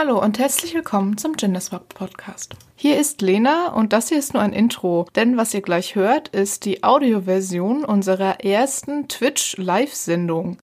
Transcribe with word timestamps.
Hallo 0.00 0.22
und 0.22 0.38
herzlich 0.38 0.74
willkommen 0.74 1.18
zum 1.18 1.32
Genderswap 1.32 1.92
Podcast. 1.92 2.54
Hier 2.76 3.00
ist 3.00 3.20
Lena 3.20 3.72
und 3.72 3.92
das 3.92 4.10
hier 4.10 4.18
ist 4.20 4.32
nur 4.32 4.40
ein 4.40 4.52
Intro, 4.52 5.06
denn 5.16 5.36
was 5.36 5.52
ihr 5.52 5.60
gleich 5.60 5.96
hört, 5.96 6.28
ist 6.28 6.66
die 6.66 6.84
Audioversion 6.84 7.84
unserer 7.84 8.44
ersten 8.44 9.08
Twitch 9.08 9.56
Live-Sendung. 9.56 10.58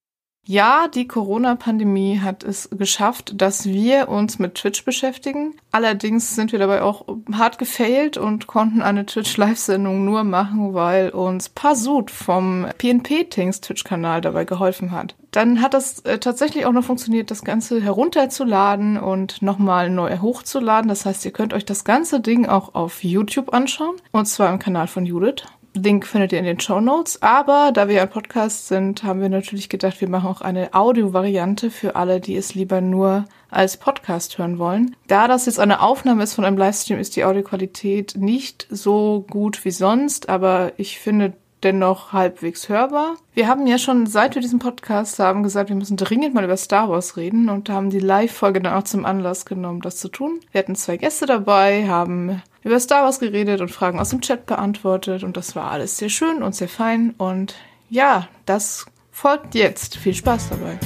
Ja, 0.48 0.88
die 0.88 1.08
Corona-Pandemie 1.08 2.20
hat 2.20 2.44
es 2.44 2.70
geschafft, 2.72 3.34
dass 3.42 3.66
wir 3.66 4.10
uns 4.10 4.38
mit 4.38 4.56
Twitch 4.56 4.86
beschäftigen. 4.86 5.56
Allerdings 5.72 6.36
sind 6.36 6.52
wir 6.52 6.60
dabei 6.60 6.84
auch 6.84 7.06
hart 7.34 7.58
gefailt 7.58 8.18
und 8.18 8.46
konnten 8.46 8.84
eine 8.84 9.08
Twitch-Live-Sendung 9.08 10.06
nur 10.06 10.24
machen, 10.24 10.76
weil 10.76 11.10
uns 11.10 11.50
Pasut 11.50 12.12
vom 12.12 12.68
PNP-Tings 12.78 13.62
Twitch-Kanal 13.62 14.22
dabei 14.22 14.46
geholfen 14.46 14.92
hat. 14.92 15.16
Dann 15.32 15.62
hat 15.62 15.74
das 15.74 16.00
äh, 16.02 16.20
tatsächlich 16.20 16.66
auch 16.66 16.72
noch 16.72 16.86
funktioniert, 16.86 17.30
das 17.30 17.44
Ganze 17.44 17.82
herunterzuladen 17.82 18.98
und 18.98 19.42
nochmal 19.42 19.90
neu 19.90 20.20
hochzuladen. 20.20 20.88
Das 20.88 21.06
heißt, 21.06 21.26
ihr 21.26 21.32
könnt 21.32 21.54
euch 21.54 21.66
das 21.66 21.84
ganze 21.84 22.22
Ding 22.22 22.46
auch 22.46 22.74
auf 22.74 23.04
YouTube 23.04 23.54
anschauen. 23.54 23.96
Und 24.12 24.28
zwar 24.28 24.54
im 24.54 24.60
Kanal 24.60 24.88
von 24.88 25.06
Judith. 25.06 25.44
Link 25.76 26.08
findet 26.08 26.32
ihr 26.32 26.40
in 26.40 26.46
den 26.46 26.60
Show 26.60 26.80
Notes. 26.80 27.22
Aber 27.22 27.72
da 27.74 27.88
wir 27.88 28.02
ein 28.02 28.10
Podcast 28.10 28.68
sind, 28.68 29.04
haben 29.04 29.22
wir 29.22 29.30
natürlich 29.30 29.70
gedacht, 29.70 30.02
wir 30.02 30.10
machen 30.10 30.30
auch 30.30 30.42
eine 30.42 30.74
Audio-Variante 30.74 31.70
für 31.70 31.96
alle, 31.96 32.20
die 32.20 32.36
es 32.36 32.56
lieber 32.56 32.82
nur 32.82 33.26
als 33.50 33.78
Podcast 33.78 34.38
hören 34.38 34.58
wollen. 34.58 34.96
Da 35.08 35.28
das 35.28 35.46
jetzt 35.46 35.60
eine 35.60 35.82
Aufnahme 35.82 36.24
ist 36.24 36.34
von 36.34 36.46
einem 36.46 36.58
Livestream, 36.58 37.00
ist 37.00 37.16
die 37.16 37.26
Audioqualität 37.26 38.16
nicht 38.18 38.68
so 38.70 39.26
gut 39.30 39.64
wie 39.66 39.72
sonst, 39.72 40.30
aber 40.30 40.74
ich 40.78 41.00
finde 41.00 41.34
dennoch 41.66 42.14
halbwegs 42.14 42.70
hörbar. 42.70 43.16
Wir 43.34 43.48
haben 43.48 43.66
ja 43.66 43.80
schon, 43.80 44.06
seit 44.06 44.36
wir 44.36 44.42
diesen 44.42 44.60
Podcast 44.60 45.18
haben, 45.18 45.42
gesagt, 45.42 45.70
wir 45.70 45.76
müssen 45.76 45.98
dringend 45.98 46.36
mal 46.36 46.44
über 46.44 46.58
Star 46.58 46.90
Wars 46.90 47.18
reden 47.18 47.50
und 47.50 47.70
haben 47.70 47.90
die 47.90 48.00
Live-Folge 48.00 48.62
dann 48.62 48.76
auch 48.76 48.84
zum 48.84 49.04
Anlass 49.04 49.46
genommen, 49.46 49.82
das 49.82 49.98
zu 49.98 50.08
tun. 50.08 50.40
Wir 50.52 50.60
hatten 50.60 50.76
zwei 50.76 50.98
Gäste 50.98 51.26
dabei, 51.26 51.88
haben 51.88 52.44
über 52.62 52.80
Star 52.80 53.04
Wars 53.04 53.20
geredet 53.20 53.62
und 53.62 53.72
Fragen 53.72 54.00
aus 54.00 54.12
dem 54.12 54.22
Chat 54.22 54.46
beantwortet 54.46 55.24
und 55.24 55.38
das 55.38 55.56
war 55.56 55.72
alles 55.72 55.98
sehr 55.98 56.10
schön 56.10 56.44
und 56.44 56.54
sehr 56.54 56.70
fein 56.70 57.16
und 57.18 57.56
ja, 57.90 58.28
das 58.46 58.86
folgt 59.12 59.56
jetzt. 59.56 59.98
Viel 59.98 60.14
Spaß 60.14 60.50
dabei. 60.50 60.78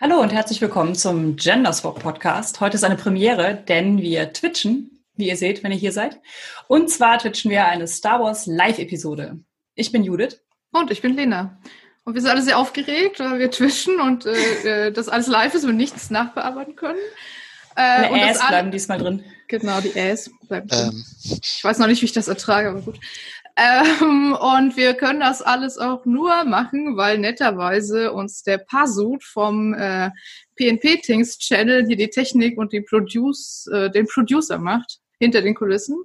Hallo 0.00 0.18
und 0.22 0.32
herzlich 0.32 0.62
willkommen 0.62 0.94
zum 0.94 1.36
Genderswap 1.36 1.98
Podcast. 1.98 2.62
Heute 2.62 2.76
ist 2.76 2.84
eine 2.84 2.96
Premiere, 2.96 3.62
denn 3.68 3.98
wir 3.98 4.32
twitchen, 4.32 4.99
wie 5.20 5.28
ihr 5.28 5.36
seht, 5.36 5.62
wenn 5.62 5.72
ihr 5.72 5.78
hier 5.78 5.92
seid. 5.92 6.20
Und 6.66 6.90
zwar 6.90 7.18
twitchen 7.18 7.50
wir 7.50 7.66
eine 7.66 7.86
Star 7.86 8.20
Wars 8.20 8.46
Live-Episode. 8.46 9.38
Ich 9.74 9.92
bin 9.92 10.02
Judith. 10.02 10.40
Und 10.72 10.90
ich 10.90 11.02
bin 11.02 11.14
Lena. 11.14 11.58
Und 12.04 12.14
wir 12.14 12.22
sind 12.22 12.30
alle 12.30 12.42
sehr 12.42 12.58
aufgeregt, 12.58 13.20
weil 13.20 13.38
wir 13.38 13.50
twischen 13.50 14.00
und 14.00 14.26
äh, 14.26 14.86
äh 14.86 14.92
das 14.92 15.08
alles 15.08 15.26
live 15.26 15.54
ist 15.54 15.64
und 15.64 15.76
nichts 15.76 16.10
nachbearbeiten 16.10 16.76
können. 16.76 16.98
Äh, 17.76 18.08
und 18.08 18.18
Äs 18.18 18.38
bleiben 18.46 18.70
diesmal 18.70 18.98
drin. 18.98 19.24
Genau, 19.48 19.80
die 19.80 19.96
Äs 19.96 20.30
bleiben 20.48 20.68
drin. 20.68 20.90
Ähm. 20.90 21.04
Ich 21.42 21.62
weiß 21.62 21.78
noch 21.78 21.86
nicht, 21.86 22.00
wie 22.00 22.06
ich 22.06 22.12
das 22.12 22.28
ertrage, 22.28 22.70
aber 22.70 22.80
gut. 22.80 22.98
Ähm, 23.56 24.32
und 24.32 24.76
wir 24.76 24.94
können 24.94 25.20
das 25.20 25.42
alles 25.42 25.76
auch 25.76 26.04
nur 26.06 26.44
machen, 26.44 26.96
weil 26.96 27.18
netterweise 27.18 28.12
uns 28.12 28.42
der 28.42 28.58
Pasut 28.58 29.22
vom 29.24 29.74
äh, 29.74 30.10
PNP 30.56 31.02
Things 31.02 31.36
Channel 31.38 31.86
hier 31.86 31.96
die 31.96 32.08
Technik 32.08 32.58
und 32.58 32.72
die 32.72 32.80
Produce, 32.80 33.66
äh, 33.72 33.90
den 33.90 34.06
Producer 34.06 34.58
macht, 34.58 34.99
hinter 35.20 35.42
den 35.42 35.54
Kulissen. 35.54 36.04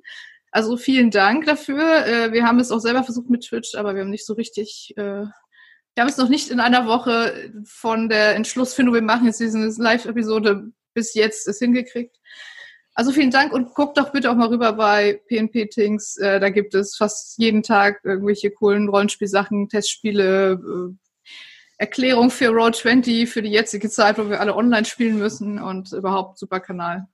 Also 0.51 0.78
vielen 0.78 1.09
Dank 1.09 1.45
dafür. 1.45 2.06
Äh, 2.06 2.31
wir 2.31 2.45
haben 2.45 2.59
es 2.59 2.72
auch 2.72 2.79
selber 2.79 3.03
versucht 3.03 3.29
mit 3.29 3.44
Twitch, 3.44 3.73
aber 3.75 3.95
wir 3.95 4.01
haben 4.01 4.12
nicht 4.12 4.25
so 4.25 4.34
richtig 4.34 4.94
äh, 4.97 5.25
wir 5.95 6.01
haben 6.01 6.09
es 6.09 6.17
noch 6.17 6.28
nicht 6.28 6.51
in 6.51 6.59
einer 6.59 6.88
Woche 6.88 7.51
von 7.66 8.09
der 8.09 8.35
Entschlussfindung, 8.35 8.94
wir 8.94 9.01
machen 9.01 9.28
jetzt 9.28 9.39
diese 9.39 9.81
Live-Episode 9.81 10.72
bis 10.94 11.13
jetzt 11.13 11.47
es 11.47 11.59
hingekriegt. 11.59 12.17
Also 12.94 13.12
vielen 13.12 13.31
Dank 13.31 13.53
und 13.53 13.73
guckt 13.73 13.97
doch 13.97 14.12
bitte 14.12 14.29
auch 14.29 14.35
mal 14.35 14.50
rüber 14.50 14.73
bei 14.73 15.22
PNP 15.28 15.69
Things. 15.69 16.18
Äh, 16.18 16.39
da 16.39 16.50
gibt 16.50 16.75
es 16.75 16.95
fast 16.97 17.38
jeden 17.38 17.63
Tag 17.63 18.01
irgendwelche 18.03 18.51
coolen 18.51 18.89
Rollenspielsachen, 18.89 19.69
Testspiele, 19.69 20.95
Erklärung 21.78 22.29
für 22.29 22.50
Roll20 22.51 23.28
für 23.28 23.41
die 23.41 23.51
jetzige 23.51 23.89
Zeit, 23.89 24.18
wo 24.18 24.29
wir 24.29 24.39
alle 24.39 24.56
online 24.56 24.85
spielen 24.85 25.18
müssen 25.18 25.62
und 25.62 25.91
überhaupt 25.91 26.39
super 26.39 26.62
Kanal. 26.62 27.07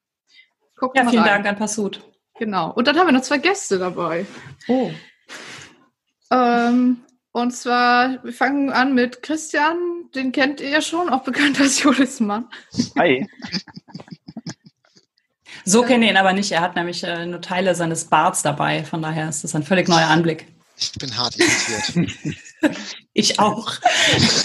Guckt 0.82 0.98
ja, 0.98 1.08
vielen 1.08 1.22
rein. 1.22 1.44
Dank 1.44 1.46
an 1.46 1.58
Passut. 1.58 2.02
Genau. 2.40 2.72
Und 2.72 2.88
dann 2.88 2.98
haben 2.98 3.06
wir 3.06 3.12
noch 3.14 3.22
zwei 3.22 3.38
Gäste 3.38 3.78
dabei. 3.78 4.26
Oh. 4.68 4.90
Ähm, 6.32 7.02
und 7.32 7.52
zwar, 7.52 8.24
wir 8.24 8.34
fangen 8.34 8.72
an 8.72 8.96
mit 8.96 9.22
Christian, 9.22 9.78
den 10.16 10.32
kennt 10.32 10.60
ihr 10.60 10.70
ja 10.70 10.82
schon, 10.82 11.10
auch 11.10 11.22
bekannt 11.24 11.62
als 11.62 11.84
Julis 11.84 12.20
Mann. 12.20 12.48
Hi. 12.98 13.28
So 15.66 15.84
kenne 15.84 16.06
ich 16.06 16.12
ihn 16.12 16.18
aber 16.18 16.34
nicht. 16.34 16.52
Er 16.52 16.62
hat 16.62 16.76
nämlich 16.76 17.04
äh, 17.04 17.28
nur 17.28 17.42
Teile 17.42 17.76
seines 17.76 18.06
Barts 18.06 18.42
dabei. 18.42 18.84
Von 18.84 19.04
daher 19.04 19.30
ist 19.30 19.44
das 19.44 19.54
ein 19.54 19.62
völlig 19.62 19.88
neuer 19.88 20.08
Anblick. 20.08 20.48
Ich 20.78 20.94
bin 20.94 21.16
hart 21.16 21.36
irritiert. 21.38 22.10
ich 23.14 23.40
auch. 23.40 23.72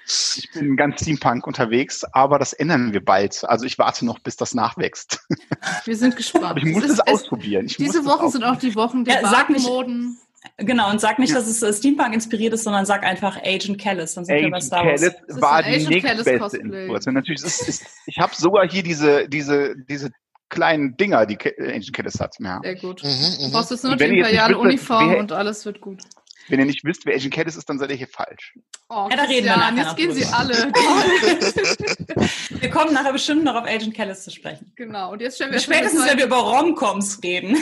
Ich 0.08 0.50
bin 0.54 0.78
ganz 0.78 1.02
Steampunk 1.02 1.46
unterwegs, 1.46 2.06
aber 2.14 2.40
das 2.40 2.54
ändern 2.54 2.94
wir 2.94 3.04
bald. 3.04 3.44
Also 3.44 3.66
ich 3.66 3.78
warte 3.78 4.06
noch, 4.06 4.20
bis 4.20 4.38
das 4.38 4.54
nachwächst. 4.54 5.28
Wir 5.86 5.98
sind 5.98 6.16
gespannt. 6.16 6.46
Aber 6.46 6.60
ich 6.60 6.66
muss 6.66 6.86
es, 6.86 6.92
es 6.92 7.00
ausprobieren. 7.02 7.66
Ich 7.66 7.76
diese 7.76 8.06
Wochen 8.06 8.30
sind 8.30 8.44
auch 8.44 8.56
die 8.58 8.74
Wochen 8.76 9.04
der 9.04 9.22
ja, 9.22 9.30
Bartmoden. 9.30 10.18
Genau, 10.58 10.90
und 10.90 11.02
sag 11.02 11.20
nicht, 11.20 11.32
ja. 11.32 11.36
dass 11.36 11.48
es 11.48 11.62
äh, 11.62 11.74
Steampunk 11.74 12.14
inspiriert 12.14 12.54
ist, 12.54 12.64
sondern 12.64 12.86
sag 12.86 13.04
einfach 13.04 13.38
Agent 13.44 13.80
Callis, 13.82 14.14
dann 14.14 14.24
sind 14.24 14.36
Agent 14.36 14.48
wir 14.48 14.52
bei 14.52 14.62
Star 14.62 14.86
Wars. 14.86 15.02
Callis 15.02 15.42
war 15.42 15.64
die 15.64 15.88
nächstbeste 15.88 16.58
Info. 16.58 17.12
Natürlich, 17.12 17.44
ist, 17.44 17.68
ist, 17.68 17.86
ich 18.06 18.18
habe 18.18 18.34
sogar 18.34 18.68
hier 18.70 18.84
diese, 18.84 19.28
diese, 19.28 19.76
diese 19.76 20.12
kleinen 20.50 20.96
Dinger, 20.96 21.26
die 21.26 21.38
Agent 21.38 21.94
Callis 21.94 22.20
hat. 22.20 22.36
Ja. 22.40 22.62
Sehr 22.64 22.76
gut. 22.76 23.04
Mhm, 23.04 23.46
du 23.46 23.52
brauchst 23.52 23.72
jetzt 23.72 23.84
nur 23.84 23.98
die 23.98 24.06
imperiale 24.06 24.58
Uniform 24.58 25.12
wer, 25.12 25.20
und 25.20 25.32
alles 25.34 25.66
wird 25.66 25.82
gut. 25.82 26.02
Wenn 26.50 26.60
ihr 26.60 26.66
nicht 26.66 26.84
wisst, 26.84 27.06
wer 27.06 27.16
Agent 27.16 27.34
Callis 27.34 27.56
ist, 27.56 27.70
dann 27.70 27.80
seid 27.80 27.92
ihr 27.92 27.98
hier 27.98 28.08
falsch. 28.08 28.54
Oh, 28.90 29.08
ja, 29.10 29.18
da 29.18 29.24
reden 29.24 29.46
wir 29.46 29.58
nachher 29.58 29.78
Jetzt 29.78 29.98
gehen 29.98 30.12
drüber. 30.12 30.26
sie 30.26 30.34
alle. 30.34 30.54
wir 32.62 32.70
kommen 32.70 32.94
nachher 32.94 33.12
bestimmt 33.12 33.44
noch 33.44 33.56
auf 33.56 33.68
Agent 33.68 33.96
Callis 33.96 34.24
zu 34.24 34.32
sprechen. 34.32 34.72
Genau. 34.76 35.12
Und 35.12 35.22
jetzt 35.22 35.36
stellen 35.36 35.52
wir 35.52 35.60
Spätestens, 35.60 36.06
wenn 36.06 36.18
wir 36.18 36.26
über 36.26 36.38
Romcoms 36.38 37.22
reden. 37.24 37.58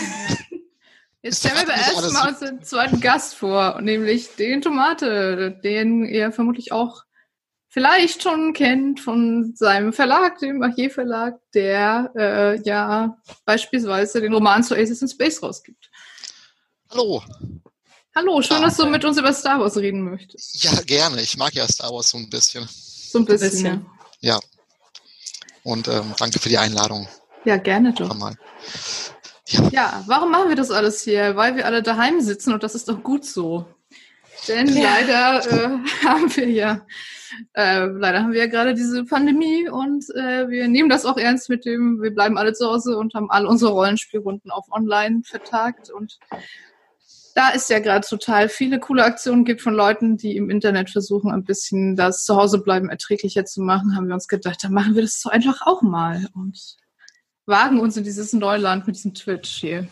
Jetzt 1.21 1.39
stellen 1.39 1.67
wir 1.67 1.73
erstmal 1.73 2.29
unseren 2.29 2.61
zweiten 2.61 3.01
Gast 3.01 3.33
vor, 3.33 3.81
nämlich 3.81 4.35
den 4.35 4.61
Tomate, 4.61 5.59
den 5.63 6.05
ihr 6.05 6.31
vermutlich 6.31 6.71
auch 6.71 7.03
vielleicht 7.67 8.21
schon 8.21 8.53
kennt 8.53 8.99
von 8.99 9.55
seinem 9.55 9.91
Verlag, 9.91 10.37
dem 10.37 10.61
Archiv 10.61 10.93
Verlag, 10.93 11.39
der 11.55 12.11
äh, 12.15 12.61
ja 12.61 13.17
beispielsweise 13.43 14.21
den 14.21 14.35
Roman 14.35 14.63
zu 14.63 14.75
Aces 14.75 15.01
in 15.01 15.07
Space 15.07 15.41
rausgibt. 15.41 15.89
Hallo. 16.91 17.23
Hallo, 18.17 18.41
schön, 18.41 18.57
ah, 18.57 18.61
dass 18.61 18.77
du 18.77 18.85
mit 18.85 19.03
uns 19.03 19.17
über 19.17 19.33
Star 19.33 19.59
Wars 19.59 19.75
reden 19.75 20.09
möchtest. 20.09 20.63
Ja, 20.63 20.71
gerne. 20.85 21.21
Ich 21.21 21.37
mag 21.37 21.53
ja 21.53 21.67
Star 21.67 21.91
Wars 21.91 22.11
so 22.11 22.17
ein 22.17 22.29
bisschen. 22.29 22.65
So 22.69 23.19
ein 23.19 23.25
bisschen. 23.25 23.49
bisschen. 23.49 23.85
Ja. 24.21 24.39
Und 25.63 25.89
ähm, 25.89 26.13
danke 26.17 26.39
für 26.39 26.47
die 26.47 26.57
Einladung. 26.57 27.09
Ja, 27.43 27.57
gerne 27.57 27.91
doch. 27.91 28.15
Mal. 28.15 28.35
Ja. 29.47 29.69
ja, 29.69 30.03
warum 30.07 30.31
machen 30.31 30.47
wir 30.47 30.55
das 30.55 30.71
alles 30.71 31.03
hier? 31.03 31.35
Weil 31.35 31.57
wir 31.57 31.65
alle 31.65 31.83
daheim 31.83 32.21
sitzen 32.21 32.53
und 32.53 32.63
das 32.63 32.73
ist 32.73 32.87
doch 32.87 33.03
gut 33.03 33.25
so. 33.25 33.65
Denn 34.47 34.73
ja. 34.73 34.83
leider 34.83 35.51
äh, 35.51 35.77
haben 36.05 36.33
wir 36.37 36.49
ja, 36.49 36.85
äh, 37.53 37.83
leider 37.83 38.23
haben 38.23 38.31
wir 38.31 38.39
ja 38.39 38.47
gerade 38.47 38.75
diese 38.75 39.03
Pandemie 39.03 39.67
und 39.67 40.05
äh, 40.15 40.47
wir 40.47 40.69
nehmen 40.69 40.87
das 40.87 41.05
auch 41.05 41.17
ernst 41.17 41.49
mit 41.49 41.65
dem, 41.65 42.01
wir 42.01 42.11
bleiben 42.11 42.37
alle 42.37 42.53
zu 42.53 42.65
Hause 42.65 42.97
und 42.97 43.13
haben 43.13 43.29
alle 43.29 43.49
unsere 43.49 43.73
Rollenspielrunden 43.73 44.51
auf 44.51 44.71
online 44.71 45.21
vertagt 45.25 45.89
und 45.89 46.17
da 47.35 47.49
ist 47.49 47.69
ja 47.69 47.79
gerade 47.79 48.07
total 48.07 48.47
viele 48.47 48.79
coole 48.79 49.03
Aktionen 49.03 49.43
gibt 49.43 49.61
von 49.61 49.73
Leuten, 49.73 50.15
die 50.15 50.37
im 50.37 50.49
Internet 50.49 50.89
versuchen, 50.89 51.31
ein 51.31 51.43
bisschen 51.43 51.97
das 51.97 52.23
Zuhausebleiben 52.23 52.89
erträglicher 52.89 53.43
zu 53.43 53.61
machen, 53.61 53.95
haben 53.95 54.07
wir 54.07 54.13
uns 54.13 54.29
gedacht, 54.29 54.63
dann 54.63 54.71
machen 54.71 54.95
wir 54.95 55.01
das 55.01 55.19
so 55.19 55.29
einfach 55.29 55.61
auch 55.67 55.81
mal. 55.81 56.27
Und 56.33 56.77
wagen 57.45 57.79
uns 57.81 57.97
in 57.97 58.05
dieses 58.05 58.31
Neuland 58.31 58.87
mit 58.87 58.95
diesem 58.95 59.13
Twitch 59.13 59.49
hier. 59.49 59.87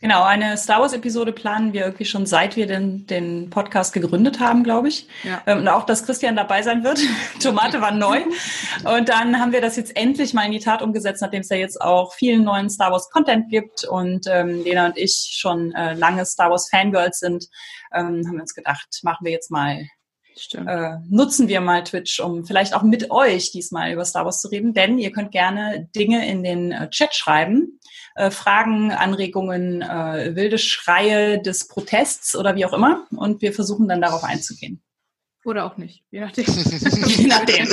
Genau, 0.00 0.22
eine 0.22 0.56
Star 0.56 0.80
Wars-Episode 0.80 1.32
planen 1.32 1.74
wir 1.74 1.82
irgendwie 1.82 2.06
schon 2.06 2.24
seit 2.24 2.56
wir 2.56 2.66
den, 2.66 3.06
den 3.06 3.50
Podcast 3.50 3.92
gegründet 3.92 4.40
haben, 4.40 4.64
glaube 4.64 4.88
ich. 4.88 5.06
Ja. 5.24 5.42
Ähm, 5.46 5.58
und 5.58 5.68
auch, 5.68 5.84
dass 5.84 6.06
Christian 6.06 6.36
dabei 6.36 6.62
sein 6.62 6.82
wird. 6.84 7.00
Tomate 7.42 7.82
war 7.82 7.92
neu. 7.92 8.22
Und 8.84 9.10
dann 9.10 9.38
haben 9.38 9.52
wir 9.52 9.60
das 9.60 9.76
jetzt 9.76 9.94
endlich 9.96 10.32
mal 10.32 10.46
in 10.46 10.52
die 10.52 10.58
Tat 10.58 10.80
umgesetzt, 10.80 11.20
nachdem 11.20 11.40
es 11.40 11.50
ja 11.50 11.56
jetzt 11.56 11.80
auch 11.80 12.14
vielen 12.14 12.44
neuen 12.44 12.70
Star 12.70 12.92
Wars-Content 12.92 13.50
gibt 13.50 13.84
und 13.84 14.26
ähm, 14.26 14.62
Lena 14.64 14.86
und 14.86 14.96
ich 14.96 15.36
schon 15.38 15.72
äh, 15.72 15.94
lange 15.94 16.24
Star 16.24 16.50
Wars-Fangirls 16.50 17.18
sind, 17.18 17.46
ähm, 17.92 18.22
haben 18.26 18.34
wir 18.34 18.42
uns 18.42 18.54
gedacht, 18.54 18.88
machen 19.02 19.24
wir 19.24 19.32
jetzt 19.32 19.50
mal 19.50 19.86
äh, 20.54 20.96
nutzen 21.08 21.48
wir 21.48 21.60
mal 21.60 21.84
Twitch, 21.84 22.20
um 22.20 22.44
vielleicht 22.44 22.74
auch 22.74 22.82
mit 22.82 23.10
euch 23.10 23.52
diesmal 23.52 23.92
über 23.92 24.04
Star 24.04 24.24
Wars 24.24 24.40
zu 24.40 24.48
reden, 24.48 24.74
denn 24.74 24.98
ihr 24.98 25.12
könnt 25.12 25.32
gerne 25.32 25.88
Dinge 25.94 26.28
in 26.28 26.42
den 26.42 26.72
äh, 26.72 26.90
Chat 26.90 27.14
schreiben, 27.14 27.78
äh, 28.14 28.30
Fragen, 28.30 28.92
Anregungen, 28.92 29.82
äh, 29.82 30.34
wilde 30.34 30.58
Schreie 30.58 31.40
des 31.40 31.68
Protests 31.68 32.36
oder 32.36 32.56
wie 32.56 32.64
auch 32.64 32.72
immer 32.72 33.06
und 33.10 33.42
wir 33.42 33.52
versuchen 33.52 33.88
dann 33.88 34.00
darauf 34.00 34.24
einzugehen. 34.24 34.82
Oder 35.44 35.64
auch 35.64 35.76
nicht, 35.76 36.04
je 36.10 36.20
nachdem. 36.20 36.44
je 37.06 37.26
nachdem. 37.26 37.68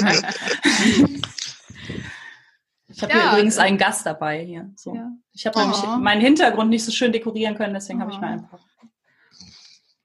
Ich 2.89 3.03
habe 3.03 3.13
ja, 3.13 3.31
übrigens 3.31 3.57
einen 3.57 3.77
Gast 3.77 4.05
dabei 4.05 4.43
hier. 4.43 4.71
So. 4.75 4.95
Ja. 4.95 5.11
Ich 5.33 5.45
habe 5.45 5.59
oh. 5.59 5.97
meinen 5.97 6.21
Hintergrund 6.21 6.69
nicht 6.69 6.83
so 6.83 6.91
schön 6.91 7.11
dekorieren 7.11 7.55
können, 7.55 7.73
deswegen 7.73 7.99
oh. 7.99 8.01
habe 8.03 8.11
ich 8.11 8.19
mal 8.19 8.31
ein 8.31 8.47
paar. 8.47 8.59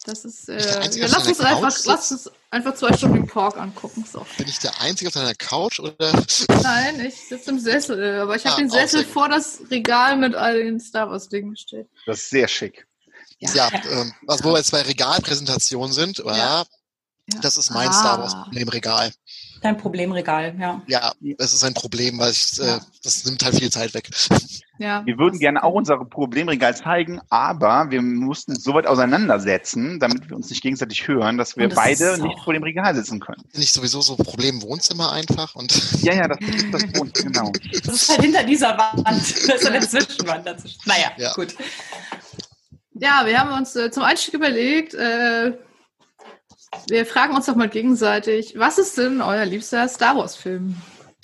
Das 0.04 0.24
ist. 0.24 0.48
Äh, 0.48 0.58
ja, 0.60 1.06
lass, 1.06 1.28
uns 1.28 1.40
einfach, 1.40 1.78
lass 1.84 2.10
uns 2.10 2.30
einfach 2.50 2.74
zwei 2.74 2.92
Stunden 2.96 3.16
den 3.16 3.26
Pork 3.26 3.56
angucken. 3.56 4.04
So. 4.10 4.26
Bin 4.36 4.48
ich 4.48 4.58
der 4.58 4.80
Einzige 4.80 5.08
auf 5.08 5.14
deiner 5.14 5.34
Couch 5.34 5.78
oder? 5.78 6.12
Nein, 6.62 7.00
ich 7.06 7.28
sitze 7.28 7.50
im 7.50 7.60
Sessel, 7.60 8.20
aber 8.20 8.34
ich 8.34 8.44
habe 8.44 8.56
ah, 8.56 8.58
den 8.58 8.70
Sessel 8.70 9.04
vor 9.04 9.28
das 9.28 9.60
Regal 9.70 10.16
mit 10.16 10.34
all 10.34 10.62
den 10.62 10.80
Star 10.80 11.08
Wars 11.08 11.28
Dingen 11.28 11.50
gestellt. 11.50 11.88
Das 12.06 12.18
ist 12.18 12.30
sehr 12.30 12.48
schick. 12.48 12.86
Ja, 13.38 13.50
ja 13.54 13.70
ähm, 13.90 14.12
was, 14.22 14.42
wo 14.42 14.50
wir 14.50 14.58
jetzt 14.58 14.72
bei 14.72 14.82
Regalpräsentationen 14.82 15.92
sind, 15.92 16.18
ja. 16.18 16.64
das 17.40 17.56
ist 17.56 17.70
mein 17.70 17.88
ah. 17.88 17.92
Star 17.92 18.18
Wars 18.18 18.34
im 18.52 18.68
Regal. 18.68 19.12
Dein 19.62 19.76
Problemregal, 19.76 20.56
ja. 20.58 20.82
Ja, 20.88 21.12
das 21.38 21.52
ist 21.52 21.62
ein 21.62 21.72
Problem, 21.72 22.18
weil 22.18 22.32
ich, 22.32 22.58
äh, 22.60 22.80
das 23.04 23.24
nimmt 23.24 23.44
halt 23.44 23.54
viel 23.54 23.70
Zeit 23.70 23.94
weg. 23.94 24.10
Ja. 24.78 25.02
Wir 25.06 25.18
würden 25.18 25.38
gerne 25.38 25.62
auch 25.62 25.74
unser 25.74 26.04
Problemregal 26.04 26.76
zeigen, 26.76 27.20
aber 27.30 27.90
wir 27.90 28.02
mussten 28.02 28.52
es 28.52 28.64
so 28.64 28.74
weit 28.74 28.86
auseinandersetzen, 28.86 30.00
damit 30.00 30.28
wir 30.28 30.34
uns 30.34 30.50
nicht 30.50 30.62
gegenseitig 30.62 31.06
hören, 31.06 31.38
dass 31.38 31.56
wir 31.56 31.68
beide 31.68 32.20
nicht 32.20 32.40
vor 32.40 32.52
dem 32.52 32.64
Regal 32.64 32.92
sitzen 32.96 33.20
können. 33.20 33.42
Nicht 33.54 33.72
sowieso 33.72 34.00
so 34.00 34.16
ein 34.16 34.24
Problem 34.24 34.60
Wohnzimmer 34.62 35.12
einfach 35.12 35.54
und. 35.54 36.02
Ja, 36.02 36.14
ja, 36.14 36.26
das 36.26 36.38
ist 36.40 36.74
das 36.74 36.82
Wohnzimmer, 36.98 37.30
genau. 37.30 37.52
Das 37.84 37.94
ist 37.94 38.08
halt 38.08 38.22
hinter 38.22 38.42
dieser 38.42 38.76
Wand. 38.76 39.06
Das 39.06 39.30
ist 39.30 39.66
eine 39.66 39.80
Zwischenwand 39.80 40.46
dazwischen. 40.46 40.80
Naja, 40.86 41.12
ja. 41.16 41.32
gut. 41.34 41.54
Ja, 42.94 43.22
wir 43.24 43.38
haben 43.38 43.52
uns 43.52 43.76
äh, 43.76 43.90
zum 43.90 44.02
Einstieg 44.02 44.34
überlegt, 44.34 44.94
äh, 44.94 45.52
wir 46.88 47.06
fragen 47.06 47.34
uns 47.34 47.46
doch 47.46 47.56
mal 47.56 47.68
gegenseitig, 47.68 48.54
was 48.58 48.78
ist 48.78 48.98
denn 48.98 49.20
euer 49.20 49.44
liebster 49.44 49.88
Star 49.88 50.16
Wars-Film? 50.16 50.76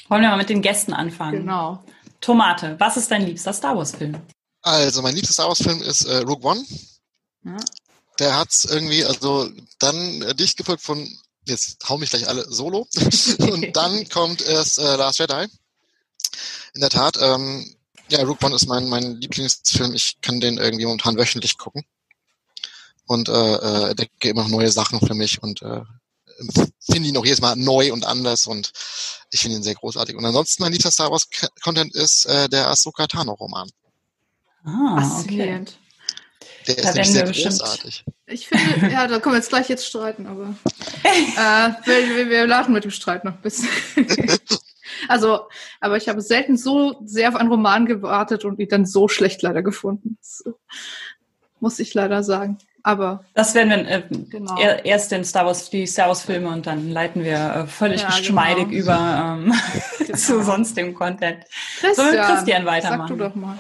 Wollen 0.09 0.23
wir 0.23 0.31
mal 0.31 0.37
mit 0.37 0.49
den 0.49 0.63
Gästen 0.63 0.93
anfangen? 0.93 1.41
Genau. 1.41 1.85
Tomate, 2.21 2.77
was 2.79 2.97
ist 2.97 3.11
dein 3.11 3.25
liebster 3.27 3.53
Star 3.53 3.77
Wars-Film? 3.77 4.21
Also, 4.63 5.03
mein 5.03 5.15
liebster 5.15 5.33
Star 5.33 5.49
Wars-Film 5.49 5.83
ist 5.83 6.05
äh, 6.05 6.19
Rogue 6.19 6.51
One. 6.51 6.65
Ja. 7.45 7.57
Der 8.19 8.37
hat 8.37 8.51
es 8.51 8.65
irgendwie, 8.65 9.05
also 9.05 9.49
dann 9.79 10.23
äh, 10.23 10.35
dicht 10.35 10.57
gefolgt 10.57 10.83
von, 10.83 11.09
jetzt 11.45 11.89
hau 11.89 11.99
mich 11.99 12.11
gleich 12.11 12.29
alle 12.29 12.51
solo. 12.51 12.87
Und 13.39 13.73
dann 13.77 14.09
kommt 14.09 14.43
erst 14.43 14.79
äh, 14.79 14.97
Last 14.97 15.19
Jedi. 15.19 15.47
In 16.75 16.81
der 16.81 16.91
Tat, 16.91 17.19
ähm, 17.21 17.75
ja, 18.09 18.21
Rogue 18.21 18.39
One 18.43 18.55
ist 18.55 18.67
mein, 18.67 18.89
mein 18.89 19.21
Lieblingsfilm. 19.21 19.95
Ich 19.95 20.21
kann 20.21 20.41
den 20.41 20.59
irgendwie 20.59 20.85
momentan 20.85 21.17
wöchentlich 21.17 21.59
gucken 21.59 21.85
und 23.09 23.29
äh, 23.29 23.33
äh, 23.33 23.91
entdecke 23.91 24.29
immer 24.29 24.43
noch 24.43 24.51
neue 24.51 24.71
Sachen 24.71 25.01
für 25.01 25.15
mich 25.15 25.43
und 25.43 25.63
äh, 25.63 25.81
finde 26.81 27.09
ihn 27.09 27.17
auch 27.17 27.25
jedes 27.25 27.41
Mal 27.41 27.57
neu 27.57 27.93
und 27.93 28.07
anders 28.07 28.47
und 28.47 28.73
ich 29.31 29.41
finde 29.41 29.57
ihn 29.57 29.63
sehr 29.63 29.75
großartig. 29.75 30.15
Und 30.15 30.25
ansonsten 30.25 30.63
mein 30.63 30.73
liebster 30.73 30.91
Star 30.91 31.11
Wars 31.11 31.29
Content 31.63 31.95
ist 31.95 32.27
äh, 32.27 32.49
der 32.49 32.69
Ahsoka 32.69 33.07
Tano 33.07 33.33
Roman. 33.33 33.69
Ah, 34.65 35.21
okay. 35.21 35.65
Der 36.67 36.75
da 36.75 36.91
ist 36.91 37.15
nämlich 37.15 37.43
sehr 37.43 37.51
großartig. 37.51 38.05
Ich 38.27 38.49
finde, 38.49 38.89
ja, 38.93 39.07
da 39.07 39.19
können 39.21 39.35
wir 39.35 39.39
jetzt 39.39 39.49
gleich 39.49 39.69
jetzt 39.69 39.87
streiten, 39.87 40.27
aber 40.27 40.55
äh, 41.03 41.73
wir, 41.87 42.17
wir, 42.17 42.29
wir 42.29 42.47
laden 42.47 42.75
mit 42.75 42.85
dem 42.85 42.91
Streit 42.91 43.25
noch 43.25 43.33
ein 43.33 43.43
bisschen. 43.43 43.69
also, 45.09 45.49
aber 45.81 45.97
ich 45.97 46.11
habe 46.11 46.21
selten 46.21 46.59
so 46.59 47.01
sehr 47.07 47.31
auf 47.31 47.37
einen 47.37 47.49
Roman 47.49 47.87
gewartet 47.87 48.45
und 48.45 48.59
ihn 48.61 48.69
dann 48.69 48.85
so 48.85 49.09
schlecht 49.09 49.41
leider 49.41 49.63
gefunden. 49.63 50.19
Das, 50.21 50.45
muss 51.61 51.79
ich 51.79 51.95
leider 51.95 52.23
sagen. 52.23 52.59
Aber 52.83 53.25
das 53.35 53.55
werden 53.55 53.71
wir 53.71 53.89
äh, 53.89 54.03
genau. 54.31 54.57
erst 54.59 55.11
den 55.13 55.25
Star 55.25 55.47
Wars, 55.47 55.69
die 55.71 55.87
Star 55.87 56.09
Wars 56.09 56.23
Filme 56.23 56.49
und 56.49 56.67
dann 56.67 56.91
leiten 56.91 57.25
wir 57.25 57.55
äh, 57.55 57.67
völlig 57.67 58.03
ja, 58.03 58.09
geschmeidig 58.09 58.69
genau. 58.69 58.83
über 58.83 59.39
ähm, 59.39 59.53
genau. 59.99 60.17
zu 60.17 60.43
sonstigem 60.43 60.95
Content. 60.95 61.45
Christian, 61.81 62.07
so 62.07 62.13
mit 62.13 62.23
Christian 62.23 62.67
weitermachen. 62.67 63.09
Sag 63.09 63.19
du 63.19 63.25
doch 63.25 63.35
mal. 63.35 63.59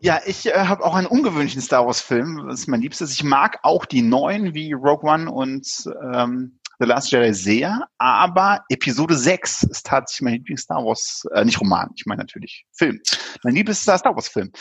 Ja, 0.00 0.20
ich 0.26 0.46
äh, 0.46 0.52
habe 0.52 0.84
auch 0.84 0.94
einen 0.94 1.08
ungewöhnlichen 1.08 1.60
Star 1.60 1.86
Wars 1.86 2.00
Film. 2.00 2.46
Das 2.48 2.60
ist 2.60 2.68
mein 2.68 2.80
Liebstes. 2.80 3.12
Ich 3.12 3.24
mag 3.24 3.58
auch 3.62 3.84
die 3.84 4.02
neuen 4.02 4.54
wie 4.54 4.72
Rogue 4.72 5.10
One 5.10 5.30
und 5.30 5.66
ähm, 6.12 6.58
The 6.80 6.86
Last 6.86 7.10
Jedi 7.10 7.34
sehr, 7.34 7.88
aber 7.98 8.64
Episode 8.68 9.16
6 9.16 9.64
ist 9.64 9.84
tatsächlich 9.84 10.22
mein 10.22 10.34
Lieblings 10.34 10.62
Star 10.62 10.84
Wars, 10.84 11.26
äh, 11.34 11.44
nicht 11.44 11.60
Roman, 11.60 11.90
ich 11.96 12.06
meine 12.06 12.20
natürlich 12.20 12.66
Film. 12.72 13.00
Mein 13.42 13.56
Lieblings 13.56 13.82
Star 13.82 14.00
Wars 14.04 14.28
Film. 14.28 14.52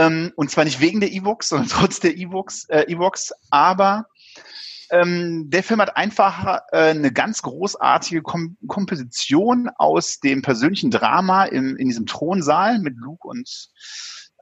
Ähm, 0.00 0.32
und 0.36 0.50
zwar 0.50 0.64
nicht 0.64 0.80
wegen 0.80 1.00
der 1.00 1.12
E-Books, 1.12 1.50
sondern 1.50 1.68
trotz 1.70 2.00
der 2.00 2.16
E-Books, 2.16 2.64
äh, 2.70 2.84
E-Books, 2.88 3.32
aber 3.50 4.06
ähm, 4.90 5.50
der 5.50 5.62
Film 5.62 5.80
hat 5.80 5.96
einfach 5.96 6.62
äh, 6.72 6.90
eine 6.90 7.12
ganz 7.12 7.42
großartige 7.42 8.22
Kom 8.22 8.56
Komposition 8.66 9.68
aus 9.76 10.18
dem 10.18 10.42
persönlichen 10.42 10.90
Drama 10.90 11.44
im, 11.44 11.76
in 11.76 11.88
diesem 11.88 12.06
Thronsaal 12.06 12.80
mit 12.80 12.96
Luke 12.96 13.28
und 13.28 13.70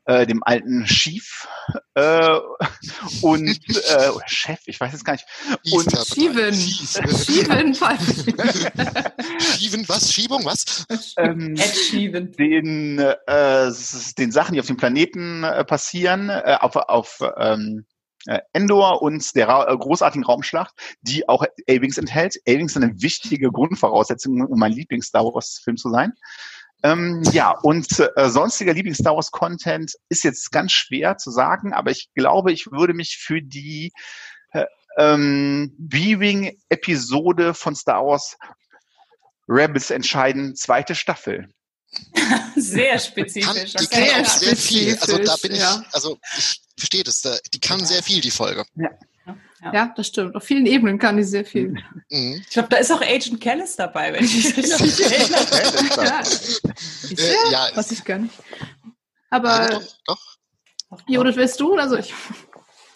äh, 0.09 0.27
dem 0.27 0.43
alten 0.43 0.85
Chief 0.87 1.47
äh, 1.95 2.39
und 3.23 3.49
äh, 3.49 4.11
Chef, 4.27 4.61
ich 4.65 4.81
weiß 4.81 4.93
jetzt 4.93 5.05
gar 5.05 5.13
nicht. 5.13 5.27
Und 5.71 5.93
Steven. 5.97 6.55
Steven. 6.55 7.75
Steven, 9.39 9.89
was? 9.89 10.11
Schiebung, 10.13 10.45
was? 10.47 10.87
Ähm, 11.19 11.55
Steven. 11.59 12.33
Den, 12.33 12.99
äh, 12.99 13.71
den 14.19 14.33
Sachen, 14.33 14.55
die 14.55 14.61
auf 14.61 14.67
dem 14.67 14.79
Planeten 14.79 15.45
äh, 15.45 15.63
passieren, 15.65 16.31
äh, 16.31 16.57
auf, 16.59 16.77
auf 16.77 17.21
ähm, 17.37 17.85
äh, 18.27 18.41
Endor 18.55 19.03
und 19.03 19.37
der 19.37 19.49
Ra 19.49 19.75
großartigen 19.75 20.25
Raumschlacht, 20.25 20.75
die 21.03 21.29
auch 21.29 21.43
A-Wings 21.69 21.99
enthält. 21.99 22.39
A-Wings 22.49 22.73
ist 22.73 22.83
eine 22.83 22.95
wichtige 23.03 23.51
Grundvoraussetzung, 23.53 24.47
um 24.47 24.59
mein 24.59 24.73
Lieblings-Star 24.73 25.23
Wars-Film 25.23 25.77
zu 25.77 25.91
sein. 25.91 26.15
Ähm, 26.83 27.23
ja, 27.33 27.51
und 27.51 27.89
äh, 27.99 28.29
sonstiger 28.31 28.73
Lieblings-Star 28.73 29.15
Wars-Content 29.15 29.95
ist 30.09 30.23
jetzt 30.23 30.53
ganz 30.53 30.73
schwer 30.73 31.17
zu 31.19 31.31
sagen, 31.31 31.73
aber 31.73 31.91
ich 31.91 32.09
glaube, 32.15 32.53
ich 32.53 32.71
würde 32.71 32.95
mich 32.95 33.17
für 33.17 33.43
die 33.43 33.93
äh, 34.53 34.65
ähm, 34.97 35.75
Viewing-Episode 35.79 37.55
von 37.55 37.75
Star 37.75 38.07
Wars 38.07 38.37
Rebels 39.49 39.91
entscheiden, 39.91 40.55
zweite 40.55 40.95
Staffel. 40.95 41.49
Sehr 42.55 42.99
spezifisch. 42.99 43.73
Kann, 43.73 43.81
die 43.81 43.87
kann 43.87 44.05
sehr 44.05 44.21
auch 44.21 44.27
sehr 44.27 44.57
viel. 44.57 44.99
Also 44.99 45.19
da 45.19 45.37
bin 45.37 45.53
ich, 45.53 45.61
ja. 45.61 45.83
also 45.93 46.19
ich 46.37 46.61
verstehe 46.77 47.03
das, 47.03 47.23
die 47.53 47.61
kann 47.61 47.85
sehr 47.85 48.03
viel, 48.03 48.21
die 48.21 48.31
Folge. 48.31 48.65
Ja. 48.77 48.91
Ja. 49.63 49.73
ja. 49.73 49.93
das 49.97 50.07
stimmt. 50.07 50.35
Auf 50.35 50.45
vielen 50.45 50.67
Ebenen 50.67 50.99
kann 50.99 51.17
die 51.17 51.25
sehr 51.25 51.45
viel. 51.45 51.71
Mhm. 52.11 52.43
Ich 52.47 52.51
glaube, 52.51 52.69
da 52.69 52.77
ist 52.79 52.91
auch 52.91 53.03
Agent 53.03 53.41
Callis 53.41 53.77
dabei, 53.77 54.13
wenn 54.13 54.25
ich 54.25 54.57
mich 54.57 54.57
richtig 54.57 55.13
erinnere. 55.13 56.05
ja. 56.05 56.23
Äh, 57.11 57.53
ja, 57.53 57.69
was 57.75 57.91
ich 57.91 58.05
gar 58.05 58.19
nicht. 58.19 58.35
Aber 59.31 59.49
ja, 59.49 59.69
doch, 59.71 59.83
doch. 60.07 60.39
Judith, 61.07 61.37
willst 61.37 61.59
du 61.59 61.73
oder 61.73 61.89
soll 61.89 62.01
ich? 62.01 62.13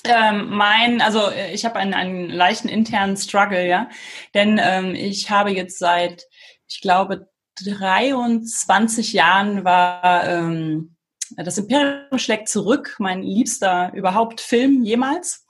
Ähm, 0.05 0.51
mein, 0.51 1.01
also 1.01 1.31
äh, 1.31 1.53
ich 1.55 1.65
habe 1.65 1.77
einen, 1.77 1.95
einen 1.95 2.29
leichten 2.29 2.69
internen 2.69 3.17
Struggle, 3.17 3.67
ja, 3.67 3.89
denn 4.35 4.61
ähm, 4.63 4.95
ich 4.95 5.31
habe 5.31 5.51
jetzt 5.51 5.79
seit, 5.79 6.27
ich 6.69 6.81
glaube, 6.81 7.29
23 7.65 9.13
Jahren 9.13 9.65
war 9.65 10.29
ähm, 10.29 10.97
das 11.37 11.59
Imperium 11.59 12.19
schlägt 12.19 12.49
zurück, 12.49 12.97
mein 12.99 13.23
liebster 13.23 13.93
überhaupt 13.95 14.41
Film 14.41 14.83
jemals. 14.83 15.47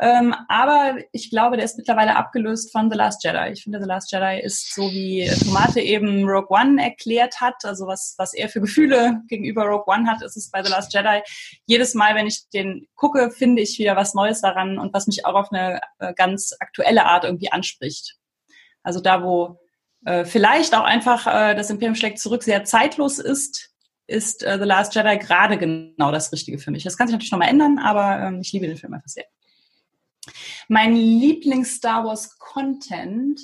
Ähm, 0.00 0.32
aber 0.46 0.96
ich 1.10 1.28
glaube, 1.28 1.56
der 1.56 1.64
ist 1.64 1.76
mittlerweile 1.76 2.14
abgelöst 2.14 2.70
von 2.70 2.88
The 2.88 2.96
Last 2.96 3.24
Jedi. 3.24 3.50
Ich 3.52 3.64
finde, 3.64 3.80
The 3.80 3.88
Last 3.88 4.12
Jedi 4.12 4.40
ist 4.40 4.72
so, 4.72 4.82
wie 4.92 5.28
Tomate 5.44 5.80
eben 5.80 6.24
Rogue 6.24 6.56
One 6.56 6.80
erklärt 6.80 7.40
hat, 7.40 7.64
also 7.64 7.88
was, 7.88 8.14
was 8.16 8.32
er 8.32 8.48
für 8.48 8.60
Gefühle 8.60 9.22
gegenüber 9.28 9.64
Rogue 9.64 9.92
One 9.92 10.08
hat, 10.08 10.22
ist 10.22 10.36
es 10.36 10.50
bei 10.50 10.62
The 10.62 10.70
Last 10.70 10.94
Jedi. 10.94 11.22
Jedes 11.66 11.94
Mal, 11.94 12.14
wenn 12.14 12.28
ich 12.28 12.48
den 12.50 12.86
gucke, 12.94 13.32
finde 13.32 13.60
ich 13.60 13.76
wieder 13.80 13.96
was 13.96 14.14
Neues 14.14 14.40
daran 14.40 14.78
und 14.78 14.94
was 14.94 15.08
mich 15.08 15.26
auch 15.26 15.34
auf 15.34 15.50
eine 15.50 15.80
äh, 15.98 16.14
ganz 16.14 16.54
aktuelle 16.60 17.04
Art 17.06 17.24
irgendwie 17.24 17.50
anspricht. 17.50 18.18
Also 18.84 19.00
da, 19.00 19.24
wo 19.24 19.58
äh, 20.04 20.24
vielleicht 20.24 20.76
auch 20.76 20.84
einfach 20.84 21.26
äh, 21.26 21.56
das 21.56 21.70
Imperium 21.70 21.96
schlägt 21.96 22.20
zurück 22.20 22.44
sehr 22.44 22.62
zeitlos 22.62 23.18
ist, 23.18 23.74
ist 24.06 24.44
äh, 24.44 24.58
The 24.60 24.64
Last 24.64 24.94
Jedi 24.94 25.18
gerade 25.18 25.58
genau 25.58 26.12
das 26.12 26.32
Richtige 26.32 26.58
für 26.60 26.70
mich. 26.70 26.84
Das 26.84 26.96
kann 26.96 27.08
sich 27.08 27.14
natürlich 27.14 27.32
nochmal 27.32 27.48
ändern, 27.48 27.78
aber 27.78 28.20
ähm, 28.20 28.40
ich 28.40 28.52
liebe 28.52 28.68
den 28.68 28.76
Film 28.76 28.94
einfach 28.94 29.08
sehr. 29.08 29.24
Mein 30.68 30.94
Lieblings-Star 30.94 32.04
Wars-Content 32.04 33.40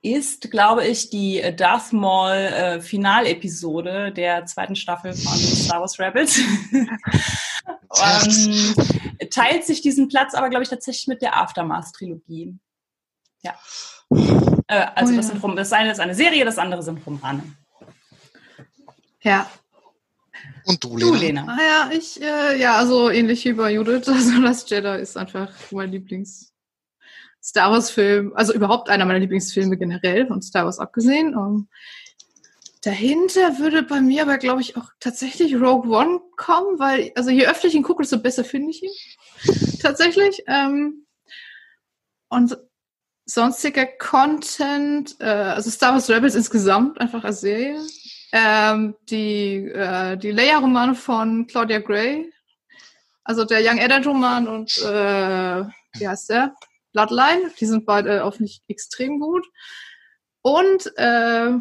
ist, 0.00 0.50
glaube 0.50 0.86
ich, 0.86 1.10
die 1.10 1.42
Darth 1.56 1.92
Maul 1.92 2.32
äh, 2.32 2.80
Finalepisode 2.80 4.12
der 4.12 4.46
zweiten 4.46 4.76
Staffel 4.76 5.12
von 5.12 5.36
Star 5.36 5.80
Wars 5.80 5.98
Rebels. 5.98 6.38
ähm, 6.72 6.88
teilt 9.30 9.64
sich 9.64 9.80
diesen 9.80 10.08
Platz 10.08 10.34
aber, 10.34 10.50
glaube 10.50 10.62
ich, 10.62 10.68
tatsächlich 10.68 11.08
mit 11.08 11.22
der 11.22 11.36
Aftermath-Trilogie. 11.36 12.56
Ja. 13.42 13.58
Äh, 14.68 14.86
also 14.94 15.12
oh, 15.12 15.16
das, 15.16 15.28
sind, 15.28 15.58
das 15.58 15.72
eine 15.72 15.92
ist 15.92 16.00
eine 16.00 16.14
Serie, 16.14 16.44
das 16.44 16.58
andere 16.58 16.82
sind 16.82 17.04
Romane. 17.04 17.42
Ja, 19.20 19.50
und 20.68 20.84
du, 20.84 20.98
Lena? 20.98 21.10
Du, 21.10 21.14
Lena. 21.16 21.46
Ah 21.48 21.58
ja, 21.62 21.90
ich, 21.96 22.20
äh, 22.20 22.60
ja, 22.60 22.76
also 22.76 23.08
ähnlich 23.10 23.44
wie 23.46 23.54
bei 23.54 23.72
Judith. 23.72 24.06
Also 24.08 24.42
das 24.42 24.68
Jedi 24.68 25.00
ist 25.00 25.16
einfach 25.16 25.50
mein 25.70 25.90
Lieblings, 25.90 26.52
Star 27.42 27.72
Wars 27.72 27.90
Film, 27.90 28.32
also 28.34 28.52
überhaupt 28.52 28.90
einer 28.90 29.06
meiner 29.06 29.18
Lieblingsfilme 29.18 29.78
generell, 29.78 30.26
von 30.26 30.42
Star 30.42 30.66
Wars 30.66 30.78
abgesehen. 30.78 31.34
Um, 31.34 31.46
ähm, 31.46 31.68
dahinter 32.82 33.58
würde 33.58 33.82
bei 33.82 34.02
mir 34.02 34.22
aber, 34.22 34.36
glaube 34.36 34.60
ich, 34.60 34.76
auch 34.76 34.90
tatsächlich 35.00 35.54
Rogue 35.54 35.90
One 35.90 36.20
kommen, 36.36 36.78
weil, 36.78 37.12
also 37.14 37.30
je 37.30 37.46
öfter 37.46 37.68
ich 37.68 37.74
ihn 37.74 37.82
gucke, 37.82 38.02
desto 38.02 38.18
besser 38.18 38.44
finde 38.44 38.70
ich 38.70 38.82
ihn. 38.82 39.78
tatsächlich. 39.80 40.42
Ähm, 40.46 41.06
und 42.28 42.58
sonstiger 43.24 43.86
Content, 43.86 45.16
äh, 45.18 45.24
also 45.24 45.70
Star 45.70 45.94
Wars 45.94 46.10
Rebels 46.10 46.34
insgesamt, 46.34 47.00
einfach 47.00 47.24
als 47.24 47.40
Serie. 47.40 47.80
Ähm, 48.32 48.94
die 49.08 49.68
äh, 49.68 50.16
die 50.18 50.32
Leia-Romane 50.32 50.94
von 50.94 51.46
Claudia 51.46 51.78
Gray, 51.78 52.30
also 53.24 53.44
der 53.44 53.60
Young 53.62 53.80
Adult-Roman 53.80 54.48
und 54.48 54.76
äh, 54.78 55.64
wie 55.98 56.08
heißt 56.08 56.30
der? 56.30 56.54
Bloodline, 56.92 57.50
die 57.60 57.66
sind 57.66 57.86
beide 57.86 58.24
auf 58.24 58.40
mich 58.40 58.62
extrem 58.68 59.20
gut. 59.20 59.46
Und 60.42 60.92
äh, 60.96 61.52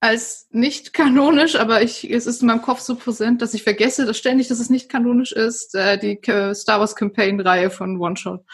als 0.00 0.46
nicht 0.50 0.92
kanonisch, 0.92 1.56
aber 1.56 1.82
ich, 1.82 2.10
es 2.10 2.26
ist 2.26 2.40
in 2.40 2.48
meinem 2.48 2.62
Kopf 2.62 2.80
so 2.80 2.96
präsent, 2.96 3.42
dass 3.42 3.54
ich 3.54 3.62
vergesse, 3.62 4.06
dass 4.06 4.16
ständig, 4.16 4.48
dass 4.48 4.60
es 4.60 4.70
nicht 4.70 4.88
kanonisch 4.88 5.32
ist, 5.32 5.74
äh, 5.74 5.98
die 5.98 6.18
Star 6.54 6.80
Wars 6.80 6.96
Campaign-Reihe 6.96 7.70
von 7.70 8.00
One 8.00 8.16
Shot. 8.16 8.44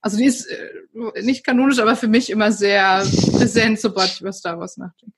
Also 0.00 0.18
die 0.18 0.26
ist 0.26 0.46
äh, 0.46 1.22
nicht 1.22 1.44
kanonisch, 1.44 1.78
aber 1.78 1.96
für 1.96 2.08
mich 2.08 2.30
immer 2.30 2.52
sehr 2.52 2.98
präsent, 3.32 3.80
sobald 3.80 4.10
ich 4.10 4.20
über 4.20 4.32
Star 4.32 4.58
Wars 4.58 4.76
nachdenke. 4.76 5.16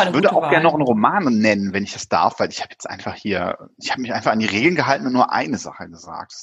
Ich 0.00 0.14
würde 0.14 0.32
auch 0.32 0.48
gerne 0.50 0.64
noch 0.64 0.74
einen 0.74 0.82
Roman 0.82 1.24
nennen, 1.38 1.72
wenn 1.72 1.84
ich 1.84 1.92
das 1.92 2.08
darf, 2.08 2.40
weil 2.40 2.50
ich 2.50 2.60
habe 2.60 2.70
jetzt 2.72 2.88
einfach 2.88 3.14
hier, 3.14 3.70
ich 3.78 3.90
habe 3.90 4.00
mich 4.02 4.12
einfach 4.12 4.32
an 4.32 4.38
die 4.38 4.46
Regeln 4.46 4.74
gehalten 4.74 5.06
und 5.06 5.12
nur 5.12 5.32
eine 5.32 5.58
Sache 5.58 5.88
gesagt. 5.88 6.34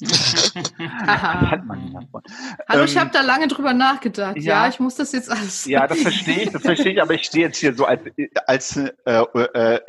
Hallo, 2.68 2.84
ich 2.84 2.96
habe 2.96 3.06
ähm, 3.06 3.12
da 3.12 3.20
lange 3.22 3.48
drüber 3.48 3.72
nachgedacht. 3.72 4.36
Ja, 4.36 4.64
ja, 4.64 4.68
ich 4.68 4.80
muss 4.80 4.94
das 4.96 5.12
jetzt 5.12 5.30
alles. 5.30 5.64
Ja, 5.66 5.86
das 5.86 6.00
verstehe 6.00 6.42
ich, 6.42 6.50
das 6.50 6.62
verstehe 6.62 6.92
ich, 6.92 7.02
aber 7.02 7.14
ich 7.14 7.24
stehe 7.24 7.46
jetzt 7.46 7.58
hier 7.58 7.74
so 7.74 7.84
als 7.84 8.00
als 8.46 8.76
äh, 8.76 8.90
äh, 9.06 9.44
äh, 9.54 9.80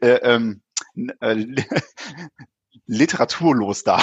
äh, 0.00 0.20
ähm, 0.22 0.62
äh 1.20 1.44
literaturlos 2.88 3.84
da. 3.84 4.02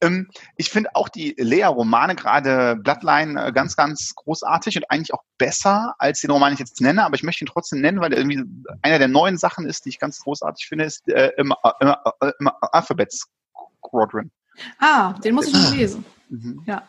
ähm, 0.00 0.28
ich 0.56 0.70
finde 0.70 0.90
auch 0.94 1.08
die 1.08 1.34
Lea-Romane, 1.38 2.16
gerade 2.16 2.76
Bloodline, 2.76 3.48
äh, 3.48 3.52
ganz, 3.52 3.76
ganz 3.76 4.14
großartig 4.14 4.78
und 4.78 4.90
eigentlich 4.90 5.12
auch 5.12 5.22
besser 5.38 5.94
als 5.98 6.22
den 6.22 6.30
Roman, 6.30 6.50
den 6.50 6.54
ich 6.54 6.60
jetzt 6.60 6.80
nenne, 6.80 7.04
aber 7.04 7.14
ich 7.14 7.22
möchte 7.22 7.44
ihn 7.44 7.48
trotzdem 7.48 7.80
nennen, 7.80 8.00
weil 8.00 8.12
er 8.12 8.18
irgendwie 8.18 8.42
einer 8.82 8.98
der 8.98 9.08
neuen 9.08 9.36
Sachen 9.36 9.66
ist, 9.66 9.84
die 9.84 9.90
ich 9.90 10.00
ganz 10.00 10.20
großartig 10.20 10.66
finde, 10.66 10.86
ist 10.86 11.06
äh, 11.08 11.32
im, 11.36 11.54
im, 11.80 11.88
äh, 11.88 12.32
im 12.40 12.50
Alphabet 12.60 13.12
Squadron. 13.12 14.30
Ah, 14.78 15.12
den 15.12 15.34
muss 15.34 15.48
ich 15.48 15.52
noch 15.52 15.74
lesen. 15.74 16.04
Mhm. 16.30 16.62
Ja. 16.66 16.88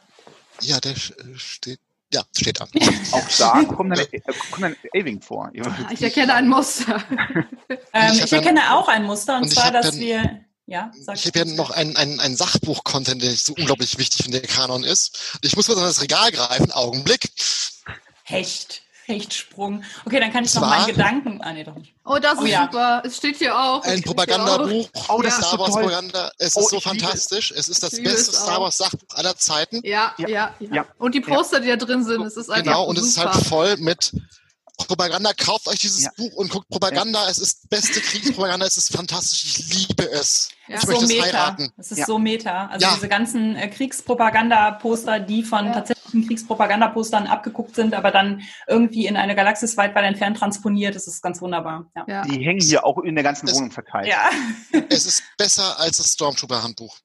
Ja, 0.62 0.80
der 0.80 0.96
steht 0.96 1.80
ja, 2.16 2.24
steht 2.36 2.60
da. 2.60 2.64
Auch 3.12 3.28
da 3.38 3.64
kommt 3.64 3.98
dann, 3.98 4.08
kommt 4.52 4.64
dann 4.64 4.76
Aving 4.94 5.22
vor. 5.22 5.52
Ich 5.92 6.02
erkenne 6.02 6.34
ein 6.34 6.48
Muster. 6.48 7.04
ähm, 7.94 8.14
ich, 8.14 8.24
ich 8.24 8.34
erkenne 8.34 8.62
dann, 8.62 8.70
auch 8.72 8.88
ein 8.88 9.04
Muster, 9.04 9.38
und, 9.38 9.44
und 9.44 9.50
zwar, 9.50 9.72
dass 9.72 9.92
dann, 9.92 10.00
wir 10.00 10.42
ja, 10.68 10.92
ich 11.14 11.28
habe 11.28 11.40
ja 11.40 11.46
noch 11.46 11.70
einen 11.70 11.96
ein 11.96 12.36
Sachbuch-Content, 12.36 13.22
der 13.22 13.32
ich 13.32 13.44
so 13.44 13.54
unglaublich 13.54 14.00
wichtig 14.00 14.24
finde, 14.24 14.42
der 14.42 14.50
Kanon 14.50 14.84
ist. 14.84 15.38
Ich 15.44 15.56
muss 15.56 15.68
mal 15.68 15.78
an 15.78 15.84
das 15.84 16.02
Regal 16.02 16.32
greifen. 16.32 16.72
Augenblick. 16.72 17.30
Hecht. 18.24 18.82
Hechtsprung. 19.06 19.84
Okay, 20.06 20.20
dann 20.20 20.32
kann 20.32 20.44
ich 20.44 20.54
noch 20.56 20.62
meinen 20.62 20.88
Gedanken. 20.88 21.40
Ah, 21.42 21.54
nee, 21.54 21.64
doch 21.64 21.76
nicht. 21.76 21.94
Oh, 22.06 22.18
das 22.20 22.40
oh, 22.40 22.44
ist 22.44 22.52
ja. 22.52 22.64
super. 22.64 23.04
Es 23.06 23.18
steht 23.18 23.38
hier 23.38 23.58
auch. 23.58 23.84
Ein 23.84 24.02
Propagandabuch. 24.02 24.90
Oh, 25.10 25.22
das 25.22 25.38
Star 25.38 25.60
Wars 25.60 25.72
Propaganda. 25.72 26.32
Es 26.38 26.56
oh, 26.56 26.62
ist 26.62 26.70
so 26.70 26.80
fantastisch. 26.80 27.52
Es 27.52 27.70
ist 27.70 27.84
das 27.84 27.92
beste 27.92 28.36
Star 28.36 28.62
Wars 28.62 28.78
Sachbuch 28.78 29.16
aller 29.16 29.36
Zeiten. 29.38 29.82
Ja, 29.84 30.14
ja, 30.18 30.28
ja. 30.28 30.56
ja. 30.60 30.86
Und 30.98 31.16
die 31.16 31.22
Poster, 31.22 31.60
die 31.60 31.68
da 31.68 31.76
drin 31.76 32.04
sind, 32.04 32.22
es 32.24 32.38
ist 32.38 32.50
einfach 32.50 32.64
Genau, 32.64 32.86
und 32.86 32.98
super. 32.98 33.08
es 33.08 33.16
ist 33.16 33.36
halt 33.36 33.48
voll 33.48 33.78
mit 33.78 34.12
Propaganda, 34.78 35.32
kauft 35.34 35.68
euch 35.68 35.80
dieses 35.80 36.04
ja. 36.04 36.10
Buch 36.18 36.34
und 36.36 36.50
guckt 36.50 36.68
Propaganda. 36.70 37.24
Ja. 37.24 37.30
Es 37.30 37.38
ist 37.38 37.70
beste 37.70 38.02
Kriegspropaganda. 38.02 38.66
Es 38.66 38.78
ist 38.78 38.96
fantastisch. 38.96 39.46
Ich 39.46 39.74
liebe 39.74 40.10
es. 40.12 40.50
Ja. 40.68 40.76
Ich 40.76 40.82
so 40.82 40.88
möchte 40.88 41.06
es 41.06 41.22
heiraten. 41.22 41.72
Es 41.78 41.92
ist 41.92 42.06
so 42.06 42.20
meta. 42.20 42.68
Also 42.68 42.88
diese 42.96 43.08
ganzen 43.08 43.56
äh, 43.56 43.68
Kriegspropaganda-Poster, 43.70 45.20
die 45.20 45.44
von 45.44 45.72
tatsächlichen 46.16 46.28
Kriegspropaganda-Postern 46.28 47.28
abgeguckt 47.28 47.76
sind, 47.76 47.94
aber 47.94 48.12
dann 48.12 48.42
irgendwie 48.68 49.08
in 49.08 49.18
eine 49.18 49.36
Galaxis 49.36 49.78
weit 49.78 49.96
weit 49.96 50.06
entfernt 50.06 50.38
transponiert. 50.38 50.96
Das 50.96 51.08
ist 51.08 51.22
ganz 51.22 51.42
wunderbar. 51.42 51.86
Die 52.28 52.44
hängen 52.44 52.62
hier 52.62 52.86
auch 52.86 53.00
in 53.00 53.16
der 53.16 53.24
ganzen 53.24 53.48
es, 53.48 53.56
Wohnung 53.56 53.72
verteilt. 53.72 54.08
Ja. 54.08 54.30
es 54.90 55.06
ist 55.06 55.24
besser 55.38 55.80
als 55.80 55.98
das 55.98 56.14
Stormtrooper-Handbuch. 56.14 56.98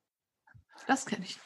Das 0.87 1.07
kenne 1.07 1.25
ich 1.25 1.37
nicht. 1.37 1.41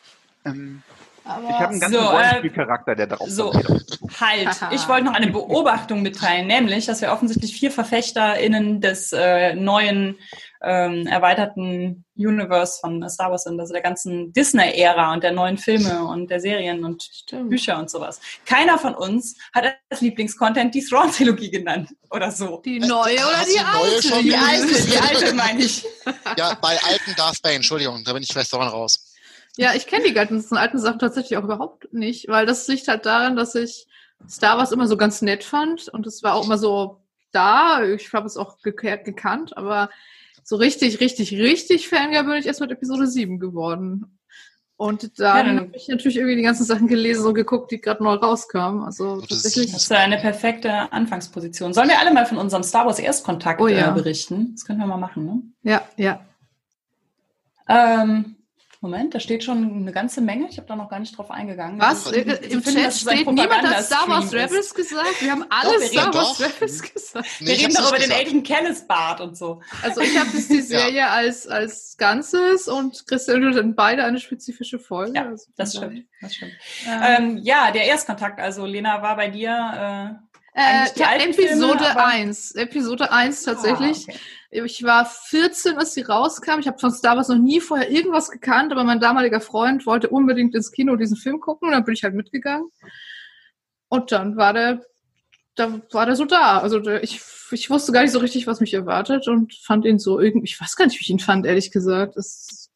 Ähm, 0.47 0.83
aber 1.27 1.49
ich 1.49 1.55
habe 1.55 1.69
einen 1.69 1.81
ganzen 1.81 2.01
so, 2.01 2.07
Rollenspielcharakter, 2.07 2.93
äh, 2.93 2.97
der 2.97 3.07
darauf 3.07 3.31
So, 3.31 3.53
halt. 3.55 4.49
Ich 4.73 4.87
wollte 4.89 5.05
noch 5.07 5.15
eine 5.15 5.29
Beobachtung 5.29 6.03
mitteilen, 6.03 6.47
nämlich, 6.47 6.85
dass 6.85 7.01
wir 7.01 7.13
offensichtlich 7.13 7.57
vier 7.59 7.71
VerfechterInnen 7.71 8.83
des 8.83 9.13
äh, 9.13 9.55
neuen 9.55 10.17
ähm, 10.65 11.07
erweiterten 11.07 12.05
Universe 12.17 12.79
von 12.81 13.09
Star 13.09 13.31
Wars 13.31 13.45
sind, 13.45 13.61
also 13.61 13.73
der 13.73 13.83
ganzen 13.83 14.33
Disney-Ära 14.33 15.13
und 15.13 15.23
der 15.23 15.33
neuen 15.33 15.59
Filme 15.59 16.05
und 16.05 16.31
der 16.31 16.41
Serien 16.41 16.85
und 16.85 17.03
Stimmt. 17.03 17.51
Bücher 17.51 17.79
und 17.79 17.91
sowas. 17.91 18.21
Keiner 18.47 18.79
von 18.79 18.95
uns 18.95 19.37
hat 19.53 19.65
als 19.91 20.01
Lieblingscontent 20.01 20.75
die 20.75 20.85
Thrawn-Trilogie 20.85 21.51
genannt 21.51 21.91
oder 22.11 22.31
so. 22.31 22.63
Die 22.65 22.79
neue 22.79 23.17
oder 23.17 23.45
die, 23.45 23.53
die 23.53 23.59
alte? 23.61 24.23
Die 24.23 24.35
alte, 24.35 24.87
die 24.87 24.99
alte 24.99 25.35
meine 25.35 25.63
ich. 25.63 25.85
Ja, 26.37 26.55
bei 26.61 26.77
alten 26.83 27.15
Darth 27.17 27.41
Bane, 27.43 27.57
Entschuldigung, 27.57 28.03
da 28.05 28.13
bin 28.13 28.23
ich 28.23 28.31
vielleicht 28.33 28.53
daran 28.53 28.69
raus. 28.69 29.15
Ja, 29.57 29.75
ich 29.75 29.87
kenne 29.87 30.05
die 30.05 30.15
ganzen 30.15 30.57
alten 30.57 30.79
Sachen 30.79 30.99
tatsächlich 30.99 31.39
auch 31.39 31.45
überhaupt 31.45 31.93
nicht, 31.93 32.29
weil 32.29 32.47
das 32.47 32.67
liegt 32.67 32.89
halt 32.89 33.07
daran, 33.07 33.37
dass 33.37 33.55
ich 33.55 33.87
Star 34.29 34.59
Wars 34.59 34.73
immer 34.73 34.89
so 34.89 34.97
ganz 34.97 35.23
nett 35.23 35.45
fand 35.45 35.89
und 35.89 36.07
es 36.07 36.23
war 36.23 36.35
auch 36.35 36.45
immer 36.45 36.59
so 36.59 37.05
da. 37.33 37.85
Ich 37.85 38.13
habe 38.13 38.27
es 38.27 38.37
auch 38.37 38.61
gekehrt, 38.63 39.05
gekannt, 39.05 39.57
aber 39.57 39.91
so 40.45 40.57
richtig, 40.57 41.01
richtig, 41.01 41.33
richtig 41.33 41.89
Fangirl 41.89 42.25
bin 42.25 42.35
ich 42.35 42.47
erst 42.47 42.61
mit 42.61 42.71
Episode 42.71 43.07
7 43.07 43.39
geworden. 43.39 44.19
Und 44.77 45.21
dann, 45.21 45.47
ja, 45.47 45.61
habe 45.63 45.71
ich 45.73 45.89
natürlich 45.89 46.17
irgendwie 46.17 46.37
die 46.37 46.43
ganzen 46.43 46.65
Sachen 46.65 46.89
gelesen 46.89 47.25
und 47.27 47.35
geguckt, 47.35 47.71
die 47.71 47.81
gerade 47.81 48.03
neu 48.03 48.15
rauskamen. 48.15 48.83
Also 48.83 49.21
tatsächlich. 49.21 49.73
Das 49.73 49.85
ist 49.85 49.93
eine 49.93 50.19
perfekte 50.19 50.93
Anfangsposition. 50.93 51.73
Sollen 51.73 51.89
wir 51.89 51.99
alle 52.01 52.13
mal 52.13 52.27
von 52.27 52.39
unserem 52.39 52.65
Star 52.65 52.85
Wars 52.85 52.99
Erstkontakt 52.99 53.61
oh, 53.61 53.69
ja. 53.69 53.91
äh, 53.91 53.95
berichten? 53.95 54.51
Das 54.53 54.65
können 54.65 54.81
wir 54.81 54.87
mal 54.87 54.97
machen, 54.97 55.25
ne? 55.25 55.43
Ja, 55.63 55.83
ja. 55.97 56.21
Ähm, 57.69 58.34
Moment, 58.85 59.15
da 59.15 59.19
steht 59.19 59.43
schon 59.43 59.65
eine 59.65 59.93
ganze 59.93 60.21
Menge. 60.21 60.47
Ich 60.51 60.59
habe 60.59 60.69
da 60.69 60.77
noch 60.77 60.91
gar 60.91 61.01
nicht 61.01 61.17
drauf 61.17 61.31
eingegangen. 61.31 61.81
Was? 61.81 62.07
Also, 62.07 62.21
Im 62.21 62.63
Chat 62.63 62.93
steht 62.93 63.27
niemand 63.27 63.63
hat 63.63 63.83
Star 63.83 64.07
Wars 64.07 64.31
Rebels 64.31 64.75
gesagt. 64.75 65.23
Wir 65.23 65.31
haben 65.31 65.47
alle 65.49 65.79
Doch, 65.79 65.87
Star 65.87 66.13
Wars 66.13 66.39
Rebels 66.39 66.83
gesagt. 66.83 67.27
Nee, 67.41 67.47
wir 67.47 67.59
reden 67.61 67.73
doch 67.73 67.89
über 67.89 67.99
den 67.99 68.13
Aiden 68.13 68.43
Kellis 68.43 68.87
Bart 68.87 69.23
und 69.23 69.39
so. 69.39 69.63
Also 69.81 70.03
ich 70.03 70.19
habe 70.19 70.29
die 70.31 70.61
Serie 70.61 70.93
ja. 70.93 71.09
als, 71.09 71.47
als 71.47 71.97
Ganzes 71.97 72.69
und 72.69 73.07
Christian 73.07 73.43
und 73.43 73.57
dann 73.57 73.75
beide 73.75 74.05
eine 74.05 74.21
spezifische 74.21 74.79
Folge. 74.79 75.15
Ja, 75.15 75.29
also 75.29 75.47
das 75.57 75.75
stimmt. 75.75 76.05
Das 76.21 76.35
stimmt. 76.35 76.53
Ähm, 76.87 77.39
ja, 77.39 77.71
der 77.71 77.85
Erstkontakt. 77.87 78.39
Also 78.39 78.67
Lena 78.67 79.01
war 79.01 79.17
bei 79.17 79.29
dir 79.29 80.19
äh, 80.55 80.61
äh, 80.61 80.87
ja, 80.95 81.15
Episode 81.15 81.85
Filme, 81.85 82.05
1. 82.05 82.53
Episode 82.53 83.11
1 83.11 83.43
tatsächlich. 83.43 84.07
Ah, 84.09 84.11
okay. 84.11 84.19
Ich 84.63 84.85
war 84.85 85.05
14, 85.05 85.79
als 85.79 85.95
sie 85.95 86.03
rauskam. 86.03 86.61
Ich 86.61 86.69
habe 86.69 86.79
von 86.79 86.93
Star 86.93 87.17
Wars 87.17 87.27
noch 87.27 87.39
nie 87.39 87.61
vorher 87.61 87.91
irgendwas 87.91 88.31
gekannt, 88.31 88.71
aber 88.71 88.85
mein 88.85 89.01
damaliger 89.01 89.41
Freund 89.41 89.85
wollte 89.85 90.09
unbedingt 90.09 90.55
ins 90.55 90.71
Kino 90.71 90.95
diesen 90.95 91.17
Film 91.17 91.41
gucken 91.41 91.69
und 91.69 91.73
dann 91.73 91.85
bin 91.85 91.95
ich 91.95 92.05
halt 92.05 92.15
mitgegangen. 92.15 92.71
Und 93.89 94.13
dann 94.13 94.37
war 94.37 94.53
der, 94.53 94.81
da 95.57 95.81
war 95.91 96.07
der 96.07 96.15
so 96.15 96.25
da. 96.25 96.59
Also 96.59 96.79
der, 96.79 97.03
ich, 97.03 97.21
ich 97.51 97.69
wusste 97.69 97.91
gar 97.91 98.03
nicht 98.03 98.13
so 98.13 98.21
richtig, 98.21 98.47
was 98.47 98.61
mich 98.61 98.73
erwartet 98.75 99.27
und 99.27 99.55
fand 99.55 99.87
ihn 99.87 99.99
so 99.99 100.21
irgendwie, 100.21 100.45
ich 100.45 100.61
weiß 100.61 100.77
gar 100.77 100.85
nicht, 100.85 101.01
wie 101.01 101.03
ich 101.03 101.11
ihn 101.11 101.19
fand, 101.19 101.47
ehrlich 101.47 101.73
gesagt. 101.73 102.17
Das, 102.17 102.71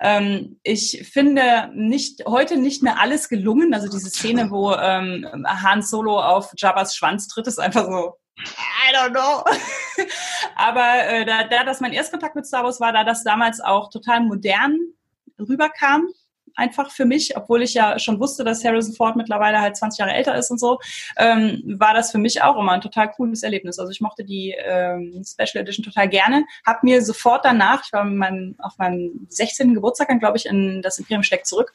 Ähm, 0.00 0.58
ich 0.62 1.08
finde 1.12 1.70
nicht 1.74 2.24
heute 2.26 2.56
nicht 2.56 2.82
mehr 2.82 3.00
alles 3.00 3.28
gelungen. 3.28 3.74
Also 3.74 3.88
diese 3.88 4.10
Szene, 4.10 4.50
wo 4.50 4.72
ähm, 4.72 5.26
Han 5.44 5.82
Solo 5.82 6.20
auf 6.20 6.52
Jabba's 6.56 6.94
Schwanz 6.94 7.28
tritt, 7.28 7.46
ist 7.46 7.58
einfach 7.58 7.86
so. 7.86 8.14
I 8.38 8.92
don't 8.94 9.10
know. 9.10 9.44
Aber 10.56 11.06
äh, 11.06 11.24
da, 11.24 11.44
da 11.44 11.64
das 11.64 11.80
mein 11.80 11.92
Erstkontakt 11.92 12.34
mit 12.34 12.46
Star 12.46 12.64
Wars 12.64 12.80
war, 12.80 12.92
da 12.92 13.04
das 13.04 13.24
damals 13.24 13.60
auch 13.60 13.90
total 13.90 14.20
modern 14.20 14.78
rüberkam, 15.38 16.08
einfach 16.58 16.90
für 16.90 17.04
mich, 17.04 17.36
obwohl 17.36 17.62
ich 17.62 17.74
ja 17.74 17.98
schon 17.98 18.18
wusste, 18.18 18.44
dass 18.44 18.64
Harrison 18.64 18.94
Ford 18.94 19.16
mittlerweile 19.16 19.60
halt 19.60 19.76
20 19.76 19.98
Jahre 19.98 20.12
älter 20.12 20.36
ist 20.36 20.50
und 20.50 20.58
so, 20.58 20.78
ähm, 21.16 21.62
war 21.78 21.94
das 21.94 22.10
für 22.10 22.18
mich 22.18 22.42
auch 22.42 22.58
immer 22.58 22.72
ein 22.72 22.80
total 22.80 23.10
cooles 23.10 23.42
Erlebnis. 23.42 23.78
Also 23.78 23.92
ich 23.92 24.00
mochte 24.00 24.24
die 24.24 24.54
ähm, 24.58 25.22
Special 25.24 25.62
Edition 25.62 25.84
total 25.84 26.08
gerne, 26.08 26.44
Hab 26.66 26.82
mir 26.82 27.02
sofort 27.02 27.44
danach, 27.44 27.84
ich 27.84 27.92
war 27.92 28.04
meinem, 28.04 28.56
auf 28.58 28.76
meinem 28.78 29.26
16. 29.28 29.74
Geburtstag 29.74 30.08
dann, 30.08 30.18
glaube 30.18 30.36
ich, 30.36 30.46
in 30.46 30.82
das 30.82 30.98
Imperium 30.98 31.22
steckt 31.22 31.46
zurück, 31.46 31.72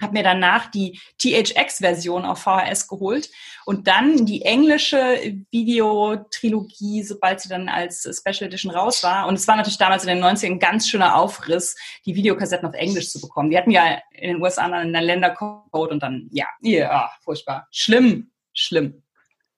habe 0.00 0.12
mir 0.12 0.22
danach 0.22 0.70
die 0.70 1.00
THX-Version 1.18 2.24
auf 2.24 2.40
VHS 2.40 2.88
geholt 2.88 3.30
und 3.64 3.86
dann 3.86 4.26
die 4.26 4.42
englische 4.42 5.36
Videotrilogie, 5.50 7.02
sobald 7.02 7.40
sie 7.40 7.48
dann 7.48 7.68
als 7.68 8.02
Special 8.02 8.48
Edition 8.48 8.72
raus 8.72 9.02
war. 9.02 9.26
Und 9.26 9.34
es 9.34 9.46
war 9.46 9.56
natürlich 9.56 9.78
damals 9.78 10.04
in 10.04 10.08
den 10.08 10.24
90ern 10.24 10.52
ein 10.52 10.58
ganz 10.58 10.88
schöner 10.88 11.16
Aufriss, 11.16 11.76
die 12.04 12.14
Videokassetten 12.14 12.68
auf 12.68 12.74
Englisch 12.74 13.10
zu 13.10 13.20
bekommen. 13.20 13.50
Die 13.50 13.56
hatten 13.56 13.70
ja 13.70 14.00
in 14.10 14.34
den 14.34 14.42
USA 14.42 14.64
einen 14.64 14.92
Ländercode 14.92 15.92
und 15.92 16.02
dann, 16.02 16.28
ja, 16.32 16.46
ja, 16.60 17.10
furchtbar. 17.22 17.68
Schlimm, 17.70 18.32
schlimm. 18.52 19.02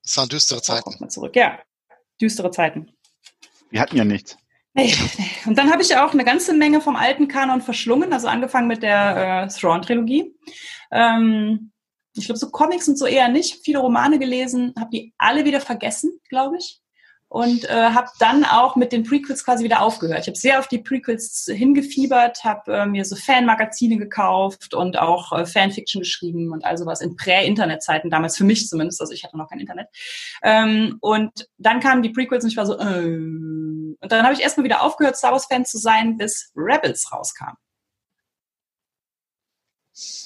Es 0.05 0.17
waren 0.17 0.29
düstere 0.29 0.63
Zeiten. 0.63 0.95
Mal 1.01 1.09
zurück, 1.09 1.35
ja. 1.35 1.59
Düstere 2.21 2.51
Zeiten. 2.51 2.93
Wir 3.71 3.81
hatten 3.81 3.97
ja 3.97 4.05
nichts. 4.05 4.37
Und 5.47 5.57
dann 5.57 5.73
habe 5.73 5.83
ich 5.83 5.97
auch 5.97 6.13
eine 6.13 6.25
ganze 6.25 6.53
Menge 6.53 6.81
vom 6.81 6.97
alten 6.97 7.29
Kanon 7.29 7.63
verschlungen, 7.63 8.13
also 8.13 8.29
angefangen 8.29 8.69
mit 8.69 8.83
der 8.83 9.45
äh, 9.45 9.49
Thrawn-Trilogie. 9.49 10.35
Ähm, 10.93 11.73
ich 12.15 12.27
glaube, 12.27 12.39
so 12.39 12.51
Comics 12.51 12.89
und 12.89 12.99
so 12.99 13.07
eher 13.07 13.29
nicht. 13.29 13.65
Viele 13.65 13.79
Romane 13.79 14.19
gelesen, 14.19 14.75
habe 14.79 14.91
die 14.91 15.15
alle 15.19 15.45
wieder 15.45 15.61
vergessen, 15.61 16.19
glaube 16.29 16.57
ich. 16.59 16.81
Und 17.29 17.65
äh, 17.69 17.91
habe 17.91 18.09
dann 18.21 18.45
auch 18.45 18.77
mit 18.77 18.93
den 18.93 19.03
Prequels 19.03 19.45
quasi 19.45 19.65
wieder 19.65 19.83
aufgehört. 19.83 20.21
Ich 20.21 20.27
habe 20.29 20.39
sehr 20.39 20.61
auf 20.61 20.69
die 20.69 20.79
Prequels 20.79 21.51
hingefiebert, 21.53 22.45
habe 22.45 22.73
äh, 22.73 22.87
mir 22.87 23.05
so 23.05 23.17
Fanmagazine 23.17 23.97
gekauft 23.97 24.75
und 24.75 24.97
auch 24.97 25.33
äh, 25.33 25.45
Fanfiction 25.45 26.03
geschrieben 26.03 26.53
und 26.53 26.65
all 26.65 26.79
sowas 26.79 27.01
in 27.01 27.17
Prä-Internet-Zeiten, 27.17 28.11
damals 28.11 28.37
für 28.37 28.45
mich 28.45 28.69
zumindest, 28.69 29.01
also 29.01 29.13
ich 29.13 29.25
hatte 29.25 29.37
noch 29.37 29.49
kein 29.49 29.59
Internet. 29.59 29.89
Ähm, 30.45 30.99
und 31.01 31.49
dann 31.59 31.81
kamen 31.81 32.03
die 32.03 32.11
Prequels 32.11 32.45
und 32.45 32.51
ich 32.51 32.57
war 32.57 32.67
so, 32.67 32.79
äh, 32.79 33.19
und 34.01 34.13
dann 34.13 34.25
habe 34.25 34.35
ich 34.35 34.41
erstmal 34.41 34.65
wieder 34.65 34.83
aufgehört, 34.83 35.17
Star 35.17 35.33
Wars-Fan 35.33 35.67
zu 35.67 35.79
sein, 35.79 36.17
bis 36.17 36.51
Rebels 36.55 37.11
rauskam. 37.13 37.57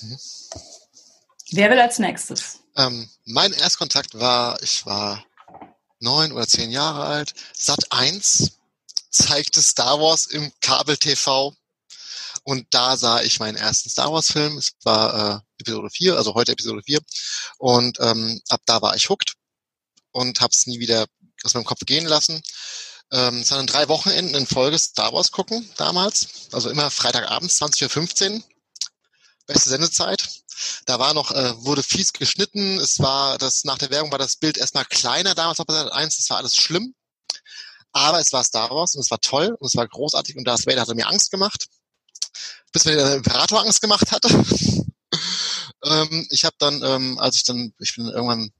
Mhm. 0.03 0.19
Wer 1.53 1.71
will 1.71 1.81
als 1.81 1.99
nächstes? 1.99 2.61
Ähm, 2.77 3.09
mein 3.25 3.53
Erstkontakt 3.53 4.19
war, 4.19 4.63
ich 4.63 4.87
war 4.87 5.25
neun 5.99 6.33
oder 6.33 6.47
zehn 6.47 6.71
Jahre 6.71 7.05
alt. 7.05 7.35
Sat 7.55 7.91
1 7.91 8.53
zeigte 9.11 9.61
Star 9.61 10.01
Wars 10.01 10.27
im 10.27 10.53
Kabel-TV. 10.61 11.55
Und 12.45 12.67
da 12.71 12.97
sah 12.97 13.21
ich 13.21 13.39
meinen 13.39 13.57
ersten 13.57 13.91
Star 13.91 14.13
Wars-Film. 14.13 14.57
Es 14.57 14.73
war 14.85 15.37
äh, 15.37 15.61
Episode 15.61 15.91
4, 15.91 16.17
also 16.17 16.35
heute 16.35 16.53
Episode 16.53 16.83
4. 16.85 17.01
Und 17.59 17.99
ähm, 18.01 18.41
ab 18.49 18.63
da 18.65 18.81
war 18.81 18.97
ich 18.97 19.09
hooked 19.09 19.35
und 20.13 20.41
habe 20.41 20.53
es 20.53 20.67
nie 20.67 20.79
wieder 20.79 21.07
aus 21.45 21.55
meinem 21.55 21.65
Kopf 21.65 21.81
gehen 21.85 22.07
lassen. 22.07 22.43
Ähm, 23.12 23.49
waren 23.51 23.66
drei 23.66 23.88
Wochenenden 23.88 24.37
in 24.37 24.46
Folge 24.46 24.79
Star 24.79 25.12
Wars 25.12 25.33
gucken 25.33 25.68
damals. 25.77 26.49
Also 26.53 26.70
immer 26.70 26.90
Freitagabends, 26.90 27.61
20.15 27.61 28.35
Uhr. 28.35 28.42
Beste 29.46 29.70
Sendezeit. 29.70 30.29
Da 30.87 30.99
war 30.99 31.14
noch, 31.14 31.33
äh, 31.33 31.64
wurde 31.64 31.83
fies 31.83 32.12
geschnitten. 32.12 32.79
Es 32.79 33.01
war 33.01 33.38
das, 33.38 33.64
nach 33.64 33.79
der 33.79 33.90
Werbung 33.90 34.12
war 34.12 34.18
das 34.18 34.37
Bild 34.37 34.59
erstmal 34.59 34.85
kleiner 34.85 35.35
damals 35.35 35.59
auf 35.59 35.66
Seite 35.68 35.92
1. 35.92 36.16
Das 36.18 36.31
war 36.31 36.37
alles 36.37 36.55
schlimm. 36.55 36.94
Aber 37.92 38.20
es 38.20 38.33
war 38.33 38.44
Star 38.44 38.70
Wars 38.70 38.94
und 38.94 39.01
es 39.01 39.11
war 39.11 39.20
toll 39.20 39.57
und 39.59 39.66
es 39.66 39.75
war 39.75 39.88
großartig 39.88 40.37
und 40.37 40.44
Darth 40.44 40.66
Vader 40.66 40.83
hatte 40.83 40.94
mir 40.94 41.09
Angst 41.09 41.33
gemacht. 41.33 41.66
Bis 42.73 42.85
mir 42.85 42.94
der 42.94 43.14
Imperator 43.14 43.61
Angst 43.61 43.81
gemacht 43.81 44.12
hatte. 44.12 44.29
ähm, 45.85 46.27
ich 46.31 46.44
habe 46.44 46.55
dann, 46.59 46.83
ähm, 46.85 47.18
als 47.18 47.37
ich 47.37 47.42
dann, 47.42 47.75
ich 47.81 47.96
bin 47.96 48.07
irgendwann 48.07 48.53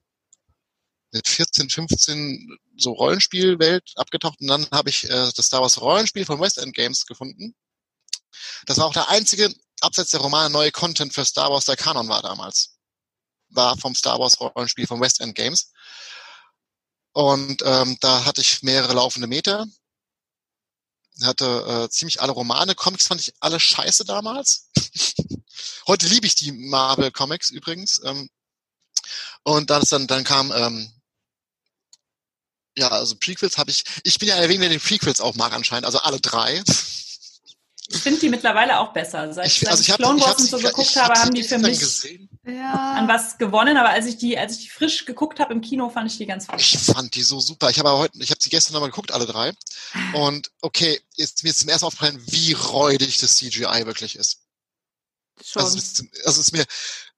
mit 1.13 1.29
14, 1.29 1.71
15 1.71 2.59
so 2.81 2.93
Rollenspielwelt 2.93 3.93
abgetaucht 3.97 4.41
und 4.41 4.49
dann 4.49 4.67
habe 4.73 4.91
ich 4.91 5.05
äh, 5.05 5.31
das 5.35 5.47
Star 5.47 5.63
Wars 5.63 5.81
Rollenspiel 5.81 6.25
von 6.25 6.41
West 6.41 6.59
End 6.59 6.75
Games 6.75 7.07
gefunden. 7.07 7.55
Das 8.67 8.79
war 8.79 8.87
auch 8.87 8.93
der 8.93 9.09
einzige 9.09 9.53
abseits 9.81 10.11
der 10.11 10.21
Romane 10.21 10.51
neue 10.51 10.73
Content 10.73 11.15
für 11.15 11.25
Star 11.25 11.51
Wars 11.51 11.65
der 11.65 11.77
Kanon 11.77 12.09
war 12.09 12.23
damals. 12.23 12.77
War 13.49 13.77
vom 13.77 13.95
Star 13.95 14.19
Wars 14.19 14.41
Rollenspiel 14.41 14.87
von 14.87 15.01
West 15.01 15.21
End 15.21 15.35
Games. 15.35 15.73
Und 17.13 17.63
ähm, 17.65 17.97
da 18.01 18.25
hatte 18.25 18.41
ich 18.41 18.63
mehrere 18.63 18.95
laufende 18.95 19.27
Meter. 19.27 19.67
Hatte 21.23 21.85
äh, 21.85 21.91
ziemlich 21.91 22.23
alle 22.23 22.33
Romane. 22.33 22.75
Comics 22.75 23.09
fand 23.09 23.21
ich 23.21 23.35
alle 23.41 23.59
scheiße 23.59 24.05
damals. 24.05 24.71
Heute 25.87 26.07
liebe 26.07 26.27
ich 26.27 26.35
die 26.35 26.53
Marvel 26.53 27.11
Comics 27.11 27.51
übrigens. 27.51 28.01
Ähm, 28.05 28.31
und 29.43 29.71
dann, 29.71 30.07
dann, 30.07 30.25
kam 30.25 30.53
ähm, 30.53 30.93
ja, 32.81 32.89
also 32.89 33.15
Prequels 33.15 33.59
habe 33.59 33.71
ich. 33.71 33.85
Ich 34.05 34.19
bin 34.19 34.29
ja 34.29 34.39
der 34.39 34.49
wegen 34.49 34.61
der 34.61 34.71
den 34.71 34.81
Prequels 34.81 35.21
auch 35.21 35.35
mag 35.35 35.53
anscheinend, 35.53 35.87
also 35.87 35.99
alle 35.99 36.21
drei. 36.21 36.63
Ich 37.93 37.99
finde 37.99 38.21
die 38.21 38.29
mittlerweile 38.29 38.79
auch 38.79 38.93
besser. 38.93 39.33
Seit 39.35 39.49
ich, 39.49 39.69
also 39.69 39.83
ich, 39.83 39.93
Clone 39.97 40.21
Wars 40.21 40.41
und 40.41 40.49
so 40.49 40.59
geguckt 40.59 40.95
habe, 40.95 41.13
haben 41.15 41.35
die 41.35 41.43
für 41.43 41.59
mich 41.59 41.81
ja. 42.47 42.95
an 42.95 43.09
was 43.09 43.37
gewonnen. 43.37 43.77
Aber 43.77 43.91
als 43.91 44.07
ich 44.07 44.17
die, 44.17 44.39
als 44.39 44.57
ich 44.57 44.65
die 44.65 44.71
frisch 44.71 45.05
geguckt 45.05 45.41
habe 45.41 45.53
im 45.53 45.61
Kino, 45.61 45.91
fand 45.91 46.11
ich 46.11 46.17
die 46.17 46.27
ganz 46.27 46.47
frisch. 46.47 46.75
Ich 46.75 46.81
fand 46.81 47.15
die 47.17 47.23
so 47.23 47.41
super. 47.41 47.69
Ich 47.69 47.81
habe 47.81 47.91
heute, 47.91 48.17
ich 48.23 48.31
habe 48.31 48.41
sie 48.41 48.49
gestern 48.49 48.75
nochmal 48.75 48.91
geguckt, 48.91 49.11
alle 49.11 49.27
drei. 49.27 49.53
Und 50.15 50.53
okay, 50.61 51.01
jetzt 51.17 51.43
mir 51.43 51.51
ist 51.51 51.59
zum 51.59 51.69
ersten 51.69 51.85
Mal 51.85 51.89
aufgefallen, 51.89 52.23
wie 52.27 52.53
räudig 52.53 53.19
das 53.19 53.35
CGI 53.35 53.87
wirklich 53.87 54.15
ist. 54.15 54.39
Schon. 55.45 55.63
Also, 55.63 55.79
also 56.25 56.41
ist 56.41 56.53
mir 56.53 56.65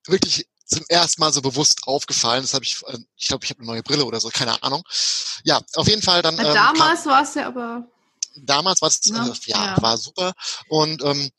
wirklich 0.07 0.47
zum 0.73 0.85
ersten 0.89 1.21
Mal 1.21 1.33
so 1.33 1.43
bewusst 1.43 1.87
aufgefallen. 1.87 2.43
Das 2.43 2.55
habe 2.55 2.65
ich, 2.65 2.83
äh, 2.87 2.99
ich 3.17 3.29
glaube, 3.29 3.45
ich 3.45 3.51
habe 3.51 3.61
eine 3.61 3.69
neue 3.69 3.83
Brille 3.83 4.05
oder 4.05 4.21
so, 4.21 4.29
keine 4.29 4.63
Ahnung. 4.63 4.83
Ja, 5.45 5.61
auf 5.75 5.89
jeden 5.89 6.03
Fall 6.03 6.23
dann. 6.23 6.39
Ähm, 6.39 6.55
damals 6.55 7.07
war 7.07 7.23
es 7.23 7.35
ja 7.35 7.47
aber 7.47 7.87
damals 8.37 8.81
war 8.83 8.89
es, 8.89 9.01
ja, 9.05 9.27
äh, 9.27 9.33
ja, 9.47 9.65
ja, 9.75 9.83
war 9.83 9.97
super. 9.99 10.33
Und 10.69 11.03
ähm, 11.03 11.31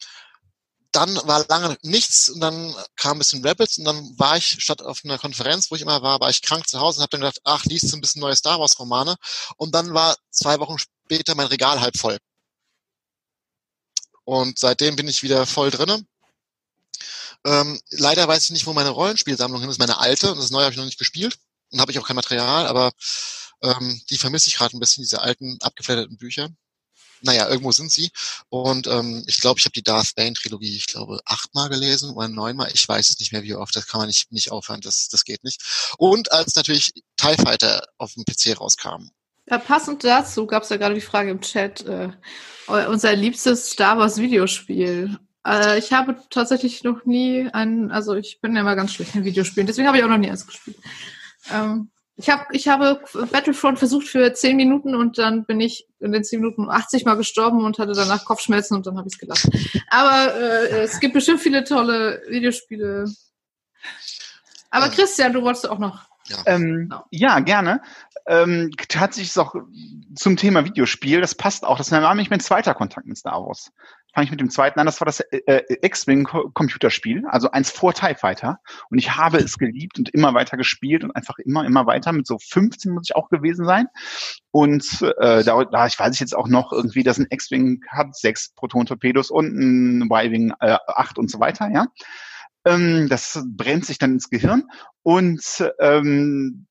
dann 0.91 1.15
war 1.27 1.45
lange 1.47 1.75
nichts 1.81 2.29
und 2.29 2.39
dann 2.39 2.75
kam 2.95 3.15
ein 3.15 3.19
bisschen 3.19 3.45
Rebels 3.45 3.79
und 3.79 3.85
dann 3.85 4.17
war 4.19 4.37
ich 4.37 4.57
statt 4.59 4.83
auf 4.83 5.01
einer 5.03 5.17
Konferenz, 5.17 5.71
wo 5.71 5.75
ich 5.75 5.81
immer 5.81 6.03
war, 6.03 6.19
war 6.19 6.29
ich 6.29 6.43
krank 6.43 6.67
zu 6.67 6.79
Hause 6.79 6.97
und 6.97 7.01
habe 7.01 7.09
dann 7.11 7.21
gedacht, 7.21 7.41
ach, 7.43 7.65
liest 7.65 7.91
du 7.91 7.97
ein 7.97 8.01
bisschen 8.01 8.21
neue 8.21 8.35
Star 8.35 8.59
Wars 8.59 8.77
Romane 8.77 9.15
und 9.57 9.73
dann 9.73 9.93
war 9.93 10.15
zwei 10.29 10.59
Wochen 10.59 10.77
später 10.77 11.33
mein 11.33 11.47
Regal 11.47 11.81
halb 11.81 11.97
voll. 11.97 12.17
Und 14.23 14.59
seitdem 14.59 14.95
bin 14.95 15.07
ich 15.07 15.23
wieder 15.23 15.45
voll 15.47 15.71
drinne. 15.71 16.05
Ähm, 17.45 17.79
leider 17.91 18.27
weiß 18.27 18.43
ich 18.45 18.51
nicht, 18.51 18.65
wo 18.65 18.73
meine 18.73 18.89
Rollenspielsammlung 18.89 19.61
hin 19.61 19.69
ist, 19.69 19.79
meine 19.79 19.99
alte 19.99 20.31
und 20.31 20.37
das 20.37 20.51
neue 20.51 20.63
habe 20.63 20.73
ich 20.73 20.77
noch 20.77 20.85
nicht 20.85 20.99
gespielt 20.99 21.37
und 21.71 21.81
habe 21.81 21.91
ich 21.91 21.99
auch 21.99 22.07
kein 22.07 22.15
Material, 22.15 22.67
aber 22.67 22.91
ähm, 23.61 24.01
die 24.09 24.17
vermisse 24.17 24.49
ich 24.49 24.55
gerade 24.55 24.75
ein 24.77 24.79
bisschen, 24.79 25.03
diese 25.03 25.21
alten 25.21 25.57
abgeflatterten 25.61 26.17
Bücher 26.17 26.49
naja, 27.23 27.49
irgendwo 27.49 27.71
sind 27.71 27.91
sie. 27.91 28.11
Und 28.49 28.87
ähm, 28.87 29.23
ich 29.27 29.39
glaube, 29.39 29.59
ich 29.59 29.65
habe 29.65 29.73
die 29.73 29.83
Darth 29.83 30.13
Bane-Trilogie, 30.15 30.75
ich 30.75 30.87
glaube, 30.87 31.21
achtmal 31.25 31.69
gelesen 31.69 32.11
oder 32.11 32.27
neunmal. 32.27 32.69
Ich 32.73 32.87
weiß 32.87 33.09
es 33.09 33.19
nicht 33.19 33.31
mehr, 33.31 33.43
wie 33.43 33.55
oft. 33.55 33.75
Das 33.75 33.87
kann 33.87 33.99
man 33.99 34.07
nicht, 34.07 34.31
nicht 34.31 34.51
aufhören. 34.51 34.81
Das, 34.81 35.07
das 35.09 35.23
geht 35.23 35.43
nicht. 35.43 35.61
Und 35.97 36.31
als 36.31 36.55
natürlich 36.55 36.93
TIE 37.17 37.35
Fighter 37.35 37.83
auf 37.97 38.13
dem 38.13 38.25
PC 38.25 38.59
rauskam. 38.59 39.09
Ja, 39.49 39.57
passend 39.57 40.03
dazu 40.03 40.45
gab 40.45 40.63
es 40.63 40.69
ja 40.69 40.77
gerade 40.77 40.95
die 40.95 41.01
Frage 41.01 41.31
im 41.31 41.41
Chat, 41.41 41.81
äh, 41.85 42.09
unser 42.67 43.15
liebstes 43.15 43.71
Star 43.71 43.97
Wars 43.97 44.17
Videospiel. 44.17 45.17
Äh, 45.47 45.79
ich 45.79 45.93
habe 45.93 46.15
tatsächlich 46.29 46.83
noch 46.83 47.05
nie 47.05 47.49
ein, 47.51 47.91
also 47.91 48.15
ich 48.15 48.39
bin 48.41 48.55
ja 48.55 48.61
immer 48.61 48.75
ganz 48.75 48.93
schlecht 48.93 49.15
in 49.15 49.25
Videospielen, 49.25 49.67
deswegen 49.67 49.87
habe 49.87 49.97
ich 49.97 50.03
auch 50.03 50.09
noch 50.09 50.17
nie 50.17 50.29
eins 50.29 50.47
gespielt. 50.47 50.77
Ähm, 51.51 51.89
Ich, 52.15 52.29
hab, 52.29 52.53
ich 52.53 52.67
habe 52.67 53.01
Battlefront 53.31 53.79
versucht 53.79 54.07
für 54.07 54.31
10 54.31 54.55
Minuten 54.55 54.93
und 54.93 55.17
dann 55.17 55.45
bin 55.45 55.59
ich 55.59 55.87
in 55.99 56.11
den 56.11 56.23
10 56.23 56.41
Minuten 56.41 56.69
80 56.69 57.05
Mal 57.05 57.15
gestorben 57.15 57.65
und 57.65 57.79
hatte 57.79 57.93
danach 57.93 58.23
Kopfschmerzen 58.23 58.75
und 58.75 58.85
dann 58.85 58.97
habe 58.97 59.07
ich 59.07 59.15
es 59.15 59.19
gelassen. 59.19 59.51
Aber 59.89 60.35
äh, 60.35 60.83
es 60.83 60.99
gibt 60.99 61.15
bestimmt 61.15 61.41
viele 61.41 61.63
tolle 61.63 62.21
Videospiele. 62.29 63.05
Aber 64.69 64.89
Christian, 64.89 65.33
du 65.33 65.41
wolltest 65.41 65.67
auch 65.67 65.79
noch. 65.79 66.03
Ja, 66.27 66.37
ähm, 66.45 66.87
genau. 66.87 67.03
ja 67.09 67.39
gerne. 67.39 67.81
Ähm, 68.27 68.71
tatsächlich 68.87 69.29
ist 69.29 69.39
auch 69.39 69.55
zum 70.15 70.37
Thema 70.37 70.63
Videospiel, 70.65 71.19
das 71.19 71.35
passt 71.35 71.65
auch. 71.65 71.77
Das 71.77 71.91
war 71.91 71.99
nämlich 72.09 72.29
mein 72.29 72.39
zweiter 72.39 72.75
Kontakt 72.75 73.07
mit 73.07 73.17
Star 73.17 73.43
Wars 73.43 73.71
fange 74.13 74.25
ich 74.25 74.31
mit 74.31 74.39
dem 74.39 74.49
zweiten 74.49 74.79
an. 74.79 74.85
Das 74.85 75.01
war 75.01 75.05
das 75.05 75.19
äh, 75.19 75.41
äh, 75.45 75.77
X-Wing-Computerspiel, 75.81 77.25
also 77.27 77.51
eins 77.51 77.71
vor 77.71 77.93
TIE 77.93 78.15
Fighter. 78.15 78.59
Und 78.89 78.99
ich 78.99 79.17
habe 79.17 79.37
es 79.37 79.57
geliebt 79.57 79.97
und 79.97 80.09
immer 80.09 80.33
weiter 80.33 80.55
gespielt 80.55 81.03
und 81.03 81.11
einfach 81.11 81.39
immer, 81.39 81.65
immer 81.65 81.85
weiter. 81.87 82.11
Mit 82.11 82.27
so 82.27 82.37
15 82.39 82.93
muss 82.93 83.09
ich 83.09 83.15
auch 83.15 83.29
gewesen 83.29 83.65
sein. 83.65 83.87
Und 84.51 85.01
äh, 85.19 85.43
da, 85.43 85.63
da 85.65 85.87
ich 85.87 85.99
weiß 85.99 86.13
ich 86.13 86.19
jetzt 86.19 86.35
auch 86.35 86.47
noch 86.47 86.71
irgendwie, 86.71 87.03
dass 87.03 87.17
ein 87.17 87.27
X-Wing 87.29 87.81
hat 87.89 88.15
sechs 88.15 88.53
Proton-Torpedos 88.55 89.31
und 89.31 89.47
ein 89.47 90.03
Y-Wing 90.03 90.53
äh, 90.59 90.77
acht 90.87 91.17
und 91.17 91.31
so 91.31 91.39
weiter, 91.39 91.69
ja. 91.73 91.87
Ähm, 92.65 93.09
das 93.09 93.43
brennt 93.45 93.85
sich 93.85 93.97
dann 93.97 94.13
ins 94.13 94.29
Gehirn. 94.29 94.63
Und 95.01 95.41
ähm, 95.79 96.67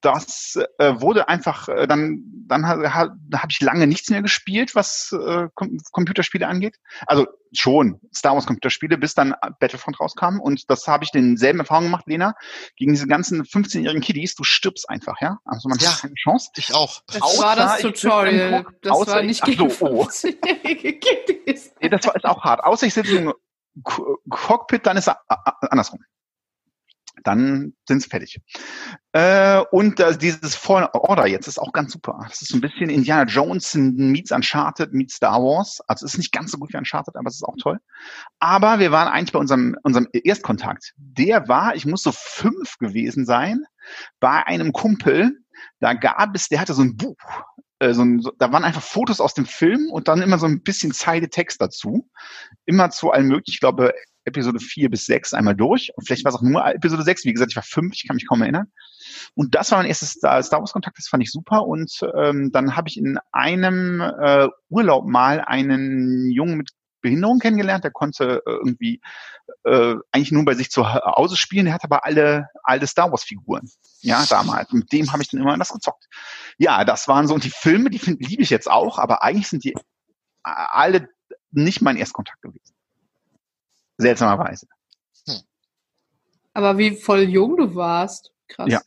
das 0.00 0.58
äh, 0.78 1.00
wurde 1.00 1.28
einfach, 1.28 1.68
äh, 1.68 1.86
dann, 1.86 2.22
dann 2.46 2.66
ha, 2.66 2.76
ha, 2.94 3.16
habe 3.34 3.48
ich 3.50 3.60
lange 3.60 3.86
nichts 3.86 4.10
mehr 4.10 4.22
gespielt, 4.22 4.74
was 4.74 5.12
äh, 5.12 5.48
Com 5.54 5.78
Computerspiele 5.90 6.46
angeht. 6.46 6.76
Also 7.06 7.26
schon 7.52 8.00
Star 8.14 8.34
Wars 8.34 8.46
Computerspiele, 8.46 8.96
bis 8.96 9.14
dann 9.14 9.34
Battlefront 9.58 9.98
rauskam. 9.98 10.40
Und 10.40 10.70
das 10.70 10.86
habe 10.86 11.04
ich 11.04 11.10
denselben 11.10 11.60
Erfahrung 11.60 11.84
gemacht, 11.84 12.04
Lena, 12.06 12.34
gegen 12.76 12.92
diese 12.92 13.06
ganzen 13.06 13.42
15-jährigen 13.42 14.02
Kiddies. 14.02 14.34
Du 14.34 14.44
stirbst 14.44 14.88
einfach, 14.88 15.20
ja? 15.20 15.38
Also 15.44 15.68
man 15.68 15.78
ja, 15.78 15.90
hat 15.90 16.02
keine 16.02 16.14
Chance. 16.14 16.50
Ich 16.56 16.74
auch. 16.74 17.02
Das 17.06 17.22
Außer 17.22 17.42
war 17.42 17.56
das 17.56 17.80
Tutorial. 17.80 18.66
Das 18.82 18.92
Außer 18.92 19.12
war 19.12 19.22
nicht 19.22 19.44
gegen 19.44 19.70
so, 19.70 19.86
oh. 19.86 20.04
15-jährige 20.04 20.98
Kiddies. 20.98 21.72
Nee, 21.80 21.88
das 21.88 22.06
war 22.06 22.14
ist 22.14 22.24
auch 22.24 22.44
hart. 22.44 22.62
Außer 22.62 22.86
ich 22.86 22.94
sitze 22.94 23.16
im 23.16 23.32
Cockpit, 24.30 24.86
dann 24.86 24.96
ist 24.96 25.08
er 25.08 25.20
andersrum 25.70 26.00
dann 27.28 27.74
sind 27.86 28.02
sie 28.02 28.08
fertig. 28.08 28.40
Äh, 29.12 29.60
und 29.70 30.00
äh, 30.00 30.16
dieses 30.16 30.54
Fallen 30.54 30.88
Order 30.94 31.26
jetzt 31.26 31.46
ist 31.46 31.58
auch 31.58 31.72
ganz 31.72 31.92
super. 31.92 32.24
Das 32.26 32.40
ist 32.40 32.48
so 32.48 32.56
ein 32.56 32.62
bisschen 32.62 32.88
Indiana 32.88 33.24
Jones 33.24 33.74
meets 33.74 34.32
Uncharted 34.32 34.94
meets 34.94 35.16
Star 35.16 35.42
Wars. 35.42 35.80
Also 35.88 36.06
es 36.06 36.14
ist 36.14 36.18
nicht 36.18 36.32
ganz 36.32 36.52
so 36.52 36.58
gut 36.58 36.72
wie 36.72 36.78
Uncharted, 36.78 37.16
aber 37.16 37.28
es 37.28 37.34
ist 37.34 37.44
auch 37.44 37.56
toll. 37.60 37.78
Aber 38.38 38.78
wir 38.78 38.92
waren 38.92 39.08
eigentlich 39.08 39.32
bei 39.32 39.38
unserem, 39.38 39.76
unserem 39.82 40.08
Erstkontakt. 40.12 40.94
Der 40.96 41.48
war, 41.48 41.76
ich 41.76 41.84
muss 41.84 42.02
so 42.02 42.12
fünf 42.12 42.78
gewesen 42.78 43.26
sein, 43.26 43.62
bei 44.20 44.46
einem 44.46 44.72
Kumpel. 44.72 45.38
Da 45.80 45.92
gab 45.92 46.34
es, 46.34 46.48
der 46.48 46.60
hatte 46.60 46.72
so 46.72 46.82
ein 46.82 46.96
Buch. 46.96 47.18
Äh, 47.78 47.92
so 47.92 48.02
ein, 48.02 48.20
so, 48.20 48.32
da 48.38 48.50
waren 48.52 48.64
einfach 48.64 48.82
Fotos 48.82 49.20
aus 49.20 49.34
dem 49.34 49.44
Film 49.44 49.90
und 49.90 50.08
dann 50.08 50.22
immer 50.22 50.38
so 50.38 50.46
ein 50.46 50.62
bisschen 50.62 50.92
Zeile 50.92 51.28
Text 51.28 51.60
dazu. 51.60 52.08
Immer 52.64 52.88
zu 52.88 53.10
allem 53.10 53.26
möglichen, 53.26 53.52
ich 53.52 53.60
glaube, 53.60 53.92
Episode 54.28 54.60
4 54.60 54.90
bis 54.90 55.06
6 55.06 55.34
einmal 55.34 55.54
durch. 55.54 55.92
Und 55.96 56.06
vielleicht 56.06 56.24
war 56.24 56.32
es 56.32 56.38
auch 56.38 56.42
nur 56.42 56.64
Episode 56.64 57.02
6. 57.02 57.24
Wie 57.24 57.32
gesagt, 57.32 57.52
ich 57.52 57.56
war 57.56 57.62
5, 57.62 57.94
ich 57.94 58.06
kann 58.06 58.16
mich 58.16 58.28
kaum 58.28 58.42
erinnern. 58.42 58.70
Und 59.34 59.54
das 59.54 59.70
war 59.70 59.78
mein 59.78 59.86
erstes 59.86 60.12
Star, 60.12 60.42
Wars-Kontakt, 60.42 60.98
das 60.98 61.08
fand 61.08 61.22
ich 61.22 61.30
super. 61.30 61.66
Und 61.66 62.00
ähm, 62.14 62.50
dann 62.52 62.76
habe 62.76 62.88
ich 62.88 62.96
in 62.96 63.18
einem 63.32 64.00
äh, 64.00 64.48
Urlaub 64.68 65.06
mal 65.06 65.40
einen 65.40 66.30
Jungen 66.30 66.58
mit 66.58 66.70
Behinderung 67.00 67.38
kennengelernt. 67.38 67.84
Der 67.84 67.90
konnte 67.90 68.42
äh, 68.46 68.50
irgendwie 68.50 69.00
äh, 69.64 69.94
eigentlich 70.12 70.32
nur 70.32 70.44
bei 70.44 70.54
sich 70.54 70.70
zu 70.70 70.92
Hause 70.92 71.36
spielen. 71.36 71.66
Der 71.66 71.74
hat 71.74 71.84
aber 71.84 72.04
alle, 72.04 72.48
alle 72.62 72.86
Star 72.86 73.10
Wars-Figuren. 73.10 73.68
Ja, 74.00 74.24
damals. 74.28 74.72
Mit 74.72 74.92
dem 74.92 75.12
habe 75.12 75.22
ich 75.22 75.28
dann 75.28 75.40
immer 75.40 75.56
das 75.56 75.72
gezockt. 75.72 76.08
Ja, 76.58 76.84
das 76.84 77.08
waren 77.08 77.26
so. 77.26 77.34
Und 77.34 77.44
die 77.44 77.50
Filme, 77.50 77.90
die 77.90 77.98
liebe 77.98 78.42
ich 78.42 78.50
jetzt 78.50 78.70
auch, 78.70 78.98
aber 78.98 79.22
eigentlich 79.22 79.48
sind 79.48 79.64
die 79.64 79.74
alle 80.42 81.08
nicht 81.50 81.82
mein 81.82 81.96
Erstkontakt 81.96 82.42
gewesen. 82.42 82.74
Seltsamerweise. 83.98 84.66
Hm. 85.26 85.40
Aber 86.54 86.78
wie 86.78 86.96
voll 86.96 87.22
jung 87.22 87.56
du 87.56 87.74
warst. 87.74 88.32
Krass. 88.48 88.70
Ja. 88.70 88.80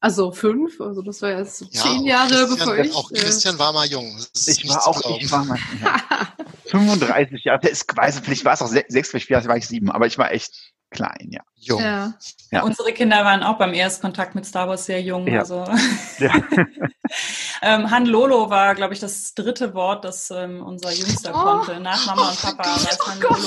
Also 0.00 0.30
fünf, 0.30 0.80
also 0.80 1.00
das 1.02 1.22
war 1.22 1.30
jetzt 1.30 1.62
ja, 1.72 1.82
zehn 1.82 2.04
Jahre 2.04 2.28
Christian, 2.28 2.58
bevor 2.58 2.78
ich. 2.78 2.94
Auch 2.94 3.10
Christian 3.10 3.58
war 3.58 3.72
mal 3.72 3.86
jung. 3.86 4.16
Ich 4.34 4.68
war 4.68 4.86
auch, 4.86 5.18
ich 5.18 5.32
war 5.32 5.44
mal 5.44 5.58
ja. 5.82 6.00
35 6.66 7.44
Jahre. 7.44 7.70
Ich 7.70 7.82
weiß, 7.92 8.20
vielleicht 8.20 8.44
war 8.44 8.52
es 8.52 8.62
auch 8.62 8.68
sechs, 8.68 9.10
vielleicht 9.10 9.30
war 9.30 9.56
ich 9.56 9.66
sieben, 9.66 9.90
aber 9.90 10.06
ich 10.06 10.18
war 10.18 10.30
echt 10.30 10.74
klein, 10.96 11.28
ja. 11.30 11.42
Jung. 11.66 11.80
Ja. 11.80 12.14
ja. 12.50 12.62
Unsere 12.62 12.92
Kinder 12.92 13.24
waren 13.24 13.42
auch 13.42 13.56
beim 13.58 13.74
Erstkontakt 13.74 14.34
mit 14.34 14.46
Star 14.46 14.68
Wars 14.68 14.86
sehr 14.86 15.02
jung. 15.02 15.26
Ja. 15.26 15.40
Also. 15.40 15.64
Ja. 16.18 16.32
ähm, 17.62 17.90
Han 17.90 18.06
Lolo 18.06 18.48
war, 18.48 18.74
glaube 18.74 18.94
ich, 18.94 19.00
das 19.00 19.34
dritte 19.34 19.74
Wort, 19.74 20.06
das 20.06 20.30
ähm, 20.30 20.62
unser 20.62 20.90
Jüngster 20.90 21.30
oh. 21.34 21.42
konnte. 21.42 21.78
Nach 21.78 22.06
Mama 22.06 22.30
und 22.30 22.40
Papa 22.40 22.64
war 22.64 22.76
es 22.76 22.98
Han 23.06 23.20
Lolo. 23.20 23.36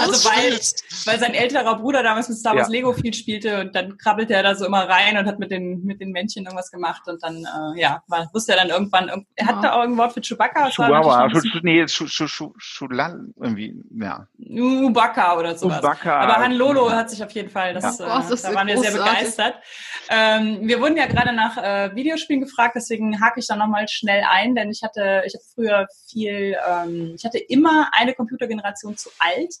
also 0.00 0.28
weil, 0.28 0.58
weil 1.04 1.18
sein 1.18 1.34
älterer 1.34 1.76
Bruder 1.76 2.02
damals 2.02 2.30
mit 2.30 2.38
Star 2.38 2.56
Wars 2.56 2.70
Lego 2.70 2.94
viel 2.94 3.12
spielte 3.12 3.60
und 3.60 3.74
dann 3.74 3.98
krabbelte 3.98 4.32
er 4.32 4.42
da 4.42 4.54
so 4.54 4.64
immer 4.64 4.88
rein 4.88 5.18
und 5.18 5.26
hat 5.26 5.38
mit 5.38 5.50
den, 5.50 5.84
mit 5.84 6.00
den 6.00 6.12
Männchen 6.12 6.44
irgendwas 6.44 6.70
gemacht 6.70 7.02
und 7.06 7.22
dann, 7.22 7.44
äh, 7.44 7.80
ja, 7.80 8.02
war, 8.08 8.30
wusste 8.32 8.52
er 8.52 8.58
dann 8.58 8.70
irgendwann, 8.70 9.26
er 9.34 9.46
hatte 9.46 9.74
auch 9.74 9.80
ein 9.80 9.98
Wort 9.98 10.14
für 10.14 10.22
Chewbacca. 10.22 10.70
Chihuahua, 10.70 11.28
nee, 11.62 11.84
Schulal, 11.86 13.26
irgendwie, 13.36 13.74
ja. 13.90 14.26
Ubaka 14.60 15.38
oder 15.38 15.56
sowas. 15.56 15.78
Ubaka. 15.78 16.20
Aber 16.20 16.36
Han 16.36 16.52
Lolo 16.52 16.90
hat 16.90 17.10
sich 17.10 17.22
auf 17.22 17.30
jeden 17.32 17.50
Fall, 17.50 17.74
das, 17.74 17.98
ja. 17.98 18.06
äh, 18.06 18.20
oh, 18.20 18.30
das 18.30 18.42
da 18.42 18.54
waren 18.54 18.66
wir 18.66 18.78
sehr 18.78 18.92
begeistert. 18.92 19.54
Ähm, 20.10 20.60
wir 20.62 20.80
wurden 20.80 20.96
ja 20.96 21.06
gerade 21.06 21.32
nach 21.32 21.56
äh, 21.56 21.94
Videospielen 21.94 22.42
gefragt, 22.42 22.74
deswegen 22.76 23.20
hake 23.20 23.40
ich 23.40 23.46
da 23.46 23.56
nochmal 23.56 23.88
schnell 23.88 24.24
ein, 24.28 24.54
denn 24.54 24.70
ich 24.70 24.82
hatte, 24.82 25.22
ich 25.26 25.34
habe 25.34 25.44
früher 25.54 25.86
viel, 26.10 26.56
ähm, 26.68 27.14
ich 27.16 27.24
hatte 27.24 27.38
immer 27.38 27.88
eine 27.92 28.14
Computergeneration 28.14 28.96
zu 28.96 29.10
alt 29.18 29.54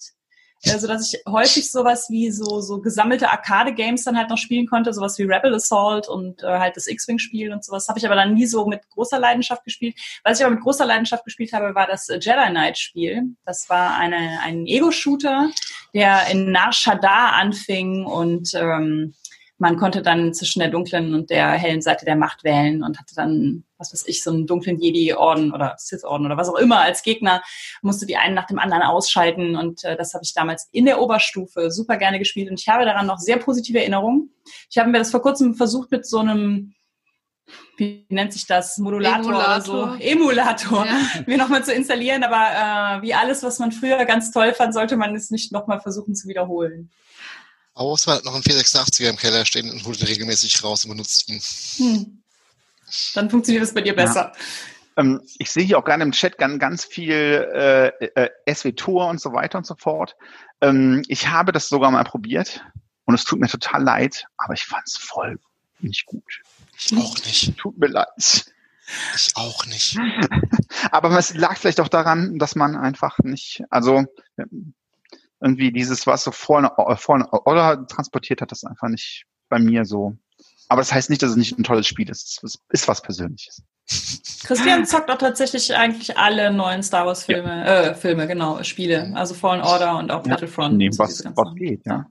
also 0.72 0.86
dass 0.86 1.12
ich 1.12 1.22
häufig 1.26 1.70
sowas 1.70 2.08
wie 2.10 2.30
so, 2.30 2.60
so 2.60 2.80
gesammelte 2.80 3.30
Arcade-Games 3.30 4.04
dann 4.04 4.16
halt 4.16 4.30
noch 4.30 4.38
spielen 4.38 4.66
konnte, 4.66 4.92
sowas 4.92 5.18
wie 5.18 5.24
Rebel 5.24 5.54
Assault 5.54 6.08
und 6.08 6.42
äh, 6.42 6.46
halt 6.46 6.76
das 6.76 6.86
X-Wing-Spiel 6.86 7.52
und 7.52 7.64
sowas. 7.64 7.88
Habe 7.88 7.98
ich 7.98 8.06
aber 8.06 8.14
dann 8.14 8.34
nie 8.34 8.46
so 8.46 8.66
mit 8.66 8.88
großer 8.90 9.18
Leidenschaft 9.18 9.64
gespielt. 9.64 9.96
Was 10.22 10.38
ich 10.38 10.44
aber 10.44 10.54
mit 10.54 10.64
großer 10.64 10.86
Leidenschaft 10.86 11.24
gespielt 11.24 11.52
habe, 11.52 11.74
war 11.74 11.86
das 11.86 12.08
Jedi 12.08 12.50
Knight-Spiel. 12.50 13.34
Das 13.44 13.68
war 13.68 13.96
eine, 13.96 14.40
ein 14.42 14.66
Ego-Shooter, 14.66 15.50
der 15.92 16.26
in 16.28 16.50
Nar 16.50 16.72
Shaddaa 16.72 17.30
anfing 17.30 18.04
und 18.06 18.54
ähm, 18.54 19.14
man 19.58 19.76
konnte 19.76 20.02
dann 20.02 20.34
zwischen 20.34 20.58
der 20.58 20.68
dunklen 20.68 21.14
und 21.14 21.30
der 21.30 21.52
hellen 21.52 21.80
Seite 21.80 22.04
der 22.04 22.16
Macht 22.16 22.42
wählen 22.42 22.82
und 22.82 22.98
hatte 22.98 23.14
dann, 23.14 23.64
was 23.78 23.92
weiß 23.92 24.04
ich, 24.08 24.22
so 24.22 24.30
einen 24.30 24.46
dunklen 24.46 24.80
Jedi-Orden 24.80 25.52
oder 25.52 25.74
Sith-Orden 25.78 26.26
oder 26.26 26.36
was 26.36 26.48
auch 26.48 26.56
immer 26.56 26.80
als 26.80 27.02
Gegner, 27.02 27.42
musste 27.80 28.06
die 28.06 28.16
einen 28.16 28.34
nach 28.34 28.46
dem 28.46 28.58
anderen 28.58 28.82
ausschalten 28.82 29.56
und 29.56 29.84
äh, 29.84 29.96
das 29.96 30.12
habe 30.14 30.24
ich 30.24 30.34
damals 30.34 30.68
in 30.72 30.86
der 30.86 31.00
Oberstufe 31.00 31.70
super 31.70 31.96
gerne 31.96 32.18
gespielt 32.18 32.50
und 32.50 32.60
ich 32.60 32.68
habe 32.68 32.84
daran 32.84 33.06
noch 33.06 33.18
sehr 33.18 33.36
positive 33.36 33.78
Erinnerungen. 33.78 34.30
Ich 34.70 34.78
habe 34.78 34.90
mir 34.90 34.98
das 34.98 35.10
vor 35.10 35.22
kurzem 35.22 35.54
versucht 35.54 35.90
mit 35.90 36.06
so 36.06 36.18
einem 36.18 36.74
wie 37.76 38.06
nennt 38.08 38.32
sich 38.32 38.46
das, 38.46 38.78
Modulator 38.78 39.18
Emulator. 39.18 39.44
oder 39.44 39.60
so, 39.60 40.02
Emulator, 40.02 40.86
ja. 40.86 41.00
mir 41.26 41.36
nochmal 41.36 41.62
zu 41.62 41.74
installieren, 41.74 42.24
aber 42.24 43.00
äh, 43.00 43.02
wie 43.02 43.12
alles, 43.12 43.42
was 43.42 43.58
man 43.58 43.70
früher 43.70 44.02
ganz 44.06 44.30
toll 44.30 44.54
fand, 44.54 44.72
sollte 44.72 44.96
man 44.96 45.14
es 45.14 45.30
nicht 45.30 45.52
nochmal 45.52 45.80
versuchen 45.80 46.14
zu 46.14 46.26
wiederholen. 46.26 46.90
Außer 47.74 48.10
man 48.10 48.18
hat 48.18 48.24
noch 48.24 48.34
einen 48.34 48.42
486er 48.42 49.10
im 49.10 49.16
Keller 49.16 49.44
stehen 49.44 49.70
und 49.70 49.84
holt 49.84 50.00
ihn 50.00 50.06
regelmäßig 50.06 50.62
raus 50.62 50.84
und 50.84 50.92
benutzt 50.92 51.28
ihn. 51.28 51.40
Hm. 51.76 52.22
Dann 53.14 53.30
funktioniert 53.30 53.62
das 53.62 53.74
bei 53.74 53.80
dir 53.80 53.96
besser. 53.96 54.32
Ja. 54.32 55.02
Ähm, 55.02 55.20
ich 55.38 55.50
sehe 55.50 55.64
hier 55.64 55.78
auch 55.78 55.84
gerne 55.84 56.04
im 56.04 56.12
Chat 56.12 56.38
ganz, 56.38 56.60
ganz 56.60 56.84
viel 56.84 57.12
äh, 57.12 57.88
äh, 58.04 58.30
SW-Tour 58.54 59.08
und 59.08 59.20
so 59.20 59.32
weiter 59.32 59.58
und 59.58 59.66
so 59.66 59.74
fort. 59.76 60.16
Ähm, 60.60 61.02
ich 61.08 61.28
habe 61.28 61.50
das 61.50 61.68
sogar 61.68 61.90
mal 61.90 62.04
probiert 62.04 62.64
und 63.04 63.14
es 63.14 63.24
tut 63.24 63.40
mir 63.40 63.48
total 63.48 63.82
leid, 63.82 64.26
aber 64.36 64.54
ich 64.54 64.64
fand 64.64 64.84
es 64.86 64.96
voll 64.96 65.38
nicht 65.80 66.06
gut. 66.06 66.42
Ich 66.78 66.96
auch 66.96 67.16
nicht. 67.24 67.56
Tut 67.56 67.78
mir 67.78 67.88
leid. 67.88 68.52
Ich 69.14 69.30
auch 69.34 69.66
nicht. 69.66 69.98
aber 70.90 71.16
es 71.18 71.34
lag 71.34 71.56
vielleicht 71.56 71.80
auch 71.80 71.88
daran, 71.88 72.38
dass 72.38 72.54
man 72.54 72.76
einfach 72.76 73.18
nicht, 73.20 73.62
also 73.70 74.04
irgendwie 75.44 75.70
dieses, 75.70 76.06
was 76.06 76.24
so 76.24 76.30
vorne, 76.30 76.70
vorne 76.96 77.28
oder 77.44 77.86
transportiert 77.86 78.40
hat, 78.40 78.50
das 78.50 78.64
einfach 78.64 78.88
nicht 78.88 79.26
bei 79.50 79.58
mir 79.58 79.84
so. 79.84 80.16
Aber 80.68 80.80
das 80.80 80.92
heißt 80.92 81.10
nicht, 81.10 81.22
dass 81.22 81.30
es 81.30 81.36
nicht 81.36 81.58
ein 81.58 81.64
tolles 81.64 81.86
Spiel 81.86 82.08
ist. 82.08 82.42
Es 82.42 82.58
ist 82.70 82.88
was 82.88 83.02
Persönliches. 83.02 83.62
Christian 84.44 84.86
zockt 84.86 85.10
auch 85.10 85.18
tatsächlich 85.18 85.74
eigentlich 85.76 86.16
alle 86.16 86.50
neuen 86.50 86.82
Star 86.82 87.06
Wars 87.06 87.24
Filme, 87.24 87.50
ja. 87.50 87.82
äh, 87.82 87.94
Filme, 87.94 88.26
genau, 88.26 88.62
Spiele. 88.62 89.12
Also 89.14 89.34
Fallen 89.34 89.60
Order 89.60 89.98
und 89.98 90.10
auch 90.10 90.24
ja. 90.24 90.32
Battlefront. 90.32 90.78
Nee, 90.78 90.88
was, 90.96 91.22
was 91.22 91.54
geht, 91.54 91.84
ja. 91.84 92.06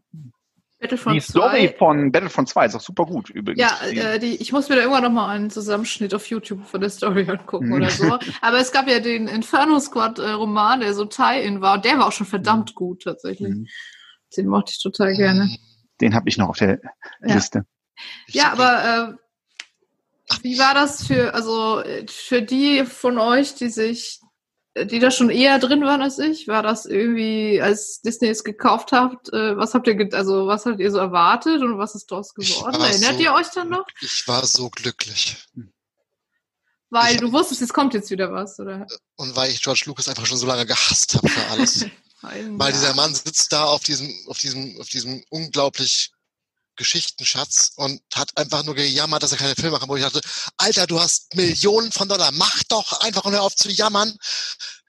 Battlefront 0.83 1.15
die 1.15 1.21
Story 1.21 1.69
2. 1.69 1.77
von 1.77 2.11
Battlefront 2.11 2.49
2 2.49 2.65
ist 2.65 2.75
auch 2.75 2.81
super 2.81 3.05
gut 3.05 3.29
übrigens. 3.29 3.61
Ja, 3.61 3.87
äh, 3.87 4.19
die, 4.19 4.35
ich 4.35 4.51
muss 4.51 4.67
mir 4.67 4.75
da 4.75 4.83
immer 4.83 4.99
noch 4.99 5.11
mal 5.11 5.29
einen 5.29 5.49
Zusammenschnitt 5.49 6.13
auf 6.13 6.25
YouTube 6.29 6.65
von 6.65 6.81
der 6.81 6.89
Story 6.89 7.25
angucken 7.29 7.71
oder 7.71 7.89
so. 7.89 8.19
Aber 8.41 8.59
es 8.59 8.73
gab 8.73 8.89
ja 8.89 8.99
den 8.99 9.29
Inferno 9.29 9.79
Squad 9.79 10.19
äh, 10.19 10.31
Roman, 10.31 10.81
der 10.81 10.93
so 10.93 11.05
Tie-In 11.05 11.61
war. 11.61 11.75
Und 11.75 11.85
der 11.85 11.97
war 11.99 12.07
auch 12.07 12.11
schon 12.11 12.27
verdammt 12.27 12.71
mhm. 12.71 12.75
gut 12.75 13.03
tatsächlich. 13.03 13.49
Mhm. 13.49 13.67
Den 14.35 14.47
mochte 14.47 14.73
ich 14.75 14.83
total 14.83 15.15
gerne. 15.15 15.49
Den 16.01 16.13
habe 16.13 16.27
ich 16.27 16.37
noch 16.37 16.49
auf 16.49 16.57
der 16.57 16.81
ja. 17.25 17.33
Liste. 17.33 17.65
Ja, 18.27 18.51
aber 18.51 19.17
äh, 20.29 20.37
wie 20.41 20.59
war 20.59 20.73
das 20.73 21.07
für, 21.07 21.33
also 21.33 21.81
für 22.07 22.41
die 22.41 22.83
von 22.83 23.17
euch, 23.17 23.55
die 23.55 23.69
sich, 23.69 24.19
die 24.75 24.99
da 24.99 25.11
schon 25.11 25.29
eher 25.29 25.59
drin 25.59 25.83
waren 25.83 26.01
als 26.01 26.17
ich, 26.17 26.47
war 26.47 26.63
das 26.63 26.85
irgendwie, 26.85 27.61
als 27.61 28.01
Disney 28.01 28.29
es 28.29 28.43
gekauft 28.43 28.91
hat, 28.91 29.29
äh, 29.31 29.55
was 29.55 29.73
habt 29.73 29.87
ihr, 29.87 30.09
also 30.13 30.47
was 30.47 30.65
habt 30.65 30.79
ihr 30.79 30.91
so 30.91 30.97
erwartet 30.97 31.61
und 31.61 31.77
was 31.77 31.93
ist 31.93 32.11
daraus 32.11 32.33
geworden? 32.33 32.81
Erinnert 32.81 33.15
so, 33.15 33.19
ihr 33.19 33.33
euch 33.33 33.47
dann 33.49 33.69
noch? 33.69 33.85
Ich 34.01 34.27
war 34.27 34.45
so 34.45 34.69
glücklich. 34.69 35.37
Weil 36.89 37.15
ich, 37.15 37.21
du 37.21 37.31
wusstest, 37.31 37.61
es 37.61 37.73
kommt 37.73 37.93
jetzt 37.93 38.09
wieder 38.09 38.31
was, 38.31 38.59
oder? 38.59 38.87
Und 39.15 39.35
weil 39.35 39.51
ich 39.51 39.61
George 39.61 39.83
Lucas 39.85 40.07
einfach 40.07 40.25
schon 40.25 40.37
so 40.37 40.47
lange 40.47 40.65
gehasst 40.65 41.15
habe 41.15 41.29
für 41.29 41.51
alles. 41.51 41.85
weil 42.21 42.71
dieser 42.71 42.95
Mann 42.95 43.13
sitzt 43.13 43.51
da 43.51 43.65
auf 43.65 43.83
diesem, 43.83 44.11
auf 44.27 44.37
diesem, 44.39 44.79
auf 44.79 44.87
diesem 44.87 45.23
unglaublich 45.29 46.12
Geschichtenschatz 46.75 47.73
und 47.75 48.01
hat 48.13 48.35
einfach 48.37 48.63
nur 48.63 48.75
gejammert, 48.75 49.23
dass 49.23 49.31
er 49.31 49.37
keine 49.37 49.55
Filme 49.55 49.71
machen, 49.71 49.89
wo 49.89 49.95
ich 49.95 50.03
dachte, 50.03 50.21
Alter, 50.57 50.87
du 50.87 50.99
hast 50.99 51.35
Millionen 51.35 51.91
von 51.91 52.09
Dollar, 52.09 52.31
mach 52.31 52.63
doch 52.63 53.01
einfach 53.01 53.25
und 53.25 53.33
hör 53.33 53.43
auf 53.43 53.55
zu 53.55 53.69
jammern. 53.69 54.17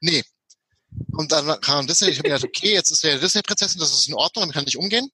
Nee. 0.01 0.23
Und 1.11 1.31
dann 1.31 1.59
kam 1.61 1.87
Disney, 1.87 2.09
ich 2.09 2.17
habe 2.17 2.29
gedacht, 2.29 2.43
okay, 2.43 2.73
jetzt 2.73 2.91
ist 2.91 3.03
der 3.03 3.19
Disney-Prinzessin, 3.19 3.79
das 3.79 3.91
ist 3.91 4.07
in 4.07 4.13
Ordnung, 4.13 4.43
damit 4.43 4.55
kann 4.55 4.67
ich 4.67 4.77
umgehen. 4.77 5.09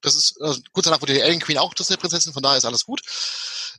Das 0.00 0.16
ist, 0.16 0.40
also, 0.40 0.60
gut 0.72 0.86
danach 0.86 1.00
wurde 1.00 1.14
die 1.14 1.22
Alien 1.22 1.40
Queen 1.40 1.58
auch 1.58 1.74
Disney-Prinzessin, 1.74 2.32
von 2.32 2.42
daher 2.42 2.58
ist 2.58 2.64
alles 2.64 2.84
gut. 2.84 3.02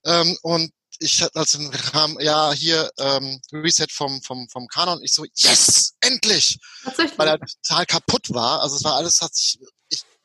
Ähm, 0.05 0.37
und 0.41 0.71
ich 0.99 1.23
als 1.35 1.57
kam, 1.91 2.19
ja, 2.19 2.53
hier 2.53 2.89
ähm, 2.97 3.41
Reset 3.51 3.87
vom, 3.91 4.21
vom, 4.21 4.47
vom 4.49 4.67
Kanon, 4.67 5.01
ich 5.03 5.13
so, 5.13 5.25
yes, 5.35 5.95
endlich! 5.99 6.59
Weil 7.17 7.27
er 7.27 7.39
total 7.39 7.85
kaputt 7.85 8.33
war. 8.33 8.61
Also 8.61 8.75
es 8.77 8.83
war 8.83 8.95
alles, 8.95 9.21
hat 9.21 9.35
sich 9.35 9.59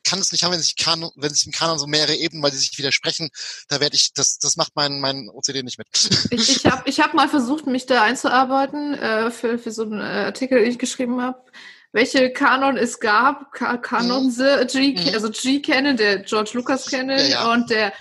kann 0.03 0.19
es 0.19 0.31
nicht 0.31 0.43
haben, 0.43 0.51
wenn 0.53 0.61
sich 0.61 0.75
Kanon, 0.75 1.11
wenn 1.15 1.33
sich 1.33 1.45
im 1.45 1.51
Kanon 1.51 1.79
so 1.79 1.87
mehrere 1.87 2.15
Ebenen, 2.15 2.43
weil 2.43 2.51
sie 2.51 2.57
sich 2.57 2.77
widersprechen, 2.77 3.29
da 3.67 3.79
werde 3.79 3.95
ich, 3.95 4.13
das, 4.13 4.39
das 4.39 4.57
macht 4.57 4.75
mein, 4.75 4.99
mein 4.99 5.29
OCD 5.29 5.63
nicht 5.63 5.77
mit. 5.77 5.87
Ich, 6.31 6.57
ich 6.57 6.65
habe 6.65 6.83
ich 6.85 6.99
hab 6.99 7.13
mal 7.13 7.29
versucht, 7.29 7.67
mich 7.67 7.85
da 7.85 8.03
einzuarbeiten, 8.03 8.93
äh, 8.93 9.31
für, 9.31 9.57
für 9.57 9.71
so 9.71 9.83
einen 9.83 9.99
äh, 9.99 10.25
Artikel, 10.25 10.59
den 10.59 10.69
ich 10.69 10.79
geschrieben 10.79 11.21
habe 11.21 11.43
welche 11.91 12.31
Kanon 12.31 12.77
es 12.77 12.99
gab, 12.99 13.51
Kanon 13.51 14.27
mhm. 14.27 14.67
G, 14.67 14.93
mhm. 14.93 15.13
also 15.13 15.29
G-Canon, 15.29 15.97
der 15.97 16.19
George 16.19 16.51
Lucas 16.53 16.85
Canon 16.85 17.17
ja, 17.17 17.27
ja. 17.27 17.51
und 17.51 17.69
der 17.69 17.93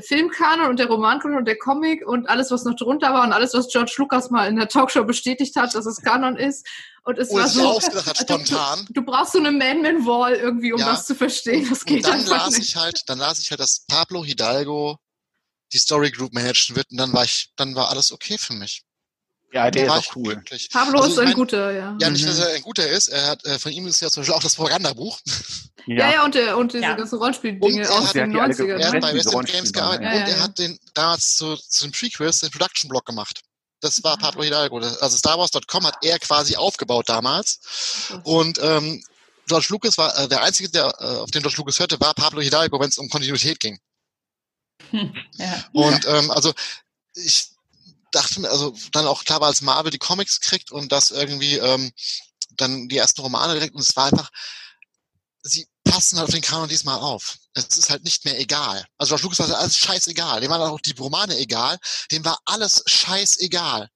Filmkanon 0.00 0.70
und 0.70 0.78
der 0.78 0.86
Romankanon 0.86 1.38
und 1.38 1.44
der 1.46 1.58
Comic 1.58 2.06
und 2.06 2.28
alles, 2.28 2.50
was 2.50 2.64
noch 2.64 2.76
drunter 2.76 3.12
war 3.12 3.24
und 3.24 3.32
alles, 3.32 3.54
was 3.54 3.68
George 3.68 3.94
Lucas 3.98 4.30
mal 4.30 4.48
in 4.48 4.56
der 4.56 4.68
Talkshow 4.68 5.04
bestätigt 5.04 5.56
hat, 5.56 5.74
dass 5.74 5.86
es 5.86 6.02
Kanon 6.02 6.36
ist. 6.36 6.66
Und 7.06 7.18
es 7.18 7.30
oh, 7.30 7.36
war 7.36 7.48
so, 7.48 7.80
hat, 7.80 8.18
spontan. 8.18 8.84
Du, 8.86 8.94
du, 8.94 9.02
brauchst 9.02 9.32
so 9.32 9.38
eine 9.38 9.52
Man-Man-Wall 9.52 10.34
irgendwie, 10.34 10.72
um 10.72 10.80
ja. 10.80 10.86
das 10.86 11.06
zu 11.06 11.14
verstehen. 11.14 11.64
Das 11.70 11.84
geht 11.84 12.04
und 12.04 12.12
dann 12.12 12.26
las 12.26 12.58
nicht. 12.58 12.70
ich 12.70 12.76
halt, 12.76 13.02
dann 13.06 13.18
las 13.18 13.38
ich 13.38 13.48
halt, 13.50 13.60
dass 13.60 13.84
Pablo 13.86 14.24
Hidalgo 14.24 14.98
die 15.72 15.78
Story 15.78 16.10
Group 16.10 16.34
managen 16.34 16.74
wird 16.74 16.90
und 16.90 16.96
dann 16.96 17.12
war 17.12 17.22
ich, 17.22 17.52
dann 17.54 17.76
war 17.76 17.90
alles 17.90 18.10
okay 18.10 18.36
für 18.38 18.54
mich. 18.54 18.82
Ja, 19.52 19.70
der 19.70 19.86
ist 19.86 19.92
auch 19.92 20.16
cool. 20.16 20.34
Glücklich. 20.34 20.68
Pablo 20.70 20.98
also, 20.98 21.12
ist 21.12 21.18
ein 21.20 21.24
mein, 21.26 21.34
guter, 21.34 21.70
ja. 21.70 21.96
Ja, 22.00 22.10
nicht, 22.10 22.26
dass 22.26 22.38
mhm. 22.38 22.42
er 22.42 22.48
ein 22.56 22.62
guter 22.62 22.88
ist. 22.88 23.06
Er 23.06 23.28
hat, 23.28 23.44
äh, 23.44 23.58
von 23.60 23.70
ihm 23.70 23.86
ist 23.86 24.00
ja 24.00 24.10
zum 24.10 24.22
Beispiel 24.22 24.34
auch 24.34 24.42
das 24.42 24.56
Propagandabuch. 24.56 25.18
Ja, 25.88 25.94
ja, 25.94 26.12
ja 26.14 26.24
und, 26.24 26.34
der, 26.34 26.56
und 26.58 26.72
diese 26.72 26.82
ja. 26.82 26.94
ganzen 26.96 27.16
Rollenspieldinge 27.16 27.88
aus 27.88 28.12
den 28.12 28.36
90ern. 28.36 28.76
Er 28.76 28.88
hat 28.88 29.00
bei 29.00 29.14
Western 29.14 29.44
Games 29.44 29.72
gearbeitet 29.72 30.02
ja, 30.02 30.10
und 30.10 30.28
er 30.28 30.42
hat 30.42 30.58
den 30.58 30.80
damals 30.94 31.36
zu, 31.36 31.54
zu 31.54 31.84
den 31.84 31.92
Prequels 31.92 32.40
den 32.40 32.50
Production-Block 32.50 33.06
gemacht. 33.06 33.42
Das 33.80 34.02
war 34.02 34.16
Pablo 34.16 34.42
Hidalgo. 34.42 34.78
Also 34.78 35.16
StarWars.com 35.16 35.86
hat 35.86 35.98
er 36.02 36.18
quasi 36.18 36.56
aufgebaut 36.56 37.08
damals. 37.08 37.60
Und 38.24 38.58
ähm, 38.62 39.02
George 39.46 39.66
Lucas 39.70 39.98
war 39.98 40.16
äh, 40.18 40.28
der 40.28 40.42
einzige, 40.42 40.68
der 40.70 40.86
äh, 40.98 41.04
auf 41.18 41.30
den 41.30 41.42
George 41.42 41.58
Lucas 41.58 41.78
hörte, 41.78 42.00
war 42.00 42.14
Pablo 42.14 42.40
Hidalgo, 42.40 42.80
wenn 42.80 42.88
es 42.88 42.98
um 42.98 43.08
Kontinuität 43.08 43.60
ging. 43.60 43.78
Hm, 44.90 45.14
ja. 45.34 45.64
Und 45.72 46.06
ähm, 46.06 46.30
also 46.30 46.52
ich 47.14 47.50
dachte 48.12 48.40
mir, 48.40 48.50
also 48.50 48.74
dann 48.92 49.06
auch 49.06 49.24
klar 49.24 49.40
war, 49.40 49.48
als 49.48 49.62
Marvel 49.62 49.90
die 49.90 49.98
Comics 49.98 50.40
kriegt 50.40 50.70
und 50.70 50.90
das 50.90 51.10
irgendwie 51.10 51.56
ähm, 51.56 51.92
dann 52.56 52.88
die 52.88 52.96
ersten 52.96 53.20
Romane 53.20 53.54
direkt 53.54 53.74
und 53.74 53.82
es 53.82 53.96
war 53.96 54.06
einfach, 54.06 54.30
sie 55.46 55.66
passen 55.84 56.18
halt 56.18 56.28
auf 56.28 56.34
den 56.34 56.42
Kanon 56.42 56.68
diesmal 56.68 56.98
auf. 56.98 57.36
Es 57.54 57.76
ist 57.76 57.90
halt 57.90 58.04
nicht 58.04 58.24
mehr 58.24 58.38
egal. 58.38 58.84
Also 58.98 59.16
George 59.16 59.24
Lucas 59.24 59.50
war 59.50 59.58
alles 59.58 59.78
scheißegal. 59.78 60.40
Dem 60.40 60.50
waren 60.50 60.62
auch 60.62 60.80
die 60.80 60.94
Romane 60.98 61.36
egal. 61.38 61.78
Dem 62.10 62.24
war 62.24 62.38
alles 62.44 62.82
scheißegal. 62.86 63.88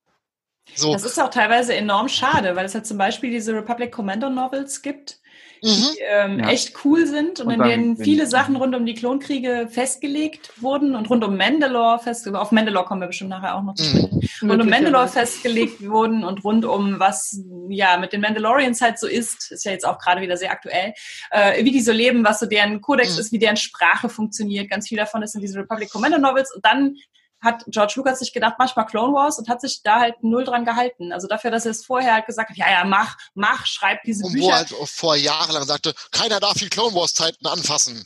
So. 0.76 0.92
Das 0.92 1.02
ist 1.02 1.18
auch 1.18 1.30
teilweise 1.30 1.74
enorm 1.74 2.08
schade, 2.08 2.54
weil 2.54 2.64
es 2.64 2.74
halt 2.74 2.86
zum 2.86 2.96
Beispiel 2.96 3.30
diese 3.30 3.52
Republic 3.52 3.92
Commando 3.92 4.30
Novels 4.30 4.82
gibt, 4.82 5.18
die 5.62 5.68
mhm. 5.68 5.86
ähm, 6.10 6.38
ja. 6.40 6.48
echt 6.50 6.84
cool 6.84 7.06
sind 7.06 7.40
und, 7.40 7.46
und 7.46 7.52
in 7.54 7.62
denen 7.62 7.96
viele 7.96 8.26
Sachen 8.26 8.56
rund 8.56 8.74
um 8.74 8.86
die 8.86 8.94
Klonkriege 8.94 9.68
festgelegt 9.70 10.52
wurden 10.60 10.94
und 10.94 11.08
rund 11.10 11.24
um 11.24 11.36
Mandalore 11.36 11.98
festgelegt, 11.98 12.40
auf 12.40 12.52
Mandalore 12.52 12.84
kommen 12.84 13.00
wir 13.00 13.08
bestimmt 13.08 13.30
nachher 13.30 13.56
auch 13.56 13.62
noch 13.62 13.74
zu 13.74 13.84
sprechen, 13.84 14.20
mhm. 14.40 14.50
rund 14.50 14.62
um 14.62 14.68
Mandalore 14.68 15.08
festgelegt 15.08 15.86
wurden 15.86 16.24
und 16.24 16.44
rund 16.44 16.64
um 16.64 16.98
was 16.98 17.40
ja 17.68 17.96
mit 17.98 18.12
den 18.12 18.20
Mandalorians 18.20 18.80
halt 18.80 18.98
so 18.98 19.06
ist, 19.06 19.50
ist 19.52 19.64
ja 19.64 19.72
jetzt 19.72 19.86
auch 19.86 19.98
gerade 19.98 20.20
wieder 20.20 20.36
sehr 20.36 20.50
aktuell, 20.50 20.94
äh, 21.30 21.64
wie 21.64 21.72
die 21.72 21.80
so 21.80 21.92
leben, 21.92 22.24
was 22.24 22.40
so 22.40 22.46
deren 22.46 22.80
Kodex 22.80 23.14
mhm. 23.14 23.20
ist, 23.20 23.32
wie 23.32 23.38
deren 23.38 23.56
Sprache 23.56 24.08
funktioniert, 24.08 24.70
ganz 24.70 24.88
viel 24.88 24.98
davon 24.98 25.22
ist 25.22 25.34
in 25.34 25.40
diesen 25.40 25.60
Republic 25.60 25.90
Commando 25.90 26.18
Novels 26.18 26.54
und 26.54 26.64
dann 26.64 26.96
hat 27.40 27.64
George 27.68 27.94
Lucas 27.96 28.18
sich 28.18 28.32
gedacht, 28.32 28.54
mach 28.58 28.74
mal 28.76 28.84
Clone 28.84 29.12
Wars 29.14 29.38
und 29.38 29.48
hat 29.48 29.60
sich 29.60 29.82
da 29.82 30.00
halt 30.00 30.22
null 30.22 30.44
dran 30.44 30.64
gehalten. 30.64 31.12
Also 31.12 31.26
dafür, 31.26 31.50
dass 31.50 31.64
er 31.64 31.72
es 31.72 31.84
vorher 31.84 32.14
halt 32.14 32.26
gesagt 32.26 32.50
hat, 32.50 32.56
ja, 32.56 32.70
ja, 32.70 32.84
mach, 32.84 33.16
mach, 33.34 33.66
schreib 33.66 34.02
diese 34.04 34.24
und 34.24 34.32
Bücher. 34.32 34.46
Und 34.46 34.50
wo 34.50 34.56
halt 34.78 34.88
vor 34.88 35.16
Jahren 35.16 35.52
lang 35.52 35.64
sagte, 35.64 35.94
keiner 36.10 36.40
darf 36.40 36.54
die 36.54 36.68
Clone 36.68 36.94
Wars 36.94 37.14
Zeiten 37.14 37.46
anfassen. 37.46 38.04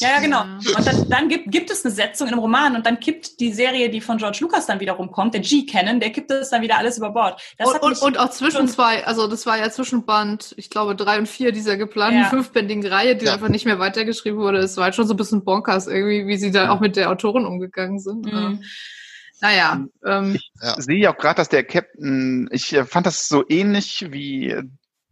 Ja, 0.00 0.08
ja, 0.08 0.20
genau. 0.20 0.42
Und 0.42 0.86
dann, 0.86 1.08
dann 1.08 1.28
gibt, 1.28 1.50
gibt 1.50 1.70
es 1.70 1.84
eine 1.84 1.94
Setzung 1.94 2.26
in 2.26 2.32
einem 2.32 2.42
Roman 2.42 2.76
und 2.76 2.86
dann 2.86 2.98
kippt 2.98 3.40
die 3.40 3.52
Serie, 3.52 3.90
die 3.90 4.00
von 4.00 4.18
George 4.18 4.38
Lucas 4.40 4.66
dann 4.66 4.80
wiederum 4.80 5.12
kommt, 5.12 5.34
der 5.34 5.42
G-Canon, 5.42 6.00
der 6.00 6.10
kippt 6.10 6.30
das 6.30 6.50
dann 6.50 6.62
wieder 6.62 6.78
alles 6.78 6.98
über 6.98 7.10
Bord. 7.10 7.40
Und, 7.58 7.82
und, 7.82 8.02
und, 8.02 8.18
auch 8.18 8.30
zwischen 8.30 8.66
zwei, 8.68 9.04
also 9.06 9.26
das 9.26 9.46
war 9.46 9.58
ja 9.58 9.70
Zwischenband, 9.70 10.54
ich 10.56 10.70
glaube 10.70 10.96
drei 10.96 11.18
und 11.18 11.28
vier 11.28 11.52
dieser 11.52 11.76
geplanten 11.76 12.20
ja. 12.20 12.28
fünfbändigen 12.28 12.86
Reihe, 12.86 13.16
die 13.16 13.26
ja. 13.26 13.34
einfach 13.34 13.48
nicht 13.48 13.64
mehr 13.64 13.78
weitergeschrieben 13.78 14.38
wurde. 14.40 14.58
Es 14.58 14.76
war 14.76 14.84
halt 14.84 14.94
schon 14.94 15.06
so 15.06 15.14
ein 15.14 15.18
bisschen 15.18 15.44
bonkers 15.44 15.86
irgendwie, 15.86 16.26
wie 16.26 16.36
sie 16.36 16.50
da 16.50 16.64
ja. 16.64 16.70
auch 16.70 16.80
mit 16.80 16.96
der 16.96 17.10
Autorin 17.10 17.44
umgegangen 17.44 18.00
sind. 18.00 18.26
Mhm. 18.26 18.64
Naja. 19.40 19.86
Ähm, 20.04 20.34
ich 20.34 20.52
ja. 20.60 20.80
sehe 20.80 21.10
auch 21.10 21.16
gerade, 21.16 21.36
dass 21.36 21.48
der 21.48 21.64
Captain, 21.64 22.48
ich 22.52 22.72
äh, 22.72 22.84
fand 22.84 23.06
das 23.06 23.28
so 23.28 23.44
ähnlich 23.48 24.06
wie 24.10 24.54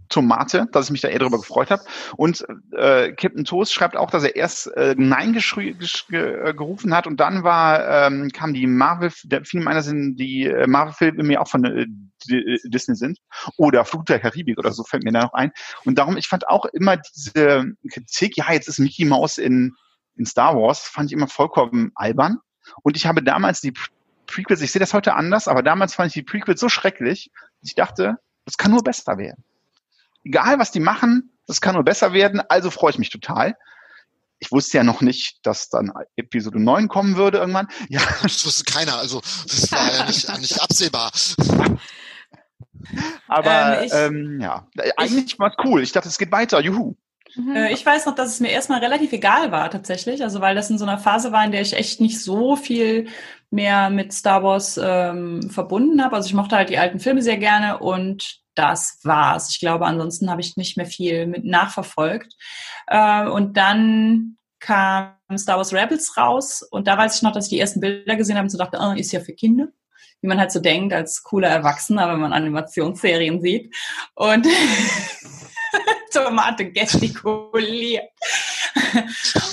Tomate, 0.09 0.67
dass 0.73 0.87
ich 0.87 0.93
mich 0.93 1.01
da 1.01 1.09
eher 1.09 1.19
darüber 1.19 1.39
gefreut 1.39 1.71
habe. 1.71 1.83
Und 2.17 2.45
äh, 2.73 3.13
Captain 3.13 3.45
Toast 3.45 3.73
schreibt 3.73 3.97
auch, 3.97 4.11
dass 4.11 4.25
er 4.25 4.37
erst 4.37 4.69
äh, 4.77 4.95
Nein 4.97 5.37
äh, 5.37 6.55
gerufen 6.55 6.95
hat 6.95 7.07
und 7.07 7.19
dann 7.21 7.43
war 7.43 8.07
ähm, 8.07 8.31
kam 8.33 8.55
die 8.55 8.67
Marvel, 8.67 9.13
der 9.25 9.45
Film 9.45 9.65
meiner 9.65 9.83
sind 9.83 10.17
die 10.17 10.45
äh, 10.45 10.67
Marvel-Filme 10.67 11.23
mir 11.23 11.43
auch 11.43 11.49
von 11.49 11.65
äh, 11.65 11.87
Disney 12.65 12.97
sind 12.97 13.19
oder 13.57 13.85
Flug 13.85 14.07
der 14.07 14.19
Karibik 14.19 14.59
oder 14.59 14.73
so 14.73 14.83
fällt 14.83 15.05
mir 15.05 15.13
da 15.13 15.23
noch 15.23 15.35
ein. 15.35 15.53
Und 15.85 15.99
darum, 15.99 16.17
ich 16.17 16.29
fand 16.29 16.49
auch 16.49 16.65
immer 16.67 16.97
diese 16.97 17.73
Kritik, 17.91 18.37
ja, 18.37 18.53
jetzt 18.53 18.69
ist 18.69 18.79
Mickey 18.79 19.05
Mouse 19.05 19.39
in, 19.39 19.75
in 20.17 20.27
Star 20.27 20.57
Wars, 20.57 20.81
fand 20.81 21.11
ich 21.11 21.17
immer 21.17 21.29
vollkommen 21.29 21.93
albern. 21.95 22.39
Und 22.83 22.97
ich 22.97 23.07
habe 23.07 23.23
damals 23.23 23.61
die 23.61 23.73
Prequels, 24.27 24.61
ich 24.61 24.73
sehe 24.73 24.81
das 24.81 24.95
heute 24.95 25.15
anders, 25.15 25.49
aber 25.49 25.63
damals 25.63 25.95
fand 25.95 26.09
ich 26.09 26.15
die 26.15 26.23
Prequels 26.23 26.61
so 26.61 26.69
schrecklich, 26.69 27.31
dass 27.61 27.71
ich 27.71 27.75
dachte, 27.75 28.17
das 28.45 28.57
kann 28.57 28.73
nur 28.73 28.83
besser 28.83 29.17
werden 29.17 29.45
egal 30.29 30.59
was 30.59 30.71
die 30.71 30.81
machen, 30.81 31.33
das 31.47 31.61
kann 31.61 31.75
nur 31.75 31.85
besser 31.85 32.13
werden, 32.13 32.41
also 32.49 32.71
freue 32.71 32.91
ich 32.91 32.99
mich 32.99 33.11
total. 33.11 33.57
Ich 34.41 34.53
wusste 34.53 34.77
ja 34.77 34.85
noch 34.85 35.01
nicht, 35.01 35.45
dass 35.45 35.69
dann 35.69 35.93
Episode 36.15 36.61
9 36.61 36.87
kommen 36.87 37.17
würde 37.17 37.39
irgendwann. 37.39 37.69
Ja. 37.89 38.01
Das 38.23 38.47
wusste 38.47 38.65
keiner, 38.65 38.97
also 38.97 39.21
das 39.21 39.73
war 39.73 39.93
ja 39.93 40.07
nicht, 40.07 40.39
nicht 40.41 40.63
absehbar. 40.63 41.11
Aber 43.27 43.81
ähm, 43.81 43.85
ich, 43.85 43.93
ähm, 43.93 44.41
ja, 44.41 44.69
eigentlich 44.97 45.39
war 45.39 45.51
es 45.51 45.65
cool. 45.65 45.83
Ich 45.83 45.93
dachte, 45.93 46.09
es 46.09 46.19
geht 46.19 46.31
weiter. 46.31 46.61
Juhu. 46.61 46.95
Mhm. 47.35 47.57
Äh, 47.57 47.73
ich 47.73 47.85
weiß 47.85 48.07
noch, 48.07 48.15
dass 48.15 48.29
es 48.29 48.41
mir 48.41 48.51
erstmal 48.51 48.81
relativ 48.81 49.13
egal 49.13 49.51
war 49.51 49.71
tatsächlich, 49.71 50.23
also 50.23 50.41
weil 50.41 50.55
das 50.55 50.71
in 50.71 50.79
so 50.79 50.85
einer 50.85 50.99
Phase 50.99 51.33
war, 51.33 51.45
in 51.45 51.53
der 51.53 51.63
ich 51.63 51.75
echt 51.75 52.01
nicht 52.01 52.23
so 52.23 52.55
viel 52.55 53.09
mehr 53.51 53.91
mit 53.91 54.13
Star 54.13 54.43
Wars 54.43 54.79
ähm, 54.83 55.51
verbunden 55.51 56.03
habe. 56.03 56.17
Also 56.17 56.29
ich 56.29 56.35
mochte 56.35 56.57
halt 56.57 56.71
die 56.71 56.79
alten 56.79 57.01
Filme 57.01 57.23
sehr 57.23 57.39
gerne 57.39 57.79
und 57.79 58.41
das 58.59 58.99
war's. 59.05 59.51
Ich 59.51 59.61
glaube, 59.61 59.87
ansonsten 59.87 60.31
habe 60.31 60.41
ich 60.41 60.57
nicht 60.57 60.77
mehr 60.77 60.87
viel 60.87 61.27
mit 61.27 61.45
nachverfolgt. 61.45 62.35
Äh, 62.89 63.27
und 63.27 63.57
dann 63.57 64.37
kam 64.61 65.13
Star 65.37 65.57
Wars 65.57 65.73
Rebels 65.73 66.17
raus 66.17 66.63
und 66.63 66.89
da 66.89 66.99
weiß 66.99 67.17
ich 67.17 67.23
noch, 67.23 67.33
dass 67.33 67.45
ich 67.45 67.51
die 67.51 67.61
ersten 67.61 67.81
Bilder 67.81 68.17
gesehen 68.17 68.37
habe 68.37 68.47
und 68.47 68.51
so 68.51 68.59
dachte, 68.59 68.79
oh, 68.81 68.93
ist 68.93 69.13
ja 69.13 69.21
für 69.21 69.33
Kinder. 69.33 69.69
Wie 70.21 70.27
man 70.27 70.41
halt 70.41 70.51
so 70.51 70.59
denkt 70.59 70.93
als 70.93 71.23
cooler 71.23 71.49
Erwachsener, 71.49 72.09
wenn 72.09 72.19
man 72.19 72.33
Animationsserien 72.33 73.41
sieht. 73.41 73.73
Und 74.15 74.49
Tomate 76.11 76.71
gestikuliert. 76.71 78.05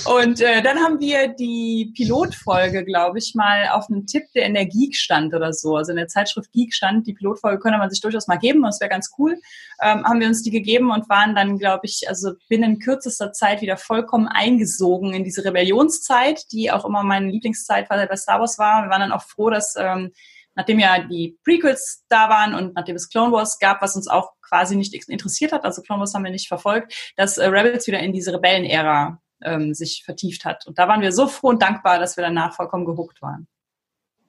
Und 0.06 0.40
äh, 0.40 0.62
dann 0.62 0.78
haben 0.78 1.00
wir 1.00 1.28
die 1.28 1.92
Pilotfolge, 1.94 2.84
glaube 2.84 3.18
ich, 3.18 3.34
mal 3.34 3.68
auf 3.68 3.86
einen 3.90 4.06
Tipp, 4.06 4.24
der 4.34 4.46
in 4.46 4.54
der 4.54 4.66
Geek 4.66 4.94
stand 4.94 5.34
oder 5.34 5.52
so. 5.52 5.76
Also 5.76 5.90
in 5.90 5.96
der 5.96 6.08
Zeitschrift 6.08 6.52
Geek 6.52 6.72
stand, 6.72 7.06
die 7.06 7.12
Pilotfolge 7.12 7.58
könnte 7.58 7.78
man 7.78 7.90
sich 7.90 8.00
durchaus 8.00 8.28
mal 8.28 8.36
geben, 8.36 8.62
das 8.62 8.80
wäre 8.80 8.90
ganz 8.90 9.12
cool. 9.18 9.38
Ähm, 9.82 10.04
haben 10.04 10.20
wir 10.20 10.28
uns 10.28 10.42
die 10.42 10.50
gegeben 10.50 10.90
und 10.90 11.08
waren 11.08 11.34
dann, 11.34 11.58
glaube 11.58 11.86
ich, 11.86 12.08
also 12.08 12.32
binnen 12.48 12.78
kürzester 12.78 13.32
Zeit 13.32 13.60
wieder 13.60 13.76
vollkommen 13.76 14.28
eingesogen 14.28 15.12
in 15.12 15.24
diese 15.24 15.44
Rebellionszeit, 15.44 16.52
die 16.52 16.70
auch 16.70 16.84
immer 16.84 17.02
meine 17.02 17.30
Lieblingszeit 17.30 17.88
bei 17.88 18.16
Star 18.16 18.40
Wars 18.40 18.58
war. 18.58 18.84
Wir 18.84 18.90
waren 18.90 19.00
dann 19.00 19.12
auch 19.12 19.22
froh, 19.22 19.50
dass 19.50 19.74
ähm, 19.76 20.12
nachdem 20.56 20.80
ja 20.80 20.98
die 20.98 21.38
Prequels 21.44 22.04
da 22.08 22.28
waren 22.28 22.54
und 22.54 22.74
nachdem 22.74 22.96
es 22.96 23.08
Clone 23.08 23.32
Wars 23.32 23.58
gab, 23.58 23.82
was 23.82 23.94
uns 23.94 24.08
auch 24.08 24.32
quasi 24.40 24.74
nicht 24.74 24.94
interessiert 25.08 25.52
hat, 25.52 25.64
also 25.64 25.82
Clone 25.82 26.00
Wars 26.00 26.14
haben 26.14 26.24
wir 26.24 26.30
nicht 26.30 26.48
verfolgt, 26.48 27.12
dass 27.16 27.38
äh, 27.38 27.46
Rebels 27.46 27.86
wieder 27.86 28.00
in 28.00 28.12
diese 28.12 28.32
Rebellenära 28.32 29.20
ähm, 29.42 29.74
sich 29.74 30.02
vertieft 30.04 30.44
hat. 30.44 30.66
Und 30.66 30.78
da 30.78 30.88
waren 30.88 31.02
wir 31.02 31.12
so 31.12 31.28
froh 31.28 31.48
und 31.48 31.62
dankbar, 31.62 31.98
dass 31.98 32.16
wir 32.16 32.24
danach 32.24 32.54
vollkommen 32.54 32.86
gehuckt 32.86 33.22
waren. 33.22 33.46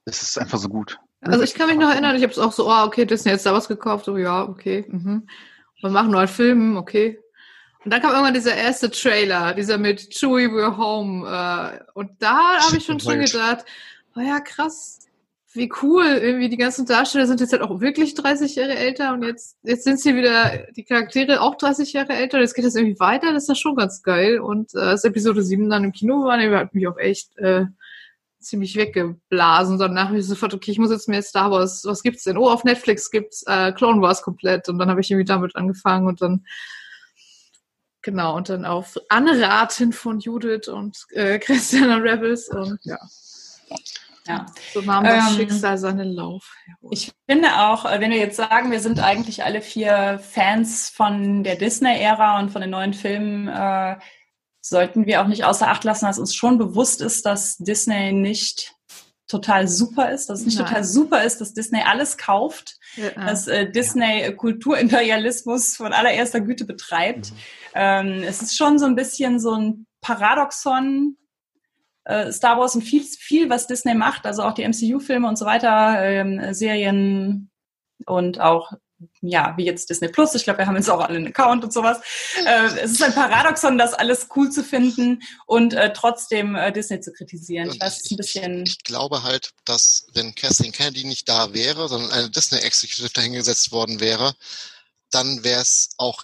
Es 0.05 0.21
ist 0.21 0.37
einfach 0.37 0.57
so 0.57 0.69
gut. 0.69 0.99
Also 1.21 1.43
ich 1.43 1.55
kann 1.55 1.67
mich 1.67 1.77
noch 1.77 1.89
erinnern, 1.89 2.15
ich 2.15 2.23
habe 2.23 2.31
es 2.31 2.39
auch 2.39 2.51
so, 2.51 2.69
oh, 2.69 2.83
okay, 2.83 3.05
Disney 3.05 3.31
jetzt 3.31 3.45
da 3.45 3.53
was 3.53 3.67
gekauft, 3.67 4.05
so 4.05 4.17
ja, 4.17 4.43
okay. 4.43 4.85
Mhm. 4.87 5.27
Wir 5.81 5.89
machen 5.89 6.11
neuen 6.11 6.27
Film, 6.27 6.77
okay. 6.77 7.19
Und 7.83 7.91
dann 7.91 8.01
kam 8.01 8.11
irgendwann 8.11 8.33
dieser 8.33 8.55
erste 8.55 8.91
Trailer, 8.91 9.53
dieser 9.53 9.77
mit 9.77 10.09
Chewie 10.09 10.47
We're 10.47 10.77
Home. 10.77 11.25
Äh, 11.25 11.79
und 11.93 12.11
da 12.19 12.59
habe 12.59 12.77
ich 12.77 12.85
schon 12.85 12.99
schon 12.99 13.19
gedacht, 13.19 13.65
oh 14.15 14.19
ja, 14.19 14.39
krass, 14.39 15.06
wie 15.57 15.71
cool, 15.81 16.05
irgendwie 16.05 16.49
die 16.49 16.57
ganzen 16.57 16.85
Darsteller 16.85 17.27
sind 17.27 17.41
jetzt 17.41 17.51
halt 17.51 17.61
auch 17.61 17.81
wirklich 17.81 18.13
30 18.13 18.55
Jahre 18.55 18.75
älter 18.75 19.13
und 19.13 19.23
jetzt, 19.23 19.57
jetzt 19.63 19.83
sind 19.83 19.99
sie 19.99 20.15
wieder, 20.15 20.67
die 20.75 20.83
Charaktere 20.83 21.41
auch 21.41 21.55
30 21.55 21.93
Jahre 21.93 22.13
älter, 22.13 22.39
jetzt 22.39 22.53
geht 22.53 22.65
das 22.65 22.75
irgendwie 22.75 22.99
weiter, 22.99 23.33
das 23.33 23.43
ist 23.43 23.49
ja 23.49 23.55
schon 23.55 23.75
ganz 23.75 24.03
geil. 24.03 24.39
Und 24.39 24.73
äh, 24.75 24.79
als 24.79 25.03
Episode 25.03 25.43
7 25.43 25.69
dann 25.69 25.83
im 25.83 25.91
Kino 25.91 26.23
war, 26.23 26.37
der 26.37 26.57
hat 26.57 26.73
mich 26.73 26.87
auch 26.87 26.97
echt 26.97 27.37
äh, 27.37 27.65
ziemlich 28.39 28.75
weggeblasen. 28.75 29.77
Danach 29.77 30.07
habe 30.07 30.19
ich 30.19 30.25
sofort, 30.25 30.53
okay, 30.53 30.71
ich 30.71 30.79
muss 30.79 30.91
jetzt 30.91 31.09
mehr 31.09 31.21
Star 31.21 31.51
Wars, 31.51 31.83
was 31.85 32.03
gibt's 32.03 32.23
denn? 32.23 32.37
Oh, 32.37 32.49
auf 32.49 32.63
Netflix 32.63 33.11
gibt's 33.11 33.43
äh, 33.47 33.71
Clone 33.73 34.01
Wars 34.01 34.21
komplett 34.21 34.69
und 34.69 34.77
dann 34.79 34.89
habe 34.89 35.01
ich 35.01 35.11
irgendwie 35.11 35.25
damit 35.25 35.55
angefangen 35.55 36.07
und 36.07 36.21
dann 36.21 36.45
genau, 38.01 38.35
und 38.37 38.49
dann 38.49 38.65
auf 38.65 38.97
Anraten 39.09 39.91
von 39.91 40.19
Judith 40.19 40.67
und 40.67 40.97
äh, 41.11 41.39
Christian 41.39 42.01
Rebels 42.01 42.49
und 42.49 42.79
ja. 42.83 42.99
Ja. 44.27 44.45
So 44.73 44.81
nahm 44.81 45.03
das 45.03 45.31
ähm, 45.31 45.37
Schicksal 45.37 45.77
seinen 45.77 46.11
Lauf. 46.11 46.55
Jawohl. 46.67 46.93
Ich 46.93 47.11
finde 47.29 47.47
auch, 47.59 47.85
äh, 47.85 47.99
wenn 47.99 48.11
wir 48.11 48.17
jetzt 48.17 48.37
sagen, 48.37 48.71
wir 48.71 48.79
sind 48.79 48.99
eigentlich 48.99 49.43
alle 49.43 49.61
vier 49.61 50.19
Fans 50.19 50.89
von 50.89 51.43
der 51.43 51.55
Disney-Ära 51.55 52.39
und 52.39 52.51
von 52.51 52.61
den 52.61 52.71
neuen 52.71 52.93
Filmen, 52.93 53.47
äh, 53.47 53.97
sollten 54.61 55.05
wir 55.05 55.21
auch 55.21 55.27
nicht 55.27 55.45
außer 55.45 55.67
Acht 55.69 55.83
lassen, 55.83 56.05
dass 56.05 56.19
uns 56.19 56.35
schon 56.35 56.57
bewusst 56.57 57.01
ist, 57.01 57.25
dass 57.25 57.57
Disney 57.57 58.11
nicht 58.11 58.73
total 59.27 59.67
super 59.67 60.11
ist, 60.11 60.29
dass 60.29 60.39
es 60.39 60.45
nicht 60.45 60.57
Nein. 60.57 60.67
total 60.67 60.83
super 60.83 61.23
ist, 61.23 61.41
dass 61.41 61.53
Disney 61.53 61.81
alles 61.85 62.17
kauft, 62.17 62.77
ja. 62.95 63.09
dass 63.11 63.47
äh, 63.47 63.69
Disney 63.69 64.21
ja. 64.21 64.31
Kulturimperialismus 64.31 65.75
von 65.75 65.93
allererster 65.93 66.41
Güte 66.41 66.65
betreibt. 66.65 67.31
Mhm. 67.31 67.37
Ähm, 67.75 68.23
es 68.23 68.41
ist 68.41 68.57
schon 68.57 68.79
so 68.79 68.85
ein 68.85 68.95
bisschen 68.95 69.39
so 69.39 69.53
ein 69.53 69.85
Paradoxon, 70.01 71.17
äh, 72.07 72.31
Star 72.31 72.57
Wars 72.57 72.75
und 72.75 72.81
viel, 72.81 73.03
viel, 73.03 73.49
was 73.49 73.67
Disney 73.67 73.93
macht, 73.93 74.25
also 74.25 74.43
auch 74.43 74.53
die 74.53 74.67
MCU-Filme 74.67 75.27
und 75.27 75.37
so 75.37 75.45
weiter, 75.45 76.01
ähm, 76.03 76.53
Serien 76.53 77.49
und 78.05 78.39
auch 78.39 78.71
ja, 79.21 79.53
wie 79.57 79.65
jetzt 79.65 79.89
Disney 79.91 80.07
Plus, 80.07 80.33
ich 80.33 80.43
glaube, 80.43 80.59
wir 80.59 80.65
haben 80.65 80.75
jetzt 80.75 80.89
auch 80.89 81.01
alle 81.01 81.17
einen 81.17 81.27
Account 81.27 81.63
und 81.63 81.71
sowas. 81.71 81.99
Äh, 82.43 82.65
es 82.81 82.93
ist 82.93 83.03
ein 83.03 83.13
Paradoxon, 83.13 83.77
das 83.77 83.93
alles 83.93 84.27
cool 84.35 84.49
zu 84.49 84.63
finden 84.63 85.21
und 85.45 85.73
äh, 85.73 85.93
trotzdem 85.93 86.55
äh, 86.55 86.71
Disney 86.71 86.99
zu 86.99 87.11
kritisieren. 87.11 87.69
Ich 87.71 87.79
weiß, 87.79 88.01
ist 88.01 88.11
ein 88.11 88.17
bisschen. 88.17 88.63
Ich, 88.63 88.71
ich, 88.71 88.83
glaube 88.83 89.21
halt, 89.21 89.51
dass 89.65 90.07
wenn 90.13 90.33
Kathleen 90.33 90.71
Kennedy 90.71 91.03
nicht 91.03 91.29
da 91.29 91.53
wäre, 91.53 91.87
sondern 91.87 92.11
eine 92.11 92.29
Disney 92.31 92.57
Executive 92.59 93.09
dahingesetzt 93.13 93.71
worden 93.71 93.99
wäre, 93.99 94.33
dann 95.11 95.43
wäre 95.43 95.61
es 95.61 95.91
auch 95.97 96.23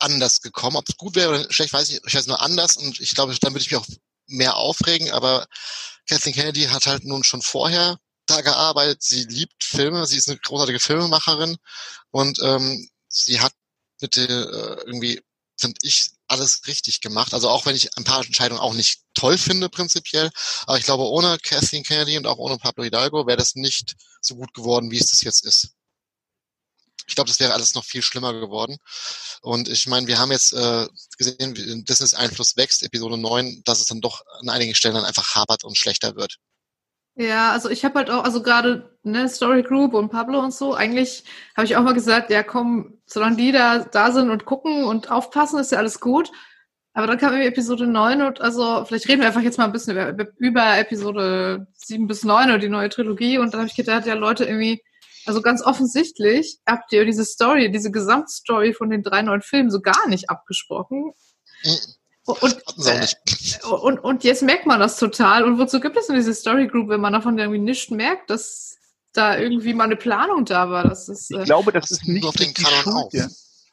anders 0.00 0.40
gekommen. 0.40 0.76
Ob 0.76 0.88
es 0.88 0.96
gut 0.96 1.14
wäre 1.14 1.30
oder 1.30 1.52
schlecht, 1.52 1.72
weiß 1.72 1.88
ich, 1.90 2.00
ich 2.04 2.14
weiß 2.14 2.26
nur 2.26 2.42
anders 2.42 2.76
und 2.76 2.98
ich 2.98 3.14
glaube, 3.14 3.36
dann 3.40 3.52
würde 3.52 3.62
ich 3.62 3.70
mich 3.70 3.80
auch 3.80 3.86
mehr 4.28 4.56
aufregen, 4.56 5.10
aber 5.10 5.46
Kathleen 6.08 6.34
Kennedy 6.34 6.64
hat 6.64 6.86
halt 6.86 7.04
nun 7.04 7.24
schon 7.24 7.42
vorher 7.42 7.98
da 8.26 8.40
gearbeitet. 8.40 9.02
Sie 9.02 9.24
liebt 9.24 9.64
Filme, 9.64 10.06
sie 10.06 10.16
ist 10.16 10.28
eine 10.28 10.38
großartige 10.38 10.80
Filmemacherin 10.80 11.56
und 12.10 12.38
ähm, 12.42 12.88
sie 13.08 13.40
hat 13.40 13.52
mit 14.00 14.16
der, 14.16 14.28
äh, 14.28 14.82
irgendwie, 14.86 15.20
finde 15.58 15.78
ich, 15.82 16.10
alles 16.28 16.66
richtig 16.66 17.00
gemacht. 17.00 17.34
Also 17.34 17.48
auch 17.48 17.66
wenn 17.66 17.74
ich 17.74 17.96
ein 17.96 18.04
paar 18.04 18.24
Entscheidungen 18.24 18.60
auch 18.60 18.74
nicht 18.74 19.00
toll 19.14 19.38
finde 19.38 19.68
prinzipiell, 19.68 20.30
aber 20.66 20.78
ich 20.78 20.84
glaube, 20.84 21.04
ohne 21.04 21.38
Kathleen 21.38 21.82
Kennedy 21.84 22.18
und 22.18 22.26
auch 22.26 22.38
ohne 22.38 22.58
Pablo 22.58 22.84
Hidalgo 22.84 23.26
wäre 23.26 23.38
das 23.38 23.54
nicht 23.54 23.96
so 24.20 24.36
gut 24.36 24.52
geworden, 24.54 24.90
wie 24.90 24.98
es 24.98 25.10
das 25.10 25.22
jetzt 25.22 25.44
ist. 25.44 25.70
Ich 27.08 27.14
glaube, 27.14 27.28
das 27.28 27.40
wäre 27.40 27.54
alles 27.54 27.74
noch 27.74 27.84
viel 27.84 28.02
schlimmer 28.02 28.32
geworden. 28.34 28.76
Und 29.40 29.68
ich 29.68 29.86
meine, 29.86 30.06
wir 30.06 30.18
haben 30.18 30.30
jetzt 30.30 30.52
äh, 30.52 30.86
gesehen, 31.16 31.56
wie 31.56 31.82
Disneys 31.84 32.14
Einfluss 32.14 32.56
wächst, 32.56 32.82
Episode 32.82 33.18
9, 33.18 33.62
dass 33.64 33.80
es 33.80 33.86
dann 33.86 34.00
doch 34.00 34.22
an 34.40 34.48
einigen 34.50 34.74
Stellen 34.74 34.94
dann 34.94 35.04
einfach 35.04 35.34
hapert 35.34 35.64
und 35.64 35.76
schlechter 35.76 36.16
wird. 36.16 36.38
Ja, 37.20 37.50
also 37.50 37.68
ich 37.68 37.84
habe 37.84 37.96
halt 37.98 38.10
auch, 38.10 38.22
also 38.22 38.42
gerade 38.42 38.96
ne, 39.02 39.28
Story 39.28 39.64
Group 39.64 39.92
und 39.92 40.10
Pablo 40.10 40.38
und 40.38 40.54
so, 40.54 40.74
eigentlich 40.74 41.24
habe 41.56 41.64
ich 41.66 41.76
auch 41.76 41.82
mal 41.82 41.92
gesagt, 41.92 42.30
ja 42.30 42.44
komm, 42.44 43.00
solange 43.06 43.36
die 43.36 43.50
da, 43.50 43.80
da 43.80 44.12
sind 44.12 44.30
und 44.30 44.44
gucken 44.44 44.84
und 44.84 45.10
aufpassen, 45.10 45.58
ist 45.58 45.72
ja 45.72 45.78
alles 45.78 45.98
gut. 45.98 46.30
Aber 46.92 47.08
dann 47.08 47.18
kam 47.18 47.32
irgendwie 47.32 47.48
Episode 47.48 47.88
9 47.88 48.22
und 48.22 48.40
also 48.40 48.84
vielleicht 48.84 49.08
reden 49.08 49.20
wir 49.20 49.28
einfach 49.28 49.40
jetzt 49.40 49.58
mal 49.58 49.64
ein 49.64 49.72
bisschen 49.72 49.96
über, 49.96 50.26
über 50.36 50.78
Episode 50.78 51.66
7 51.74 52.06
bis 52.06 52.22
9 52.24 52.50
oder 52.50 52.58
die 52.58 52.68
neue 52.68 52.88
Trilogie 52.88 53.38
und 53.38 53.52
dann 53.52 53.60
habe 53.60 53.68
ich 53.68 53.76
gedacht, 53.76 54.06
ja 54.06 54.14
Leute, 54.14 54.44
irgendwie, 54.44 54.80
also 55.28 55.42
ganz 55.42 55.62
offensichtlich 55.62 56.58
habt 56.66 56.92
ihr 56.92 57.04
diese 57.04 57.24
Story, 57.24 57.70
diese 57.70 57.90
Gesamtstory 57.90 58.72
von 58.72 58.90
den 58.90 59.02
drei 59.02 59.22
neuen 59.22 59.42
Filmen 59.42 59.70
so 59.70 59.80
gar 59.80 60.08
nicht 60.08 60.30
abgesprochen. 60.30 61.12
Mhm. 61.64 61.78
Und, 62.28 62.62
äh, 62.86 63.06
und, 63.66 63.98
und 64.00 64.24
jetzt 64.24 64.42
merkt 64.42 64.66
man 64.66 64.78
das 64.78 64.98
total. 64.98 65.44
Und 65.44 65.58
wozu 65.58 65.80
gibt 65.80 65.96
es 65.96 66.08
denn 66.08 66.16
diese 66.16 66.34
Story 66.34 66.66
Group, 66.66 66.90
wenn 66.90 67.00
man 67.00 67.14
davon 67.14 67.38
irgendwie 67.38 67.58
nicht 67.58 67.90
merkt, 67.90 68.28
dass 68.28 68.76
da 69.14 69.38
irgendwie 69.38 69.72
mal 69.72 69.84
eine 69.84 69.96
Planung 69.96 70.44
da 70.44 70.68
war? 70.68 70.86
Das 70.86 71.08
ist, 71.08 71.30
äh, 71.30 71.38
ich 71.38 71.44
glaube, 71.46 71.72
das 71.72 71.90
ist 71.90 72.06
nicht 72.06 72.38
die 72.38 72.64
Schuld. 72.64 73.30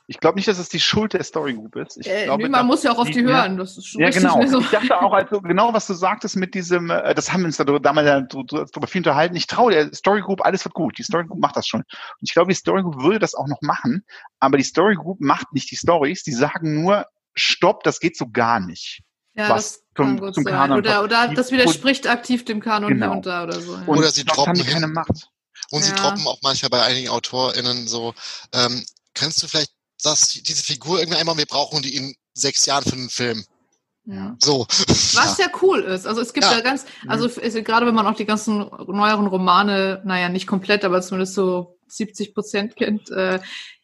Ich 0.07 0.19
glaube 0.19 0.35
nicht, 0.35 0.47
dass 0.47 0.59
es 0.59 0.69
die 0.69 0.79
Schuld 0.79 1.13
der 1.13 1.23
Story 1.23 1.55
Group 1.55 1.75
ist. 1.77 1.97
Ich 1.97 2.07
äh, 2.07 2.25
glaube, 2.25 2.43
nee, 2.43 2.49
man 2.49 2.67
muss 2.67 2.83
ja 2.83 2.91
auch 2.91 2.99
auf 2.99 3.07
die, 3.07 3.13
die 3.13 3.23
hören. 3.23 3.57
Das 3.57 3.75
ist 3.75 3.87
schon 3.87 4.01
ja, 4.01 4.09
genau. 4.11 4.45
So. 4.45 4.59
Ich 4.59 4.69
dachte 4.69 5.01
auch, 5.01 5.11
also 5.11 5.41
genau, 5.41 5.73
was 5.73 5.87
du 5.87 5.93
sagtest 5.93 6.35
mit 6.35 6.53
diesem, 6.53 6.91
äh, 6.91 7.15
das 7.15 7.33
haben 7.33 7.41
wir 7.41 7.47
uns 7.47 7.57
da 7.57 7.63
damals 7.63 8.07
ja 8.07 8.21
darüber 8.21 8.87
viel 8.87 8.99
unterhalten. 8.99 9.35
Ich 9.35 9.47
traue 9.47 9.71
der 9.71 9.93
Story 9.93 10.21
Group, 10.21 10.45
alles 10.45 10.63
wird 10.63 10.75
gut. 10.75 10.97
Die 10.97 11.03
Story 11.03 11.25
Group 11.25 11.39
macht 11.39 11.55
das 11.55 11.67
schon. 11.67 11.81
Und 11.81 12.21
ich 12.21 12.33
glaube, 12.33 12.49
die 12.49 12.55
Story 12.55 12.83
Group 12.83 13.01
würde 13.01 13.19
das 13.19 13.33
auch 13.33 13.47
noch 13.47 13.61
machen. 13.61 14.05
Aber 14.39 14.57
die 14.57 14.63
Story 14.63 14.95
Group 14.95 15.21
macht 15.21 15.51
nicht 15.53 15.71
die 15.71 15.75
Stories. 15.75 16.23
Die 16.23 16.33
sagen 16.33 16.81
nur, 16.81 17.07
stopp, 17.33 17.83
das 17.83 17.99
geht 17.99 18.15
so 18.15 18.27
gar 18.31 18.59
nicht. 18.59 19.01
Ja, 19.33 19.49
was 19.49 19.79
das 19.79 19.83
kann 19.95 20.05
zum, 20.05 20.19
gut 20.19 20.35
zum 20.35 20.43
sein. 20.43 20.53
Kanon 20.53 20.77
oder, 20.77 21.03
oder 21.03 21.27
das 21.33 21.51
widerspricht 21.51 22.07
aktiv 22.07 22.45
dem 22.45 22.61
Kanon 22.61 22.89
genau. 22.89 23.07
hier 23.07 23.15
und 23.15 23.25
da 23.25 23.43
oder 23.43 23.59
so. 23.59 23.75
Ja. 23.75 23.85
Oder 23.87 24.09
sie 24.11 24.23
droppen 24.23 24.65
keine 24.65 24.87
Macht. 24.87 25.29
Und 25.71 25.81
ja. 25.81 25.87
sie 25.87 25.93
droppen 25.93 26.25
auch 26.27 26.39
manchmal 26.41 26.69
bei 26.69 26.83
einigen 26.83 27.09
AutorInnen 27.09 27.87
so, 27.87 28.13
ähm, 28.53 28.85
kannst 29.13 29.43
du 29.43 29.47
vielleicht 29.47 29.74
das, 30.03 30.29
diese 30.29 30.63
Figur 30.63 30.99
irgendwie 30.99 31.19
einmal, 31.19 31.37
wir 31.37 31.45
brauchen 31.45 31.81
die 31.81 31.95
in 31.95 32.15
sechs 32.33 32.65
Jahren 32.65 32.83
für 32.83 32.93
einen 32.93 33.09
Film. 33.09 33.45
Ja. 34.05 34.35
So. 34.39 34.67
Was 35.13 35.37
ja 35.37 35.47
cool 35.61 35.81
ist. 35.81 36.05
Also 36.05 36.21
es 36.21 36.33
gibt 36.33 36.45
ja, 36.45 36.53
ja 36.53 36.61
ganz, 36.61 36.85
also 37.07 37.27
ist, 37.27 37.65
gerade 37.65 37.87
wenn 37.87 37.95
man 37.95 38.05
auch 38.05 38.15
die 38.15 38.25
ganzen 38.25 38.57
neueren 38.87 39.27
Romane, 39.27 40.01
naja, 40.05 40.29
nicht 40.29 40.45
komplett, 40.47 40.85
aber 40.85 41.01
zumindest 41.01 41.33
so 41.33 41.79
70 41.87 42.33
Prozent 42.33 42.75
kennt, 42.75 43.09
äh, 43.09 43.39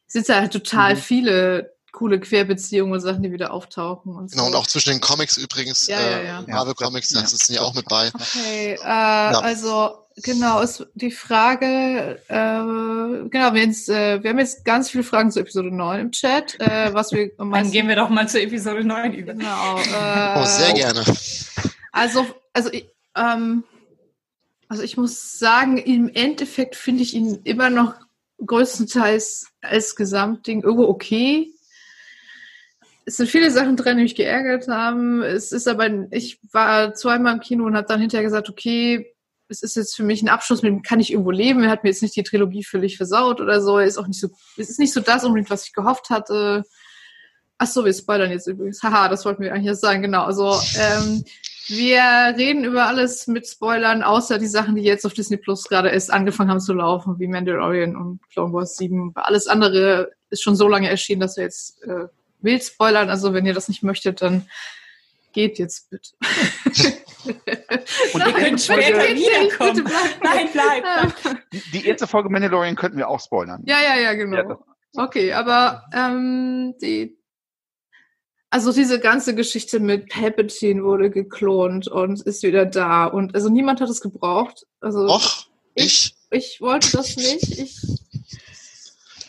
sind 0.08 0.28
ja 0.28 0.36
halt 0.36 0.54
total 0.54 0.96
mhm. 0.96 1.00
viele 1.00 1.74
coole 1.92 2.20
Querbeziehungen 2.20 2.94
und 2.94 3.02
Sachen, 3.02 3.24
die 3.24 3.32
wieder 3.32 3.52
auftauchen. 3.52 4.16
Und 4.16 4.30
so. 4.30 4.36
Genau, 4.36 4.48
und 4.48 4.56
auch 4.56 4.68
zwischen 4.68 4.92
den 4.92 5.02
Comics 5.02 5.38
übrigens, 5.38 5.88
ja, 5.88 5.98
äh, 5.98 6.26
ja, 6.26 6.42
ja. 6.42 6.46
Marvel 6.48 6.74
Comics, 6.74 7.10
da 7.10 7.26
sind 7.26 7.50
ja 7.50 7.62
auch 7.62 7.74
mit 7.74 7.86
bei. 7.86 8.12
Okay, 8.14 8.74
äh, 8.82 8.86
also 8.86 10.01
genau, 10.24 10.62
ist 10.62 10.88
die 10.94 11.12
Frage, 11.12 12.20
äh, 12.28 13.30
genau, 13.30 13.54
wir, 13.54 13.64
jetzt, 13.64 13.90
äh, 13.90 14.22
wir 14.24 14.30
haben 14.30 14.40
jetzt 14.40 14.66
ganz 14.66 14.90
viele 14.90 15.04
Fragen 15.04 15.32
zu 15.32 15.40
Episode 15.40 15.72
9 15.72 16.00
im 16.00 16.12
Chat, 16.12 16.60
äh, 16.60 16.94
was 16.94 17.12
wir... 17.12 17.32
Dann 17.38 17.72
gehen 17.72 17.88
wir 17.88 17.96
doch 17.96 18.10
mal 18.10 18.28
zu 18.28 18.42
Episode 18.42 18.84
9 18.84 19.14
über. 19.14 19.34
Genau. 19.34 19.78
Äh, 19.78 20.40
oh, 20.40 20.46
sehr 20.46 20.74
gerne. 20.74 21.04
Also, 21.92 22.26
also, 22.54 22.70
ähm, 23.16 23.64
also 24.68 24.84
ich 24.84 24.98
muss 24.98 25.40
sagen, 25.40 25.78
im 25.78 26.10
Endeffekt 26.10 26.76
finde 26.76 27.04
ich 27.04 27.14
ihn 27.14 27.40
immer 27.44 27.70
noch 27.70 27.96
größtenteils 28.46 29.48
als 29.62 29.96
Gesamtding 29.96 30.64
irgendwo 30.64 30.88
okay 30.88 31.54
es 33.06 33.18
sind 33.18 33.30
viele 33.30 33.52
Sachen 33.52 33.76
drin, 33.76 33.98
die 33.98 34.04
mich 34.04 34.16
geärgert 34.16 34.68
haben. 34.68 35.22
Es 35.22 35.52
ist 35.52 35.68
aber, 35.68 35.88
ich 36.12 36.40
war 36.52 36.94
zweimal 36.94 37.34
im 37.34 37.40
Kino 37.40 37.66
und 37.66 37.76
habe 37.76 37.88
dann 37.88 38.00
hinterher 38.00 38.24
gesagt, 38.24 38.50
okay, 38.50 39.14
es 39.52 39.62
ist 39.62 39.76
jetzt 39.76 39.96
für 39.96 40.04
mich 40.04 40.22
ein 40.22 40.30
Abschluss, 40.30 40.62
mit 40.62 40.72
dem 40.72 40.82
kann 40.82 41.00
ich 41.00 41.12
irgendwo 41.12 41.32
leben. 41.32 41.64
Er 41.64 41.70
hat 41.70 41.84
mir 41.84 41.90
jetzt 41.90 42.02
nicht 42.02 42.16
die 42.16 42.24
Trilogie 42.24 42.64
völlig 42.64 42.98
versaut 42.98 43.42
oder 43.42 43.62
so. 43.62 43.78
Er 43.78 43.86
ist 43.86 43.98
auch 43.98 44.08
nicht 44.08 44.20
so, 44.20 44.30
es 44.58 44.70
ist 44.70 44.80
nicht 44.80 44.94
so 44.94 45.02
das 45.02 45.24
unbedingt, 45.24 45.50
was 45.50 45.66
ich 45.66 45.74
gehofft 45.74 46.10
hatte. 46.10 46.64
ach 47.58 47.68
so, 47.68 47.86
wir 47.86 47.94
spoilern 47.94 48.32
jetzt 48.32 48.48
übrigens. 48.48 48.82
Haha, 48.82 49.10
das 49.10 49.26
wollten 49.26 49.44
wir 49.44 49.54
eigentlich 49.54 49.68
jetzt 49.68 49.82
sagen, 49.82 50.02
genau. 50.02 50.24
Also, 50.24 50.60
ähm, 50.80 51.24
wir 51.68 52.02
reden 52.38 52.66
über 52.66 52.88
alles 52.88 53.28
mit 53.28 53.48
Spoilern, 53.48 54.02
außer 54.04 54.40
die 54.40 54.48
Sachen, 54.48 54.76
die 54.76 54.82
jetzt 54.82 55.06
auf 55.06 55.14
Disney 55.14 55.38
Plus 55.38 55.66
gerade 55.66 55.90
erst 55.90 56.12
angefangen 56.12 56.50
haben 56.50 56.60
zu 56.60 56.74
laufen, 56.74 57.20
wie 57.20 57.28
Mandalorian 57.28 57.96
und 57.96 58.20
Clone 58.32 58.52
Wars 58.52 58.78
7. 58.78 59.12
Alles 59.16 59.48
andere 59.48 60.12
ist 60.30 60.42
schon 60.42 60.56
so 60.56 60.68
lange 60.68 60.90
erschienen, 60.90 61.22
dass 61.22 61.38
wir 61.38 61.44
jetzt 61.44 61.82
äh, 61.84 62.08
wild 62.42 62.64
spoilern. 62.64 63.10
Also 63.10 63.34
wenn 63.34 63.46
ihr 63.46 63.54
das 63.54 63.70
nicht 63.70 63.84
möchtet, 63.84 64.22
dann 64.22 64.48
geht 65.34 65.60
jetzt 65.60 65.90
bitte. 65.90 66.12
Und 68.14 68.26
ihr 68.26 68.34
könnt 68.34 68.62
später 68.62 69.04
wiederkommen. 69.04 69.84
Bleib. 69.84 70.24
Nein, 70.24 70.50
bleib. 70.52 71.42
Die, 71.52 71.62
die 71.72 71.88
erste 71.88 72.08
Folge 72.08 72.30
Mandalorian 72.30 72.76
könnten 72.76 72.98
wir 72.98 73.08
auch 73.08 73.20
spoilern. 73.20 73.62
Ja, 73.66 73.78
ja, 73.82 74.00
ja, 74.00 74.14
genau. 74.14 74.38
Ja, 74.94 75.04
okay, 75.04 75.34
aber 75.34 75.84
ähm, 75.94 76.76
die 76.82 77.18
also 78.54 78.74
diese 78.74 79.00
ganze 79.00 79.34
Geschichte 79.34 79.80
mit 79.80 80.10
Palpatine 80.10 80.84
wurde 80.84 81.10
geklont 81.10 81.88
und 81.88 82.20
ist 82.22 82.44
wieder 82.44 82.66
da 82.66 83.06
und 83.06 83.34
also 83.34 83.48
niemand 83.48 83.80
hat 83.80 83.90
es 83.90 84.02
gebraucht. 84.02 84.68
Also 84.82 85.08
Och, 85.08 85.48
ich? 85.74 86.16
Ich, 86.32 86.56
ich 86.56 86.62
wollte 86.62 86.92
das 86.92 87.16
nicht. 87.16 87.58
Ich, 87.58 87.82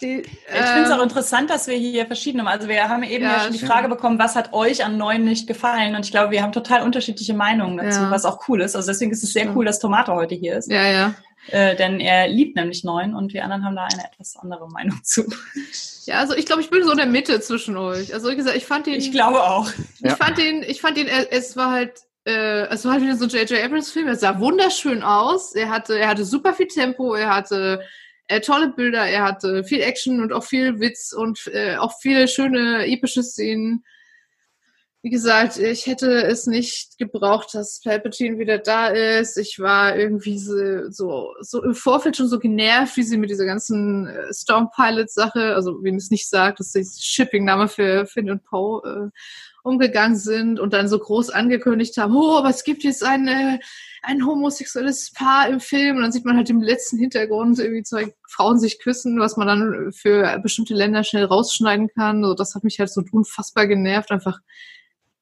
die, 0.02 0.20
ich 0.20 0.26
finde 0.26 0.82
es 0.82 0.90
auch 0.90 0.96
ähm, 0.96 1.04
interessant, 1.04 1.50
dass 1.50 1.66
wir 1.68 1.76
hier 1.76 2.06
verschiedene, 2.06 2.46
also 2.46 2.68
wir 2.68 2.88
haben 2.88 3.02
eben 3.02 3.24
ja, 3.24 3.34
ja 3.34 3.40
schon 3.40 3.52
die 3.52 3.58
Frage 3.58 3.88
bekommen, 3.88 4.18
was 4.18 4.36
hat 4.36 4.52
euch 4.52 4.84
an 4.84 4.98
Neuen 4.98 5.24
nicht 5.24 5.46
gefallen? 5.46 5.94
Und 5.94 6.04
ich 6.04 6.10
glaube, 6.10 6.32
wir 6.32 6.42
haben 6.42 6.52
total 6.52 6.82
unterschiedliche 6.82 7.34
Meinungen 7.34 7.78
dazu, 7.78 8.00
ja. 8.00 8.10
was 8.10 8.24
auch 8.24 8.48
cool 8.48 8.60
ist. 8.60 8.76
Also 8.76 8.90
deswegen 8.90 9.12
ist 9.12 9.22
es 9.22 9.32
sehr 9.32 9.54
cool, 9.54 9.64
dass 9.64 9.78
Tomate 9.78 10.12
heute 10.12 10.34
hier 10.34 10.56
ist. 10.56 10.70
Ja, 10.70 10.86
ja. 10.86 11.14
Äh, 11.48 11.74
denn 11.74 11.98
er 11.98 12.28
liebt 12.28 12.54
nämlich 12.54 12.84
Neuen 12.84 13.14
und 13.14 13.32
wir 13.32 13.42
anderen 13.42 13.64
haben 13.64 13.74
da 13.74 13.84
eine 13.84 14.04
etwas 14.04 14.36
andere 14.36 14.68
Meinung 14.68 15.00
zu. 15.02 15.24
Ja, 16.04 16.18
also 16.18 16.34
ich 16.34 16.46
glaube, 16.46 16.62
ich 16.62 16.70
bin 16.70 16.84
so 16.84 16.92
in 16.92 16.98
der 16.98 17.06
Mitte 17.06 17.40
zwischen 17.40 17.76
euch. 17.76 18.14
Also 18.14 18.30
wie 18.30 18.36
gesagt, 18.36 18.56
ich 18.56 18.66
fand 18.66 18.86
ihn. 18.86 18.94
Ich 18.94 19.12
glaube 19.12 19.42
auch. 19.42 19.68
Ich 19.68 20.10
ja. 20.10 20.16
fand 20.16 20.38
ihn, 20.38 20.62
ich 20.66 20.80
fand 20.80 20.98
ihn, 20.98 21.08
es 21.08 21.56
war 21.56 21.70
halt, 21.70 21.92
äh, 22.24 22.66
es 22.68 22.84
war 22.84 22.92
halt 22.92 23.02
wieder 23.02 23.16
so 23.16 23.24
ein 23.24 23.30
J.J. 23.30 23.64
Abrams 23.64 23.90
Film. 23.90 24.06
Er 24.06 24.16
sah 24.16 24.38
wunderschön 24.38 25.02
aus. 25.02 25.54
Er 25.54 25.70
hatte, 25.70 25.98
er 25.98 26.08
hatte 26.08 26.24
super 26.24 26.54
viel 26.54 26.68
Tempo. 26.68 27.14
Er 27.14 27.34
hatte 27.34 27.82
äh, 28.28 28.40
tolle 28.40 28.72
Bilder. 28.72 29.06
Er 29.06 29.24
hatte 29.24 29.64
viel 29.64 29.80
Action 29.80 30.20
und 30.20 30.32
auch 30.32 30.44
viel 30.44 30.80
Witz 30.80 31.12
und 31.12 31.46
äh, 31.52 31.76
auch 31.76 31.98
viele 32.00 32.28
schöne 32.28 32.86
epische 32.86 33.22
Szenen 33.22 33.84
wie 35.04 35.10
gesagt, 35.10 35.58
ich 35.58 35.86
hätte 35.86 36.22
es 36.22 36.46
nicht 36.46 36.96
gebraucht, 36.96 37.54
dass 37.54 37.80
Palpatine 37.82 38.38
wieder 38.38 38.58
da 38.58 38.86
ist. 38.86 39.36
Ich 39.36 39.58
war 39.58 39.96
irgendwie 39.96 40.38
so, 40.38 40.90
so, 40.90 41.34
so 41.40 41.60
im 41.64 41.74
Vorfeld 41.74 42.16
schon 42.16 42.28
so 42.28 42.38
genervt, 42.38 42.96
wie 42.96 43.02
sie 43.02 43.18
mit 43.18 43.28
dieser 43.28 43.44
ganzen 43.44 44.06
äh, 44.06 44.32
Storm 44.32 44.70
Pilot 44.70 45.10
Sache, 45.10 45.56
also 45.56 45.82
wem 45.82 45.96
es 45.96 46.12
nicht 46.12 46.28
sagt, 46.28 46.60
das 46.60 46.76
ist 46.76 47.04
Shipping-Name 47.04 47.66
für 47.66 48.06
Finn 48.06 48.30
und 48.30 48.44
Poe, 48.44 48.80
äh, 48.84 49.10
umgegangen 49.62 50.16
sind 50.16 50.58
und 50.58 50.72
dann 50.72 50.88
so 50.88 50.98
groß 50.98 51.30
angekündigt 51.30 51.96
haben, 51.96 52.16
oh, 52.16 52.36
aber 52.36 52.48
es 52.48 52.64
gibt 52.64 52.82
jetzt 52.82 53.04
eine, 53.04 53.60
ein 54.02 54.26
homosexuelles 54.26 55.12
Paar 55.12 55.48
im 55.48 55.60
Film 55.60 55.96
und 55.96 56.02
dann 56.02 56.12
sieht 56.12 56.24
man 56.24 56.36
halt 56.36 56.50
im 56.50 56.60
letzten 56.60 56.98
Hintergrund 56.98 57.58
irgendwie 57.58 57.84
zwei 57.84 58.14
Frauen 58.28 58.58
sich 58.58 58.80
küssen, 58.80 59.20
was 59.20 59.36
man 59.36 59.46
dann 59.46 59.92
für 59.92 60.38
bestimmte 60.42 60.74
Länder 60.74 61.04
schnell 61.04 61.24
rausschneiden 61.24 61.88
kann. 61.94 62.24
So, 62.24 62.34
das 62.34 62.54
hat 62.54 62.64
mich 62.64 62.78
halt 62.80 62.90
so 62.90 63.02
unfassbar 63.12 63.66
genervt, 63.66 64.10
einfach 64.10 64.40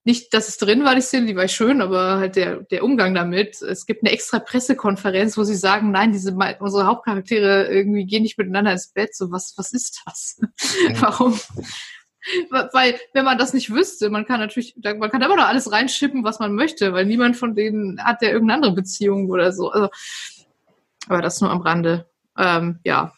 nicht, 0.05 0.33
dass 0.33 0.49
es 0.49 0.57
drin 0.57 0.83
war, 0.85 0.95
die 0.95 1.03
Szene, 1.03 1.27
die 1.27 1.37
war 1.37 1.47
schön, 1.47 1.83
aber 1.83 2.19
halt 2.19 2.37
der, 2.37 2.63
der 2.63 2.85
Umgang 2.85 3.15
damit. 3.15 3.61
Es 3.61 3.85
gibt 3.85 4.03
eine 4.03 4.13
extra 4.13 4.39
Pressekonferenz, 4.39 5.37
wo 5.37 5.45
sie 5.45 5.55
sagen, 5.55 5.91
nein, 5.91 6.13
diese, 6.13 6.35
unsere 6.59 6.87
Hauptcharaktere 6.87 7.67
irgendwie 7.71 8.07
gehen 8.07 8.23
nicht 8.23 8.39
miteinander 8.39 8.73
ins 8.73 8.89
Bett. 8.89 9.15
So, 9.15 9.31
was, 9.31 9.53
was 9.59 9.73
ist 9.73 10.03
das? 10.07 10.41
Warum? 11.01 11.39
Weil, 12.51 12.99
wenn 13.15 13.25
man 13.25 13.39
das 13.39 13.55
nicht 13.55 13.73
wüsste, 13.73 14.11
man 14.11 14.27
kann 14.27 14.41
natürlich, 14.41 14.77
man 14.77 15.11
kann 15.11 15.23
immer 15.23 15.37
noch 15.37 15.49
alles 15.49 15.73
reinschippen, 15.73 16.25
was 16.25 16.39
man 16.39 16.55
möchte, 16.55 16.93
weil 16.93 17.07
niemand 17.07 17.37
von 17.37 17.55
denen 17.55 18.03
hat 18.05 18.23
ja 18.23 18.29
irgendeine 18.29 18.57
andere 18.57 18.75
Beziehung 18.75 19.31
oder 19.31 19.53
so. 19.53 19.71
Also, 19.71 19.89
aber 21.09 21.23
das 21.23 21.41
nur 21.41 21.51
am 21.51 21.63
Rande. 21.63 22.09
Ähm, 22.37 22.79
ja, 22.85 23.13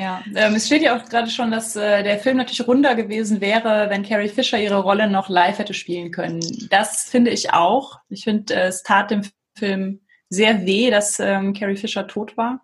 ja, 0.00 0.22
ähm, 0.34 0.54
es 0.54 0.64
steht 0.64 0.80
ja 0.80 0.96
auch 0.96 1.04
gerade 1.04 1.28
schon, 1.28 1.50
dass 1.50 1.76
äh, 1.76 2.02
der 2.02 2.18
Film 2.18 2.38
natürlich 2.38 2.66
runder 2.66 2.94
gewesen 2.94 3.42
wäre, 3.42 3.90
wenn 3.90 4.02
Carrie 4.02 4.30
Fisher 4.30 4.58
ihre 4.58 4.78
Rolle 4.78 5.10
noch 5.10 5.28
live 5.28 5.58
hätte 5.58 5.74
spielen 5.74 6.10
können. 6.10 6.40
Das 6.70 7.04
finde 7.04 7.30
ich 7.30 7.52
auch. 7.52 7.98
Ich 8.08 8.24
finde, 8.24 8.54
äh, 8.54 8.68
es 8.68 8.82
tat 8.82 9.10
dem 9.10 9.22
Film 9.54 10.00
sehr 10.30 10.64
weh, 10.64 10.90
dass 10.90 11.20
ähm, 11.20 11.52
Carrie 11.52 11.76
Fisher 11.76 12.06
tot 12.06 12.38
war. 12.38 12.62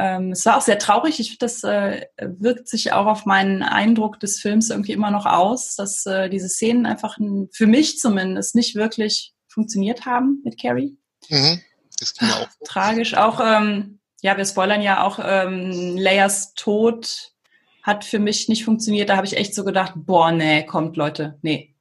Ähm, 0.00 0.32
es 0.32 0.46
war 0.46 0.56
auch 0.56 0.62
sehr 0.62 0.78
traurig. 0.78 1.20
Ich 1.20 1.28
finde, 1.28 1.40
das 1.40 1.62
äh, 1.62 2.06
wirkt 2.16 2.68
sich 2.68 2.92
auch 2.92 3.04
auf 3.04 3.26
meinen 3.26 3.62
Eindruck 3.62 4.18
des 4.18 4.40
Films 4.40 4.70
irgendwie 4.70 4.92
immer 4.92 5.10
noch 5.10 5.26
aus, 5.26 5.74
dass 5.76 6.06
äh, 6.06 6.30
diese 6.30 6.48
Szenen 6.48 6.86
einfach 6.86 7.18
für 7.52 7.66
mich 7.66 7.98
zumindest 7.98 8.54
nicht 8.54 8.76
wirklich 8.76 9.34
funktioniert 9.46 10.06
haben 10.06 10.40
mit 10.42 10.58
Carrie. 10.58 10.96
Mhm. 11.28 11.60
Das 11.98 12.14
auch. 12.22 12.48
Tragisch. 12.64 13.14
Auch 13.14 13.40
ähm, 13.44 14.00
ja, 14.22 14.38
wir 14.38 14.44
spoilern 14.46 14.80
ja 14.80 15.04
auch, 15.04 15.18
ähm, 15.22 15.96
Leias 15.98 16.54
Tod 16.54 17.32
hat 17.82 18.04
für 18.04 18.18
mich 18.18 18.48
nicht 18.48 18.64
funktioniert. 18.64 19.10
Da 19.10 19.16
habe 19.16 19.26
ich 19.26 19.36
echt 19.36 19.54
so 19.54 19.64
gedacht, 19.64 19.92
boah, 19.96 20.32
nee, 20.32 20.64
kommt 20.64 20.96
Leute, 20.96 21.38
nee. 21.42 21.74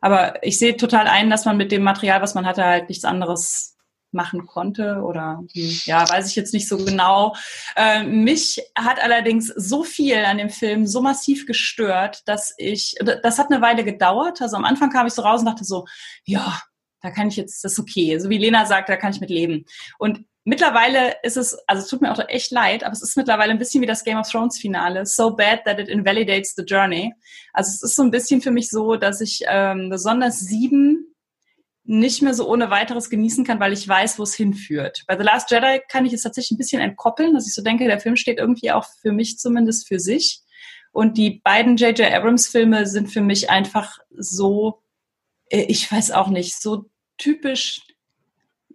Aber 0.00 0.42
ich 0.42 0.58
sehe 0.58 0.76
total 0.76 1.06
ein, 1.06 1.28
dass 1.28 1.44
man 1.44 1.56
mit 1.56 1.72
dem 1.72 1.82
Material, 1.82 2.22
was 2.22 2.34
man 2.34 2.46
hatte, 2.46 2.64
halt 2.64 2.88
nichts 2.88 3.04
anderes 3.04 3.76
machen 4.12 4.46
konnte 4.46 5.02
oder 5.02 5.42
ja, 5.52 6.08
weiß 6.08 6.28
ich 6.28 6.36
jetzt 6.36 6.54
nicht 6.54 6.68
so 6.68 6.78
genau. 6.78 7.34
Äh, 7.76 8.04
mich 8.04 8.60
hat 8.76 9.02
allerdings 9.02 9.48
so 9.48 9.84
viel 9.84 10.24
an 10.24 10.38
dem 10.38 10.50
Film 10.50 10.86
so 10.86 11.00
massiv 11.00 11.46
gestört, 11.46 12.22
dass 12.26 12.54
ich, 12.56 12.96
das 13.22 13.38
hat 13.38 13.50
eine 13.50 13.60
Weile 13.60 13.84
gedauert. 13.84 14.40
Also 14.40 14.56
am 14.56 14.64
Anfang 14.64 14.90
kam 14.90 15.06
ich 15.06 15.12
so 15.12 15.22
raus 15.22 15.40
und 15.40 15.46
dachte 15.46 15.64
so, 15.64 15.86
ja, 16.24 16.60
da 17.00 17.10
kann 17.10 17.28
ich 17.28 17.36
jetzt, 17.36 17.62
das 17.64 17.72
ist 17.72 17.78
okay. 17.78 18.18
So 18.18 18.28
wie 18.30 18.38
Lena 18.38 18.66
sagt, 18.66 18.88
da 18.88 18.96
kann 18.96 19.12
ich 19.12 19.20
mit 19.20 19.30
leben. 19.30 19.64
Und 19.98 20.24
Mittlerweile 20.48 21.16
ist 21.22 21.36
es, 21.36 21.58
also 21.66 21.82
es 21.82 21.90
tut 21.90 22.00
mir 22.00 22.10
auch 22.10 22.26
echt 22.26 22.52
leid, 22.52 22.82
aber 22.82 22.94
es 22.94 23.02
ist 23.02 23.18
mittlerweile 23.18 23.50
ein 23.50 23.58
bisschen 23.58 23.82
wie 23.82 23.86
das 23.86 24.02
Game 24.02 24.16
of 24.16 24.30
Thrones 24.30 24.58
Finale. 24.58 25.04
So 25.04 25.36
bad 25.36 25.62
that 25.66 25.78
it 25.78 25.90
invalidates 25.90 26.54
the 26.56 26.62
journey. 26.62 27.12
Also 27.52 27.68
es 27.68 27.82
ist 27.82 27.94
so 27.94 28.02
ein 28.02 28.10
bisschen 28.10 28.40
für 28.40 28.50
mich 28.50 28.70
so, 28.70 28.96
dass 28.96 29.20
ich 29.20 29.42
ähm, 29.46 29.90
besonders 29.90 30.40
sieben 30.40 31.07
nicht 31.88 32.20
mehr 32.20 32.34
so 32.34 32.46
ohne 32.46 32.68
weiteres 32.68 33.08
genießen 33.08 33.44
kann, 33.44 33.60
weil 33.60 33.72
ich 33.72 33.88
weiß, 33.88 34.18
wo 34.18 34.22
es 34.22 34.34
hinführt. 34.34 35.04
Bei 35.06 35.16
The 35.16 35.24
Last 35.24 35.50
Jedi 35.50 35.80
kann 35.88 36.04
ich 36.04 36.12
es 36.12 36.22
tatsächlich 36.22 36.50
ein 36.50 36.58
bisschen 36.58 36.82
entkoppeln, 36.82 37.32
dass 37.32 37.46
ich 37.46 37.54
so 37.54 37.62
denke, 37.62 37.86
der 37.86 37.98
Film 37.98 38.14
steht 38.16 38.36
irgendwie 38.36 38.70
auch 38.72 38.86
für 39.00 39.10
mich 39.10 39.38
zumindest 39.38 39.88
für 39.88 39.98
sich. 39.98 40.42
Und 40.92 41.16
die 41.16 41.40
beiden 41.42 41.78
J.J. 41.78 42.12
Abrams 42.12 42.46
Filme 42.46 42.86
sind 42.86 43.10
für 43.10 43.22
mich 43.22 43.48
einfach 43.48 43.98
so, 44.10 44.82
äh, 45.48 45.62
ich 45.62 45.90
weiß 45.90 46.10
auch 46.10 46.28
nicht, 46.28 46.60
so 46.60 46.90
typisch 47.16 47.80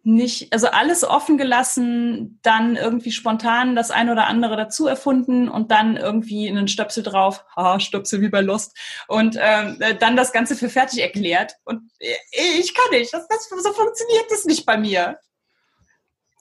nicht, 0.04 0.51
also 0.51 0.68
alles 0.68 1.06
offen 1.06 1.38
gelassen, 1.38 2.39
dann 2.43 2.76
irgendwie 2.76 3.12
spontan 3.12 3.76
das 3.76 3.89
eine 3.89 4.12
oder 4.12 4.28
andere 4.28 4.58
dazu 4.58 4.86
erfunden 4.86 5.47
und 5.47 5.72
dann 5.72 5.95
irgendwie 5.95 6.49
einen 6.49 6.68
Stöpsel 6.68 7.04
drauf, 7.04 7.45
haha, 7.56 7.80
Stöpsel 7.80 8.22
wie 8.22 8.30
bei 8.30 8.41
Lust 8.41 8.78
und 9.08 9.38
ähm, 9.39 9.78
äh, 9.80 9.95
dann 9.95 10.18
das 10.18 10.34
Ganze 10.34 10.56
für 10.56 10.70
fertig 10.70 11.01
erklärt. 11.01 11.56
Und 11.64 11.89
äh, 11.99 12.14
ich 12.60 12.74
kann 12.74 12.91
nicht, 12.91 13.14
das, 13.14 13.28
das, 13.28 13.47
so 13.49 13.74
funktioniert 13.74 14.26
das 14.30 14.45
nicht 14.45 14.66
bei 14.66 14.78
mir. 14.78 15.18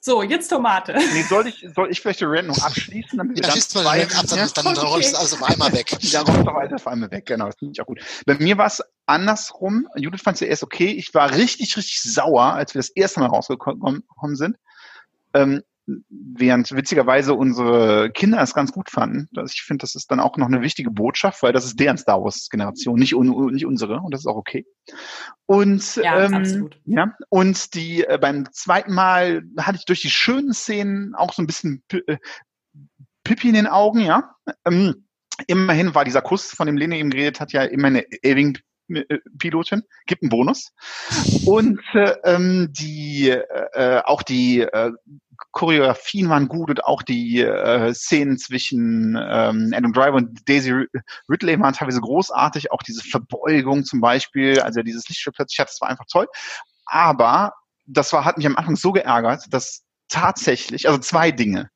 So, 0.05 0.25
jetzt 0.25 0.49
Tomate. 0.49 0.95
Nee, 0.95 1.23
soll 1.23 1.47
ich, 1.47 1.65
soll 1.77 1.89
ich 1.89 2.01
vielleicht 2.01 2.19
die 2.19 2.25
Rand 2.25 2.49
noch 2.49 2.59
abschließen? 2.59 3.17
Damit 3.17 3.37
wir 3.37 3.45
ja, 3.45 3.53
schießt 3.53 3.77
mal 3.77 3.87
ab, 3.87 4.09
dann, 4.11 4.37
dann, 4.37 4.51
dann 4.53 4.77
okay. 4.77 4.87
rollst 4.87 5.13
du 5.13 5.19
alles 5.19 5.33
auf 5.33 5.43
einmal 5.45 5.73
weg. 5.73 5.97
Dann 6.13 6.27
rollst 6.27 6.45
du 6.45 6.51
alles 6.51 6.73
auf 6.73 6.87
einmal 6.89 7.11
weg, 7.13 7.27
genau. 7.27 7.47
Das 7.47 7.55
finde 7.57 7.73
ich 7.73 7.81
auch 7.81 7.87
gut. 7.87 8.01
Bei 8.27 8.35
mir 8.35 8.59
war 8.59 8.67
es 8.67 8.83
andersrum. 9.07 9.87
Judith 9.95 10.23
fand 10.23 10.35
es 10.35 10.41
ja 10.41 10.49
erst 10.49 10.65
okay. 10.65 10.89
Ich 10.89 11.15
war 11.15 11.31
richtig, 11.31 11.77
richtig 11.77 12.03
sauer, 12.03 12.43
als 12.43 12.75
wir 12.75 12.81
das 12.81 12.89
erste 12.89 13.21
Mal 13.21 13.27
rausgekommen 13.27 14.03
sind. 14.33 14.57
Ähm, 15.35 15.63
während 15.87 16.71
witzigerweise 16.73 17.35
unsere 17.35 18.11
Kinder 18.11 18.41
es 18.41 18.55
ganz 18.55 18.73
gut 18.73 18.91
fanden. 18.91 19.29
Ich 19.47 19.63
finde, 19.63 19.83
das 19.83 19.95
ist 19.95 20.11
dann 20.11 20.21
auch 20.21 20.37
noch 20.37 20.47
eine 20.47 20.63
wichtige 20.63 20.91
Botschaft, 20.91 21.43
weil 21.43 21.53
das 21.53 21.65
ist 21.65 21.81
deren 21.81 21.99
Star 21.99 22.23
Wars 22.23 22.49
Generation, 22.49 22.99
nicht, 22.99 23.15
un, 23.15 23.53
nicht 23.53 23.67
unsere 23.67 24.01
und 24.01 24.13
das 24.13 24.21
ist 24.21 24.27
auch 24.27 24.37
okay. 24.37 24.65
Und 25.47 25.97
ja, 25.97 26.25
ähm, 26.25 26.71
ja 26.85 27.13
und 27.29 27.75
die 27.75 28.05
äh, 28.05 28.19
beim 28.21 28.51
zweiten 28.53 28.95
Mal 28.95 29.43
hatte 29.59 29.79
ich 29.79 29.85
durch 29.85 30.01
die 30.03 30.11
schönen 30.11 30.55
Szenen 30.55 31.15
auch 31.15 31.33
so 31.33 31.43
ein 31.43 31.47
bisschen 31.47 31.83
äh, 31.93 32.19
Pippi 33.25 33.49
in 33.49 33.55
den 33.55 33.67
Augen, 33.67 34.01
ja. 34.01 34.35
Ähm, 34.65 35.07
immerhin 35.47 35.95
war 35.95 36.05
dieser 36.05 36.23
Kuss, 36.23 36.53
von 36.53 36.67
dem 36.67 36.77
Lene 36.77 36.99
eben 36.99 37.11
geredet 37.11 37.41
hat, 37.41 37.53
ja 37.53 37.63
immer 37.63 37.89
eine 37.89 38.05
Ewing 38.23 38.59
Pilotin, 39.39 39.83
gibt 40.07 40.23
einen 40.23 40.31
Bonus. 40.31 40.73
Und 41.47 41.81
äh, 41.95 42.15
ähm, 42.25 42.73
die 42.73 43.31
äh, 43.31 44.03
auch 44.05 44.23
die 44.23 44.61
äh, 44.61 44.93
Choreografien 45.51 46.29
waren 46.29 46.49
gut 46.49 46.71
und 46.71 46.85
auch 46.85 47.03
die 47.03 47.41
äh, 47.41 47.93
Szenen 47.95 48.39
zwischen 48.39 49.17
ähm, 49.21 49.73
Adam 49.75 49.93
Driver 49.93 50.15
und 50.15 50.49
Daisy 50.49 50.87
Ridley 51.29 51.61
waren 51.61 51.75
teilweise 51.75 52.01
großartig. 52.01 52.71
Auch 52.71 52.83
diese 52.83 53.03
Verbeugung 53.03 53.85
zum 53.85 54.01
Beispiel, 54.01 54.61
also 54.61 54.83
dieses 54.83 55.09
Lichtspiel 55.09 55.33
plötzlich 55.33 55.59
hat, 55.59 55.69
das 55.69 55.81
war 55.81 55.89
einfach 55.89 56.07
toll. 56.11 56.29
Aber 56.87 57.53
das 57.87 58.13
war, 58.13 58.25
hat 58.25 58.37
mich 58.37 58.47
am 58.47 58.57
Anfang 58.57 58.77
so 58.77 58.93
geärgert, 58.93 59.45
dass 59.51 59.83
tatsächlich, 60.09 60.87
also 60.89 60.99
zwei 60.99 61.31
Dinge. 61.31 61.71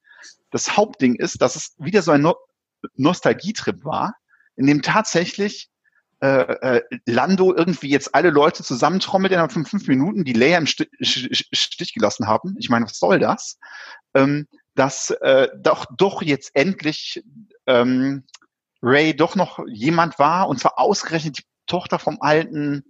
Das 0.51 0.77
Hauptding 0.77 1.17
ist, 1.17 1.43
dass 1.43 1.57
es 1.57 1.75
wieder 1.79 2.03
so 2.03 2.13
ein 2.13 2.23
no 2.23 2.37
Nostalgietrip 2.95 3.85
war, 3.85 4.15
in 4.55 4.67
dem 4.67 4.83
tatsächlich 4.83 5.71
äh, 6.21 6.79
äh, 6.79 6.83
Lando 7.05 7.55
irgendwie 7.55 7.91
jetzt 7.91 8.15
alle 8.15 8.31
Leute 8.31 8.63
zusammentrommelt 8.63 9.33
innerhalb 9.33 9.53
von 9.53 9.67
fünf 9.67 9.87
Minuten, 9.87 10.25
die 10.25 10.33
Leia 10.33 10.59
im 10.59 10.67
Stich, 10.67 10.89
Stich 11.01 11.93
gelassen 11.95 12.27
haben. 12.27 12.57
Ich 12.59 12.71
meine, 12.71 12.87
was 12.87 12.99
soll 12.99 13.19
das? 13.19 13.59
Ähm, 14.15 14.47
dass 14.75 15.11
äh, 15.11 15.49
doch, 15.59 15.87
doch 15.97 16.23
jetzt 16.23 16.51
endlich 16.55 17.23
ähm, 17.67 18.25
Ray 18.83 19.15
doch 19.15 19.37
noch 19.37 19.61
jemand 19.67 20.19
war 20.19 20.49
und 20.49 20.59
zwar 20.61 20.79
ausgerechnet 20.79 21.39
die 21.39 21.45
Tochter 21.67 21.99
vom 21.99 22.19
alten 22.21 22.85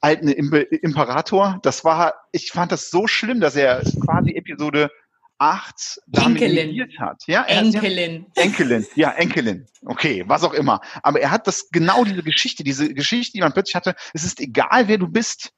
alten 0.00 0.28
Imperator. 0.28 1.58
Das 1.62 1.84
war, 1.84 2.14
ich 2.32 2.50
fand 2.50 2.72
das 2.72 2.90
so 2.90 3.06
schlimm, 3.06 3.40
dass 3.40 3.56
er 3.56 3.82
quasi 4.04 4.32
Episode 4.32 4.90
8 5.38 6.00
damit 6.06 6.42
Enkelin. 6.42 6.88
hat. 6.98 7.22
Ja, 7.26 7.42
Enkelin. 7.44 8.26
Hat, 8.26 8.44
Enkelin, 8.44 8.86
ja, 8.94 9.10
Enkelin. 9.12 9.66
Okay, 9.84 10.24
was 10.26 10.44
auch 10.44 10.54
immer. 10.54 10.80
Aber 11.02 11.20
er 11.20 11.30
hat 11.30 11.46
das 11.46 11.68
genau 11.70 12.04
diese 12.04 12.22
Geschichte, 12.22 12.64
diese 12.64 12.92
Geschichte, 12.94 13.32
die 13.34 13.40
man 13.40 13.52
plötzlich 13.52 13.74
hatte. 13.74 13.94
Es 14.14 14.24
ist 14.24 14.40
egal, 14.40 14.88
wer 14.88 14.98
du 14.98 15.08
bist. 15.08 15.52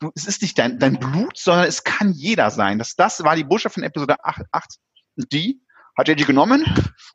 Du, 0.00 0.10
es 0.14 0.26
ist 0.26 0.42
nicht 0.42 0.58
dein, 0.58 0.78
dein 0.78 0.98
Blut, 0.98 1.38
sondern 1.38 1.66
es 1.66 1.84
kann 1.84 2.12
jeder 2.12 2.50
sein. 2.50 2.78
Das, 2.78 2.94
das 2.96 3.22
war 3.24 3.36
die 3.36 3.44
Botschaft 3.44 3.74
von 3.74 3.84
Episode 3.84 4.16
8. 4.24 4.42
8. 4.52 4.76
Die 5.16 5.60
hat 5.96 6.08
er 6.08 6.16
die 6.16 6.24
genommen 6.24 6.64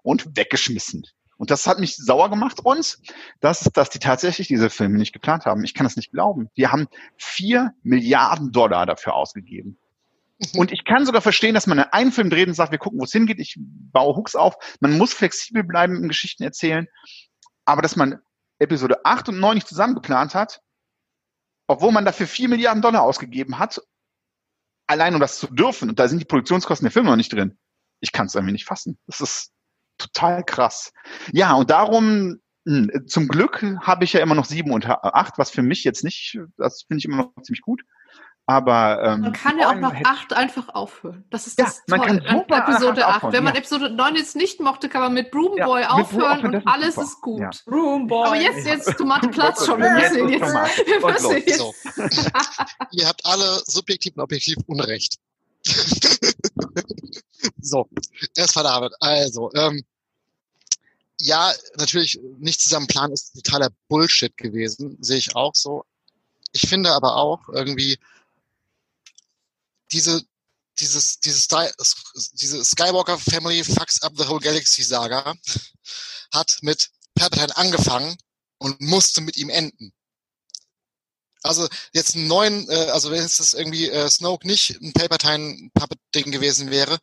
und 0.03 0.37
weggeschmissen. 0.37 1.03
Und 1.37 1.51
das 1.51 1.67
hat 1.67 1.79
mich 1.79 1.95
sauer 1.95 2.29
gemacht 2.29 2.59
uns, 2.65 3.01
dass, 3.39 3.63
dass 3.73 3.89
die 3.89 3.99
tatsächlich 3.99 4.49
diese 4.49 4.69
Filme 4.69 4.97
nicht 4.97 5.13
geplant 5.13 5.45
haben. 5.45 5.63
Ich 5.63 5.73
kann 5.73 5.85
das 5.85 5.95
nicht 5.95 6.11
glauben. 6.11 6.49
Die 6.57 6.67
haben 6.67 6.87
vier 7.17 7.73
Milliarden 7.81 8.51
Dollar 8.51 8.85
dafür 8.85 9.15
ausgegeben. 9.15 9.77
Und 10.55 10.71
ich 10.71 10.85
kann 10.85 11.05
sogar 11.05 11.21
verstehen, 11.21 11.53
dass 11.53 11.67
man 11.67 11.79
einen 11.79 12.11
Film 12.11 12.29
dreht 12.29 12.47
und 12.47 12.53
sagt, 12.53 12.71
wir 12.71 12.79
gucken, 12.79 12.99
wo 12.99 13.03
es 13.03 13.11
hingeht. 13.11 13.39
Ich 13.39 13.57
baue 13.59 14.15
Hooks 14.15 14.35
auf. 14.35 14.55
Man 14.79 14.97
muss 14.97 15.13
flexibel 15.13 15.63
bleiben 15.63 15.97
im 15.97 16.07
Geschichten 16.07 16.43
erzählen. 16.43 16.87
Aber 17.65 17.81
dass 17.81 17.95
man 17.95 18.19
Episode 18.59 19.05
8 19.05 19.29
und 19.29 19.39
9 19.39 19.55
nicht 19.55 19.67
zusammen 19.67 19.95
geplant 19.95 20.35
hat, 20.35 20.61
obwohl 21.67 21.91
man 21.91 22.05
dafür 22.05 22.27
vier 22.27 22.49
Milliarden 22.49 22.81
Dollar 22.81 23.03
ausgegeben 23.03 23.59
hat, 23.59 23.81
allein 24.87 25.13
um 25.13 25.19
das 25.19 25.39
zu 25.39 25.47
dürfen, 25.47 25.89
und 25.89 25.99
da 25.99 26.07
sind 26.07 26.19
die 26.19 26.25
Produktionskosten 26.25 26.85
der 26.85 26.91
Filme 26.91 27.09
noch 27.09 27.15
nicht 27.15 27.31
drin. 27.31 27.57
Ich 27.99 28.11
kann 28.11 28.27
es 28.27 28.35
irgendwie 28.35 28.53
nicht 28.53 28.65
fassen. 28.65 28.97
Das 29.07 29.21
ist 29.21 29.51
total 29.97 30.43
krass. 30.43 30.91
Ja, 31.31 31.53
und 31.53 31.69
darum, 31.69 32.39
hm, 32.65 32.89
zum 33.07 33.27
Glück 33.27 33.63
habe 33.81 34.03
ich 34.03 34.13
ja 34.13 34.21
immer 34.21 34.35
noch 34.35 34.45
sieben 34.45 34.71
und 34.71 34.87
acht, 34.87 35.37
was 35.37 35.51
für 35.51 35.61
mich 35.61 35.83
jetzt 35.83 36.03
nicht, 36.03 36.39
das 36.57 36.83
finde 36.87 36.99
ich 36.99 37.05
immer 37.05 37.17
noch 37.17 37.43
ziemlich 37.43 37.61
gut. 37.61 37.83
Aber 38.49 38.99
ähm, 39.03 39.21
man 39.21 39.33
kann 39.33 39.59
ja 39.59 39.69
auch 39.69 39.75
noch 39.75 39.93
acht 40.05 40.33
einfach 40.33 40.69
aufhören. 40.69 41.23
Das 41.29 41.45
ist 41.45 41.59
das 41.59 41.83
ja, 41.87 41.97
Tolle 41.97 42.27
an 42.27 42.45
Episode 42.49 43.05
8. 43.05 43.31
Wenn 43.31 43.43
man 43.43 43.53
ja. 43.53 43.59
Episode 43.59 43.91
9 43.91 44.15
jetzt 44.15 44.35
nicht 44.35 44.59
mochte, 44.59 44.89
kann 44.89 45.03
man 45.03 45.13
mit 45.13 45.29
Broomboy 45.29 45.81
ja, 45.81 45.89
aufhören 45.91 46.55
und 46.55 46.67
alles 46.67 46.97
ist, 46.97 47.03
ist 47.03 47.21
gut. 47.21 47.41
Ja. 47.41 47.51
Broomboy. 47.67 48.25
Aber 48.25 48.41
jetzt, 48.41 48.65
jetzt, 48.65 48.97
Tomate 48.97 49.27
Platz 49.29 49.67
schon. 49.67 49.79
Wir 49.79 49.91
müssen 49.91 50.29
jetzt. 50.29 50.51
Wir 50.87 51.11
müssen 51.11 51.31
jetzt. 51.37 51.59
So. 51.59 51.75
Ihr 52.91 53.07
habt 53.07 53.23
alle 53.23 53.61
subjektiv 53.67 54.15
und 54.15 54.23
objektiv 54.23 54.57
Unrecht. 54.65 55.19
so, 57.61 57.87
erstmal 58.35 58.63
David. 58.63 58.93
Also, 58.99 59.51
ähm, 59.53 59.83
ja, 61.21 61.53
natürlich 61.77 62.19
nicht 62.39 62.61
zusammen 62.61 62.87
planen 62.87 63.13
ist 63.13 63.35
totaler 63.35 63.69
Bullshit 63.89 64.35
gewesen, 64.37 64.97
sehe 65.01 65.17
ich 65.19 65.35
auch 65.35 65.53
so. 65.53 65.83
Ich 66.51 66.67
finde 66.67 66.89
aber 66.93 67.15
auch 67.15 67.47
irgendwie 67.49 67.99
diese 69.91 70.23
dieses 70.79 71.19
dieses 71.19 71.47
diese 72.33 72.63
Skywalker 72.63 73.17
Family 73.19 73.63
fucks 73.63 74.01
up 74.01 74.13
the 74.17 74.27
whole 74.27 74.39
Galaxy 74.39 74.83
Saga 74.83 75.35
hat 76.33 76.57
mit 76.61 76.89
Palpatine 77.15 77.55
angefangen 77.57 78.17
und 78.59 78.79
musste 78.81 79.21
mit 79.21 79.37
ihm 79.37 79.49
enden. 79.49 79.93
Also 81.41 81.67
jetzt 81.93 82.15
einen 82.15 82.27
neuen, 82.27 82.69
äh, 82.69 82.89
also 82.91 83.11
wenn 83.11 83.23
es 83.23 83.53
irgendwie 83.53 83.89
äh, 83.89 84.09
Snoke 84.09 84.45
nicht 84.45 84.71
ein 84.81 84.91
Palpatine-Puppet-Ding 84.93 86.31
gewesen 86.31 86.69
wäre, 86.69 86.99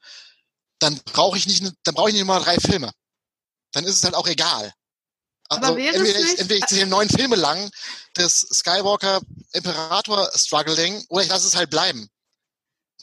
dann 0.78 1.00
brauche 1.04 1.38
ich 1.38 1.46
nicht, 1.46 1.64
dann 1.84 1.94
brauche 1.94 2.10
ich 2.10 2.14
nicht 2.14 2.22
immer 2.22 2.40
drei 2.40 2.58
Filme. 2.58 2.92
Dann 3.72 3.84
ist 3.84 3.96
es 3.96 4.04
halt 4.04 4.14
auch 4.14 4.26
egal. 4.26 4.72
Also 5.48 5.76
entweder 5.76 6.20
ich, 6.20 6.38
entweder 6.38 6.58
ich 6.58 6.68
sehe 6.68 6.86
neun 6.86 7.08
Filme 7.08 7.36
lang 7.36 7.70
das 8.14 8.40
Skywalker 8.40 9.20
Imperator 9.52 10.30
Struggling 10.34 11.04
oder 11.08 11.22
ich 11.22 11.28
lasse 11.28 11.46
es 11.46 11.54
halt 11.54 11.70
bleiben. 11.70 12.08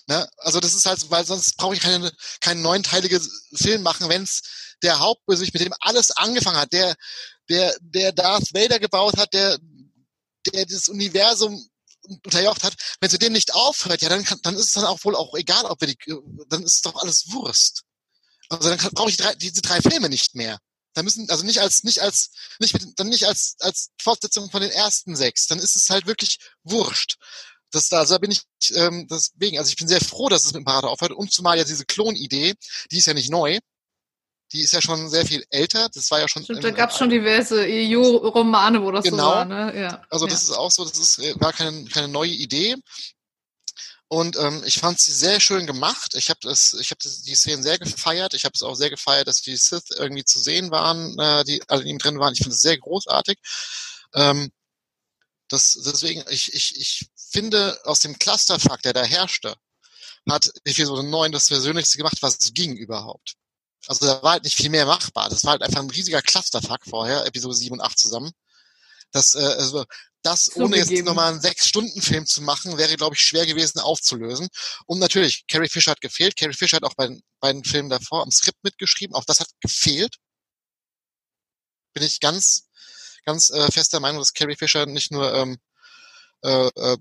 Ne? 0.07 0.27
Also 0.37 0.59
das 0.59 0.73
ist 0.73 0.85
halt, 0.85 1.09
weil 1.09 1.25
sonst 1.25 1.57
brauche 1.57 1.75
ich 1.75 1.81
keine, 1.81 2.11
keinen 2.41 2.61
neunteiligen 2.61 3.21
Film 3.55 3.83
machen, 3.83 4.09
wenn 4.09 4.23
es 4.23 4.41
der 4.81 4.99
Hauptbösewicht, 4.99 5.53
mit 5.53 5.63
dem 5.63 5.73
alles 5.79 6.11
angefangen 6.11 6.57
hat, 6.57 6.73
der, 6.73 6.95
der, 7.49 7.75
der 7.79 8.11
Darth 8.11 8.53
Vader 8.53 8.79
gebaut 8.79 9.17
hat, 9.17 9.33
der 9.33 9.57
der 10.47 10.65
das 10.65 10.89
Universum 10.89 11.69
unterjocht 12.03 12.63
hat, 12.63 12.75
wenn 12.99 13.09
sie 13.09 13.17
dem 13.17 13.33
nicht 13.33 13.53
aufhört, 13.53 14.01
ja, 14.01 14.09
dann, 14.09 14.25
kann, 14.25 14.39
dann 14.43 14.55
ist 14.55 14.65
es 14.67 14.71
dann 14.73 14.85
auch 14.85 15.03
wohl 15.03 15.15
auch 15.15 15.33
egal, 15.35 15.65
ob 15.65 15.79
wir 15.81 15.87
die, 15.87 15.97
dann 16.49 16.63
ist 16.63 16.85
doch 16.85 16.95
alles 16.95 17.31
Wurst. 17.31 17.83
Also 18.49 18.69
dann 18.69 18.77
brauche 18.91 19.09
ich 19.09 19.17
drei, 19.17 19.33
diese 19.35 19.61
drei 19.61 19.81
Filme 19.81 20.09
nicht 20.09 20.35
mehr. 20.35 20.59
Da 20.93 21.01
müssen, 21.01 21.29
also 21.29 21.43
nicht 21.43 21.59
als, 21.59 21.83
nicht 21.83 22.01
als, 22.01 22.29
nicht 22.59 22.73
mit, 22.73 22.99
dann 22.99 23.09
nicht 23.09 23.25
als, 23.25 23.55
als 23.59 23.89
Fortsetzung 23.99 24.51
von 24.51 24.61
den 24.61 24.69
ersten 24.69 25.15
sechs. 25.15 25.47
Dann 25.47 25.59
ist 25.59 25.75
es 25.75 25.89
halt 25.89 26.05
wirklich 26.05 26.37
Wurscht. 26.63 27.15
Das, 27.73 27.91
also 27.91 28.13
da 28.13 28.19
bin 28.19 28.31
ich, 28.31 28.43
ähm, 28.75 29.07
deswegen, 29.09 29.57
also 29.57 29.69
ich 29.69 29.75
bin 29.75 29.87
sehr 29.87 29.99
froh, 29.99 30.29
dass 30.29 30.41
es 30.41 30.47
mit 30.47 30.55
dem 30.55 30.59
Imperator 30.59 30.89
aufhört. 30.89 31.11
Und 31.11 31.33
zumal 31.33 31.57
ja 31.57 31.63
diese 31.65 31.85
Klonidee, 31.85 32.53
die 32.91 32.97
ist 32.97 33.07
ja 33.07 33.13
nicht 33.13 33.31
neu 33.31 33.59
die 34.53 34.61
ist 34.61 34.71
ja 34.71 34.81
schon 34.81 35.09
sehr 35.09 35.25
viel 35.25 35.43
älter. 35.49 35.89
Das 35.93 36.09
war 36.11 36.19
ja 36.19 36.27
schon. 36.27 36.43
Stimmt, 36.43 36.63
da 36.63 36.71
gab 36.71 36.91
es 36.91 36.97
schon 36.97 37.09
diverse 37.09 37.65
EU-Romane, 37.67 38.81
wo 38.83 38.91
das 38.91 39.03
genau. 39.03 39.17
so 39.17 39.29
war. 39.29 39.45
Ne? 39.45 39.73
Ja. 39.75 40.01
Also 40.09 40.27
das 40.27 40.47
ja. 40.47 40.53
ist 40.53 40.57
auch 40.57 40.71
so, 40.71 40.85
das 40.85 40.97
ist, 40.97 41.19
äh, 41.19 41.33
war 41.39 41.51
keine, 41.51 41.85
keine 41.85 42.07
neue 42.07 42.29
Idee. 42.29 42.75
Und 44.07 44.37
ähm, 44.37 44.61
ich 44.63 44.77
fand 44.77 44.99
sie 44.99 45.11
sehr 45.11 45.39
schön 45.39 45.65
gemacht. 45.65 46.13
Ich 46.13 46.29
habe 46.29 46.39
das, 46.43 46.73
ich 46.79 46.91
habe 46.91 46.99
die 47.01 47.35
Szenen 47.35 47.63
sehr 47.63 47.79
gefeiert. 47.79 48.35
Ich 48.35 48.45
habe 48.45 48.53
es 48.53 48.61
auch 48.61 48.75
sehr 48.75 48.91
gefeiert, 48.91 49.27
dass 49.27 49.41
die 49.41 49.57
Sith 49.57 49.89
irgendwie 49.97 50.23
zu 50.23 50.39
sehen 50.39 50.69
waren, 50.69 51.17
äh, 51.17 51.43
die 51.45 51.63
alle 51.67 51.81
in 51.81 51.87
ihm 51.87 51.97
drin 51.97 52.19
waren. 52.19 52.33
Ich 52.33 52.39
finde 52.39 52.53
es 52.53 52.61
sehr 52.61 52.77
großartig. 52.77 53.39
Ähm, 54.13 54.51
das, 55.49 55.79
deswegen, 55.83 56.23
ich, 56.29 56.53
ich, 56.53 56.79
ich 56.79 57.07
finde, 57.33 57.77
aus 57.83 57.99
dem 57.99 58.17
Clusterfuck, 58.17 58.81
der 58.83 58.93
da 58.93 59.03
herrschte, 59.03 59.55
hat 60.29 60.49
Episode 60.63 61.03
9 61.03 61.31
das 61.31 61.47
Persönlichste 61.47 61.97
gemacht, 61.97 62.17
was 62.21 62.37
es 62.39 62.53
ging 62.53 62.75
überhaupt. 62.75 63.33
Also 63.87 64.05
da 64.05 64.23
war 64.23 64.33
halt 64.33 64.43
nicht 64.45 64.55
viel 64.55 64.69
mehr 64.69 64.85
machbar. 64.85 65.29
Das 65.29 65.43
war 65.43 65.51
halt 65.51 65.63
einfach 65.63 65.81
ein 65.81 65.89
riesiger 65.89 66.21
Clusterfuck 66.21 66.85
vorher, 66.85 67.25
Episode 67.25 67.55
7 67.55 67.73
und 67.73 67.81
8 67.81 67.97
zusammen. 67.97 68.31
Das, 69.11 69.35
äh, 69.35 69.39
also, 69.39 69.85
das 70.23 70.45
so 70.45 70.61
ohne 70.61 70.77
gegeben. 70.77 70.95
jetzt 70.95 71.05
nochmal 71.05 71.33
einen 71.33 71.41
Sechs-Stunden-Film 71.41 72.25
zu 72.25 72.41
machen, 72.41 72.77
wäre, 72.77 72.95
glaube 72.95 73.15
ich, 73.15 73.21
schwer 73.21 73.45
gewesen 73.45 73.79
aufzulösen. 73.79 74.47
Und 74.85 74.99
natürlich, 74.99 75.45
Carrie 75.47 75.67
Fisher 75.67 75.91
hat 75.91 76.01
gefehlt. 76.01 76.37
Carrie 76.37 76.53
Fisher 76.53 76.77
hat 76.77 76.83
auch 76.83 76.95
bei 76.95 77.07
den 77.07 77.21
beiden 77.41 77.63
Filmen 77.65 77.89
davor 77.89 78.23
am 78.23 78.31
Skript 78.31 78.63
mitgeschrieben. 78.63 79.15
Auch 79.15 79.25
das 79.25 79.41
hat 79.41 79.49
gefehlt. 79.59 80.15
Bin 81.93 82.03
ich 82.03 82.21
ganz, 82.21 82.69
ganz 83.25 83.49
äh, 83.49 83.69
fester 83.69 83.99
Meinung, 83.99 84.19
dass 84.19 84.33
Carrie 84.33 84.55
Fisher 84.55 84.85
nicht 84.85 85.11
nur 85.11 85.33
ähm, 85.33 85.57
äh, 86.41 86.97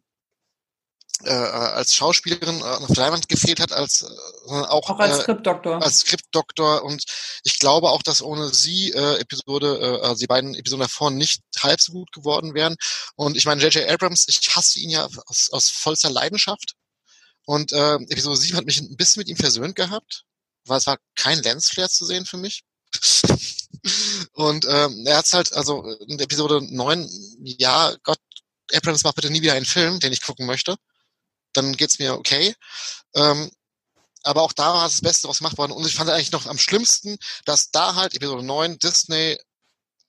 äh 1.24 1.30
als 1.30 1.94
Schauspielerin 1.94 2.60
äh, 2.60 2.62
auf 2.62 2.86
der 2.88 3.04
Leinwand 3.04 3.28
gefehlt 3.28 3.60
hat, 3.60 3.72
als 3.72 4.02
äh, 4.02 4.50
auch, 4.50 4.90
auch 4.90 4.98
als 4.98 5.18
äh, 5.18 5.22
Skriptdoktor. 5.22 5.82
Als 5.82 6.00
Skriptdoktor 6.00 6.82
und 6.82 7.04
ich 7.44 7.58
glaube 7.58 7.90
auch, 7.90 8.02
dass 8.02 8.22
ohne 8.22 8.52
sie 8.52 8.92
äh, 8.92 9.18
Episode, 9.18 9.78
äh, 9.80 10.06
also 10.06 10.20
die 10.20 10.26
beiden 10.26 10.54
Episoden 10.54 10.82
davor 10.82 11.10
nicht 11.10 11.42
halb 11.60 11.80
so 11.80 11.92
gut 11.92 12.12
geworden 12.12 12.54
wären. 12.54 12.76
Und 13.16 13.36
ich 13.36 13.46
meine, 13.46 13.62
J.J. 13.62 13.88
Abrams, 13.88 14.26
ich 14.28 14.40
hasse 14.54 14.78
ihn 14.78 14.90
ja 14.90 15.08
aus, 15.26 15.48
aus 15.50 15.68
vollster 15.70 16.10
Leidenschaft. 16.10 16.74
Und 17.44 17.72
äh, 17.72 17.94
Episode 17.94 18.36
7 18.36 18.56
hat 18.56 18.66
mich 18.66 18.80
ein 18.80 18.96
bisschen 18.96 19.20
mit 19.20 19.28
ihm 19.28 19.36
versöhnt 19.36 19.74
gehabt, 19.74 20.24
weil 20.64 20.78
es 20.78 20.86
war 20.86 20.98
kein 21.16 21.42
Lensflare 21.42 21.88
zu 21.88 22.04
sehen 22.04 22.24
für 22.24 22.36
mich. 22.36 22.62
und 24.32 24.64
ähm, 24.68 25.04
er 25.06 25.16
hat's 25.16 25.32
halt, 25.32 25.52
also 25.54 25.84
in 26.06 26.20
Episode 26.20 26.60
9, 26.62 27.08
ja, 27.42 27.94
Gott, 28.04 28.18
Abrams 28.72 29.02
macht 29.02 29.16
bitte 29.16 29.30
nie 29.30 29.42
wieder 29.42 29.54
einen 29.54 29.66
Film, 29.66 29.98
den 29.98 30.12
ich 30.12 30.22
gucken 30.22 30.46
möchte 30.46 30.76
dann 31.53 31.76
geht's 31.76 31.98
mir 31.98 32.14
okay. 32.14 32.55
Ähm, 33.14 33.50
aber 34.22 34.42
auch 34.42 34.53
da 34.53 34.74
war 34.74 34.84
das 34.84 35.00
Beste 35.00 35.28
was 35.28 35.38
gemacht 35.38 35.59
worden. 35.59 35.72
Und 35.72 35.86
ich 35.86 35.94
fand 35.94 36.11
eigentlich 36.11 36.32
noch 36.32 36.46
am 36.46 36.59
schlimmsten, 36.59 37.16
dass 37.44 37.70
da 37.70 37.94
halt 37.94 38.14
Episode 38.14 38.44
9 38.44 38.78
Disney, 38.78 39.38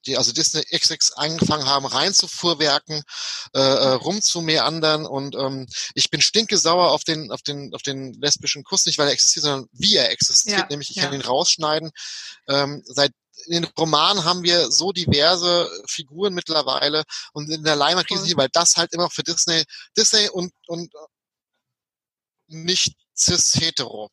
die 0.05 0.17
also 0.17 0.31
Disney 0.33 0.61
XX 0.63 1.13
angefangen 1.13 1.65
haben, 1.65 1.85
reinzufuhrwerken, 1.85 3.01
äh, 3.55 3.59
äh, 3.59 3.87
rumzumeandern 3.93 5.05
und 5.05 5.35
ähm, 5.35 5.65
ich 5.95 6.09
bin 6.09 6.21
stinkesauer 6.21 6.91
auf 6.91 7.03
den, 7.05 7.31
auf 7.31 7.41
den, 7.41 7.73
auf 7.73 7.81
den 7.81 8.13
lesbischen 8.13 8.63
Kuss, 8.63 8.85
nicht 8.85 8.97
weil 8.97 9.07
er 9.07 9.13
existiert, 9.13 9.45
sondern 9.45 9.69
wie 9.71 9.95
er 9.95 10.11
existiert, 10.11 10.59
ja, 10.59 10.67
nämlich 10.69 10.89
ich 10.89 10.97
ja. 10.97 11.03
kann 11.03 11.13
ihn 11.13 11.21
rausschneiden. 11.21 11.91
Ähm, 12.49 12.83
seit 12.85 13.11
in 13.45 13.53
den 13.53 13.71
Romanen 13.77 14.25
haben 14.25 14.43
wir 14.43 14.71
so 14.71 14.91
diverse 14.91 15.69
Figuren 15.87 16.33
mittlerweile 16.33 17.03
und 17.33 17.49
in 17.49 17.63
der 17.63 17.75
Leinwandkrise, 17.75 18.25
cool. 18.25 18.37
weil 18.37 18.49
das 18.51 18.75
halt 18.75 18.93
immer 18.93 19.09
für 19.09 19.23
Disney, 19.23 19.63
Disney 19.97 20.29
und, 20.29 20.53
und 20.67 20.93
nicht 22.53 22.95
cis-hetero. 23.15 24.09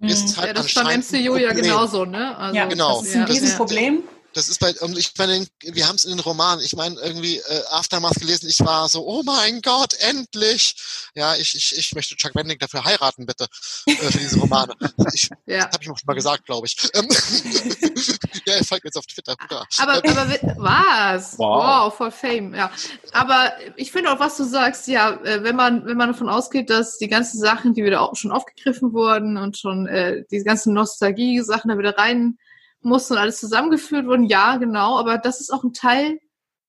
Ist 0.00 0.36
mhm. 0.36 0.36
halt 0.38 0.46
ja, 0.48 0.52
das 0.54 0.66
ist 0.66 0.74
beim 0.74 1.00
MCU 1.00 1.36
ja 1.36 1.52
genauso, 1.52 2.04
ne? 2.04 2.36
Also, 2.36 2.56
ja, 2.56 2.66
genau. 2.66 2.98
Das 2.98 3.08
ist 3.08 3.16
ein 3.16 3.24
Riesenproblem. 3.24 4.02
Das 4.34 4.48
ist 4.48 4.60
bei, 4.60 4.74
und 4.80 4.98
ich 4.98 5.12
meine, 5.16 5.46
wir 5.62 5.86
haben 5.86 5.94
es 5.96 6.04
in 6.04 6.10
den 6.10 6.20
Romanen, 6.20 6.62
ich 6.64 6.74
meine, 6.74 6.98
irgendwie 7.00 7.38
äh, 7.38 7.62
Aftermath 7.70 8.16
gelesen, 8.16 8.48
ich 8.48 8.60
war 8.60 8.88
so, 8.88 9.06
oh 9.06 9.22
mein 9.24 9.62
Gott, 9.62 9.94
endlich! 10.00 10.74
Ja, 11.14 11.36
ich, 11.36 11.54
ich, 11.54 11.78
ich 11.78 11.94
möchte 11.94 12.16
Chuck 12.16 12.34
Wendig 12.34 12.58
dafür 12.58 12.84
heiraten, 12.84 13.26
bitte, 13.26 13.46
äh, 13.86 13.94
für 13.94 14.18
diese 14.18 14.38
Romane. 14.38 14.74
Ich, 15.12 15.28
ja. 15.46 15.58
Das 15.58 15.74
habe 15.74 15.84
ich 15.84 15.90
auch 15.90 15.98
schon 15.98 16.06
mal 16.06 16.14
gesagt, 16.14 16.46
glaube 16.46 16.66
ich. 16.66 16.76
Ähm, 16.94 17.06
ja, 18.46 18.54
er 18.54 18.64
folgt 18.64 18.84
jetzt 18.84 18.96
auf 18.96 19.06
Twitter. 19.06 19.36
Ja. 19.50 19.62
Aber, 19.78 20.04
ähm, 20.04 20.16
aber 20.16 20.54
was? 20.56 21.38
Wow. 21.38 21.64
wow, 21.64 21.94
voll 21.94 22.10
Fame, 22.10 22.54
ja. 22.54 22.70
Aber 23.12 23.52
ich 23.76 23.92
finde 23.92 24.10
auch, 24.10 24.18
was 24.18 24.36
du 24.36 24.44
sagst, 24.44 24.88
ja, 24.88 25.12
äh, 25.22 25.44
wenn 25.44 25.54
man, 25.54 25.86
wenn 25.86 25.96
man 25.96 26.10
davon 26.10 26.28
ausgeht, 26.28 26.70
dass 26.70 26.98
die 26.98 27.08
ganzen 27.08 27.38
Sachen, 27.38 27.74
die 27.74 27.84
wieder 27.84 28.00
auch 28.00 28.16
schon 28.16 28.32
aufgegriffen 28.32 28.92
wurden 28.92 29.36
und 29.36 29.58
schon 29.58 29.86
äh, 29.86 30.24
die 30.30 30.42
ganzen 30.42 30.74
Nostalgie-Sachen 30.74 31.70
da 31.70 31.78
wieder 31.78 31.96
rein 31.96 32.38
mussten 32.84 33.14
und 33.14 33.18
alles 33.18 33.40
zusammengeführt 33.40 34.06
wurden, 34.06 34.24
ja, 34.24 34.56
genau, 34.56 34.98
aber 34.98 35.18
das 35.18 35.40
ist 35.40 35.50
auch 35.50 35.64
ein 35.64 35.72
Teil 35.72 36.18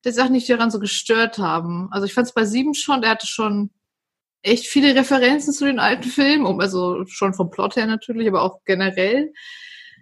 der 0.04 0.14
Sachen, 0.14 0.34
die 0.34 0.40
mich 0.40 0.48
daran 0.48 0.72
so 0.72 0.80
gestört 0.80 1.40
haben. 1.40 1.90
Also 1.92 2.06
ich 2.06 2.14
fand 2.14 2.28
es 2.28 2.34
bei 2.34 2.46
Sieben 2.46 2.74
schon, 2.74 3.02
der 3.02 3.12
hatte 3.12 3.28
schon 3.28 3.72
echt 4.44 4.68
viele 4.68 4.96
Referenzen 4.96 5.54
zu 5.54 5.66
den 5.66 5.80
alten 5.80 6.04
Filmen, 6.04 6.62
also 6.62 7.06
schon 7.08 7.34
vom 7.34 7.50
Plot 7.50 7.76
her 7.76 7.88
natürlich, 7.88 8.28
aber 8.28 8.44
auch 8.44 8.64
generell. 8.64 9.34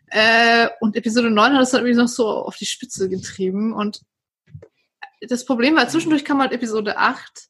Äh, 0.07 0.67
und 0.81 0.95
Episode 0.95 1.31
9 1.31 1.53
hat 1.53 1.61
es 1.61 1.73
halt 1.73 1.83
irgendwie 1.83 2.01
noch 2.01 2.09
so 2.09 2.27
auf 2.27 2.57
die 2.57 2.65
Spitze 2.65 3.07
getrieben. 3.09 3.73
Und 3.73 4.01
das 5.21 5.45
Problem 5.45 5.75
war, 5.75 5.87
zwischendurch 5.87 6.25
kam 6.25 6.41
halt 6.41 6.51
Episode 6.51 6.97
8 6.97 7.47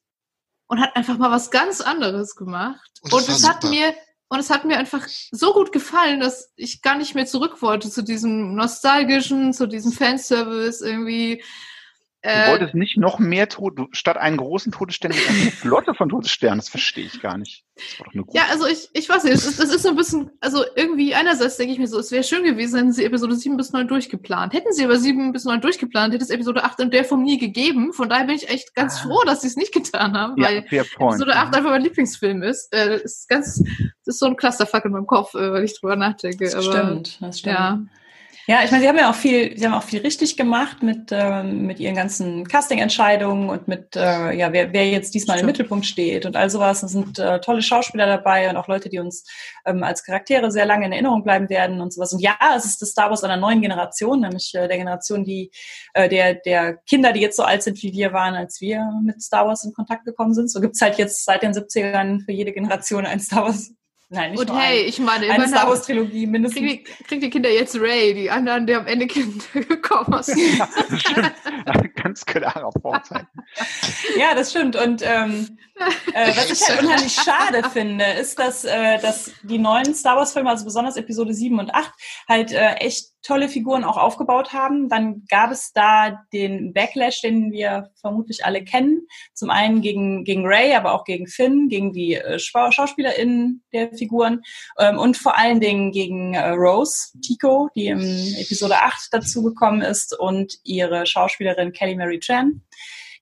und 0.68 0.80
hat 0.80 0.96
einfach 0.96 1.18
mal 1.18 1.32
was 1.32 1.52
ganz 1.52 1.82
anderes 1.82 2.36
gemacht. 2.36 2.92
Und, 3.02 3.14
und 3.14 3.28
es 3.28 3.48
hat 3.48 3.64
mir 3.64 3.94
und 4.30 4.40
es 4.40 4.50
hat 4.50 4.66
mir 4.66 4.78
einfach 4.78 5.08
so 5.32 5.54
gut 5.54 5.72
gefallen, 5.72 6.20
dass 6.20 6.52
ich 6.56 6.82
gar 6.82 6.98
nicht 6.98 7.16
mehr 7.16 7.26
zurück 7.26 7.62
wollte 7.62 7.90
zu 7.90 8.04
diesem 8.04 8.56
nostalgischen, 8.56 9.54
zu 9.54 9.68
diesem 9.68 9.92
Fanservice 9.92 10.82
irgendwie. 10.82 11.44
Du 12.24 12.30
äh, 12.30 12.52
wolltest 12.52 12.74
nicht 12.74 12.98
noch 12.98 13.20
mehr 13.20 13.50
Tod, 13.50 13.78
statt 13.92 14.16
einen 14.16 14.38
großen 14.38 14.72
Todesstern 14.72 15.12
eine 15.12 15.22
Flotte 15.52 15.94
von 15.94 16.08
Todessternen, 16.08 16.60
das 16.60 16.70
verstehe 16.70 17.06
ich 17.06 17.22
gar 17.22 17.38
nicht. 17.38 17.66
Ja, 18.32 18.44
also 18.50 18.66
ich, 18.66 18.88
ich 18.94 19.10
weiß 19.10 19.26
nicht, 19.26 19.36
das 19.36 19.46
ist, 19.46 19.60
das 19.60 19.74
ist 19.74 19.84
so 19.84 19.90
ein 19.90 19.98
bisschen, 19.98 20.32
also 20.40 20.64
irgendwie 20.78 21.16
einerseits 21.16 21.58
denke 21.58 21.74
ich 21.74 21.80
mir 21.80 21.88
so, 21.88 22.00
es 22.00 22.12
wäre 22.12 22.24
schön 22.24 22.46
gewesen, 22.46 22.78
hätten 22.78 22.94
sie 22.94 23.04
Episode 23.04 23.36
7 23.36 23.58
bis 23.58 23.74
9 23.74 23.90
durchgeplant. 23.90 24.54
Hätten 24.54 24.72
sie 24.72 24.86
aber 24.86 24.98
7 24.98 25.34
bis 25.34 25.44
9 25.44 25.60
durchgeplant, 25.60 26.14
hätte 26.14 26.24
es 26.24 26.30
Episode 26.30 26.64
8 26.64 26.80
in 26.80 26.92
der 26.92 27.04
Form 27.04 27.24
nie 27.24 27.38
gegeben. 27.38 27.92
Von 27.92 28.08
daher 28.08 28.26
bin 28.26 28.36
ich 28.36 28.48
echt 28.48 28.74
ganz 28.74 29.00
ah. 29.00 29.08
froh, 29.08 29.24
dass 29.26 29.42
sie 29.42 29.48
es 29.48 29.58
nicht 29.58 29.74
getan 29.74 30.14
haben, 30.14 30.42
ja, 30.42 30.48
weil 30.48 30.66
Episode 30.70 31.36
8 31.36 31.56
einfach 31.56 31.72
mein 31.72 31.82
Lieblingsfilm 31.82 32.42
ist. 32.42 32.74
Äh, 32.74 33.02
ist 33.04 33.28
ganz, 33.28 33.62
das 34.06 34.16
ist 34.16 34.20
so 34.20 34.28
ein 34.28 34.38
Clusterfuck 34.38 34.86
in 34.86 34.94
meinem 34.94 35.08
Kopf, 35.08 35.34
äh, 35.34 35.52
weil 35.52 35.66
ich 35.66 35.78
drüber 35.78 35.98
nachdenke. 35.98 36.46
Das 36.46 36.56
aber, 36.56 36.64
stimmt, 36.64 37.18
das 37.20 37.40
stimmt. 37.40 37.56
Ja. 37.56 37.84
Ja, 38.46 38.62
ich 38.62 38.72
meine, 38.72 38.84
sie 38.84 38.90
haben 38.90 38.98
ja 38.98 39.10
auch 39.10 39.16
viel, 39.16 39.58
sie 39.58 39.66
haben 39.66 39.74
auch 39.74 39.84
viel 39.84 40.02
richtig 40.02 40.36
gemacht 40.36 40.84
mit, 40.84 41.12
ähm, 41.12 41.66
mit 41.66 41.80
ihren 41.80 41.96
ganzen 41.96 42.46
Casting-Entscheidungen 42.46 43.50
und 43.50 43.70
mit, 43.70 43.96
äh, 43.96 44.34
ja, 44.36 44.52
wer, 44.52 44.74
wer 44.74 44.90
jetzt 44.90 45.14
diesmal 45.14 45.38
Stimmt. 45.38 45.50
im 45.50 45.54
Mittelpunkt 45.54 45.86
steht 45.86 46.26
und 46.26 46.36
all 46.36 46.50
sowas. 46.50 46.84
Es 46.84 46.92
sind 46.92 47.20
äh, 47.20 47.40
tolle 47.40 47.62
Schauspieler 47.62 48.06
dabei 48.06 48.50
und 48.50 48.58
auch 48.58 48.68
Leute, 48.68 48.90
die 48.90 49.00
uns 49.00 49.24
ähm, 49.66 49.82
als 49.82 50.04
Charaktere 50.04 50.52
sehr 50.52 50.66
lange 50.66 50.86
in 50.86 50.92
Erinnerung 50.92 51.24
bleiben 51.24 51.50
werden 51.50 51.80
und 51.80 51.94
sowas. 51.94 52.12
Und 52.12 52.20
ja, 52.20 52.38
es 52.58 52.66
ist 52.66 52.82
das 52.82 52.90
Star 52.90 53.10
Wars 53.10 53.24
einer 53.24 53.38
neuen 53.38 53.62
Generation, 53.62 54.20
nämlich 54.20 54.54
äh, 54.56 54.68
der 54.68 54.78
Generation, 54.78 55.24
die, 55.24 55.50
äh, 55.94 56.10
der, 56.10 56.34
der 56.34 56.76
Kinder, 56.86 57.14
die 57.14 57.22
jetzt 57.22 57.38
so 57.38 57.44
alt 57.44 57.64
sind, 57.64 57.82
wie 57.82 57.94
wir 57.94 58.12
waren, 58.12 58.36
als 58.36 58.60
wir 58.60 58.86
mit 59.06 59.22
Star 59.22 59.48
Wars 59.48 59.64
in 59.64 59.72
Kontakt 59.72 60.04
gekommen 60.04 60.34
sind. 60.34 60.52
So 60.52 60.60
gibt's 60.60 60.82
halt 60.82 60.98
jetzt 60.98 61.24
seit 61.24 61.44
den 61.44 61.54
70ern 61.54 62.26
für 62.26 62.34
jede 62.34 62.52
Generation 62.52 63.06
ein 63.06 63.22
Star 63.22 63.44
Wars 63.44 63.72
Nein, 64.14 64.32
nicht 64.32 64.40
Und 64.40 64.56
hey, 64.56 64.82
ich 64.82 65.00
meine, 65.00 65.28
eine 65.32 65.48
Star 65.48 65.68
Wars 65.68 65.82
Trilogie 65.82 66.28
mindestens. 66.28 66.62
Kriegen 66.62 66.84
die, 66.86 67.04
krieg 67.04 67.20
die 67.20 67.30
Kinder 67.32 67.50
jetzt 67.50 67.76
Ray, 67.80 68.14
die 68.14 68.30
anderen, 68.30 68.68
die 68.68 68.76
am 68.76 68.86
Ende 68.86 69.08
Kinder 69.08 69.44
gekommen 69.54 70.22
sind. 70.22 70.40
Ja, 70.60 70.68
das 70.90 71.02
stimmt. 71.02 71.96
Ganz 71.96 72.26
klarer 72.26 72.72
Vorzeit. 72.80 73.26
ja, 74.18 74.36
das 74.36 74.52
stimmt. 74.52 74.76
Und 74.76 75.02
ähm, 75.04 75.58
äh, 76.14 76.28
was 76.36 76.52
ich 76.52 76.68
halt 76.68 76.84
unheimlich 76.84 77.14
schade 77.14 77.68
finde, 77.70 78.06
ist, 78.06 78.38
dass, 78.38 78.66
äh, 78.66 79.00
dass 79.00 79.32
die 79.42 79.58
neuen 79.58 79.96
Star 79.96 80.18
Wars 80.18 80.34
Filme, 80.34 80.50
also 80.50 80.66
besonders 80.66 80.96
Episode 80.96 81.34
7 81.34 81.58
und 81.58 81.74
8, 81.74 81.92
halt 82.28 82.52
äh, 82.52 82.74
echt 82.76 83.13
tolle 83.24 83.50
Figuren 83.50 83.84
auch 83.84 83.98
aufgebaut 83.98 84.54
haben. 84.54 84.90
Dann 84.90 85.24
gab 85.30 85.50
es 85.52 85.72
da 85.72 86.24
den 86.34 86.74
Backlash, 86.74 87.22
den 87.22 87.52
wir 87.52 87.90
vermutlich 88.00 88.46
alle 88.46 88.64
kennen. 88.64 89.08
Zum 89.34 89.50
einen 89.50 89.82
gegen, 89.82 90.26
gegen 90.26 90.46
Ray, 90.46 90.76
aber 90.76 90.94
auch 90.94 91.06
gegen 91.06 91.28
Finn, 91.28 91.70
gegen 91.70 91.94
die 91.94 92.16
äh, 92.16 92.38
SchauspielerInnen 92.38 93.64
der 93.72 93.94
Figuren 93.94 94.42
ähm, 94.78 95.00
und 95.00 95.18
vor 95.18 95.38
allen 95.38 95.62
Dingen 95.62 95.92
gegen 95.92 96.34
äh, 96.34 96.50
Rose 96.50 97.18
Tico, 97.26 97.70
die 97.76 97.88
im 97.88 98.02
Episode 98.02 98.82
8 98.82 99.08
dazugekommen 99.12 99.82
ist 99.82 100.18
und 100.18 100.56
ihre 100.64 101.06
Schauspielerin 101.06 101.72
Kelly 101.72 101.96
Mary 101.96 102.20
Chan, 102.20 102.62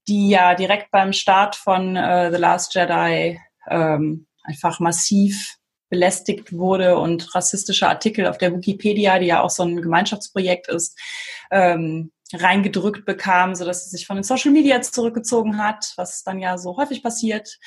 die 0.07 0.29
ja 0.29 0.55
direkt 0.55 0.89
beim 0.91 1.13
Start 1.13 1.55
von 1.55 1.95
äh, 1.95 2.31
The 2.31 2.37
Last 2.37 2.73
Jedi 2.73 3.39
ähm, 3.69 4.27
einfach 4.43 4.79
massiv 4.79 5.57
belästigt 5.91 6.53
wurde 6.53 6.97
und 6.97 7.35
rassistische 7.35 7.87
Artikel 7.87 8.25
auf 8.25 8.37
der 8.37 8.55
Wikipedia, 8.55 9.19
die 9.19 9.27
ja 9.27 9.41
auch 9.41 9.49
so 9.49 9.63
ein 9.63 9.81
Gemeinschaftsprojekt 9.81 10.69
ist, 10.69 10.97
ähm, 11.51 12.11
reingedrückt 12.33 13.05
bekam, 13.05 13.53
so 13.53 13.65
dass 13.65 13.83
sie 13.83 13.89
sich 13.91 14.07
von 14.07 14.15
den 14.15 14.23
Social 14.23 14.51
Media 14.51 14.81
zurückgezogen 14.81 15.57
hat, 15.57 15.93
was 15.97 16.23
dann 16.23 16.39
ja 16.39 16.57
so 16.57 16.77
häufig 16.77 17.03
passiert. 17.03 17.59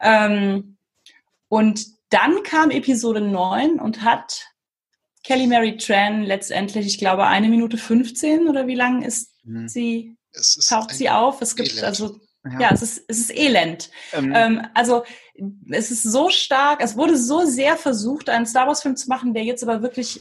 Ähm, 0.00 0.76
und 1.48 1.84
dann 2.10 2.44
kam 2.44 2.70
Episode 2.70 3.20
9 3.20 3.80
und 3.80 4.02
hat 4.02 4.46
Kelly 5.24 5.48
Mary 5.48 5.76
Tran 5.76 6.22
letztendlich, 6.22 6.86
ich 6.86 6.98
glaube, 6.98 7.26
eine 7.26 7.48
Minute 7.48 7.76
15 7.76 8.48
oder 8.48 8.68
wie 8.68 8.76
lang 8.76 9.02
ist 9.02 9.32
mhm. 9.42 9.66
sie, 9.66 10.16
ist 10.30 10.68
taucht 10.68 10.92
sie 10.92 11.10
auf. 11.10 11.42
Es 11.42 11.56
gibt 11.56 11.70
Elend. 11.72 11.84
also 11.84 12.20
ja. 12.44 12.60
ja, 12.60 12.70
es 12.72 12.82
ist, 12.82 13.04
es 13.08 13.18
ist 13.18 13.36
elend. 13.36 13.90
Ähm. 14.12 14.32
Ähm, 14.34 14.66
also 14.74 15.04
es 15.70 15.90
ist 15.90 16.02
so 16.02 16.30
stark, 16.30 16.80
es 16.82 16.96
wurde 16.96 17.16
so 17.16 17.44
sehr 17.44 17.76
versucht, 17.76 18.28
einen 18.28 18.46
Star 18.46 18.66
Wars-Film 18.66 18.96
zu 18.96 19.08
machen, 19.08 19.34
der 19.34 19.44
jetzt 19.44 19.62
aber 19.62 19.82
wirklich 19.82 20.20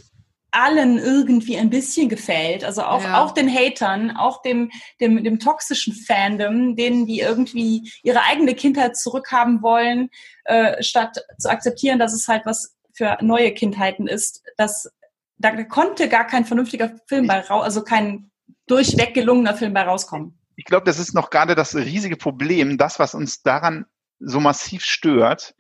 allen 0.52 1.00
irgendwie 1.00 1.58
ein 1.58 1.70
bisschen 1.70 2.10
gefällt. 2.10 2.64
Also 2.64 2.84
auch, 2.84 3.04
ja. 3.04 3.22
auch 3.22 3.32
den 3.32 3.52
Hatern, 3.52 4.12
auch 4.12 4.42
dem, 4.44 4.72
dem, 5.00 5.24
dem 5.24 5.40
toxischen 5.40 5.94
Fandom, 5.94 6.76
denen, 6.76 7.08
die 7.08 7.20
irgendwie 7.20 7.92
ihre 8.04 8.24
eigene 8.24 8.54
Kindheit 8.54 8.96
zurückhaben 8.96 9.64
wollen, 9.64 10.10
äh, 10.46 10.82
statt 10.84 11.24
zu 11.40 11.50
akzeptieren, 11.50 12.00
dass 12.00 12.14
es 12.14 12.28
halt 12.28 12.46
was 12.46 12.76
für 12.94 13.18
neue 13.22 13.52
Kindheiten 13.54 14.08
ist. 14.08 14.44
Das, 14.58 14.92
da 15.38 15.64
konnte 15.64 16.08
gar 16.08 16.28
kein 16.28 16.46
vernünftiger 16.46 16.92
Film 17.08 17.26
bei 17.26 17.40
raus, 17.40 17.64
also 17.64 17.84
kein 17.84 18.30
durchweg 18.68 19.16
gelungener 19.16 19.56
Film 19.56 19.74
bei 19.74 19.82
rauskommen 19.82 20.38
ich 20.56 20.66
glaube, 20.66 20.86
das 20.86 21.00
ist 21.00 21.14
noch 21.14 21.30
gerade 21.30 21.56
das 21.56 21.76
riesige 21.76 22.18
Problem. 22.18 22.78
Das, 22.78 23.00
was 23.00 23.16
uns 23.16 23.42
daran 23.42 23.86
so 24.26 24.40
massiv 24.40 24.84
stört, 24.84 25.54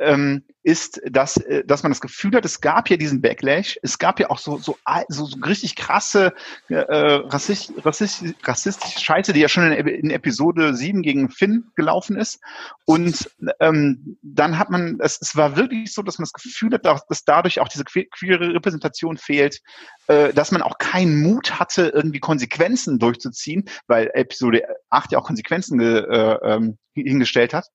ähm, 0.00 0.44
ist, 0.62 1.00
dass, 1.04 1.36
äh, 1.36 1.62
dass 1.64 1.82
man 1.82 1.92
das 1.92 2.00
Gefühl 2.00 2.34
hat, 2.34 2.44
es 2.44 2.60
gab 2.60 2.88
ja 2.88 2.96
diesen 2.96 3.20
Backlash, 3.20 3.78
es 3.82 3.98
gab 3.98 4.18
ja 4.18 4.30
auch 4.30 4.38
so, 4.38 4.56
so, 4.58 4.76
so, 5.08 5.24
so 5.26 5.36
richtig 5.44 5.76
krasse 5.76 6.32
äh, 6.68 6.74
rassist, 6.74 7.72
rassist, 7.84 8.24
rassistische 8.42 8.98
Scheiße, 8.98 9.32
die 9.32 9.40
ja 9.40 9.48
schon 9.48 9.72
in, 9.72 9.86
in 9.86 10.10
Episode 10.10 10.74
7 10.74 11.02
gegen 11.02 11.30
Finn 11.30 11.70
gelaufen 11.76 12.16
ist. 12.16 12.40
Und 12.86 13.30
ähm, 13.60 14.18
dann 14.22 14.58
hat 14.58 14.70
man, 14.70 14.98
es, 15.00 15.18
es 15.20 15.36
war 15.36 15.56
wirklich 15.56 15.92
so, 15.92 16.02
dass 16.02 16.18
man 16.18 16.24
das 16.24 16.32
Gefühl 16.32 16.72
hat, 16.72 16.84
dass 16.84 17.24
dadurch 17.24 17.60
auch 17.60 17.68
diese 17.68 17.84
queere 17.84 18.54
Repräsentation 18.54 19.18
fehlt, 19.18 19.60
äh, 20.08 20.32
dass 20.32 20.50
man 20.50 20.62
auch 20.62 20.78
keinen 20.78 21.22
Mut 21.22 21.58
hatte, 21.58 21.88
irgendwie 21.88 22.20
Konsequenzen 22.20 22.98
durchzuziehen, 22.98 23.68
weil 23.86 24.10
Episode 24.14 24.62
8 24.88 25.12
ja 25.12 25.18
auch 25.18 25.24
Konsequenzen 25.26 25.78
ge, 25.78 25.98
äh, 25.98 26.38
ähm, 26.42 26.78
hingestellt 26.94 27.52
hat 27.52 27.66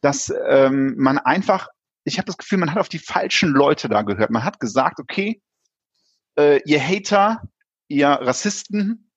dass 0.00 0.32
ähm, 0.48 0.94
man 0.96 1.18
einfach, 1.18 1.68
ich 2.04 2.18
habe 2.18 2.26
das 2.26 2.38
Gefühl, 2.38 2.58
man 2.58 2.70
hat 2.70 2.78
auf 2.78 2.88
die 2.88 2.98
falschen 2.98 3.50
Leute 3.50 3.88
da 3.88 4.02
gehört. 4.02 4.30
Man 4.30 4.44
hat 4.44 4.60
gesagt, 4.60 5.00
okay, 5.00 5.42
äh, 6.38 6.60
ihr 6.64 6.80
Hater, 6.80 7.42
ihr 7.88 8.08
Rassisten, 8.08 9.10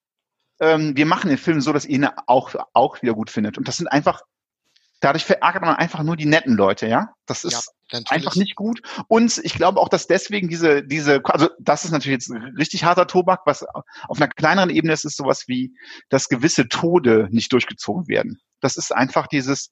ähm, 0.59 0.95
wir 0.95 1.05
machen 1.05 1.29
den 1.29 1.37
Film 1.37 1.61
so, 1.61 1.73
dass 1.73 1.85
ihr 1.85 1.95
ihn 1.95 2.07
auch, 2.27 2.55
auch 2.73 3.01
wieder 3.01 3.13
gut 3.13 3.29
findet. 3.29 3.57
Und 3.57 3.67
das 3.67 3.77
sind 3.77 3.87
einfach, 3.87 4.21
dadurch 4.99 5.25
verärgert 5.25 5.61
man 5.61 5.75
einfach 5.75 6.03
nur 6.03 6.15
die 6.15 6.25
netten 6.25 6.55
Leute, 6.55 6.87
ja. 6.87 7.09
Das 7.25 7.43
ist 7.43 7.71
ja, 7.91 8.01
einfach 8.09 8.35
nicht 8.35 8.55
gut. 8.55 8.81
Und 9.07 9.39
ich 9.43 9.53
glaube 9.53 9.79
auch, 9.79 9.89
dass 9.89 10.07
deswegen 10.07 10.49
diese, 10.49 10.83
diese, 10.83 11.23
also 11.25 11.49
das 11.59 11.85
ist 11.85 11.91
natürlich 11.91 12.27
jetzt 12.27 12.31
richtig 12.57 12.83
harter 12.83 13.07
Tobak, 13.07 13.41
was 13.45 13.63
auf 13.63 14.17
einer 14.17 14.27
kleineren 14.27 14.69
Ebene 14.69 14.93
ist, 14.93 15.05
ist 15.05 15.17
sowas 15.17 15.47
wie, 15.47 15.73
dass 16.09 16.29
gewisse 16.29 16.67
Tode 16.67 17.27
nicht 17.31 17.51
durchgezogen 17.53 18.07
werden. 18.07 18.39
Das 18.61 18.77
ist 18.77 18.93
einfach 18.93 19.27
dieses, 19.27 19.71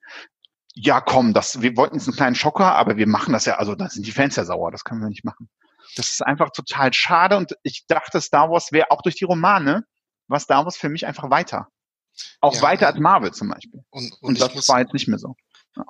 ja 0.75 1.01
komm, 1.01 1.33
das, 1.33 1.61
wir 1.61 1.75
wollten 1.75 1.95
jetzt 1.95 2.07
einen 2.07 2.15
kleinen 2.15 2.35
Schocker, 2.35 2.75
aber 2.75 2.97
wir 2.97 3.07
machen 3.07 3.33
das 3.33 3.45
ja, 3.45 3.55
also 3.55 3.75
da 3.75 3.89
sind 3.89 4.05
die 4.05 4.11
Fans 4.11 4.35
ja 4.35 4.45
sauer, 4.45 4.71
das 4.71 4.83
können 4.83 5.01
wir 5.01 5.09
nicht 5.09 5.25
machen. 5.25 5.49
Das 5.95 6.09
ist 6.11 6.21
einfach 6.21 6.51
total 6.51 6.93
schade 6.93 7.37
und 7.37 7.55
ich 7.63 7.85
dachte, 7.87 8.21
Star 8.21 8.49
Wars 8.49 8.71
wäre 8.71 8.91
auch 8.91 9.01
durch 9.01 9.15
die 9.15 9.25
Romane, 9.25 9.83
war 10.27 10.39
Star 10.39 10.63
Wars 10.63 10.77
für 10.77 10.89
mich 10.89 11.05
einfach 11.05 11.29
weiter. 11.29 11.67
Auch 12.39 12.55
ja, 12.55 12.61
weiter 12.61 12.87
als 12.87 12.99
Marvel 12.99 13.31
zum 13.33 13.49
Beispiel. 13.49 13.83
Und, 13.89 14.11
und, 14.13 14.21
und 14.21 14.41
das 14.41 14.53
muss, 14.53 14.69
war 14.69 14.79
jetzt 14.79 14.93
nicht 14.93 15.07
mehr 15.07 15.19
so. 15.19 15.35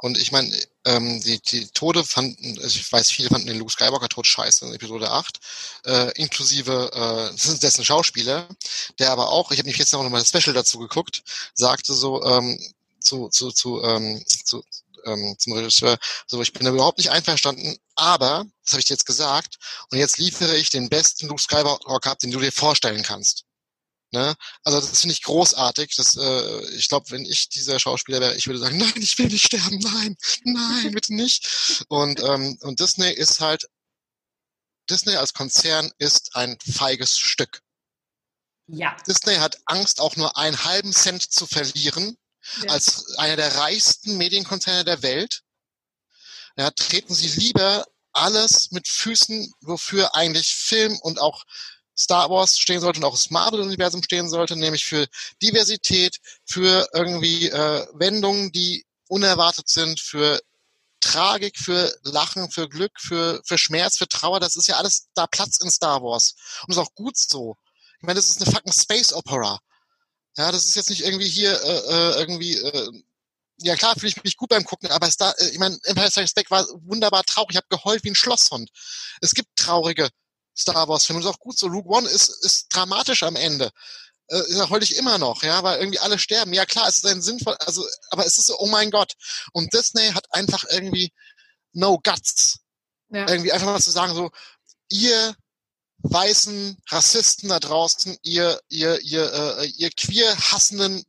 Und 0.01 0.19
ich 0.19 0.31
meine, 0.31 0.51
ähm, 0.85 1.21
die, 1.21 1.41
die 1.41 1.67
Tode 1.67 2.03
fanden, 2.03 2.59
also 2.61 2.79
ich 2.79 2.91
weiß, 2.91 3.09
viele 3.09 3.29
fanden 3.29 3.47
den 3.47 3.57
Luke 3.57 3.71
Skywalker 3.71 4.09
Tod 4.09 4.27
scheiße 4.27 4.65
in 4.65 4.73
Episode 4.73 5.09
8, 5.09 5.39
äh, 5.85 6.11
inklusive 6.21 6.91
äh, 6.93 7.57
dessen 7.61 7.83
Schauspieler, 7.83 8.47
der 8.99 9.11
aber 9.11 9.29
auch, 9.29 9.51
ich 9.51 9.57
habe 9.57 9.67
mich 9.67 9.77
jetzt 9.77 9.91
noch 9.93 10.07
mal 10.07 10.19
ein 10.19 10.25
Special 10.25 10.53
dazu 10.53 10.77
geguckt, 10.77 11.23
sagte 11.55 11.93
so 11.93 12.23
ähm, 12.23 12.59
zu, 13.01 13.29
zu, 13.29 13.51
zu, 13.51 13.81
ähm, 13.83 14.23
zu 14.25 14.63
ähm, 15.05 15.35
zum 15.37 15.53
Regisseur, 15.53 15.97
so 16.27 16.41
ich 16.41 16.53
bin 16.53 16.65
da 16.65 16.71
überhaupt 16.71 16.97
nicht 16.97 17.11
einverstanden, 17.11 17.77
aber, 17.95 18.45
das 18.63 18.73
habe 18.73 18.79
ich 18.79 18.85
dir 18.85 18.93
jetzt 18.93 19.05
gesagt, 19.05 19.57
und 19.89 19.97
jetzt 19.97 20.17
liefere 20.17 20.55
ich 20.57 20.69
den 20.69 20.89
besten 20.89 21.27
Luke 21.27 21.41
Skywalker, 21.41 22.15
den 22.15 22.31
du 22.31 22.39
dir 22.39 22.51
vorstellen 22.51 23.03
kannst. 23.03 23.45
Ne? 24.13 24.35
Also 24.63 24.81
das 24.81 24.99
finde 24.99 25.13
ich 25.13 25.23
großartig. 25.23 25.95
Das, 25.95 26.17
äh, 26.17 26.75
ich 26.75 26.89
glaube, 26.89 27.09
wenn 27.11 27.25
ich 27.25 27.47
dieser 27.47 27.79
Schauspieler 27.79 28.19
wäre, 28.19 28.35
ich 28.35 28.45
würde 28.45 28.59
sagen, 28.59 28.77
nein, 28.77 28.93
ich 28.97 29.17
will 29.17 29.27
nicht 29.27 29.45
sterben, 29.45 29.79
nein, 29.79 30.17
nein, 30.43 30.91
bitte 30.91 31.15
nicht. 31.15 31.85
Und, 31.87 32.21
ähm, 32.21 32.57
und 32.61 32.79
Disney 32.79 33.11
ist 33.11 33.39
halt, 33.39 33.69
Disney 34.89 35.15
als 35.15 35.33
Konzern 35.33 35.91
ist 35.97 36.35
ein 36.35 36.57
feiges 36.59 37.17
Stück. 37.17 37.61
Ja. 38.67 38.95
Disney 39.07 39.35
hat 39.35 39.57
Angst, 39.65 40.01
auch 40.01 40.17
nur 40.17 40.37
einen 40.37 40.61
halben 40.65 40.91
Cent 40.91 41.31
zu 41.31 41.45
verlieren, 41.45 42.17
als 42.67 43.15
einer 43.17 43.35
der 43.35 43.55
reichsten 43.55 44.17
Medienkonzerne 44.17 44.83
der 44.83 45.03
Welt. 45.03 45.41
Ja, 46.57 46.71
treten 46.71 47.13
sie 47.13 47.27
lieber 47.27 47.85
alles 48.13 48.71
mit 48.71 48.87
Füßen, 48.87 49.53
wofür 49.61 50.15
eigentlich 50.15 50.53
Film 50.53 50.97
und 51.01 51.19
auch 51.19 51.43
Star 51.97 52.29
Wars 52.29 52.57
stehen 52.57 52.81
sollte 52.81 52.99
und 52.99 53.05
auch 53.05 53.15
das 53.15 53.29
Marvel-Universum 53.29 54.03
stehen 54.03 54.29
sollte, 54.29 54.55
nämlich 54.55 54.85
für 54.85 55.07
Diversität, 55.41 56.17
für 56.45 56.87
irgendwie 56.93 57.49
äh, 57.49 57.87
Wendungen, 57.93 58.51
die 58.51 58.85
unerwartet 59.07 59.69
sind, 59.69 59.99
für 59.99 60.39
Tragik, 61.01 61.57
für 61.57 61.93
Lachen, 62.03 62.49
für 62.51 62.69
Glück, 62.69 62.93
für, 62.99 63.41
für 63.45 63.57
Schmerz, 63.57 63.97
für 63.97 64.07
Trauer. 64.07 64.39
Das 64.39 64.55
ist 64.55 64.67
ja 64.67 64.77
alles 64.77 65.07
da 65.13 65.27
Platz 65.27 65.57
in 65.61 65.69
Star 65.69 66.01
Wars. 66.01 66.35
Und 66.63 66.71
ist 66.71 66.77
auch 66.77 66.93
gut 66.95 67.17
so. 67.17 67.55
Ich 67.97 68.03
meine, 68.03 68.17
das 68.17 68.29
ist 68.29 68.41
eine 68.41 68.51
fucking 68.51 68.73
Space 68.73 69.13
Opera. 69.13 69.59
Ja, 70.37 70.51
das 70.51 70.65
ist 70.65 70.75
jetzt 70.75 70.89
nicht 70.89 71.03
irgendwie 71.03 71.27
hier 71.27 71.51
äh, 71.63 71.67
äh 71.67 72.19
irgendwie 72.19 72.55
äh, 72.55 73.03
ja 73.63 73.75
klar, 73.75 73.93
fühle 73.95 74.09
ich 74.09 74.23
mich 74.23 74.37
gut 74.37 74.49
beim 74.49 74.63
Gucken, 74.63 74.89
aber 74.91 75.09
Star, 75.09 75.33
äh, 75.39 75.49
ich 75.49 75.59
meine, 75.59 75.77
Empire 75.83 76.09
Strikes 76.09 76.33
Back 76.33 76.51
war 76.51 76.65
wunderbar 76.85 77.23
traurig. 77.23 77.51
Ich 77.51 77.57
habe 77.57 77.67
geheult 77.69 78.03
wie 78.03 78.11
ein 78.11 78.15
Schlosshund. 78.15 78.69
Es 79.21 79.33
gibt 79.33 79.55
traurige 79.55 80.09
Star 80.57 80.87
Wars 80.87 81.05
Film. 81.05 81.19
Das 81.19 81.29
ist 81.29 81.35
auch 81.35 81.39
gut 81.39 81.57
so. 81.57 81.67
Luke 81.67 81.89
One 81.89 82.09
ist, 82.09 82.29
ist 82.43 82.67
dramatisch 82.69 83.23
am 83.23 83.35
Ende. 83.35 83.71
Äh, 84.27 84.41
da 84.55 84.69
heul 84.69 84.83
ich 84.83 84.95
immer 84.95 85.17
noch, 85.17 85.43
ja, 85.43 85.61
weil 85.63 85.79
irgendwie 85.79 85.99
alle 85.99 86.19
sterben. 86.19 86.53
Ja 86.53 86.65
klar, 86.65 86.87
es 86.87 86.97
ist 86.97 87.05
ein 87.05 87.21
sinnvoll, 87.21 87.55
also, 87.65 87.85
aber 88.09 88.25
es 88.25 88.37
ist 88.37 88.47
so, 88.47 88.57
oh 88.59 88.67
mein 88.67 88.91
Gott. 88.91 89.13
Und 89.53 89.73
Disney 89.73 90.11
hat 90.11 90.33
einfach 90.33 90.63
irgendwie 90.69 91.11
no 91.73 91.99
guts. 92.01 92.59
Ja. 93.09 93.27
Irgendwie 93.27 93.51
einfach 93.51 93.67
mal 93.67 93.81
zu 93.81 93.91
sagen, 93.91 94.15
so, 94.15 94.31
ihr 94.89 95.35
weißen 96.03 96.77
Rassisten 96.89 97.49
da 97.49 97.59
draußen, 97.59 98.17
ihr, 98.23 98.59
ihr, 98.69 98.99
ihr, 99.01 99.33
äh, 99.33 99.67
ihr 99.67 99.89
queer 99.91 100.35
hassenden 100.37 101.03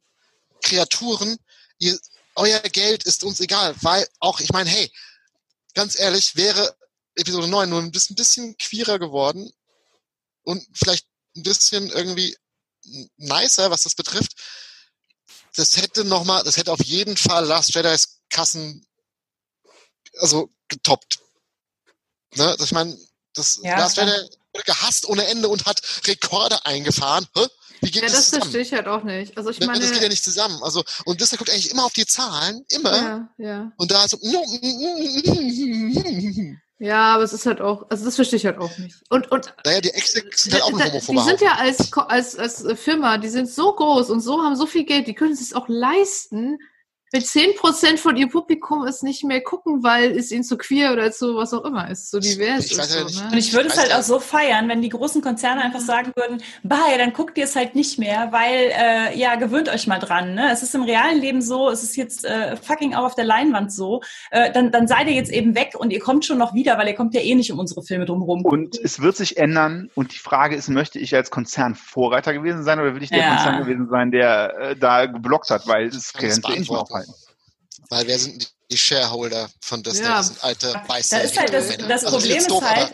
Kreaturen, 0.63 1.37
ihr, 1.79 1.99
euer 2.35 2.61
Geld 2.61 3.05
ist 3.05 3.25
uns 3.25 3.41
egal, 3.41 3.75
weil 3.83 4.07
auch, 4.21 4.41
ich 4.41 4.51
meine, 4.53 4.71
hey, 4.71 4.91
ganz 5.75 5.99
ehrlich, 5.99 6.37
wäre 6.37 6.77
Episode 7.15 7.49
9 7.49 7.69
nur 7.69 7.81
ein 7.81 7.93
bisschen, 7.93 8.17
bisschen 8.17 8.57
queerer 8.57 8.99
geworden 8.99 9.53
und 10.45 10.67
vielleicht 10.73 11.07
ein 11.37 11.43
bisschen 11.43 11.91
irgendwie 11.91 12.37
nicer, 13.17 13.71
was 13.71 13.83
das 13.83 13.95
betrifft. 13.95 14.33
Das 15.57 15.77
hätte 15.77 16.05
noch 16.05 16.25
mal, 16.25 16.43
das 16.43 16.57
hätte 16.57 16.73
auf 16.73 16.83
jeden 16.83 17.17
Fall 17.17 17.45
Last 17.45 17.75
Jedi's 17.75 18.21
Kassen 18.31 18.87
also 20.19 20.51
getoppt. 20.69 21.21
Ne? 22.35 22.57
Ich 22.61 22.73
meine, 22.73 22.97
das 23.35 23.61
ja, 23.63 23.79
Last 23.79 23.97
Jedi 23.97 24.29
gehasst 24.65 25.09
ohne 25.09 25.27
Ende 25.27 25.49
und 25.49 25.67
hat 25.67 25.81
Rekorde 26.07 26.65
eingefahren. 26.65 27.27
Hä? 27.37 27.47
Wie 27.81 27.91
geht 27.91 28.03
ja, 28.03 28.09
das, 28.09 28.31
das 28.31 28.39
verstehe 28.41 28.61
ich 28.61 28.73
halt 28.73 28.87
auch 28.87 29.03
nicht. 29.03 29.37
Also 29.37 29.51
ich 29.51 29.59
ne, 29.59 29.67
meine, 29.67 29.81
das 29.81 29.91
geht 29.91 30.03
ja 30.03 30.09
nicht 30.09 30.23
zusammen. 30.23 30.63
Also 30.63 30.85
und 31.05 31.21
Disney 31.21 31.37
guckt 31.37 31.51
eigentlich 31.51 31.71
immer 31.71 31.85
auf 31.85 31.93
die 31.93 32.07
Zahlen, 32.07 32.65
immer. 32.69 32.97
Ja, 32.97 33.29
ja. 33.39 33.73
Und 33.77 33.91
da 33.91 34.07
so. 34.07 34.19
Ja, 36.79 37.15
aber 37.15 37.23
es 37.23 37.33
ist 37.33 37.47
halt 37.47 37.61
auch, 37.61 37.89
also 37.91 38.05
das 38.05 38.17
verstehe 38.17 38.39
ich 38.39 38.45
halt 38.45 38.59
auch 38.59 38.77
nicht. 38.79 38.97
Und, 39.09 39.31
und 39.31 39.55
naja, 39.65 39.81
die 39.81 39.91
Execs 39.91 40.43
sind 40.43 40.55
halt 40.55 40.65
auch 40.65 40.81
ein 40.81 40.93
Die 40.93 41.21
sind 41.21 41.41
ja 41.41 41.55
als, 41.55 41.93
als, 41.93 42.37
als 42.37 42.65
Firma, 42.81 43.19
die 43.19 43.29
sind 43.29 43.49
so 43.49 43.73
groß 43.73 44.11
und 44.11 44.21
so 44.21 44.43
haben 44.43 44.57
so 44.57 44.67
viel 44.67 44.85
Geld, 44.85 45.07
die 45.07 45.15
können 45.15 45.33
es 45.33 45.39
sich 45.39 45.55
auch 45.55 45.69
leisten, 45.69 46.59
mit 47.13 47.25
10% 47.25 47.99
von 47.99 48.17
ihr 48.17 48.29
Publikum 48.29 48.85
es 48.85 49.03
nicht 49.03 49.23
mehr 49.23 49.43
gucken, 49.43 49.83
weil 49.83 50.13
es 50.13 50.33
ihnen 50.33 50.45
zu 50.45 50.57
queer 50.57 50.93
oder 50.93 51.13
zu 51.13 51.37
was 51.37 51.53
auch 51.53 51.65
immer 51.65 51.91
ist, 51.91 52.11
so 52.11 52.19
divers 52.19 52.65
ich 52.65 52.79
ist. 52.79 52.91
So, 52.91 53.21
ne? 53.21 53.29
Und 53.33 53.39
ich 53.39 53.53
würde 53.53 53.69
es 53.69 53.79
halt 53.79 53.95
auch 53.95 54.03
so 54.03 54.19
feiern, 54.19 54.69
wenn 54.69 54.81
die 54.81 54.89
großen 54.89 55.21
Konzerne 55.21 55.61
einfach 55.63 55.81
sagen 55.81 56.13
würden, 56.17 56.43
bye, 56.63 56.97
dann 56.97 57.13
guckt 57.13 57.37
ihr 57.37 57.45
es 57.45 57.55
halt 57.55 57.75
nicht 57.75 57.99
mehr, 57.99 58.33
weil, 58.33 58.71
äh, 58.73 59.19
ja, 59.19 59.35
gewöhnt 59.35 59.69
euch 59.69 59.87
mal 59.87 59.99
dran. 59.99 60.35
Ne? 60.35 60.51
Es 60.51 60.63
ist 60.63 60.75
im 60.75 60.83
realen 60.83 61.21
Leben 61.21 61.43
so, 61.43 61.69
es 61.69 61.83
ist 61.83 61.97
jetzt 61.97 62.25
äh, 62.25 62.57
fucking 62.57 62.95
auch 62.95 63.05
auf 63.05 63.15
der 63.15 63.25
Leinwand 63.25 63.73
so, 63.73 64.01
äh, 64.31 64.51
dann, 64.51 64.73
dann 64.73 64.89
seid 64.89 65.07
ihr 65.07 65.15
jetzt 65.15 65.31
eben 65.31 65.55
weg 65.55 65.75
und 65.77 65.93
ihr 65.93 66.01
kommt 66.01 66.25
schon 66.25 66.39
noch 66.39 66.55
wieder, 66.55 66.79
weil 66.79 66.89
ihr 66.89 66.95
kommt 66.95 67.15
ja 67.15 67.21
eh 67.21 67.35
nicht 67.35 67.53
um 67.53 67.59
unsere 67.59 67.83
Filme 67.83 68.07
drumherum. 68.07 68.43
Und 68.45 68.79
es 68.83 69.01
wird 69.01 69.17
sich 69.17 69.37
ändern 69.37 69.91
und 69.95 70.15
die 70.15 70.19
Frage 70.19 70.57
ist, 70.57 70.71
möchte 70.71 70.99
ich 70.99 71.15
als 71.15 71.31
Konzern 71.31 71.75
Vorreiter 71.75 72.33
gewesen 72.33 72.63
sein 72.63 72.81
oder 72.81 72.95
will 72.95 73.03
ich 73.03 73.11
der 73.11 73.19
ja. 73.19 73.35
Konzern 73.35 73.63
gewesen 73.63 73.89
sein, 73.91 74.11
der 74.11 74.57
äh, 74.59 74.77
da 74.77 75.05
geblockt 75.05 75.51
hat, 75.51 75.67
weil 75.67 75.89
es 75.89 76.15
kann 76.15 76.31
sich 76.31 76.49
nicht 76.49 76.71
mehr 76.71 76.85
aufhalten. 77.09 77.33
Weil 77.89 78.07
wer 78.07 78.19
sind 78.19 78.53
die 78.71 78.79
Shareholder 78.79 79.49
von 79.61 79.83
Disney? 79.83 80.07
Ja. 80.07 80.19
Das 80.19 80.29
sind 80.29 80.45
alte 80.45 80.83
weiße 80.87 81.17
da 81.17 81.23
ist 81.23 81.39
halt 81.39 81.53
das, 81.53 81.77
das 81.77 82.05
also 82.05 82.19
Problem 82.19 82.39
ist 82.39 82.51
doof, 82.51 82.63
halt, 82.63 82.93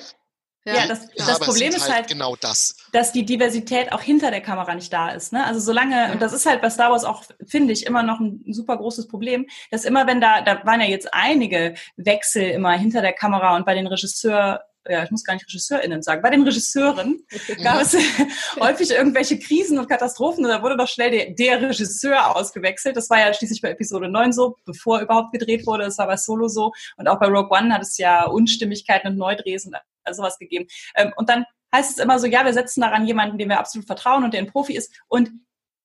ja, 0.69 0.75
ja, 0.75 0.87
das, 0.87 1.09
das 1.17 1.39
Problem 1.41 1.71
ist 1.71 1.83
halt, 1.83 1.93
halt, 1.93 2.09
genau 2.09 2.37
das. 2.37 2.77
dass 2.93 3.13
die 3.13 3.25
Diversität 3.25 3.91
auch 3.93 4.03
hinter 4.03 4.31
der 4.31 4.43
Kamera 4.43 4.75
nicht 4.75 4.93
da 4.93 5.11
ist. 5.11 5.33
Ne? 5.33 5.45
Also 5.45 5.61
solange, 5.61 5.95
ja. 5.95 6.13
und 6.13 6.21
das 6.21 6.33
ist 6.33 6.45
halt 6.45 6.61
bei 6.61 6.69
Star 6.69 6.91
Wars 6.91 7.05
auch, 7.05 7.25
finde 7.47 7.73
ich, 7.73 7.87
immer 7.87 8.03
noch 8.03 8.21
ein 8.21 8.45
super 8.53 8.77
großes 8.77 9.09
Problem, 9.09 9.47
dass 9.71 9.85
immer 9.85 10.07
wenn 10.07 10.21
da, 10.21 10.43
da 10.43 10.65
waren 10.67 10.81
ja 10.81 10.87
jetzt 10.87 11.15
einige 11.15 11.75
Wechsel 11.97 12.51
immer 12.51 12.73
hinter 12.73 13.01
der 13.01 13.15
Kamera 13.15 13.57
und 13.57 13.65
bei 13.65 13.75
den 13.75 13.87
Regisseur, 13.87 14.63
ja, 14.89 15.03
ich 15.03 15.11
muss 15.11 15.25
gar 15.25 15.35
nicht 15.35 15.47
RegisseurInnen 15.47 16.03
sagen, 16.03 16.23
bei 16.23 16.31
den 16.31 16.43
Regisseuren 16.43 17.25
gab 17.63 17.83
es 17.83 17.97
häufig 18.61 18.91
irgendwelche 18.91 19.39
Krisen 19.39 19.79
und 19.79 19.89
Katastrophen 19.89 20.45
und 20.45 20.51
da 20.51 20.63
wurde 20.63 20.77
doch 20.77 20.89
schnell 20.89 21.11
der, 21.11 21.31
der, 21.31 21.69
Regisseur 21.69 22.37
ausgewechselt. 22.37 22.97
Das 22.97 23.11
war 23.11 23.19
ja 23.19 23.33
schließlich 23.33 23.61
bei 23.61 23.71
Episode 23.71 24.09
9 24.09 24.33
so, 24.33 24.57
bevor 24.65 25.01
überhaupt 25.01 25.33
gedreht 25.33 25.67
wurde. 25.67 25.85
Das 25.85 25.99
war 25.99 26.07
bei 26.07 26.17
Solo 26.17 26.49
so. 26.49 26.73
Und 26.97 27.09
auch 27.09 27.19
bei 27.19 27.27
Rogue 27.27 27.57
One 27.57 27.73
hat 27.73 27.83
es 27.83 27.99
ja 27.99 28.27
Unstimmigkeiten 28.27 29.09
und 29.09 29.17
Neudrehs 29.17 29.67
und 29.67 29.77
sowas 30.11 30.39
gegeben. 30.39 30.67
Ähm, 30.95 31.13
und 31.17 31.29
dann 31.29 31.45
heißt 31.75 31.99
es 31.99 32.03
immer 32.03 32.19
so, 32.19 32.27
ja, 32.27 32.45
wir 32.45 32.53
setzen 32.53 32.81
daran 32.81 33.07
jemanden, 33.07 33.39
dem 33.39 33.49
wir 33.49 33.59
absolut 33.59 33.87
vertrauen 33.87 34.25
und 34.25 34.35
der 34.35 34.41
ein 34.41 34.51
Profi 34.51 34.75
ist. 34.75 34.93
Und 35.09 35.31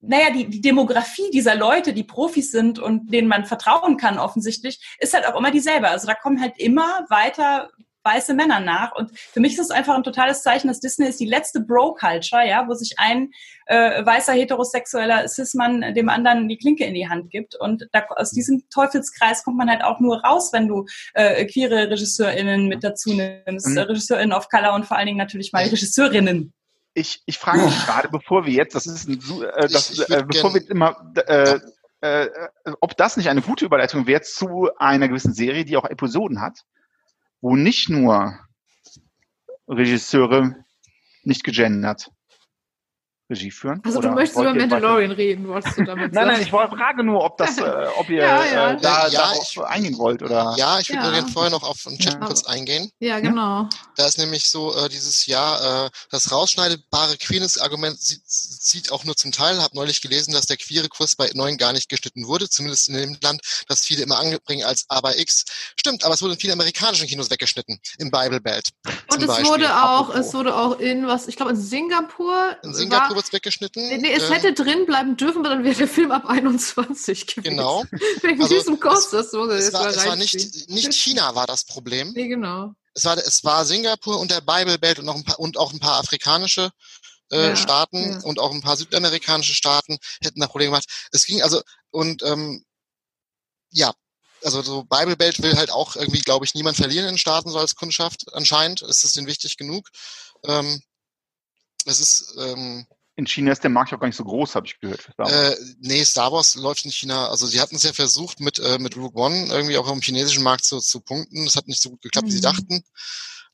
naja, 0.06 0.32
die, 0.32 0.50
die 0.50 0.62
Demografie 0.62 1.30
dieser 1.32 1.56
Leute, 1.56 1.94
die 1.94 2.04
Profis 2.04 2.52
sind 2.52 2.78
und 2.78 3.14
denen 3.14 3.28
man 3.28 3.46
vertrauen 3.46 3.96
kann 3.96 4.20
offensichtlich, 4.20 4.98
ist 5.00 5.14
halt 5.14 5.26
auch 5.26 5.38
immer 5.38 5.50
dieselbe. 5.50 5.90
Also 5.90 6.08
da 6.08 6.14
kommen 6.14 6.42
halt 6.42 6.58
immer 6.58 7.06
weiter 7.10 7.72
weiße 8.04 8.34
Männer 8.34 8.60
nach. 8.60 8.94
Und 8.96 9.12
für 9.18 9.40
mich 9.40 9.54
ist 9.54 9.60
es 9.60 9.72
einfach 9.72 9.96
ein 9.96 10.04
totales 10.04 10.42
Zeichen, 10.42 10.68
dass 10.68 10.80
Disney 10.80 11.08
ist 11.08 11.20
die 11.20 11.26
letzte 11.26 11.62
Bro-Culture, 11.62 12.48
ja, 12.48 12.68
wo 12.68 12.74
sich 12.74 12.96
ein 12.98 13.32
äh, 13.66 14.06
weißer 14.06 14.34
heterosexueller 14.34 15.28
Cis-Mann 15.28 15.94
dem 15.94 16.10
anderen 16.10 16.48
die 16.48 16.58
Klinke 16.58 16.86
in 16.86 16.94
die 16.94 17.10
Hand 17.10 17.30
gibt. 17.30 17.56
Und 17.56 17.88
da, 17.92 18.06
aus 18.16 18.32
diesem 18.32 18.64
Teufelskreis 18.70 19.44
kommt 19.44 19.58
man 19.58 19.70
halt 19.70 19.84
auch 19.84 20.00
nur 20.00 20.22
raus, 20.22 20.52
wenn 20.54 20.68
du 20.68 20.86
äh, 21.14 21.46
queere 21.46 21.90
RegisseurInnen 21.90 22.68
mit 22.68 22.84
dazu 22.84 23.14
nimmst, 23.14 23.68
mhm. 23.68 23.78
RegisseurInnen 23.78 24.34
of 24.34 24.50
Color 24.50 24.74
und 24.74 24.86
vor 24.86 24.98
allen 24.98 25.08
Dingen 25.08 25.18
natürlich 25.18 25.54
mal 25.54 25.64
Regisseurinnen. 25.64 26.54
Ich, 26.96 27.24
ich 27.26 27.40
frage 27.40 27.64
mich 27.64 27.86
gerade, 27.86 28.10
bevor 28.10 28.46
wir 28.46 28.54
jetzt, 28.54 28.76
das 28.76 28.86
ist 28.86 29.08
ein, 29.08 29.14
äh, 29.14 29.68
das, 29.68 29.92
ich, 29.92 30.02
ich 30.02 30.10
äh, 30.10 30.24
bevor 30.28 30.54
wir 30.54 30.70
immer 30.70 30.96
äh, 31.26 31.60
äh, 32.04 32.30
ob 32.82 32.98
das 32.98 33.16
nicht 33.16 33.30
eine 33.30 33.42
gute 33.42 33.64
Überleitung 33.64 34.08
wäre 34.08 34.22
zu 34.22 34.70
einer 34.78 35.08
gewissen 35.08 35.34
Serie, 35.34 35.64
die 35.64 35.78
auch 35.78 35.86
Episoden 35.86 36.42
hat, 36.42 36.60
wo 37.44 37.58
nicht 37.58 37.90
nur 37.90 38.40
Regisseure 39.68 40.56
nicht 41.24 41.44
gegendert 41.44 42.10
Regie 43.30 43.52
führen. 43.52 43.82
Also 43.86 44.02
du 44.02 44.10
möchtest 44.10 44.40
über 44.40 44.54
Mandalorian 44.54 45.12
reden, 45.12 45.48
wolltest 45.48 45.78
du 45.78 45.84
damit 45.86 46.14
Nein, 46.14 46.28
nein, 46.28 46.42
ich 46.42 46.50
frage 46.50 47.04
nur, 47.04 47.24
ob 47.24 47.38
das, 47.38 47.58
äh, 47.58 47.88
ob 47.98 48.10
ihr 48.10 48.18
ja, 48.18 48.46
ja. 48.46 48.72
Äh, 48.72 48.82
da, 48.82 49.08
ja, 49.08 49.32
ich, 49.42 49.60
eingehen 49.62 49.98
wollt 49.98 50.22
oder. 50.22 50.56
Ja, 50.58 50.80
ich 50.80 50.90
würde 50.90 51.04
ja. 51.04 51.12
gerne 51.12 51.28
vorher 51.30 51.52
noch 51.52 51.64
auf 51.64 51.84
den 51.84 51.98
Chat 51.98 52.20
kurz 52.20 52.44
eingehen. 52.44 52.92
Ja, 53.00 53.20
genau. 53.20 53.70
Da 53.96 54.08
ist 54.08 54.18
nämlich 54.18 54.50
so 54.50 54.76
äh, 54.76 54.90
dieses 54.90 55.26
Jahr 55.26 55.86
äh, 55.86 55.90
das 56.12 56.32
rausschneidbare 56.32 57.18
Queerness-Argument 57.18 57.98
zieht 58.00 58.92
auch 58.92 59.06
nur 59.06 59.16
zum 59.16 59.32
Teil. 59.32 59.62
Habe 59.62 59.76
neulich 59.76 60.02
gelesen, 60.02 60.34
dass 60.34 60.46
der 60.46 60.58
queere 60.58 60.90
Kurs 60.90 61.16
bei 61.16 61.30
neun 61.34 61.58
gar 61.58 61.72
nicht 61.72 61.90
geschnitten 61.90 62.28
wurde, 62.28 62.50
zumindest 62.50 62.90
in 62.90 62.96
dem 62.96 63.18
Land, 63.22 63.42
das 63.68 63.86
viele 63.86 64.04
immer 64.04 64.20
anbringen 64.20 64.66
als 64.66 64.86
aber 64.90 65.18
X. 65.18 65.46
Stimmt, 65.78 66.04
aber 66.04 66.14
es 66.14 66.22
wurde 66.22 66.34
in 66.34 66.40
vielen 66.40 66.54
amerikanischen 66.54 67.08
Kinos 67.08 67.30
weggeschnitten, 67.30 67.80
im 68.00 68.12
Bible 68.12 68.42
Belt. 68.42 68.70
Und 69.10 69.22
es 69.22 69.28
Beispiel. 69.28 69.48
wurde 69.48 69.84
auch, 69.84 70.14
es 70.14 70.34
wurde 70.34 70.56
auch 70.56 70.80
in 70.80 71.08
was, 71.08 71.28
ich 71.28 71.38
glaube 71.38 71.52
in 71.52 71.62
Singapur. 71.62 72.58
In 72.64 72.74
Singapur 72.74 73.13
Wird 73.16 73.34
weggeschnitten. 73.34 73.88
Nee, 73.88 73.98
nee 73.98 74.14
es 74.14 74.24
ähm, 74.24 74.34
hätte 74.34 74.54
drin 74.54 74.86
bleiben 74.86 75.18
dürfen, 75.18 75.40
aber 75.40 75.50
dann 75.56 75.64
wäre 75.64 75.76
der 75.76 75.88
Film 75.88 76.12
ab 76.12 76.26
21 76.26 77.28
gewesen. 77.28 77.44
Genau. 77.44 77.84
Wegen 78.22 78.42
also, 78.42 78.56
diesem 78.56 78.80
Kurs, 78.80 79.10
das 79.10 79.34
wurde 79.34 79.56
es, 79.56 79.74
war, 79.74 79.88
es 79.88 80.06
war 80.06 80.16
nicht, 80.16 80.70
nicht 80.70 80.94
China 80.94 81.36
war 81.36 81.48
das 81.48 81.66
Problem. 81.66 82.12
Nee, 82.14 82.28
genau. 82.28 82.74
Es 82.94 83.06
war, 83.06 83.18
es 83.18 83.44
war 83.44 83.66
Singapur 83.66 84.20
und 84.20 84.32
der 84.32 84.42
Bible 84.42 84.78
Belt 84.78 85.00
und, 85.00 85.06
noch 85.06 85.16
ein 85.16 85.24
paar, 85.24 85.40
und 85.40 85.58
auch 85.58 85.74
ein 85.74 85.80
paar 85.80 86.00
afrikanische 86.00 86.72
äh, 87.32 87.50
ja, 87.50 87.56
Staaten 87.56 88.12
ja. 88.12 88.20
und 88.24 88.40
auch 88.40 88.52
ein 88.52 88.62
paar 88.62 88.78
südamerikanische 88.78 89.54
Staaten 89.54 89.98
hätten 90.22 90.40
da 90.40 90.48
Probleme 90.48 90.72
gemacht. 90.72 91.08
Es 91.12 91.26
ging 91.26 91.42
also, 91.42 91.62
und 91.90 92.24
ähm, 92.24 92.64
ja, 93.72 93.94
also 94.44 94.62
so 94.62 94.84
Bible 94.84 95.16
Belt 95.16 95.42
will 95.42 95.56
halt 95.56 95.72
auch 95.72 95.96
irgendwie, 95.96 96.20
glaube 96.20 96.46
ich, 96.46 96.54
niemand 96.54 96.78
verlieren 96.78 97.08
in 97.08 97.18
Staaten 97.18 97.50
so 97.50 97.58
als 97.58 97.76
Kundschaft. 97.76 98.26
Anscheinend 98.34 98.82
ist 98.82 99.04
es 99.04 99.14
denen 99.14 99.28
wichtig 99.28 99.58
genug. 99.58 99.90
Ähm, 100.46 100.82
es 101.86 102.00
ist 102.00 102.36
ähm, 102.38 102.86
in 103.16 103.28
China 103.28 103.52
ist 103.52 103.64
der 103.64 103.70
Markt 103.70 103.94
auch 103.94 104.00
gar 104.00 104.08
nicht 104.08 104.18
so 104.18 104.24
groß, 104.24 104.56
habe 104.56 104.66
ich 104.66 104.80
gehört. 104.80 105.10
Äh, 105.20 105.56
nee, 105.82 106.04
Star 106.04 106.32
Wars 106.32 106.56
läuft 106.56 106.86
in 106.86 106.92
China. 106.92 107.28
Also 107.28 107.46
sie 107.46 107.62
hatten 107.62 107.76
es 107.76 107.84
ja 107.84 107.94
versucht 107.94 108.40
mit 108.40 108.60
äh, 108.60 108.80
mit 108.80 108.98
Rogue 108.98 109.22
One 109.22 109.48
irgendwie 109.52 109.78
auch 109.78 109.92
im 109.92 110.02
chinesischen 110.02 110.44
Markt 110.44 110.66
zu, 110.66 110.80
zu 110.80 111.00
punkten. 111.00 111.46
Das 111.46 111.56
hat 111.56 111.68
nicht 111.68 111.82
so 111.82 111.92
gut 111.92 112.02
geklappt, 112.02 112.26
mhm. 112.26 112.32
wie 112.32 112.36
sie 112.36 112.40
mhm. 112.40 112.52
dachten. 112.52 112.84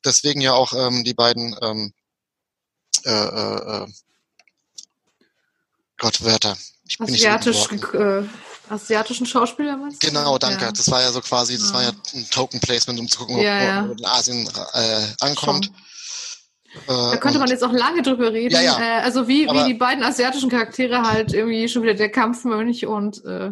Deswegen 0.06 0.40
ja 0.40 0.54
auch 0.54 0.74
ähm, 0.74 1.04
die 1.04 1.14
beiden 1.14 1.56
ähm, 1.62 1.94
äh, 3.06 3.12
äh, 3.12 3.84
äh 3.84 3.88
Gott 5.98 6.24
Wörter. 6.24 6.58
Ich 6.88 6.98
bin 6.98 7.14
Asiatisch, 7.14 7.70
nicht 7.72 7.86
so 7.92 7.98
äh, 7.98 8.24
asiatischen 8.70 9.26
Schauspieler 9.26 9.76
meinst 9.76 10.02
du? 10.02 10.08
Genau, 10.08 10.38
danke. 10.38 10.66
Ja. 10.66 10.72
Das 10.72 10.90
war 10.90 11.02
ja 11.02 11.12
so 11.12 11.20
quasi, 11.20 11.58
das 11.58 11.70
ja. 11.70 11.74
war 11.74 11.84
ja 11.84 11.92
ein 12.14 12.30
Token 12.30 12.62
Placement, 12.62 13.00
um 13.00 13.08
zu 13.10 13.20
gucken, 13.20 13.40
ja, 13.40 13.84
ob, 13.84 13.92
ob 13.92 14.00
in 14.00 14.06
Asien 14.06 14.50
äh, 14.74 15.08
ankommt. 15.20 15.66
Schon. 15.66 15.76
Da 16.88 17.18
könnte 17.18 17.40
man 17.40 17.50
jetzt 17.50 17.64
auch 17.64 17.72
lange 17.72 18.02
drüber 18.02 18.32
reden. 18.32 18.54
Ja, 18.54 18.62
ja. 18.62 18.80
Äh, 18.80 19.02
also 19.02 19.28
wie, 19.28 19.48
wie 19.48 19.66
die 19.66 19.74
beiden 19.74 20.04
asiatischen 20.04 20.50
Charaktere 20.50 21.02
halt 21.02 21.34
irgendwie 21.34 21.68
schon 21.68 21.84
wieder 21.84 21.96
der 21.96 22.10
Kampfmönch 22.10 22.86
und 22.86 23.24
äh, 23.26 23.52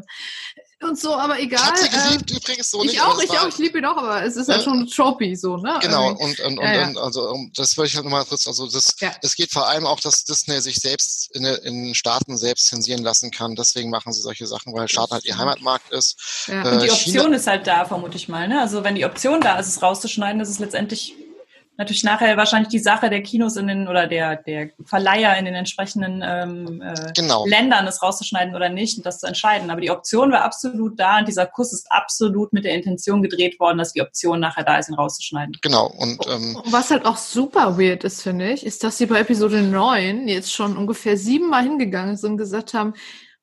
und 0.79 0.99
so, 0.99 1.15
aber 1.15 1.39
egal. 1.39 1.59
Ich 1.59 1.67
hab 1.67 1.77
sie 1.77 1.89
geliebt 1.89 2.31
äh, 2.31 2.35
übrigens 2.35 2.69
so 2.69 2.83
ich 2.83 2.91
nicht. 2.91 3.01
Auch, 3.01 3.19
ich 3.19 3.31
auch, 3.31 3.47
ich 3.47 3.57
liebe 3.57 3.79
ihn 3.79 3.85
auch, 3.85 3.97
aber 3.97 4.23
es 4.23 4.35
ist 4.35 4.47
halt 4.47 4.61
schon 4.61 4.85
tropy 4.87 5.35
so, 5.35 5.57
ne? 5.57 5.79
Genau, 5.81 6.09
und, 6.09 6.39
und, 6.39 6.61
ja, 6.61 6.83
und, 6.83 6.89
und 6.89 6.97
also 6.99 7.35
das 7.55 7.75
würde 7.77 7.87
ich 7.87 7.95
halt 7.95 8.05
nochmal 8.05 8.25
kurz, 8.25 8.45
also 8.45 8.67
das, 8.67 8.95
ja. 8.99 9.11
es 9.23 9.35
geht 9.35 9.51
vor 9.51 9.67
allem 9.67 9.87
auch, 9.87 9.99
dass 9.99 10.23
Disney 10.23 10.61
sich 10.61 10.75
selbst 10.75 11.35
in, 11.35 11.45
in 11.45 11.95
Staaten 11.95 12.37
selbst 12.37 12.67
zensieren 12.67 13.01
lassen 13.01 13.31
kann. 13.31 13.55
Deswegen 13.55 13.89
machen 13.89 14.13
sie 14.13 14.21
solche 14.21 14.45
Sachen, 14.45 14.71
weil 14.73 14.87
Staaten 14.87 15.13
halt 15.13 15.25
ihr 15.25 15.37
Heimatmarkt 15.37 15.91
ist. 15.91 16.45
Ja. 16.45 16.63
Äh, 16.63 16.73
und 16.73 16.83
die 16.83 16.91
Option 16.91 17.23
China, 17.23 17.35
ist 17.35 17.47
halt 17.47 17.65
da, 17.65 17.85
vermute 17.85 18.17
ich 18.17 18.27
mal, 18.27 18.47
ne? 18.47 18.61
Also 18.61 18.83
wenn 18.83 18.93
die 18.93 19.05
Option 19.05 19.41
da 19.41 19.57
ist, 19.57 19.67
es 19.67 19.81
rauszuschneiden, 19.81 20.39
ist 20.41 20.49
es 20.49 20.59
letztendlich 20.59 21.15
natürlich 21.77 22.03
nachher 22.03 22.35
wahrscheinlich 22.37 22.69
die 22.69 22.79
Sache 22.79 23.09
der 23.09 23.21
Kinos 23.21 23.55
in 23.55 23.67
den 23.67 23.87
oder 23.87 24.07
der, 24.07 24.35
der 24.35 24.71
Verleiher 24.83 25.37
in 25.37 25.45
den 25.45 25.53
entsprechenden 25.53 26.23
ähm, 26.25 26.81
äh, 26.81 27.13
genau. 27.15 27.45
Ländern, 27.45 27.87
es 27.87 28.01
rauszuschneiden 28.01 28.55
oder 28.55 28.69
nicht 28.69 28.97
und 28.97 29.05
das 29.05 29.19
zu 29.19 29.27
entscheiden. 29.27 29.69
Aber 29.69 29.79
die 29.79 29.91
Option 29.91 30.31
war 30.31 30.43
absolut 30.43 30.99
da 30.99 31.19
und 31.19 31.27
dieser 31.27 31.45
Kuss 31.45 31.73
ist 31.73 31.85
absolut 31.91 32.51
mit 32.51 32.65
der 32.65 32.73
Intention 32.73 33.21
gedreht 33.21 33.59
worden, 33.59 33.77
dass 33.77 33.93
die 33.93 34.01
Option 34.01 34.39
nachher 34.39 34.63
da 34.63 34.77
ist, 34.77 34.89
ihn 34.89 34.95
rauszuschneiden. 34.95 35.55
Genau. 35.61 35.87
Und 35.87 36.19
ähm, 36.27 36.59
was 36.65 36.89
halt 36.89 37.05
auch 37.05 37.17
super 37.17 37.77
weird 37.77 38.03
ist, 38.03 38.23
finde 38.23 38.51
ich, 38.51 38.65
ist, 38.65 38.83
dass 38.83 38.97
sie 38.97 39.05
bei 39.05 39.19
Episode 39.19 39.61
9 39.61 40.27
jetzt 40.27 40.51
schon 40.51 40.75
ungefähr 40.75 41.17
siebenmal 41.17 41.63
hingegangen 41.63 42.17
sind 42.17 42.31
und 42.31 42.37
gesagt 42.37 42.73
haben, 42.73 42.93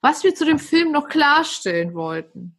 was 0.01 0.24
wir 0.24 0.35
zu 0.35 0.45
dem 0.45 0.59
Film 0.59 0.93
noch 0.93 1.09
klarstellen 1.09 1.95
wollten. 1.95 2.59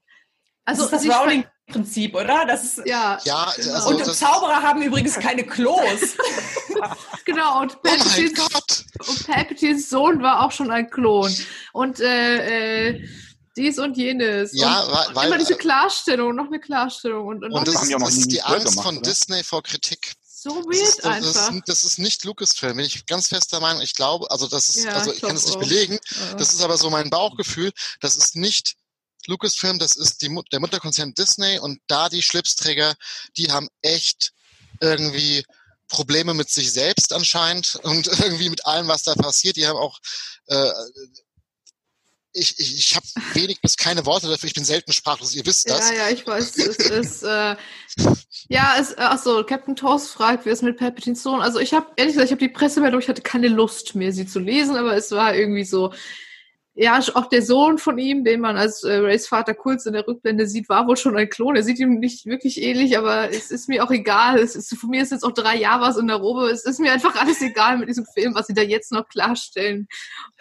Also 0.64 0.88
das 0.88 1.04
ist 1.04 1.10
das 1.10 1.20
Rowling 1.20 1.44
Prinzip, 1.68 2.14
oder? 2.16 2.46
Das 2.46 2.64
ist, 2.64 2.82
ja. 2.86 3.20
ja 3.24 3.54
also 3.74 3.90
und 3.90 4.06
Zauberer 4.06 4.62
haben 4.62 4.82
übrigens 4.82 5.16
keine 5.16 5.44
Klos. 5.44 5.80
genau, 7.26 7.62
und 7.62 7.82
Palpatines, 7.82 8.34
oh 8.40 9.10
und 9.12 9.28
Palpatines 9.28 9.90
Sohn 9.90 10.22
war 10.22 10.46
auch 10.46 10.52
schon 10.52 10.70
ein 10.70 10.90
Klon. 10.90 11.36
Und 11.74 12.00
äh, 12.00 12.90
äh, 12.90 13.08
dies 13.58 13.80
und 13.80 13.98
jenes. 13.98 14.52
Ja, 14.54 14.82
und 14.82 14.94
weil, 14.94 15.16
weil 15.16 15.28
immer 15.28 15.38
diese 15.38 15.56
Klarstellung, 15.56 16.36
noch 16.36 16.48
eine 16.48 16.60
Klarstellung. 16.60 17.28
Und, 17.28 17.44
und, 17.44 17.52
und 17.52 17.68
das, 17.68 17.88
das 17.88 18.18
ist 18.18 18.32
die 18.32 18.42
Angst 18.42 18.68
gemacht, 18.68 18.86
von 18.86 18.98
oder? 18.98 19.10
Disney 19.10 19.44
vor 19.44 19.64
Kritik. 19.64 20.14
So 20.24 20.52
weird 20.52 20.76
das 20.76 20.90
ist, 20.90 21.06
einfach. 21.06 21.34
Das 21.34 21.50
ist, 21.50 21.62
das 21.66 21.84
ist 21.84 22.00
nicht 22.00 22.24
Lucasfilm, 22.26 22.78
bin 22.78 22.86
ich 22.86 23.08
ganz 23.08 23.30
fester 23.30 23.60
Meinung. 23.60 23.82
Ich 23.82 23.96
glaube, 23.96 24.30
also 24.30 24.48
das 24.48 24.70
ist, 24.70 24.84
ja, 24.84 24.92
also 24.92 25.12
ich 25.12 25.22
kann 25.22 25.36
es 25.36 25.48
nicht 25.48 25.60
belegen. 25.60 25.98
Ja. 26.12 26.36
Das 26.36 26.54
ist 26.54 26.62
aber 26.62 26.78
so 26.78 26.92
mein 26.92 27.10
Bauchgefühl. 27.10 27.72
Das 28.02 28.16
ist 28.16 28.36
nicht 28.36 28.76
Lucasfilm, 29.28 29.80
das 29.80 29.96
ist 29.96 30.22
die, 30.22 30.36
der 30.52 30.60
Mutterkonzern 30.60 31.14
Disney 31.14 31.60
und 31.60 31.80
da 31.88 32.10
die 32.10 32.22
Schlipsträger, 32.22 32.96
die 33.38 33.52
haben 33.52 33.70
echt 33.82 34.34
irgendwie 34.82 35.46
Probleme 35.88 36.34
mit 36.34 36.50
sich 36.50 36.72
selbst 36.72 37.14
anscheinend 37.14 37.76
und 37.84 38.08
irgendwie 38.08 38.50
mit 38.50 38.66
allem, 38.66 38.88
was 38.88 39.04
da 39.04 39.16
passiert. 39.16 39.56
Die 39.56 39.68
haben 39.68 39.78
auch 39.78 40.00
äh, 40.48 40.72
ich, 42.36 42.60
ich, 42.60 42.78
ich 42.78 42.96
habe 42.96 43.06
wenig 43.34 43.62
bis 43.62 43.78
keine 43.78 44.06
Worte 44.06 44.28
dafür. 44.28 44.48
Ich 44.48 44.54
bin 44.54 44.66
selten 44.66 44.92
sprachlos. 44.92 45.34
Ihr 45.34 45.46
wisst 45.46 45.70
das. 45.70 45.90
Ja, 45.90 45.96
ja, 45.96 46.10
ich 46.10 46.28
weiß. 46.28 46.58
Es 46.58 46.78
ist 46.78 47.24
äh, 47.24 47.56
ja, 48.50 48.76
es, 48.78 48.98
achso, 48.98 49.44
Captain 49.46 49.76
Toast 49.76 50.12
fragt, 50.12 50.46
wie 50.46 50.50
es 50.50 50.62
mit 50.62 50.78
Palpatines 50.78 51.24
Sohn. 51.24 51.42
Also 51.42 51.60
ich 51.60 51.74
habe 51.74 51.88
ehrlich 51.96 52.14
gesagt, 52.14 52.28
ich 52.28 52.32
habe 52.32 52.46
die 52.46 52.54
Pressemeldung, 52.54 53.00
ich 53.00 53.08
hatte 53.08 53.22
keine 53.22 53.48
Lust 53.48 53.96
mehr, 53.96 54.12
sie 54.12 54.28
zu 54.28 54.40
lesen, 54.40 54.76
aber 54.76 54.96
es 54.96 55.12
war 55.12 55.34
irgendwie 55.34 55.64
so 55.64 55.94
ja, 56.78 57.00
auch 57.14 57.30
der 57.30 57.42
Sohn 57.42 57.78
von 57.78 57.98
ihm, 57.98 58.26
den 58.26 58.42
man 58.42 58.58
als 58.58 58.84
äh, 58.84 58.98
Rays 58.98 59.28
Vater 59.28 59.54
kurz 59.54 59.86
in 59.86 59.94
der 59.94 60.06
Rückblende 60.06 60.46
sieht, 60.46 60.68
war 60.68 60.88
wohl 60.88 60.98
schon 60.98 61.16
ein 61.16 61.30
Klon. 61.30 61.56
Er 61.56 61.64
sieht 61.64 61.80
ihm 61.80 62.00
nicht 62.00 62.26
wirklich 62.26 62.62
ähnlich, 62.62 62.98
aber 62.98 63.30
es 63.32 63.50
ist 63.50 63.70
mir 63.70 63.82
auch 63.82 63.92
egal. 63.92 64.40
Es 64.40 64.58
ist, 64.58 64.78
von 64.78 64.90
mir 64.90 65.02
ist 65.02 65.14
jetzt 65.14 65.24
auch 65.24 65.32
drei 65.32 65.56
Jahre 65.56 65.86
was 65.86 65.96
in 65.96 66.08
der 66.08 66.18
Robe. 66.18 66.50
Es 66.50 66.66
ist 66.66 66.82
mir 66.82 66.92
einfach 66.92 67.16
alles 67.16 67.42
egal 67.42 67.78
mit 67.78 67.88
diesem 67.88 68.06
Film, 68.06 68.36
was 68.36 68.48
sie 68.48 68.54
da 68.54 68.62
jetzt 68.62 68.92
noch 68.92 69.08
klarstellen 69.08 69.88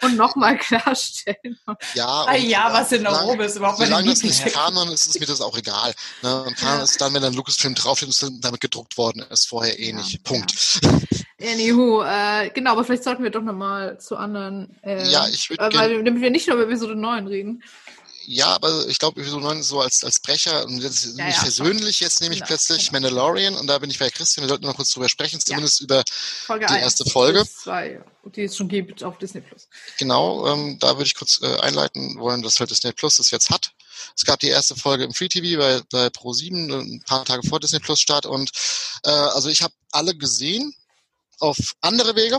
und 0.01 0.17
nochmal 0.17 0.57
klarstellen. 0.59 1.57
Ja, 1.93 2.25
drei 2.25 2.39
Jahre 2.39 2.73
was 2.79 2.91
in 2.91 3.03
der 3.03 3.13
Robe 3.13 3.45
ist 3.45 3.55
überhaupt 3.55 3.77
Solange 3.77 4.09
das 4.09 4.21
nicht 4.21 4.45
Kanon 4.45 4.89
ist, 4.89 5.07
ist 5.07 5.17
mir 5.17 5.25
das 5.27 5.39
auch 5.39 5.57
egal. 5.57 5.93
Ne? 6.21 6.43
Und 6.43 6.57
Kanon 6.57 6.83
ist 6.83 6.99
dann, 6.99 7.13
wenn 7.13 7.23
ein 7.23 7.33
Lucasfilm 7.33 7.75
draufsteht 7.75 8.09
und 8.23 8.43
damit 8.43 8.59
gedruckt 8.59 8.97
worden 8.97 9.23
ist, 9.29 9.47
vorher 9.47 9.79
eh 9.79 9.91
ja. 9.91 10.01
Punkt. 10.25 10.53
Ja. 11.39 11.51
Anywho, 11.51 12.03
äh, 12.03 12.49
genau, 12.51 12.71
aber 12.71 12.85
vielleicht 12.85 13.03
sollten 13.03 13.23
wir 13.23 13.29
doch 13.29 13.41
nochmal 13.41 13.99
zu 13.99 14.15
anderen. 14.15 14.77
Äh, 14.83 15.07
ja, 15.09 15.27
ich 15.27 15.49
würde. 15.49 15.65
Äh, 15.65 16.03
damit 16.03 16.21
wir 16.21 16.29
nicht 16.31 16.47
nur 16.47 16.57
über 16.57 16.65
Episode 16.65 16.95
9 16.95 17.27
reden. 17.27 17.61
Ja, 18.27 18.55
aber 18.55 18.87
ich 18.87 18.97
glaube, 18.97 19.21
Episode 19.21 19.43
9 19.43 19.59
ist 19.59 19.67
so 19.67 19.81
als, 19.81 20.03
als 20.03 20.19
Brecher, 20.19 20.65
und 20.65 20.81
jetzt 20.81 21.17
ja, 21.17 21.25
nicht 21.25 21.37
ja, 21.37 21.43
persönlich, 21.43 21.99
jetzt 21.99 22.21
nehme 22.21 22.33
ich 22.33 22.39
genau, 22.39 22.47
plötzlich 22.47 22.89
genau. 22.89 22.93
Mandalorian 22.93 23.55
und 23.55 23.67
da 23.67 23.77
bin 23.77 23.89
ich 23.89 23.99
bei 23.99 24.09
Christian, 24.09 24.43
wir 24.43 24.49
sollten 24.49 24.65
noch 24.65 24.75
kurz 24.75 24.89
drüber 24.89 25.09
sprechen, 25.09 25.39
zumindest 25.39 25.81
über 25.81 26.03
Folge 26.45 26.65
die 26.65 26.73
1, 26.73 26.83
erste 26.83 27.05
Folge. 27.09 27.45
Zwei, 27.45 28.01
die 28.23 28.43
es 28.43 28.57
schon 28.57 28.67
gibt 28.67 29.03
auf 29.03 29.19
Disney 29.19 29.41
Plus. 29.41 29.67
Genau, 29.99 30.47
ähm, 30.47 30.79
da 30.79 30.93
würde 30.93 31.03
ich 31.03 31.15
kurz 31.15 31.39
äh, 31.43 31.59
einleiten 31.59 32.17
wollen, 32.17 32.41
dass 32.41 32.59
halt 32.59 32.71
Disney 32.71 32.93
Plus 32.93 33.17
das 33.17 33.29
jetzt 33.29 33.51
hat. 33.51 33.71
Es 34.15 34.25
gab 34.25 34.39
die 34.39 34.47
erste 34.47 34.75
Folge 34.75 35.03
im 35.03 35.13
Free 35.13 35.27
TV 35.27 35.59
bei, 35.59 35.81
bei 35.91 36.07
Pro7, 36.07 36.73
ein 36.73 37.03
paar 37.05 37.25
Tage 37.25 37.47
vor 37.47 37.59
Disney 37.59 37.79
Plus 37.79 37.99
Start 37.99 38.25
und 38.25 38.49
äh, 39.03 39.09
also 39.09 39.49
ich 39.49 39.61
habe 39.61 39.73
alle 39.91 40.15
gesehen 40.15 40.73
auf 41.39 41.57
andere 41.81 42.15
Wege. 42.15 42.37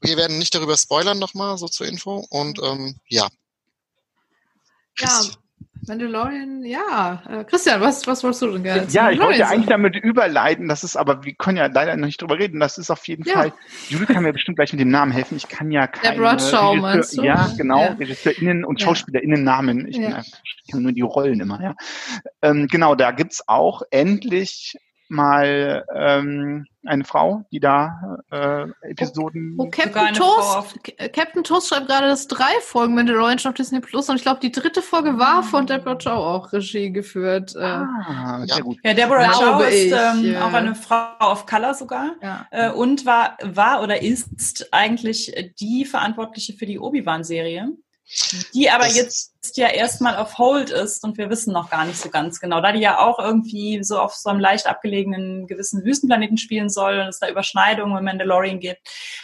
Wir 0.00 0.16
werden 0.16 0.38
nicht 0.38 0.54
darüber 0.54 0.76
spoilern 0.76 1.18
nochmal, 1.18 1.58
so 1.58 1.68
zur 1.68 1.86
Info. 1.86 2.26
Und 2.30 2.58
ähm, 2.62 2.96
ja. 3.08 3.28
Ja, 4.98 5.22
Mandalorian, 5.86 6.64
ja. 6.64 7.22
Äh, 7.28 7.44
Christian, 7.44 7.80
was, 7.80 8.06
was 8.06 8.22
wolltest 8.22 8.42
du 8.42 8.52
denn 8.52 8.62
gerne? 8.62 8.86
Ja, 8.90 9.10
ich 9.10 9.18
wollte 9.18 9.38
ja 9.38 9.48
eigentlich 9.48 9.68
damit 9.68 9.96
überleiten, 9.96 10.68
das 10.68 10.84
ist 10.84 10.96
aber, 10.96 11.24
wir 11.24 11.34
können 11.34 11.56
ja 11.56 11.66
leider 11.66 11.96
noch 11.96 12.06
nicht 12.06 12.20
drüber 12.20 12.38
reden, 12.38 12.60
das 12.60 12.76
ist 12.76 12.90
auf 12.90 13.06
jeden 13.08 13.24
ja. 13.24 13.34
Fall, 13.34 13.52
Julie 13.88 14.06
kann 14.06 14.22
mir 14.22 14.32
bestimmt 14.32 14.56
gleich 14.56 14.72
mit 14.72 14.80
dem 14.80 14.90
Namen 14.90 15.12
helfen, 15.12 15.36
ich 15.36 15.48
kann 15.48 15.70
ja 15.70 15.86
keine 15.86 16.16
Deborah 16.16 16.36
Chow, 16.36 16.76
meinst 16.76 17.16
du? 17.16 17.22
Ja, 17.22 17.50
genau, 17.56 17.80
ja. 17.80 17.92
RegisseurInnen 17.92 18.64
und 18.64 18.80
SchauspielerInnen 18.80 19.42
Namen, 19.42 19.88
ich, 19.88 19.96
ja. 19.96 20.20
ich 20.20 20.70
kenne 20.70 20.82
nur 20.82 20.92
die 20.92 21.00
Rollen 21.00 21.40
immer, 21.40 21.60
ja. 21.62 21.74
Ähm, 22.42 22.68
genau, 22.68 22.94
da 22.94 23.10
gibt's 23.12 23.48
auch 23.48 23.82
endlich 23.90 24.76
mal 25.10 25.84
ähm, 25.94 26.66
eine 26.84 27.04
Frau, 27.04 27.44
die 27.52 27.60
da 27.60 28.18
äh, 28.30 28.66
Episoden. 28.88 29.56
Oh, 29.58 29.64
oh 29.64 29.70
Captain 29.70 30.14
Toast, 30.14 30.78
Captain 31.12 31.44
Toast 31.44 31.68
schreibt 31.68 31.88
gerade, 31.88 32.06
dass 32.06 32.26
drei 32.26 32.52
Folgen 32.62 32.94
Mandalorian 32.94 33.38
schon 33.38 33.50
auf 33.50 33.56
Disney 33.56 33.80
Plus 33.80 34.08
und 34.08 34.16
ich 34.16 34.22
glaube, 34.22 34.40
die 34.40 34.52
dritte 34.52 34.80
Folge 34.80 35.18
war 35.18 35.42
von 35.42 35.66
Deborah 35.66 35.96
Chow 35.96 36.10
auch 36.10 36.52
Regie 36.52 36.90
geführt. 36.90 37.54
Äh, 37.56 37.60
ah, 37.60 38.44
sehr 38.46 38.62
gut. 38.62 38.78
Ja, 38.82 38.94
Deborah 38.94 39.30
Chow 39.30 39.62
ist 39.62 39.92
ähm, 39.92 40.32
ja. 40.32 40.46
auch 40.46 40.52
eine 40.52 40.74
Frau 40.74 41.32
of 41.32 41.46
Color 41.46 41.74
sogar 41.74 42.16
ja. 42.22 42.46
äh, 42.50 42.70
und 42.70 43.04
war, 43.04 43.36
war 43.42 43.82
oder 43.82 44.00
ist 44.02 44.68
eigentlich 44.72 45.52
die 45.60 45.84
Verantwortliche 45.84 46.54
für 46.54 46.66
die 46.66 46.78
Obi-Wan-Serie 46.78 47.68
die 48.54 48.70
aber 48.70 48.84
das 48.84 48.96
jetzt 48.96 49.29
ja 49.56 49.68
erstmal 49.68 50.16
auf 50.16 50.38
Hold 50.38 50.70
ist 50.70 51.02
und 51.04 51.18
wir 51.18 51.30
wissen 51.30 51.52
noch 51.52 51.70
gar 51.70 51.84
nicht 51.84 51.98
so 51.98 52.10
ganz 52.10 52.40
genau, 52.40 52.60
da 52.60 52.72
die 52.72 52.80
ja 52.80 52.98
auch 52.98 53.18
irgendwie 53.18 53.82
so 53.82 53.98
auf 53.98 54.14
so 54.14 54.30
einem 54.30 54.40
leicht 54.40 54.66
abgelegenen 54.66 55.46
gewissen 55.46 55.84
Wüstenplaneten 55.84 56.36
spielen 56.36 56.68
soll 56.68 56.98
und 57.00 57.08
es 57.08 57.18
da 57.18 57.28
Überschneidungen 57.28 57.94
mit 57.94 58.04
Mandalorian 58.04 58.60
gibt, 58.60 58.80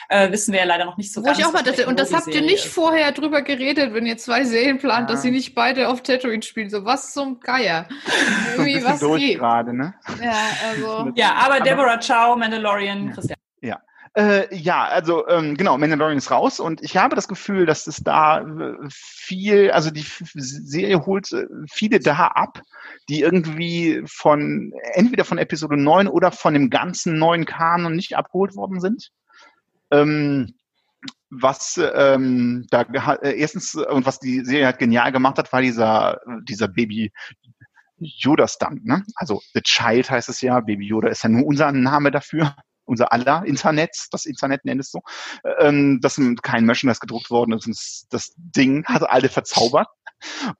äh, 0.08 0.30
wissen 0.32 0.52
wir 0.52 0.60
ja 0.60 0.66
leider 0.66 0.84
noch 0.84 0.96
nicht 0.96 1.12
so 1.12 1.20
Wo 1.20 1.26
ganz. 1.26 1.38
Ich 1.38 1.44
auch 1.44 1.52
mal 1.52 1.62
dachte, 1.62 1.86
und 1.86 1.98
das 2.00 2.12
habt 2.12 2.28
ihr 2.28 2.40
nicht 2.40 2.64
ist. 2.64 2.74
vorher 2.74 3.12
drüber 3.12 3.42
geredet, 3.42 3.92
wenn 3.94 4.06
ihr 4.06 4.16
zwei 4.16 4.44
Serien 4.44 4.78
plant, 4.78 5.08
ja. 5.08 5.14
dass 5.14 5.22
sie 5.22 5.30
nicht 5.30 5.54
beide 5.54 5.88
auf 5.88 6.02
Tatooine 6.02 6.42
spielen. 6.42 6.70
So 6.70 6.84
was 6.84 7.12
zum 7.12 7.40
Geier. 7.40 7.86
Irgendwie 8.56 8.84
was 8.84 9.00
geht. 9.00 9.38
gerade, 9.38 9.74
ne? 9.74 9.94
Ja, 10.22 10.36
also. 10.68 11.12
Ja, 11.16 11.34
aber 11.34 11.60
Deborah 11.60 11.98
Chow, 11.98 12.36
Mandalorian, 12.36 13.08
ja. 13.08 13.12
Christian. 13.12 13.38
Ja, 13.62 13.80
Äh, 14.16 14.54
ja, 14.56 14.86
also 14.86 15.28
ähm, 15.28 15.58
genau, 15.58 15.76
Mandalorian 15.76 16.16
ist 16.16 16.30
raus 16.30 16.58
und 16.58 16.82
ich 16.82 16.96
habe 16.96 17.14
das 17.14 17.28
Gefühl, 17.28 17.66
dass 17.66 17.86
es 17.86 17.98
da 17.98 18.40
äh, 18.40 18.74
viel, 18.88 19.70
also 19.72 19.90
die 19.90 20.06
Serie 20.34 21.04
holt 21.04 21.30
äh, 21.32 21.44
viele 21.70 22.00
da 22.00 22.28
ab, 22.28 22.62
die 23.10 23.20
irgendwie 23.20 24.02
von 24.06 24.72
entweder 24.94 25.26
von 25.26 25.36
Episode 25.36 25.76
9 25.76 26.08
oder 26.08 26.32
von 26.32 26.54
dem 26.54 26.70
ganzen 26.70 27.18
neuen 27.18 27.44
Kanon 27.44 27.94
nicht 27.94 28.16
abgeholt 28.16 28.56
worden 28.56 28.80
sind. 28.80 29.10
Ähm, 29.90 30.54
was 31.28 31.78
ähm, 31.78 32.66
da 32.70 32.82
äh, 33.20 33.38
erstens 33.38 33.74
und 33.74 34.06
was 34.06 34.18
die 34.18 34.46
Serie 34.46 34.64
halt 34.64 34.78
genial 34.78 35.12
gemacht 35.12 35.36
hat, 35.36 35.52
war 35.52 35.60
dieser 35.60 36.20
dieser 36.48 36.68
Baby 36.68 37.12
Yoda 37.98 38.48
Stunt, 38.48 38.86
ne? 38.86 39.04
Also 39.16 39.42
The 39.52 39.60
Child 39.60 40.10
heißt 40.10 40.30
es 40.30 40.40
ja, 40.40 40.60
Baby 40.60 40.86
Yoda 40.86 41.08
ist 41.08 41.22
ja 41.22 41.28
nur 41.28 41.44
unser 41.44 41.70
Name 41.72 42.10
dafür 42.10 42.54
unser 42.86 43.12
aller 43.12 43.44
Internet, 43.44 44.06
das 44.10 44.24
Internet 44.24 44.64
nennt 44.64 44.80
es 44.80 44.90
so, 44.90 45.00
ähm, 45.58 46.00
dass 46.00 46.20
kein 46.42 46.64
Merchandise 46.64 47.00
gedruckt 47.00 47.30
worden 47.30 47.52
ist. 47.52 48.06
Das 48.10 48.32
Ding 48.36 48.84
hat 48.86 49.08
alle 49.08 49.28
verzaubert. 49.28 49.88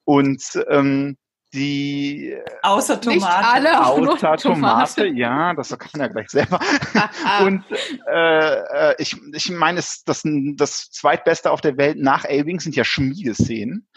Und 0.04 0.42
ähm, 0.68 1.16
die 1.54 2.36
außer 2.62 3.00
Tomate. 3.00 3.16
Nicht 3.16 3.26
alle, 3.26 3.86
außer 3.86 4.36
Tomate. 4.36 4.42
Tomate. 4.42 5.06
ja, 5.06 5.54
das 5.54 5.76
kann 5.78 6.00
er 6.00 6.08
gleich 6.08 6.28
selber. 6.28 6.60
und 7.42 7.64
äh, 8.08 8.90
äh, 8.90 8.94
ich, 8.98 9.16
ich 9.32 9.50
meine, 9.50 9.76
das, 9.76 10.02
das, 10.04 10.22
das 10.24 10.90
zweitbeste 10.90 11.50
auf 11.50 11.60
der 11.60 11.76
Welt 11.78 11.98
nach 11.98 12.24
Elving 12.24 12.60
sind 12.60 12.76
ja 12.76 12.84
Schmiedeszenen. 12.84 13.88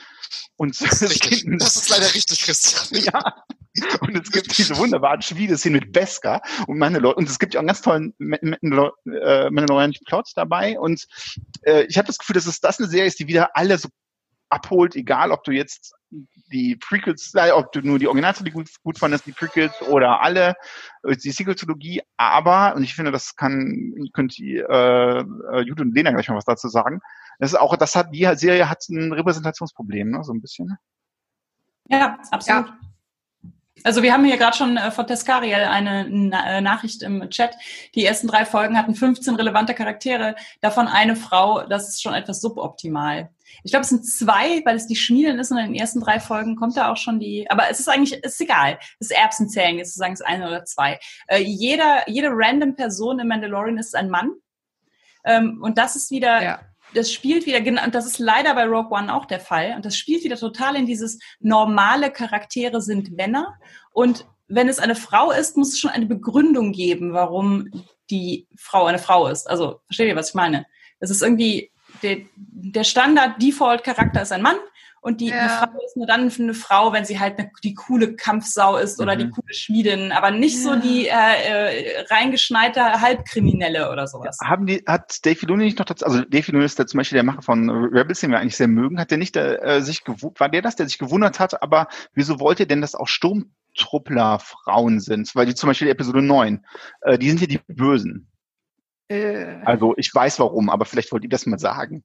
Und 0.55 0.79
das, 0.79 1.01
ist 1.01 1.45
das 1.59 1.75
ist 1.75 1.89
leider 1.89 2.13
richtig, 2.13 2.41
Christian. 2.41 3.03
Ja. 3.03 3.43
Und 4.01 4.15
es 4.15 4.31
gibt 4.31 4.57
diese 4.57 4.77
wunderbaren 4.77 5.21
Schmiedeszenen 5.21 5.81
mit 5.81 5.91
Beskar 5.91 6.41
und 6.67 6.79
Mandalore. 6.79 7.15
Und 7.15 7.29
es 7.29 7.37
gibt 7.37 7.53
ja 7.53 7.59
auch 7.59 7.61
einen 7.61 7.67
ganz 7.67 7.81
tollen 7.81 8.13
äh, 8.19 9.49
Mandalorian 9.49 9.93
Plot 10.07 10.31
dabei. 10.35 10.79
Und 10.79 11.05
äh, 11.61 11.83
ich 11.83 11.97
habe 11.97 12.07
das 12.07 12.17
Gefühl, 12.17 12.33
dass 12.33 12.47
es 12.47 12.59
das 12.59 12.79
eine 12.79 12.87
Serie 12.87 13.07
ist, 13.07 13.19
die 13.19 13.27
wieder 13.27 13.55
alle 13.55 13.77
so 13.77 13.89
abholt, 14.49 14.95
egal 14.95 15.31
ob 15.31 15.43
du 15.43 15.51
jetzt 15.51 15.93
die 16.51 16.75
Prequels, 16.75 17.33
ob 17.53 17.71
du 17.71 17.81
nur 17.81 17.99
die 17.99 18.07
Originaltrilogie 18.07 18.53
gut, 18.53 18.69
gut 18.81 18.97
fandest, 18.97 19.27
die 19.27 19.31
Prequels 19.31 19.79
oder 19.83 20.21
alle, 20.21 20.55
äh, 21.03 21.15
die 21.15 21.31
Sequel-Trilogie, 21.31 22.01
aber, 22.17 22.75
und 22.75 22.83
ich 22.83 22.95
finde, 22.95 23.11
das 23.11 23.35
kann, 23.35 23.93
könnt 24.13 24.39
ihr, 24.39 24.67
äh, 24.67 25.61
Jude 25.61 25.83
und 25.83 25.93
Lena 25.93 26.11
gleich 26.11 26.27
mal 26.29 26.35
was 26.35 26.45
dazu 26.45 26.67
sagen, 26.67 27.01
das 27.37 27.51
ist 27.51 27.59
auch, 27.59 27.77
das 27.77 27.95
hat, 27.95 28.07
die 28.11 28.27
Serie 28.33 28.69
hat 28.69 28.83
ein 28.89 29.13
Repräsentationsproblem, 29.13 30.09
ne, 30.09 30.23
so 30.23 30.33
ein 30.33 30.41
bisschen. 30.41 30.77
Ja, 31.87 32.17
absolut. 32.31 32.67
Ja. 32.67 32.79
Also 33.83 34.03
wir 34.03 34.13
haben 34.13 34.25
hier 34.25 34.37
gerade 34.37 34.57
schon 34.57 34.77
äh, 34.77 34.91
von 34.91 35.07
Tescariel 35.07 35.53
eine 35.53 36.07
Na 36.09 36.57
äh, 36.57 36.61
Nachricht 36.61 37.03
im 37.03 37.29
Chat. 37.29 37.55
Die 37.95 38.05
ersten 38.05 38.27
drei 38.27 38.45
Folgen 38.45 38.77
hatten 38.77 38.95
15 38.95 39.35
relevante 39.35 39.73
Charaktere, 39.73 40.35
davon 40.61 40.87
eine 40.87 41.15
Frau. 41.15 41.63
Das 41.67 41.89
ist 41.89 42.01
schon 42.01 42.13
etwas 42.13 42.41
suboptimal. 42.41 43.29
Ich 43.63 43.71
glaube, 43.71 43.83
es 43.83 43.89
sind 43.89 44.05
zwei, 44.05 44.63
weil 44.65 44.75
es 44.75 44.87
die 44.87 44.95
Schmiedin 44.95 45.39
ist 45.39 45.51
und 45.51 45.57
in 45.57 45.67
den 45.67 45.75
ersten 45.75 45.99
drei 45.99 46.19
Folgen 46.19 46.55
kommt 46.55 46.77
da 46.77 46.91
auch 46.91 46.97
schon 46.97 47.19
die. 47.19 47.49
Aber 47.49 47.69
es 47.69 47.79
ist 47.79 47.89
eigentlich, 47.89 48.19
es 48.23 48.33
ist 48.33 48.41
egal. 48.41 48.77
Es 48.99 49.09
ist 49.09 49.17
Erbsenzählen, 49.17 49.77
jetzt 49.77 49.95
sagen 49.95 50.13
es 50.13 50.21
eine 50.21 50.47
oder 50.47 50.65
zwei. 50.65 50.99
Äh, 51.27 51.41
jeder, 51.41 52.07
jede 52.07 52.29
random 52.31 52.75
Person 52.75 53.19
im 53.19 53.27
Mandalorian 53.27 53.77
ist 53.77 53.95
ein 53.95 54.09
Mann. 54.09 54.31
Ähm, 55.25 55.59
und 55.61 55.77
das 55.77 55.95
ist 55.95 56.11
wieder. 56.11 56.41
Ja 56.41 56.68
das 56.93 57.11
spielt 57.11 57.45
wieder, 57.45 57.61
genau, 57.61 57.83
und 57.83 57.95
das 57.95 58.05
ist 58.05 58.19
leider 58.19 58.53
bei 58.55 58.65
Rogue 58.65 58.97
One 58.97 59.13
auch 59.13 59.25
der 59.25 59.39
Fall, 59.39 59.73
und 59.75 59.85
das 59.85 59.97
spielt 59.97 60.23
wieder 60.23 60.37
total 60.37 60.75
in 60.75 60.85
dieses 60.85 61.19
normale 61.39 62.11
Charaktere 62.11 62.81
sind 62.81 63.11
Männer. 63.11 63.57
Und 63.91 64.25
wenn 64.47 64.67
es 64.67 64.79
eine 64.79 64.95
Frau 64.95 65.31
ist, 65.31 65.57
muss 65.57 65.73
es 65.73 65.79
schon 65.79 65.91
eine 65.91 66.05
Begründung 66.05 66.71
geben, 66.71 67.13
warum 67.13 67.69
die 68.09 68.47
Frau 68.57 68.85
eine 68.85 68.97
Frau 68.97 69.27
ist. 69.27 69.49
Also, 69.49 69.81
versteht 69.85 70.07
ihr, 70.07 70.15
was 70.15 70.29
ich 70.29 70.35
meine? 70.35 70.65
Es 70.99 71.11
ist 71.11 71.21
irgendwie, 71.21 71.71
der, 72.01 72.17
der 72.35 72.83
Standard-Default-Charakter 72.83 74.21
ist 74.21 74.31
ein 74.31 74.41
Mann 74.41 74.57
und 75.01 75.21
die, 75.21 75.27
ja. 75.27 75.43
die, 75.43 75.49
Frau 75.49 75.85
ist 75.85 75.97
nur 75.97 76.07
dann 76.07 76.29
eine 76.29 76.53
Frau, 76.53 76.91
wenn 76.93 77.05
sie 77.05 77.19
halt 77.19 77.37
eine, 77.37 77.51
die 77.63 77.73
coole 77.73 78.15
Kampfsau 78.15 78.77
ist 78.77 78.99
oder 78.99 79.15
mhm. 79.15 79.19
die 79.19 79.29
coole 79.29 79.53
Schmiedin, 79.53 80.11
aber 80.11 80.31
nicht 80.31 80.57
ja. 80.57 80.61
so 80.61 80.75
die 80.79 81.07
äh, 81.07 81.11
äh, 81.11 82.05
reingeschneite 82.09 83.01
Halbkriminelle 83.01 83.91
oder 83.91 84.07
sowas. 84.07 84.37
Haben 84.43 84.65
die, 84.65 84.83
hat 84.85 85.25
Dave 85.25 85.35
Filoni 85.35 85.65
nicht 85.65 85.79
noch 85.79 85.85
dazu, 85.85 86.05
also 86.05 86.21
Dave 86.21 86.43
Filoni 86.43 86.65
ist 86.65 86.79
der 86.79 86.87
zum 86.87 86.97
Beispiel 86.97 87.15
der 87.15 87.23
Macher 87.23 87.41
von 87.41 87.69
Rebels, 87.69 88.19
den 88.19 88.31
wir 88.31 88.39
eigentlich 88.39 88.57
sehr 88.57 88.67
mögen, 88.67 88.99
hat 88.99 89.11
der 89.11 89.17
nicht 89.17 89.37
äh, 89.37 89.81
sich 89.81 90.03
gewundert, 90.03 90.39
war 90.39 90.49
der 90.49 90.61
das, 90.61 90.75
der 90.75 90.87
sich 90.87 90.97
gewundert 90.97 91.39
hat, 91.39 91.61
aber 91.61 91.87
wieso 92.13 92.39
wollt 92.39 92.59
ihr 92.59 92.67
denn, 92.67 92.81
dass 92.81 92.95
auch 92.95 93.07
Sturmtruppler 93.07 94.39
Frauen 94.39 94.99
sind? 94.99 95.33
Weil 95.35 95.45
die 95.45 95.55
zum 95.55 95.67
Beispiel 95.67 95.87
Episode 95.87 96.21
9, 96.21 96.65
äh, 97.01 97.17
die 97.17 97.29
sind 97.29 97.41
ja 97.41 97.47
die 97.47 97.61
Bösen. 97.67 98.29
Äh. 99.07 99.61
Also 99.65 99.93
ich 99.97 100.13
weiß 100.13 100.39
warum, 100.39 100.69
aber 100.69 100.85
vielleicht 100.85 101.11
wollt 101.11 101.23
ihr 101.23 101.29
das 101.29 101.45
mal 101.45 101.59
sagen. 101.59 102.03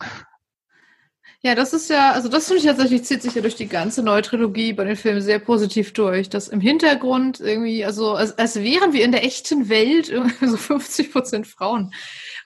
Ja, 1.45 1.55
das 1.55 1.75
ist 1.75 1.91
ja, 1.91 2.13
also 2.13 2.31
das 2.31 2.47
finde 2.47 2.61
ich 2.61 2.67
tatsächlich, 2.67 3.05
zieht 3.05 3.21
sich 3.21 3.35
ja 3.35 3.43
durch 3.43 3.55
die 3.55 3.69
ganze 3.69 4.03
neue 4.03 4.23
Trilogie 4.23 4.73
bei 4.73 4.85
den 4.85 4.97
Filmen 4.97 5.21
sehr 5.21 5.39
positiv 5.39 5.93
durch, 5.93 6.31
dass 6.31 6.49
im 6.49 6.59
Hintergrund 6.59 7.39
irgendwie, 7.39 7.85
also 7.85 8.13
als, 8.13 8.39
als 8.39 8.57
wären 8.57 8.95
wir 8.95 9.05
in 9.05 9.13
der 9.13 9.25
echten 9.25 9.69
Welt 9.69 10.07
so 10.41 10.57
50 10.57 11.13
Prozent 11.13 11.47
Frauen 11.47 11.93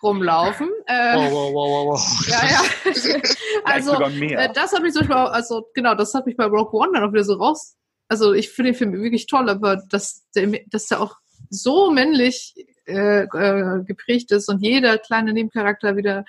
rumlaufen. 0.02 0.68
Äh, 0.86 1.14
wow, 1.14 1.32
wow, 1.32 1.54
wow, 1.54 1.86
wow. 1.92 2.28
Ja, 2.28 2.42
ja. 2.44 3.20
also 3.64 3.92
äh, 4.02 4.52
das 4.52 4.72
hat 4.72 4.82
mich 4.82 4.92
zum 4.92 5.02
Beispiel, 5.02 5.16
auch, 5.16 5.30
also 5.30 5.68
genau, 5.74 5.94
das 5.94 6.12
hat 6.14 6.26
mich 6.26 6.36
bei 6.36 6.46
Rogue 6.46 6.80
One 6.80 6.90
dann 6.94 7.04
auch 7.04 7.12
wieder 7.12 7.22
so 7.22 7.34
raus. 7.34 7.76
Also 8.08 8.32
ich 8.32 8.48
finde 8.48 8.72
den 8.72 8.78
Film 8.78 8.92
wirklich 8.94 9.26
toll, 9.26 9.48
aber 9.48 9.76
dass 9.76 10.24
der, 10.34 10.48
dass 10.66 10.88
der 10.88 11.00
auch 11.00 11.14
so 11.50 11.92
männlich 11.92 12.52
äh, 12.86 13.26
äh, 13.26 13.84
geprägt 13.84 14.32
ist 14.32 14.48
und 14.48 14.60
jeder 14.60 14.98
kleine 14.98 15.32
Nebencharakter 15.32 15.96
wieder 15.96 16.24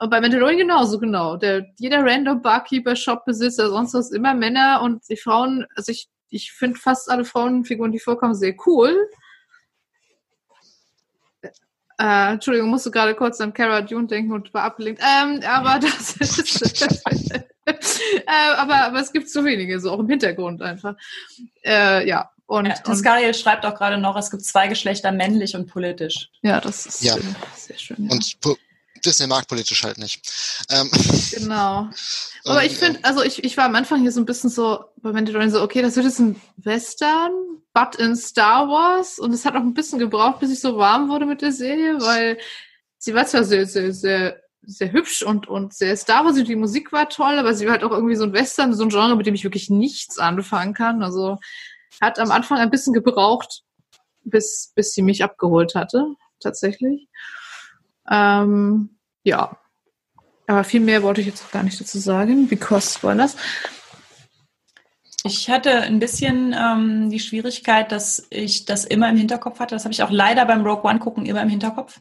und 0.00 0.08
bei 0.08 0.20
Mandalorian 0.20 0.56
genauso, 0.56 0.98
genau. 0.98 1.36
Der, 1.36 1.66
jeder 1.76 2.02
random 2.02 2.40
Barkeeper, 2.40 2.96
Shopbesitzer, 2.96 3.68
sonst 3.68 3.92
was, 3.92 4.10
immer 4.10 4.32
Männer 4.32 4.80
und 4.82 5.06
die 5.10 5.16
Frauen, 5.16 5.66
also 5.76 5.92
ich, 5.92 6.08
ich 6.30 6.52
finde 6.52 6.78
fast 6.78 7.10
alle 7.10 7.26
Frauenfiguren, 7.26 7.92
die 7.92 7.98
vorkommen, 7.98 8.34
sehr 8.34 8.54
cool. 8.66 8.96
Äh, 11.98 12.32
Entschuldigung, 12.32 12.70
musste 12.70 12.90
gerade 12.90 13.14
kurz 13.14 13.42
an 13.42 13.52
Cara 13.52 13.82
Dune 13.82 14.06
denken 14.06 14.32
und 14.32 14.54
war 14.54 14.62
abgelenkt. 14.62 15.02
Ähm, 15.02 15.42
aber 15.46 15.78
das 15.80 16.16
ist. 16.16 16.82
äh, 17.66 17.74
aber, 18.56 18.76
aber 18.76 19.00
es 19.00 19.12
gibt 19.12 19.28
zu 19.28 19.44
wenige, 19.44 19.80
so 19.80 19.90
auch 19.90 20.00
im 20.00 20.08
Hintergrund 20.08 20.62
einfach. 20.62 20.94
Äh, 21.62 22.08
ja. 22.08 22.30
Und, 22.46 22.66
ja, 22.66 23.34
schreibt 23.34 23.66
auch 23.66 23.74
gerade 23.74 23.98
noch, 23.98 24.16
es 24.16 24.30
gibt 24.30 24.44
zwei 24.44 24.66
Geschlechter, 24.66 25.12
männlich 25.12 25.54
und 25.54 25.66
politisch. 25.70 26.30
Ja, 26.40 26.58
das 26.58 26.86
ist 26.86 27.02
ja. 27.02 27.16
sehr 27.54 27.78
schön. 27.78 28.06
Ja. 28.08 28.12
Und 28.12 28.38
Disney 29.04 29.26
mag 29.26 29.46
politisch 29.48 29.84
halt 29.84 29.98
nicht. 29.98 30.20
Ähm, 30.70 30.90
genau. 31.32 31.88
Aber 32.44 32.64
ich 32.64 32.76
finde, 32.76 33.00
also 33.04 33.22
ich, 33.22 33.44
ich 33.44 33.56
war 33.56 33.66
am 33.66 33.74
Anfang 33.74 34.00
hier 34.00 34.12
so 34.12 34.20
ein 34.20 34.26
bisschen 34.26 34.50
so 34.50 34.84
bei 34.96 35.12
Mandalorian 35.12 35.50
so, 35.50 35.62
okay, 35.62 35.82
das 35.82 35.96
wird 35.96 36.06
jetzt 36.06 36.20
ein 36.20 36.40
Western, 36.56 37.32
but 37.74 37.96
in 37.96 38.16
Star 38.16 38.68
Wars. 38.68 39.18
Und 39.18 39.32
es 39.32 39.44
hat 39.44 39.54
auch 39.54 39.60
ein 39.60 39.74
bisschen 39.74 39.98
gebraucht, 39.98 40.40
bis 40.40 40.50
ich 40.50 40.60
so 40.60 40.76
warm 40.76 41.08
wurde 41.08 41.26
mit 41.26 41.42
der 41.42 41.52
Serie, 41.52 42.00
weil 42.00 42.38
sie 42.98 43.14
war 43.14 43.26
zwar 43.26 43.44
sehr, 43.44 43.66
sehr, 43.66 43.92
sehr, 43.92 44.40
sehr 44.62 44.92
hübsch 44.92 45.22
und, 45.22 45.48
und 45.48 45.74
sehr 45.74 45.96
Star 45.96 46.24
Wars 46.24 46.38
und 46.38 46.48
die 46.48 46.56
Musik 46.56 46.92
war 46.92 47.08
toll, 47.08 47.38
aber 47.38 47.54
sie 47.54 47.66
war 47.66 47.72
halt 47.72 47.84
auch 47.84 47.92
irgendwie 47.92 48.16
so 48.16 48.24
ein 48.24 48.32
Western, 48.32 48.74
so 48.74 48.84
ein 48.84 48.90
Genre, 48.90 49.16
mit 49.16 49.26
dem 49.26 49.34
ich 49.34 49.44
wirklich 49.44 49.70
nichts 49.70 50.18
anfangen 50.18 50.74
kann. 50.74 51.02
Also 51.02 51.38
hat 52.00 52.18
am 52.18 52.30
Anfang 52.30 52.58
ein 52.58 52.70
bisschen 52.70 52.92
gebraucht, 52.92 53.62
bis, 54.24 54.72
bis 54.74 54.92
sie 54.92 55.02
mich 55.02 55.24
abgeholt 55.24 55.74
hatte, 55.74 56.14
tatsächlich. 56.40 57.08
Ähm, 58.10 58.90
ja. 59.22 59.56
Aber 60.46 60.64
viel 60.64 60.80
mehr 60.80 61.02
wollte 61.02 61.20
ich 61.20 61.28
jetzt 61.28 61.44
auch 61.44 61.52
gar 61.52 61.62
nicht 61.62 61.80
dazu 61.80 61.98
sagen. 61.98 62.48
Because 62.48 62.94
Spoilers. 62.94 63.36
Ich 65.22 65.50
hatte 65.50 65.82
ein 65.82 65.98
bisschen 65.98 66.54
ähm, 66.58 67.10
die 67.10 67.20
Schwierigkeit, 67.20 67.92
dass 67.92 68.26
ich 68.30 68.64
das 68.64 68.86
immer 68.86 69.10
im 69.10 69.16
Hinterkopf 69.16 69.60
hatte. 69.60 69.74
Das 69.74 69.84
habe 69.84 69.92
ich 69.92 70.02
auch 70.02 70.10
leider 70.10 70.46
beim 70.46 70.66
Rogue 70.66 70.88
One 70.88 70.98
gucken 70.98 71.26
immer 71.26 71.42
im 71.42 71.50
Hinterkopf. 71.50 72.00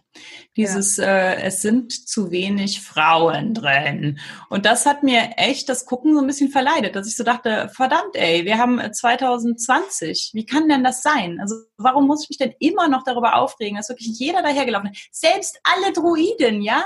Dieses, 0.55 0.95
ja. 0.97 1.05
äh, 1.05 1.41
es 1.41 1.61
sind 1.61 1.91
zu 1.91 2.31
wenig 2.31 2.79
Frauen 2.81 3.53
drin. 3.53 4.19
Und 4.49 4.65
das 4.65 4.85
hat 4.85 5.03
mir 5.03 5.31
echt 5.35 5.67
das 5.67 5.85
Gucken 5.85 6.13
so 6.13 6.21
ein 6.21 6.27
bisschen 6.27 6.49
verleidet, 6.49 6.95
dass 6.95 7.07
ich 7.07 7.17
so 7.17 7.25
dachte, 7.25 7.69
verdammt, 7.73 8.15
ey, 8.15 8.45
wir 8.45 8.57
haben 8.57 8.79
2020. 8.79 10.31
Wie 10.33 10.45
kann 10.45 10.69
denn 10.69 10.85
das 10.85 11.01
sein? 11.01 11.39
Also 11.41 11.55
warum 11.77 12.07
muss 12.07 12.23
ich 12.23 12.29
mich 12.29 12.37
denn 12.37 12.53
immer 12.59 12.87
noch 12.87 13.03
darüber 13.03 13.35
aufregen, 13.35 13.75
dass 13.75 13.89
wirklich 13.89 14.17
jeder 14.17 14.41
dahergelaufen 14.41 14.91
ist? 14.91 15.09
Selbst 15.11 15.59
alle 15.63 15.91
Druiden, 15.91 16.61
ja? 16.61 16.85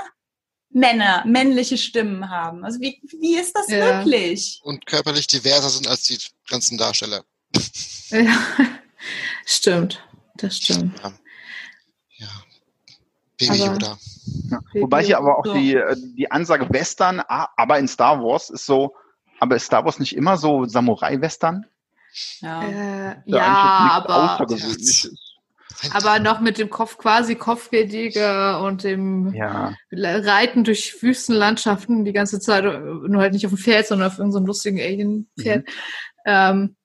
Männer, 0.74 1.24
männliche 1.24 1.78
Stimmen 1.78 2.28
haben. 2.28 2.64
Also 2.64 2.80
wie, 2.80 3.00
wie 3.20 3.36
ist 3.36 3.56
das 3.56 3.68
ja. 3.68 3.98
möglich? 3.98 4.60
Und 4.64 4.84
körperlich 4.86 5.28
diverser 5.28 5.70
sind 5.70 5.86
als 5.86 6.02
die 6.02 6.18
ganzen 6.48 6.76
Darsteller. 6.76 7.24
Ja, 8.10 8.36
stimmt. 9.46 10.02
Das 10.36 10.56
stimmt. 10.56 10.98
Ja. 11.00 11.12
ja. 12.16 12.28
Baby 13.38 13.62
aber, 13.62 13.72
Yoda. 13.72 13.98
Ja. 14.50 14.60
Wobei 14.74 15.04
hier 15.04 15.18
aber 15.18 15.38
auch 15.38 15.46
so. 15.46 15.54
die, 15.54 15.76
äh, 15.76 15.96
die 15.96 16.28
Ansage 16.30 16.68
Western, 16.68 17.20
aber 17.20 17.78
in 17.78 17.86
Star 17.86 18.20
Wars 18.20 18.50
ist 18.50 18.66
so, 18.66 18.96
aber 19.38 19.54
ist 19.54 19.66
Star 19.66 19.84
Wars 19.84 20.00
nicht 20.00 20.16
immer 20.16 20.36
so 20.36 20.64
Samurai-Western? 20.64 21.66
Ja, 22.40 22.62
äh, 22.64 23.16
ja 23.26 24.02
aber 24.04 24.44
Aber 25.92 26.18
noch 26.18 26.40
mit 26.40 26.58
dem 26.58 26.70
Kopf, 26.70 26.98
quasi 26.98 27.34
Kopfgeldjäger 27.34 28.62
und 28.62 28.84
dem 28.84 29.32
ja. 29.34 29.74
Reiten 29.92 30.64
durch 30.64 31.02
Wüstenlandschaften 31.02 32.04
die 32.04 32.12
ganze 32.12 32.40
Zeit, 32.40 32.64
nur 32.64 33.20
halt 33.20 33.32
nicht 33.32 33.46
auf 33.46 33.52
dem 33.52 33.58
Pferd, 33.58 33.86
sondern 33.86 34.08
auf 34.08 34.18
irgendeinem 34.18 34.42
so 34.42 34.46
lustigen 34.46 34.80
Alien-Pferd. 34.80 35.66
Mhm. 35.66 35.72
Ähm, 36.26 36.76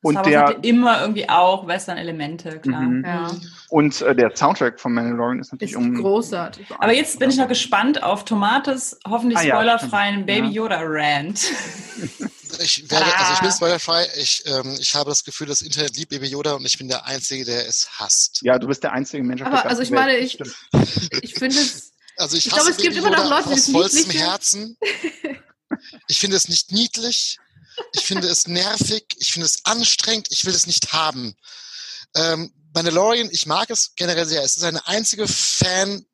und 0.00 0.26
der 0.26 0.58
immer 0.62 1.00
irgendwie 1.00 1.28
auch 1.28 1.66
Western-Elemente, 1.66 2.60
klar. 2.60 2.82
Mhm. 2.82 3.04
Ja. 3.04 3.30
Und 3.68 4.00
äh, 4.00 4.14
der 4.14 4.34
Soundtrack 4.34 4.78
von 4.78 4.94
Mandalorian 4.94 5.40
ist 5.40 5.52
natürlich 5.52 5.72
ist 5.72 5.76
um 5.76 5.94
großartig. 5.94 6.66
Aber 6.78 6.92
jetzt 6.92 7.18
bin 7.18 7.30
ich 7.30 7.36
noch 7.36 7.48
gespannt 7.48 8.02
auf 8.02 8.24
Tomates 8.24 8.98
hoffentlich 9.06 9.38
ah, 9.38 9.42
spoilerfreien 9.42 10.20
ja, 10.20 10.24
Baby 10.24 10.48
Yoda 10.48 10.78
Rant. 10.82 11.40
Ich 12.60 12.90
werde, 12.90 13.16
also 13.16 13.32
ich 13.34 13.40
bin 13.40 13.52
spoilerfrei. 13.52 14.08
Ich, 14.16 14.44
ähm, 14.46 14.76
ich 14.80 14.94
habe 14.94 15.10
das 15.10 15.24
Gefühl, 15.24 15.46
das 15.46 15.62
Internet 15.62 15.96
liebt 15.96 16.10
Baby 16.10 16.26
Yoda 16.26 16.54
und 16.54 16.64
ich 16.64 16.78
bin 16.78 16.88
der 16.88 17.04
Einzige, 17.06 17.44
der 17.44 17.66
es 17.66 17.88
hasst. 17.98 18.40
Ja, 18.42 18.58
du 18.58 18.66
bist 18.66 18.82
der 18.82 18.92
einzige 18.92 19.22
Mensch. 19.22 19.42
Aber 19.42 19.64
also 19.64 19.82
ich 19.82 19.90
meine, 19.90 20.16
ich, 20.18 20.38
ich 21.22 21.34
finde 21.34 21.58
es. 21.58 21.92
Also 22.20 22.36
ich, 22.36 22.46
ich 22.46 22.52
glaube, 22.52 22.70
es 22.70 22.76
gibt 22.78 22.96
Baby 22.96 23.06
immer 23.06 23.16
noch 23.16 23.30
Leute, 23.30 23.50
die 23.50 23.54
es 23.54 23.70
vollstem 23.70 24.10
Herzen. 24.10 24.76
Ich 26.08 26.18
finde 26.18 26.36
es 26.36 26.48
nicht 26.48 26.72
niedlich. 26.72 27.38
Ich 27.92 28.04
finde 28.04 28.26
es 28.26 28.48
nervig, 28.48 29.04
ich 29.18 29.32
finde 29.32 29.46
es 29.46 29.64
anstrengend, 29.64 30.28
ich 30.30 30.44
will 30.44 30.54
es 30.54 30.66
nicht 30.66 30.92
haben. 30.92 31.36
Ähm, 32.16 32.52
Mandalorian, 32.74 33.28
ich 33.30 33.46
mag 33.46 33.70
es 33.70 33.92
generell 33.96 34.26
sehr. 34.26 34.42
Es 34.42 34.56
ist 34.56 34.64
eine 34.64 34.86
einzige 34.86 35.26
Fan, 35.28 36.04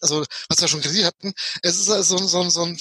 also 0.00 0.24
was 0.48 0.60
wir 0.60 0.68
schon 0.68 0.80
kritisiert 0.80 1.06
hatten, 1.06 1.34
es 1.62 1.76
ist 1.76 1.88
also 1.88 2.18
so, 2.18 2.26
so, 2.26 2.48
so 2.50 2.62
ein 2.64 2.78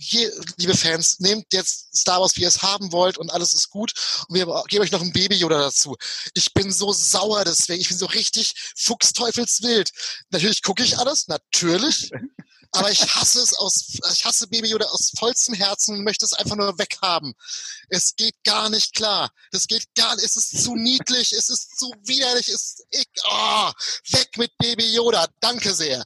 hier, 0.00 0.32
liebe 0.56 0.76
Fans, 0.76 1.20
nehmt 1.20 1.52
jetzt 1.52 1.94
Star 1.94 2.20
Wars, 2.20 2.36
wie 2.36 2.42
ihr 2.42 2.48
es 2.48 2.62
haben 2.62 2.90
wollt 2.90 3.18
und 3.18 3.30
alles 3.30 3.52
ist 3.52 3.68
gut 3.68 3.92
und 4.28 4.34
wir 4.34 4.64
geben 4.68 4.82
euch 4.82 4.92
noch 4.92 5.02
ein 5.02 5.12
Baby 5.12 5.36
Yoda 5.36 5.58
dazu. 5.58 5.96
Ich 6.34 6.54
bin 6.54 6.72
so 6.72 6.92
sauer 6.92 7.44
deswegen, 7.44 7.80
ich 7.80 7.88
bin 7.88 7.98
so 7.98 8.06
richtig 8.06 8.54
fuchsteufelswild. 8.76 9.90
Natürlich 10.30 10.62
gucke 10.62 10.82
ich 10.82 10.98
alles, 10.98 11.28
natürlich, 11.28 12.10
aber 12.72 12.90
ich 12.90 13.02
hasse 13.14 13.40
es 13.40 13.54
aus, 13.54 13.98
ich 14.12 14.24
hasse 14.24 14.46
Baby 14.46 14.68
Yoda 14.68 14.86
aus 14.86 15.12
vollstem 15.18 15.54
Herzen 15.54 15.96
und 15.96 16.04
möchte 16.04 16.24
es 16.24 16.32
einfach 16.32 16.56
nur 16.56 16.78
weghaben. 16.78 17.34
Es 17.88 18.14
geht 18.16 18.42
gar 18.44 18.70
nicht 18.70 18.94
klar. 18.94 19.30
Das 19.50 19.66
geht 19.66 19.92
gar 19.94 20.14
nicht. 20.14 20.24
Es 20.24 20.36
ist 20.36 20.62
zu 20.62 20.76
niedlich. 20.76 21.32
Es 21.32 21.50
ist 21.50 21.78
zu 21.78 21.92
widerlich. 22.04 22.48
Es 22.48 22.62
ist, 22.62 22.84
ich, 22.90 23.06
oh, 23.24 23.72
weg 24.10 24.30
mit 24.36 24.56
Baby 24.58 24.94
Yoda. 24.94 25.26
Danke 25.40 25.74
sehr. 25.74 26.04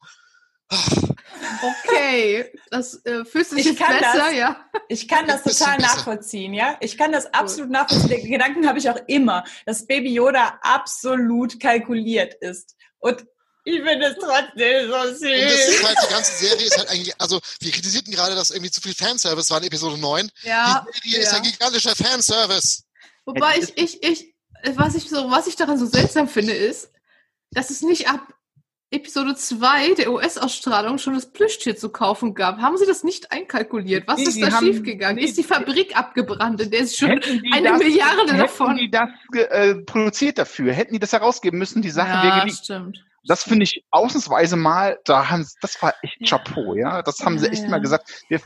Okay, 0.70 2.52
das 2.70 3.04
äh, 3.04 3.24
fühlt 3.24 3.46
sich 3.46 3.66
ich 3.66 3.78
kann 3.78 3.98
besser, 3.98 4.18
das, 4.18 4.34
ja. 4.34 4.70
Ich 4.88 5.08
kann 5.08 5.26
das 5.26 5.42
total 5.42 5.78
nachvollziehen, 5.78 6.54
ja. 6.54 6.76
Ich 6.80 6.96
kann 6.96 7.12
das 7.12 7.26
absolut 7.32 7.70
nachvollziehen. 7.70 8.08
Den 8.08 8.30
Gedanken 8.30 8.66
habe 8.66 8.78
ich 8.78 8.88
auch 8.88 8.98
immer, 9.06 9.44
dass 9.66 9.86
Baby 9.86 10.14
Yoda 10.14 10.58
absolut 10.62 11.60
kalkuliert 11.60 12.34
ist. 12.34 12.74
Und 12.98 13.24
ich 13.64 13.82
finde 13.82 14.06
es 14.06 14.16
trotzdem 14.18 14.90
so 14.90 15.14
süß. 15.14 15.22
Und 15.22 15.42
das 15.42 15.68
ist 15.68 15.84
halt, 15.84 15.98
die 16.02 16.12
ganze 16.12 16.36
Serie 16.36 16.66
ist 16.66 16.78
halt 16.78 16.88
eigentlich, 16.90 17.20
also 17.20 17.40
wir 17.60 17.72
kritisierten 17.72 18.12
gerade, 18.12 18.34
dass 18.34 18.50
irgendwie 18.50 18.70
zu 18.70 18.80
viel 18.80 18.94
Fanservice 18.94 19.50
war 19.50 19.58
in 19.58 19.64
Episode 19.64 19.98
9. 19.98 20.30
Ja. 20.42 20.86
Die 21.04 21.10
Serie 21.10 21.24
ja. 21.24 21.28
ist 21.30 21.34
ein 21.34 21.42
gigantischer 21.42 21.96
Fanservice. 21.96 22.84
Wobei 23.24 23.58
ich, 23.58 23.76
ich, 23.78 24.02
ich, 24.02 24.34
was 24.76 24.94
ich 24.94 25.08
so, 25.08 25.30
was 25.30 25.46
ich 25.46 25.56
daran 25.56 25.78
so 25.78 25.86
seltsam 25.86 26.28
finde, 26.28 26.52
ist, 26.52 26.90
dass 27.52 27.70
es 27.70 27.80
nicht 27.80 28.08
ab 28.08 28.33
Episode 28.94 29.34
2 29.34 29.94
der 29.94 30.12
US-Ausstrahlung 30.12 30.98
schon 30.98 31.14
das 31.14 31.30
Plüschtier 31.30 31.76
zu 31.76 31.90
kaufen 31.90 32.34
gab. 32.34 32.58
Haben 32.58 32.76
Sie 32.76 32.86
das 32.86 33.04
nicht 33.04 33.32
einkalkuliert? 33.32 34.06
Was 34.06 34.18
nee, 34.18 34.24
ist 34.24 34.42
da 34.42 34.58
schiefgegangen? 34.58 35.18
Ist 35.18 35.36
die 35.36 35.42
Fabrik 35.42 35.96
abgebrannt, 35.96 36.60
in 36.60 36.70
der 36.70 36.80
ist 36.80 36.96
schon 36.96 37.10
eine 37.10 37.68
das, 37.70 37.78
Milliarde 37.78 38.36
davon. 38.36 38.76
Hätten 38.76 38.78
die 38.78 38.90
das 38.90 39.08
äh, 39.50 39.74
produziert 39.74 40.38
dafür? 40.38 40.72
Hätten 40.72 40.94
die 40.94 41.00
das 41.00 41.12
herausgeben 41.12 41.58
müssen? 41.58 41.82
Die 41.82 41.90
Sache 41.90 42.26
ja, 42.26 42.36
wäre 42.36 42.50
stimmt. 42.50 43.04
Das 43.26 43.42
finde 43.42 43.64
ich 43.64 43.84
ausnahmsweise 43.90 44.56
mal, 44.56 44.98
da 45.04 45.30
haben, 45.30 45.46
das 45.60 45.82
war 45.82 45.94
echt 46.02 46.28
Chapeau, 46.28 46.74
ja. 46.74 47.02
Das 47.02 47.20
haben 47.20 47.36
ja, 47.36 47.40
sie 47.40 47.48
echt 47.48 47.62
ja. 47.62 47.70
mal 47.70 47.80
gesagt. 47.80 48.24
Wir, 48.28 48.40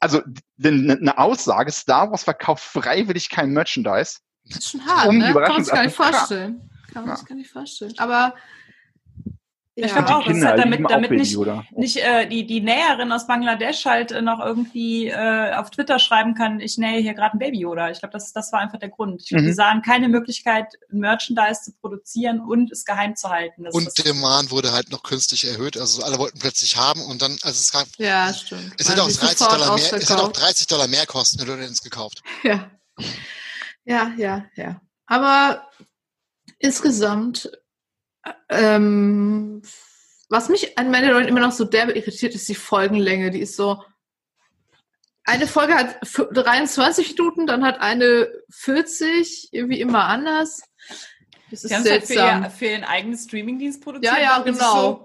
also, 0.00 0.22
eine 0.62 0.96
ne 1.00 1.18
Aussage, 1.18 1.72
Star 1.72 2.10
Wars 2.10 2.24
verkauft 2.24 2.62
freiwillig 2.62 3.30
kein 3.30 3.50
Merchandise. 3.50 4.18
Das 4.44 4.58
ist 4.58 4.70
schon 4.70 4.86
hart, 4.86 5.08
um 5.08 5.18
ne? 5.18 5.32
Kann 5.32 5.52
man 5.52 5.64
sich 5.64 5.74
gar 5.74 5.84
nicht 5.84 5.96
vorstellen. 5.96 6.70
Kann 6.92 7.06
man 7.06 7.16
sich 7.16 7.26
gar 7.26 7.34
nicht 7.34 7.50
vorstellen. 7.50 7.94
Aber 7.98 8.34
ja. 9.78 9.86
Ich 9.86 9.92
glaube 9.92 10.16
auch, 10.16 10.26
das 10.26 10.42
hat 10.42 10.58
damit, 10.58 10.80
damit 10.90 11.10
nicht, 11.12 11.38
nicht 11.76 11.96
äh, 11.98 12.28
die, 12.28 12.46
die 12.46 12.60
Näherin 12.60 13.12
aus 13.12 13.28
Bangladesch 13.28 13.84
halt 13.84 14.10
äh, 14.10 14.20
noch 14.20 14.40
irgendwie 14.40 15.06
äh, 15.06 15.54
auf 15.54 15.70
Twitter 15.70 16.00
schreiben 16.00 16.34
kann, 16.34 16.58
ich 16.58 16.78
nähe 16.78 17.00
hier 17.00 17.14
gerade 17.14 17.36
ein 17.36 17.38
Baby 17.38 17.60
Yoda. 17.60 17.90
Ich 17.90 18.00
glaube, 18.00 18.12
das, 18.12 18.32
das 18.32 18.52
war 18.52 18.60
einfach 18.60 18.80
der 18.80 18.88
Grund. 18.88 19.22
Ich 19.22 19.28
glaub, 19.28 19.42
mhm. 19.42 19.46
Die 19.46 19.52
sahen 19.52 19.82
keine 19.82 20.08
Möglichkeit, 20.08 20.66
Merchandise 20.90 21.62
zu 21.62 21.72
produzieren 21.80 22.40
und 22.40 22.72
es 22.72 22.84
geheim 22.84 23.14
zu 23.14 23.28
halten. 23.28 23.62
Das, 23.62 23.74
und 23.74 23.84
das 23.84 23.94
der 23.94 24.06
Demand 24.06 24.50
wurde 24.50 24.72
halt 24.72 24.90
noch 24.90 25.04
künstlich 25.04 25.46
erhöht. 25.46 25.76
Also 25.76 26.02
alle 26.02 26.18
wollten 26.18 26.40
plötzlich 26.40 26.76
haben 26.76 27.00
und 27.02 27.22
dann, 27.22 27.38
also 27.42 27.60
es 27.60 27.70
gab, 27.70 27.86
ja, 27.98 28.34
stimmt. 28.34 28.72
Es 28.78 28.88
hätte 28.88 29.02
auch 29.02 29.10
30 29.10 29.46
Dollar 29.46 29.74
mehr, 29.76 29.92
es 29.92 30.10
hätte 30.10 30.22
auch 30.22 30.32
30 30.32 30.66
Dollar 30.66 30.88
mehr 30.88 31.06
kosten, 31.06 31.38
wenn 31.38 31.46
du 31.46 31.56
den 31.56 31.74
gekauft. 31.82 32.22
Ja. 32.42 32.70
Ja, 33.84 34.12
ja, 34.16 34.44
ja. 34.56 34.80
Aber 35.06 35.68
insgesamt 36.58 37.50
ähm, 38.48 39.62
was 40.28 40.48
mich 40.48 40.78
an 40.78 40.90
Mandalorian 40.90 41.28
immer 41.28 41.40
noch 41.40 41.52
so 41.52 41.64
derbe 41.64 41.92
irritiert, 41.92 42.34
ist 42.34 42.48
die 42.48 42.54
Folgenlänge. 42.54 43.30
Die 43.30 43.40
ist 43.40 43.56
so. 43.56 43.82
Eine 45.24 45.46
Folge 45.46 45.74
hat 45.74 45.98
23 46.02 47.16
Minuten, 47.16 47.46
dann 47.46 47.64
hat 47.64 47.80
eine 47.80 48.28
40, 48.50 49.50
irgendwie 49.52 49.80
immer 49.80 50.04
anders. 50.04 50.62
Das 51.50 51.64
ist 51.64 51.74
Sie 51.74 51.82
seltsam. 51.82 52.42
Halt 52.42 52.52
für, 52.52 52.64
ihr, 52.64 52.70
für 52.70 52.74
ihren 52.74 52.84
eigenen 52.84 53.18
Streamingdienst 53.18 53.82
produziert. 53.82 54.14
Ja, 54.14 54.22
ja, 54.22 54.38
genau. 54.42 55.04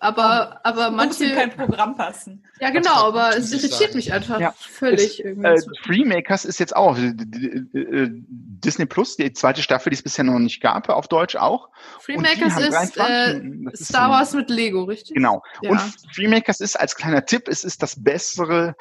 aber, 0.00 0.60
aber 0.64 0.90
manche. 0.90 1.34
kein 1.34 1.50
Programm 1.50 1.96
passen. 1.96 2.44
Ja, 2.60 2.70
genau, 2.70 3.08
aber 3.08 3.36
es 3.36 3.52
irritiert 3.52 3.94
mich 3.94 4.12
einfach 4.12 4.40
ja. 4.40 4.52
völlig. 4.58 5.20
Es, 5.20 5.24
irgendwie. 5.24 5.48
Äh, 5.48 5.62
Freemakers 5.82 6.44
ist 6.44 6.58
jetzt 6.58 6.76
auch 6.76 6.96
Disney 6.98 8.86
Plus, 8.86 9.16
die 9.16 9.32
zweite 9.32 9.62
Staffel, 9.62 9.90
die 9.90 9.96
es 9.96 10.02
bisher 10.02 10.24
noch 10.24 10.38
nicht 10.38 10.60
gab, 10.60 10.88
auf 10.88 11.08
Deutsch 11.08 11.36
auch. 11.36 11.68
Freemakers 12.00 12.58
ist, 12.58 12.96
äh, 12.98 13.40
ist 13.72 13.86
Star 13.86 14.10
Wars 14.10 14.34
mit 14.34 14.50
Lego, 14.50 14.84
richtig? 14.84 15.14
Genau. 15.14 15.42
Ja. 15.62 15.70
Und 15.70 15.80
Freemakers 16.12 16.60
ist 16.60 16.78
als 16.78 16.96
kleiner 16.96 17.24
Tipp, 17.24 17.48
es 17.48 17.64
ist 17.64 17.82
das 17.82 18.02
bessere 18.02 18.74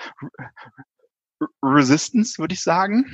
Resistance, 1.61 2.37
würde 2.37 2.53
ich 2.53 2.63
sagen. 2.63 3.05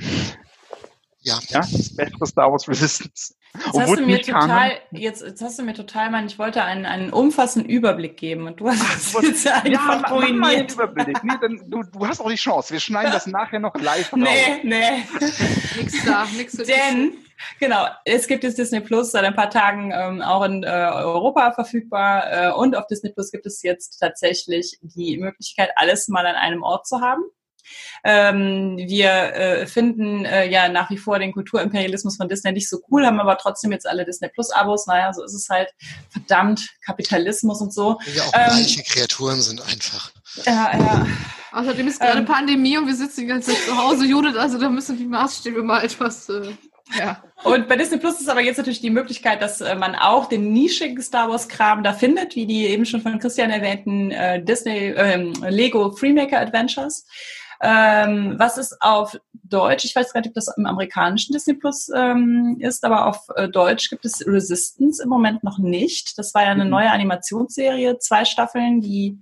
Ja. 1.20 1.38
ja. 1.48 1.60
Bessere 1.60 2.26
Star 2.26 2.50
Wars 2.50 2.68
Resistance. 2.68 3.34
Jetzt 3.52 3.80
hast, 3.80 3.96
du 3.98 4.06
mir 4.06 4.22
total, 4.22 4.72
jetzt, 4.92 5.22
jetzt 5.22 5.42
hast 5.42 5.58
du 5.58 5.64
mir 5.64 5.74
total, 5.74 6.10
mein, 6.10 6.26
ich 6.26 6.38
wollte 6.38 6.62
einen, 6.62 6.86
einen 6.86 7.12
umfassenden 7.12 7.68
Überblick 7.68 8.16
geben 8.16 8.46
und 8.46 8.60
du 8.60 8.68
hast 8.68 9.16
Ach, 9.16 9.22
jetzt 9.22 9.46
einfach 9.48 10.02
ja, 10.02 10.08
ruiniert. 10.08 10.72
Überblick. 10.72 11.24
Nee, 11.24 11.34
dann, 11.40 11.60
du, 11.68 11.82
du 11.82 12.06
hast 12.06 12.20
auch 12.20 12.30
die 12.30 12.36
Chance. 12.36 12.72
Wir 12.72 12.78
schneiden 12.78 13.10
das 13.10 13.26
nachher 13.26 13.58
noch 13.58 13.74
live 13.74 14.12
raus. 14.12 14.20
Nee, 14.20 14.60
nee. 14.62 15.02
nix 15.76 16.04
da, 16.04 16.26
nix 16.36 16.52
zu 16.52 16.64
Denn, 16.64 17.14
genau, 17.58 17.86
es 18.04 18.28
gibt 18.28 18.44
jetzt 18.44 18.56
Disney 18.56 18.80
Plus 18.80 19.10
seit 19.10 19.24
ein 19.24 19.34
paar 19.34 19.50
Tagen 19.50 19.90
ähm, 19.92 20.22
auch 20.22 20.44
in 20.44 20.62
äh, 20.62 20.66
Europa 20.68 21.50
verfügbar 21.52 22.32
äh, 22.32 22.52
und 22.52 22.76
auf 22.76 22.86
Disney 22.86 23.10
Plus 23.10 23.32
gibt 23.32 23.46
es 23.46 23.62
jetzt 23.62 23.98
tatsächlich 23.98 24.78
die 24.82 25.18
Möglichkeit, 25.18 25.70
alles 25.74 26.06
mal 26.06 26.24
an 26.24 26.36
einem 26.36 26.62
Ort 26.62 26.86
zu 26.86 27.00
haben. 27.00 27.22
Ähm, 28.04 28.76
wir 28.78 29.10
äh, 29.10 29.66
finden 29.66 30.24
äh, 30.24 30.50
ja 30.50 30.68
nach 30.68 30.90
wie 30.90 30.98
vor 30.98 31.18
den 31.18 31.32
Kulturimperialismus 31.32 32.16
von 32.16 32.28
Disney 32.28 32.52
nicht 32.52 32.68
so 32.68 32.80
cool, 32.90 33.06
haben 33.06 33.20
aber 33.20 33.36
trotzdem 33.38 33.72
jetzt 33.72 33.86
alle 33.86 34.04
Disney 34.04 34.28
Plus 34.28 34.50
Abos. 34.50 34.86
Naja, 34.86 35.12
so 35.12 35.24
ist 35.24 35.34
es 35.34 35.48
halt. 35.48 35.68
Verdammt, 36.10 36.68
Kapitalismus 36.84 37.60
und 37.60 37.72
so. 37.72 37.98
Ja, 38.14 38.22
auch 38.24 38.56
ähm, 38.56 38.66
Kreaturen 38.86 39.40
sind 39.40 39.60
einfach. 39.62 40.12
Ja, 40.46 40.70
ja. 40.78 41.06
Außerdem 41.52 41.88
ist 41.88 42.00
gerade 42.00 42.20
ähm, 42.20 42.26
Pandemie 42.26 42.78
und 42.78 42.86
wir 42.86 42.94
sitzen 42.94 43.22
die 43.22 43.26
ganze 43.26 43.52
Zeit 43.52 43.62
zu 43.64 43.76
Hause, 43.76 44.06
Judith, 44.06 44.36
also 44.36 44.58
da 44.58 44.68
müssen 44.68 44.96
die 44.96 45.06
Maßstäbe 45.06 45.62
mal 45.62 45.82
etwas. 45.82 46.28
Äh, 46.28 46.52
ja. 46.98 47.22
Und 47.44 47.68
bei 47.68 47.76
Disney 47.76 47.98
Plus 47.98 48.20
ist 48.20 48.28
aber 48.28 48.40
jetzt 48.40 48.58
natürlich 48.58 48.80
die 48.80 48.90
Möglichkeit, 48.90 49.42
dass 49.42 49.60
äh, 49.60 49.74
man 49.74 49.94
auch 49.94 50.28
den 50.28 50.52
nischigen 50.52 51.00
Star 51.02 51.28
Wars 51.28 51.48
Kram 51.48 51.82
da 51.82 51.92
findet, 51.92 52.36
wie 52.36 52.46
die 52.46 52.66
eben 52.66 52.84
schon 52.84 53.00
von 53.00 53.18
Christian 53.18 53.50
erwähnten 53.50 54.10
äh, 54.10 54.42
Disney 54.42 54.92
ähm, 54.96 55.32
Lego 55.48 55.92
Freemaker 55.92 56.40
Adventures. 56.40 57.06
Ähm, 57.62 58.36
was 58.38 58.56
ist 58.56 58.80
auf 58.80 59.18
Deutsch? 59.32 59.84
Ich 59.84 59.94
weiß 59.94 60.12
gar 60.12 60.20
nicht, 60.20 60.28
ob 60.28 60.34
das 60.34 60.54
im 60.56 60.64
amerikanischen 60.64 61.32
Disney 61.34 61.54
Plus 61.54 61.90
ähm, 61.94 62.56
ist, 62.60 62.84
aber 62.84 63.06
auf 63.06 63.26
äh, 63.36 63.48
Deutsch 63.48 63.90
gibt 63.90 64.04
es 64.04 64.26
Resistance 64.26 65.02
im 65.02 65.10
Moment 65.10 65.44
noch 65.44 65.58
nicht. 65.58 66.16
Das 66.18 66.32
war 66.34 66.42
ja 66.42 66.50
eine 66.50 66.64
mhm. 66.64 66.70
neue 66.70 66.90
Animationsserie, 66.90 67.98
zwei 67.98 68.24
Staffeln, 68.24 68.80
die 68.80 69.18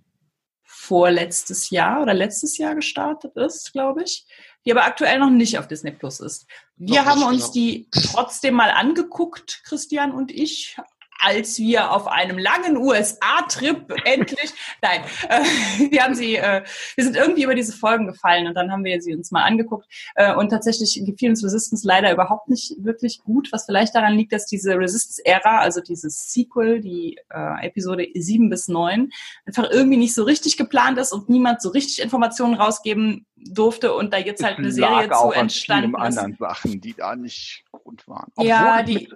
vorletztes 0.62 1.70
Jahr 1.70 2.02
oder 2.02 2.14
letztes 2.14 2.56
Jahr 2.58 2.74
gestartet 2.74 3.36
ist, 3.36 3.72
glaube 3.72 4.04
ich, 4.04 4.24
die 4.64 4.70
aber 4.70 4.84
aktuell 4.84 5.18
noch 5.18 5.30
nicht 5.30 5.58
auf 5.58 5.66
Disney 5.66 5.90
Plus 5.90 6.20
ist. 6.20 6.46
Wir 6.76 7.02
noch 7.02 7.08
haben 7.08 7.22
uns 7.24 7.50
genau. 7.50 7.52
die 7.52 7.88
trotzdem 7.90 8.54
mal 8.54 8.70
angeguckt, 8.70 9.62
Christian 9.64 10.12
und 10.12 10.30
ich, 10.30 10.76
als 11.18 11.58
wir 11.58 11.90
auf 11.90 12.06
einem 12.06 12.38
langen 12.38 12.76
USA-Trip 12.76 13.94
endlich, 14.04 14.52
nein, 14.82 15.00
äh, 15.28 15.90
wir 15.90 16.02
haben 16.02 16.14
sie, 16.14 16.36
äh, 16.36 16.62
wir 16.94 17.04
sind 17.04 17.16
irgendwie 17.16 17.42
über 17.42 17.54
diese 17.54 17.72
Folgen 17.72 18.06
gefallen 18.06 18.46
und 18.46 18.54
dann 18.54 18.70
haben 18.70 18.84
wir 18.84 19.00
sie 19.02 19.14
uns 19.14 19.30
mal 19.30 19.42
angeguckt 19.42 19.86
äh, 20.14 20.34
und 20.34 20.50
tatsächlich 20.50 21.02
gefiel 21.04 21.30
uns 21.30 21.44
Resistance 21.44 21.86
leider 21.86 22.12
überhaupt 22.12 22.48
nicht 22.48 22.74
wirklich 22.78 23.20
gut, 23.24 23.50
was 23.52 23.66
vielleicht 23.66 23.94
daran 23.94 24.14
liegt, 24.14 24.32
dass 24.32 24.46
diese 24.46 24.78
Resistance-Ära, 24.78 25.58
also 25.58 25.80
dieses 25.80 26.32
Sequel, 26.32 26.80
die 26.80 27.18
äh, 27.30 27.66
Episode 27.66 28.06
7 28.14 28.48
bis 28.48 28.68
9, 28.68 29.10
einfach 29.46 29.68
irgendwie 29.70 29.98
nicht 29.98 30.14
so 30.14 30.22
richtig 30.22 30.56
geplant 30.56 30.98
ist 30.98 31.12
und 31.12 31.28
niemand 31.28 31.60
so 31.60 31.70
richtig 31.70 32.02
Informationen 32.02 32.54
rausgeben 32.54 33.26
durfte 33.36 33.94
und 33.94 34.12
da 34.12 34.18
jetzt 34.18 34.42
halt 34.42 34.58
eine 34.58 34.72
Serie 34.72 35.10
zu 35.10 35.30
entstanden 35.30 35.94
ist. 35.94 36.00
anderen 36.00 36.36
Sachen, 36.36 36.80
die 36.80 36.94
da 36.94 37.16
nicht 37.16 37.64
gut 37.70 38.06
waren. 38.06 38.30
Obwohl 38.36 38.48
ja, 38.48 38.82
die 38.82 39.08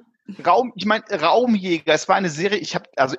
Raum, 0.45 0.73
ich 0.77 0.87
meine 0.87 1.05
Raumjäger, 1.11 1.93
es 1.93 2.09
war 2.09 2.17
eine 2.17 2.31
Serie, 2.31 2.59
ich 2.59 2.75
habe 2.75 2.89
also 2.97 3.17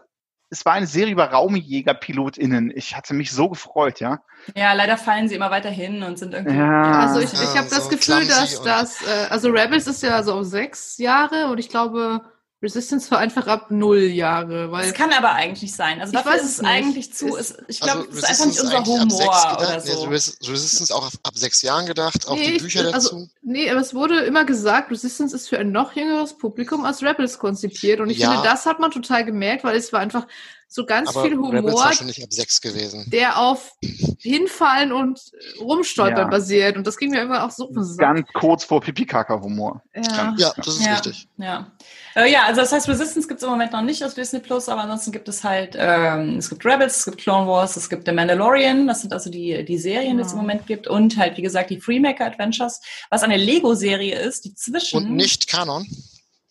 es 0.54 0.66
war 0.66 0.74
eine 0.74 0.86
Serie 0.86 1.14
über 1.14 1.26
Raumjäger-PilotInnen. 1.26 2.72
Ich 2.76 2.96
hatte 2.96 3.16
mich 3.16 3.32
so 3.32 3.50
gefreut, 3.50 4.00
ja. 4.00 4.20
Ja, 4.56 4.74
leider 4.74 4.98
fallen 4.98 5.28
sie 5.28 5.34
immer 5.34 5.50
weiter 5.50 5.72
hin 5.72 6.04
und 6.04 6.20
sind 6.20 6.36
irgendwie. 6.36 6.58
Ja. 6.58 7.00
Also 7.00 7.22
ich, 7.22 7.34
ich 7.34 7.58
habe 7.58 7.68
das 7.70 7.90
Gefühl, 7.90 8.28
dass 8.28 8.62
das, 8.62 9.02
äh, 9.02 9.28
also 9.32 9.50
Rebels 9.50 9.88
ist 9.88 10.04
ja 10.04 10.22
so 10.22 10.44
sechs 10.44 11.00
Jahre 11.00 11.48
und 11.48 11.58
ich 11.58 11.70
glaube, 11.70 12.22
Resistance 12.64 13.12
war 13.12 13.20
einfach 13.20 13.46
ab 13.48 13.72
null 13.72 14.00
Jahre. 14.00 14.72
Weil 14.72 14.86
das 14.86 14.94
kann 14.94 15.12
aber 15.12 15.34
eigentlich 15.34 15.64
nicht 15.64 15.76
sein. 15.76 16.00
Also 16.00 16.14
dafür 16.14 16.36
ist 16.36 16.44
es 16.44 16.62
nicht. 16.62 16.72
eigentlich 16.72 17.14
zu. 17.14 17.36
Ist, 17.36 17.58
ich 17.68 17.82
glaube, 17.82 18.08
also, 18.08 18.12
es 18.12 18.18
ist 18.18 18.30
einfach 18.30 18.46
nicht 18.46 18.60
unser 18.62 18.86
Humor 18.86 19.58
oder 19.60 19.82
so. 19.82 20.08
Nee, 20.08 20.14
Resistance 20.14 20.96
auch 20.96 21.06
ab, 21.06 21.14
ab, 21.24 21.38
sechs 21.38 21.62
Jahren 21.62 21.86
gedacht, 21.86 22.26
auch 22.28 22.36
nee, 22.36 22.54
die 22.54 22.60
Bücher 22.60 22.88
ich, 22.88 22.96
also, 22.96 23.10
dazu. 23.10 23.30
Nee, 23.42 23.70
aber 23.70 23.82
es 23.82 23.94
wurde 23.94 24.22
immer 24.22 24.46
gesagt, 24.46 24.92
Resistance 24.92 25.36
ist 25.36 25.50
für 25.50 25.60
ein 25.60 25.74
noch 25.74 25.94
jüngeres 25.94 26.38
Publikum 26.38 26.86
als 26.86 27.04
Rebels 27.04 27.38
konzipiert. 27.38 28.00
Und 28.00 28.10
ich 28.10 28.20
ja. 28.20 28.32
finde, 28.32 28.48
das 28.48 28.66
hat 28.66 28.80
man 28.80 28.92
total 28.92 29.26
gemerkt, 29.26 29.66
weil 29.66 29.76
es 29.76 29.92
war 29.92 30.00
einfach 30.00 30.26
so 30.74 30.86
ganz 30.86 31.10
aber 31.10 31.24
viel 31.24 31.38
Humor, 31.38 31.92
nicht 32.04 32.24
ab 32.24 32.34
sechs 32.34 32.60
gewesen. 32.60 33.06
der 33.12 33.38
auf 33.38 33.74
Hinfallen 34.18 34.92
und 34.92 35.22
Rumstolpern 35.60 36.24
ja. 36.24 36.28
basiert. 36.28 36.78
Und 36.78 36.88
das 36.88 36.98
ging 36.98 37.12
mir 37.12 37.22
immer 37.22 37.46
auch 37.46 37.52
so 37.52 37.70
Ganz 37.98 38.28
kurz 38.34 38.64
vor 38.64 38.82
Pipi-Kaka-Humor. 38.82 39.84
Ja. 39.96 40.34
ja, 40.36 40.54
das 40.58 40.68
ist 40.68 40.86
ja. 40.86 40.94
richtig. 40.94 41.28
Ja. 41.38 41.72
Äh, 42.16 42.32
ja, 42.32 42.46
also 42.46 42.62
das 42.62 42.72
heißt, 42.72 42.90
Resistance 42.90 43.28
gibt 43.28 43.40
es 43.40 43.44
im 43.44 43.52
Moment 43.52 43.72
noch 43.72 43.84
nicht 43.84 44.04
auf 44.04 44.16
Disney 44.16 44.40
Plus, 44.40 44.68
aber 44.68 44.82
ansonsten 44.82 45.12
gibt 45.12 45.30
es 45.30 45.44
halt, 45.44 45.76
ähm, 45.78 46.38
es 46.38 46.50
gibt 46.50 46.66
Rebels, 46.66 46.98
es 46.98 47.06
gibt 47.06 47.20
Clone 47.20 47.48
Wars, 47.48 47.76
es 47.76 47.88
gibt 47.88 48.08
The 48.08 48.12
Mandalorian, 48.12 48.88
das 48.88 49.02
sind 49.02 49.14
also 49.14 49.30
die, 49.30 49.64
die 49.66 49.78
Serien, 49.78 50.18
die 50.18 50.24
es 50.24 50.32
im 50.32 50.40
Moment 50.40 50.66
gibt, 50.66 50.88
und 50.88 51.18
halt, 51.18 51.38
wie 51.38 51.44
gesagt, 51.44 51.70
die 51.70 51.80
Freemaker 51.80 52.26
Adventures, 52.26 52.82
was 53.12 53.22
eine 53.22 53.38
Lego-Serie 53.38 54.20
ist, 54.20 54.46
die 54.46 54.56
zwischen. 54.56 54.98
Und 54.98 55.16
nicht 55.16 55.48
Kanon. 55.48 55.88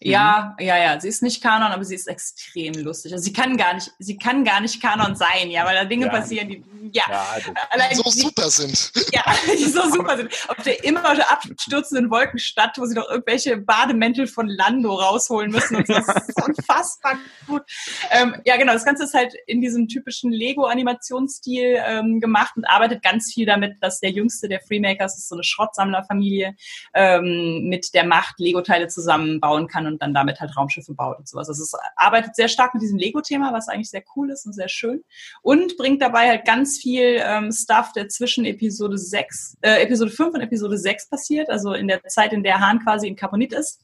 Ja, 0.05 0.55
mhm. 0.59 0.67
ja, 0.67 0.77
ja. 0.79 1.01
Sie 1.01 1.09
ist 1.09 1.23
nicht 1.23 1.43
Kanon, 1.43 1.73
aber 1.73 1.85
sie 1.85 1.95
ist 1.95 2.09
extrem 2.09 2.75
lustig. 2.75 3.13
Also 3.13 3.25
sie 3.25 3.33
kann 3.33 3.57
gar 3.57 3.75
nicht, 3.75 3.93
sie 3.99 4.17
kann 4.17 4.45
gar 4.45 4.61
nicht 4.61 4.83
Kanon 4.83 5.15
sein, 5.17 5.51
ja, 5.51 5.65
weil 5.65 5.75
da 5.75 5.85
Dinge 5.85 6.07
ja. 6.07 6.13
passieren, 6.13 6.49
die, 6.49 6.65
ja, 6.93 7.05
ja 7.09 7.95
so 7.95 8.11
super 8.11 8.51
sind. 8.51 8.93
Ja, 9.13 9.23
die 9.47 9.65
so 9.71 9.83
super 9.91 10.17
sind. 10.17 10.31
Auf 10.49 10.63
der 10.65 10.83
immer 10.85 11.03
abstürzenden 11.31 12.11
Wolkenstadt, 12.11 12.79
wo 12.79 12.87
sie 12.87 12.95
doch 12.95 13.09
irgendwelche 13.09 13.57
Bademäntel 13.57 14.27
von 14.27 14.49
Lando 14.49 14.95
rausholen 14.95 15.51
müssen 15.51 15.77
und 15.77 15.87
so. 15.87 15.95
Das 15.95 16.29
ist 16.29 16.43
unfassbar 16.47 17.19
gut. 17.47 17.63
Ähm, 18.11 18.37
ja, 18.45 18.57
genau. 18.57 18.73
Das 18.73 18.85
Ganze 18.85 19.05
ist 19.05 19.15
halt 19.15 19.35
in 19.47 19.61
diesem 19.61 19.89
typischen 19.89 20.33
Lego-Animationsstil 20.33 21.81
ähm, 21.87 22.21
gemacht 22.21 22.57
und 22.57 22.65
arbeitet 22.65 23.03
ganz 23.03 23.33
viel 23.33 23.47
damit, 23.47 23.77
dass 23.81 24.01
der 24.01 24.11
jüngste 24.11 24.49
der 24.49 24.61
Freemakers, 24.61 25.15
das 25.15 25.23
ist 25.23 25.29
so 25.29 25.37
eine 25.37 25.45
Schrottsammlerfamilie, 25.45 26.55
ähm, 26.95 27.69
mit 27.69 27.95
der 27.95 28.05
Macht 28.05 28.39
Lego-Teile 28.39 28.89
zusammenbauen 28.89 29.69
kann 29.69 29.87
und 29.93 30.03
dann 30.03 30.15
damit 30.15 30.41
halt 30.41 30.57
Raumschiffe 30.57 30.95
baut 30.95 31.19
und 31.19 31.29
sowas. 31.29 31.49
Also 31.49 31.63
es 31.63 31.73
arbeitet 31.97 32.37
sehr 32.37 32.49
stark 32.49 32.75
mit 32.75 32.83
diesem 32.83 32.99
Lego-Thema, 32.99 33.53
was 33.53 33.69
eigentlich 33.69 33.91
sehr 33.91 34.03
cool 34.17 34.31
ist 34.31 34.47
und 34.47 34.53
sehr 34.53 34.69
schön. 34.69 35.05
Und 35.43 35.77
bringt 35.77 36.03
dabei 36.03 36.29
halt 36.29 36.45
ganz 36.45 36.79
viel 36.79 37.21
ähm, 37.23 37.53
Stuff, 37.53 37.93
der 37.93 38.09
zwischen 38.09 38.45
Episode 38.45 38.99
6, 38.99 39.59
äh, 39.63 39.83
Episode 39.83 40.11
5 40.11 40.35
und 40.35 40.41
Episode 40.41 40.79
6 40.79 41.09
passiert, 41.09 41.51
also 41.51 41.73
in 41.73 41.89
der 41.89 42.03
Zeit, 42.05 42.33
in 42.33 42.43
der 42.43 42.61
Hahn 42.61 42.81
quasi 42.81 43.09
in 43.09 43.17
Carbonit 43.17 43.53
ist 43.53 43.81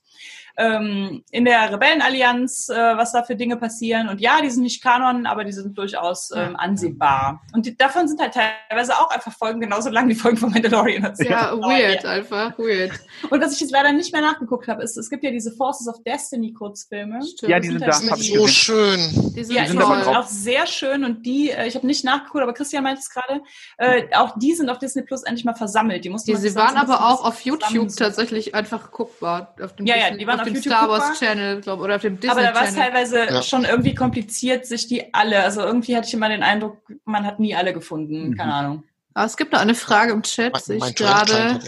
ähm, 0.59 1.23
in 1.31 1.45
der 1.45 1.73
Rebellenallianz, 1.73 2.69
äh, 2.69 2.75
was 2.75 3.13
da 3.13 3.23
für 3.23 3.37
Dinge 3.37 3.57
passieren. 3.57 4.09
Und 4.09 4.21
ja, 4.21 4.41
die 4.43 4.51
sind 4.51 4.65
nicht 4.65 4.83
Kanon, 4.83 5.25
aber 5.25 5.45
die 5.45 5.53
sind 5.53 5.79
durchaus 5.79 6.31
ähm, 6.35 6.57
ansehbar. 6.57 7.43
Und 7.55 7.65
die, 7.65 7.77
davon 7.77 8.09
sind 8.09 8.21
halt 8.21 8.35
teilweise 8.35 8.95
auch 8.95 9.11
einfach 9.11 9.33
Folgen 9.33 9.61
genauso 9.61 9.89
lang 9.91 10.09
wie 10.09 10.17
Folgen 10.17 10.37
von 10.37 10.51
Mandalorian. 10.51 11.05
Also 11.07 11.23
ja, 11.23 11.53
weird, 11.57 12.03
ja. 12.03 12.11
einfach 12.11 12.59
weird. 12.59 12.93
Und 13.31 13.41
was 13.41 13.55
ich 13.55 13.61
jetzt 13.61 13.71
leider 13.71 13.93
nicht 13.93 14.13
mehr 14.13 14.23
nachgeguckt 14.23 14.67
habe, 14.67 14.83
ist, 14.83 14.97
es 14.97 15.09
gibt 15.09 15.23
ja 15.23 15.31
diese 15.31 15.53
Forces 15.53 15.87
of 15.87 16.03
Destiny 16.03 16.53
Kurzfilme. 16.53 17.23
Stimmt. 17.23 17.51
Ja, 17.51 17.61
die 17.61 17.69
sind, 17.69 17.79
sind 17.95 18.11
halt 18.11 18.21
so 18.21 18.47
schön. 18.49 18.99
Die 19.37 19.45
sind, 19.45 19.55
ja, 19.55 19.63
die 19.63 19.69
sind 19.69 19.83
auch 19.83 20.27
sehr 20.27 20.67
schön 20.67 21.05
und 21.05 21.25
die, 21.25 21.51
äh, 21.51 21.69
ich 21.69 21.77
habe 21.77 21.87
nicht 21.87 22.05
nachgeguckt, 22.05 22.43
aber 22.43 22.53
Christian 22.53 22.83
meint 22.83 22.99
es 22.99 23.11
gerade, 23.11 23.43
äh, 23.77 24.05
auch 24.17 24.37
die 24.39 24.55
sind 24.55 24.69
auf 24.71 24.79
Disney 24.79 25.03
Plus 25.03 25.23
endlich 25.23 25.45
mal 25.45 25.55
versammelt. 25.55 26.05
Die, 26.05 26.11
mussten 26.11 26.33
die 26.33 26.37
sie 26.37 26.55
waren 26.57 26.77
aber 26.77 27.07
auch 27.07 27.25
auf 27.25 27.41
YouTube 27.43 27.95
tatsächlich 27.97 28.55
einfach 28.57 28.91
guckbar. 28.91 29.55
Auf 29.63 29.77
dem 29.77 29.87
ja, 29.87 29.95
Disney, 29.95 30.11
ja, 30.11 30.17
die 30.17 30.27
waren 30.27 30.41
auf, 30.41 30.48
auf 30.49 30.63
dem 30.63 30.63
Star 30.63 30.89
Wars 30.89 31.19
Channel, 31.19 31.61
glaube 31.61 31.83
oder 31.83 31.97
auf 31.97 32.03
dem 32.03 32.19
Disney 32.19 32.31
Aber 32.31 32.43
da 32.43 32.55
war 32.55 32.65
es 32.65 32.75
teilweise 32.75 33.25
ja. 33.25 33.43
schon 33.43 33.65
irgendwie 33.65 33.95
kompliziert, 33.95 34.67
sich 34.67 34.87
die 34.87 35.15
alle, 35.15 35.43
also 35.43 35.61
irgendwie 35.63 35.97
hatte 35.97 36.09
ich 36.09 36.15
immer 36.15 36.29
den 36.29 36.43
Eindruck, 36.43 36.79
man 37.05 37.25
hat 37.25 37.41
nie 37.41 37.55
alle 37.55 37.73
gefunden, 37.73 38.31
mhm. 38.31 38.37
keine 38.37 38.55
Ahnung. 38.55 38.85
Aber 39.15 39.27
es 39.27 39.37
gibt 39.37 39.53
noch 39.53 39.61
eine 39.61 39.75
Frage 39.75 40.13
im 40.13 40.23
Chat, 40.23 40.53
mein, 40.69 40.79
mein 40.79 40.95
gerade. 40.95 41.61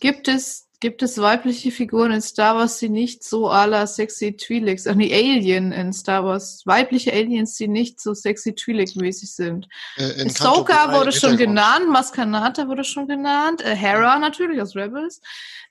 Gibt 0.00 0.28
es 0.28 0.63
Gibt 0.84 1.02
es 1.02 1.16
weibliche 1.16 1.70
Figuren 1.70 2.12
in 2.12 2.20
Star 2.20 2.56
Wars, 2.56 2.78
die 2.78 2.90
nicht 2.90 3.24
so 3.24 3.48
à 3.48 3.66
la 3.66 3.86
sexy 3.86 4.36
Twi'leks, 4.36 4.86
ach 4.86 4.94
nee, 4.94 5.14
Alien 5.14 5.72
in 5.72 5.94
Star 5.94 6.26
Wars, 6.26 6.60
weibliche 6.66 7.10
Aliens, 7.10 7.56
die 7.56 7.68
nicht 7.68 8.02
so 8.02 8.12
sexy 8.12 8.50
Twi'lek-mäßig 8.50 9.34
sind? 9.34 9.66
Äh, 9.96 10.26
Ahsoka 10.26 10.92
wurde 10.92 11.12
schon 11.12 11.38
genannt, 11.38 11.88
Maskanata 11.88 12.68
wurde 12.68 12.84
schon 12.84 13.08
genannt, 13.08 13.62
äh, 13.62 13.74
Hera 13.74 14.18
natürlich 14.18 14.60
aus 14.60 14.76
Rebels. 14.76 15.22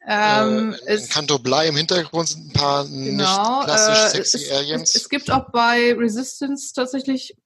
Ähm, 0.07 0.75
äh, 0.87 0.95
in 0.95 1.07
Kanto 1.07 1.37
Bly 1.37 1.67
im 1.67 1.75
Hintergrund 1.75 2.29
sind 2.29 2.47
ein 2.47 2.53
paar 2.53 2.87
genau, 2.87 3.57
nicht 3.59 3.65
klassisch 3.65 4.05
äh, 4.05 4.09
sexy 4.17 4.37
es, 4.37 4.51
Aliens. 4.51 4.95
Es, 4.95 5.01
es, 5.03 5.09
gibt 5.09 5.29
auch 5.29 5.51
bei 5.51 5.93
Resistance 5.93 6.73
tatsächlich 6.73 7.37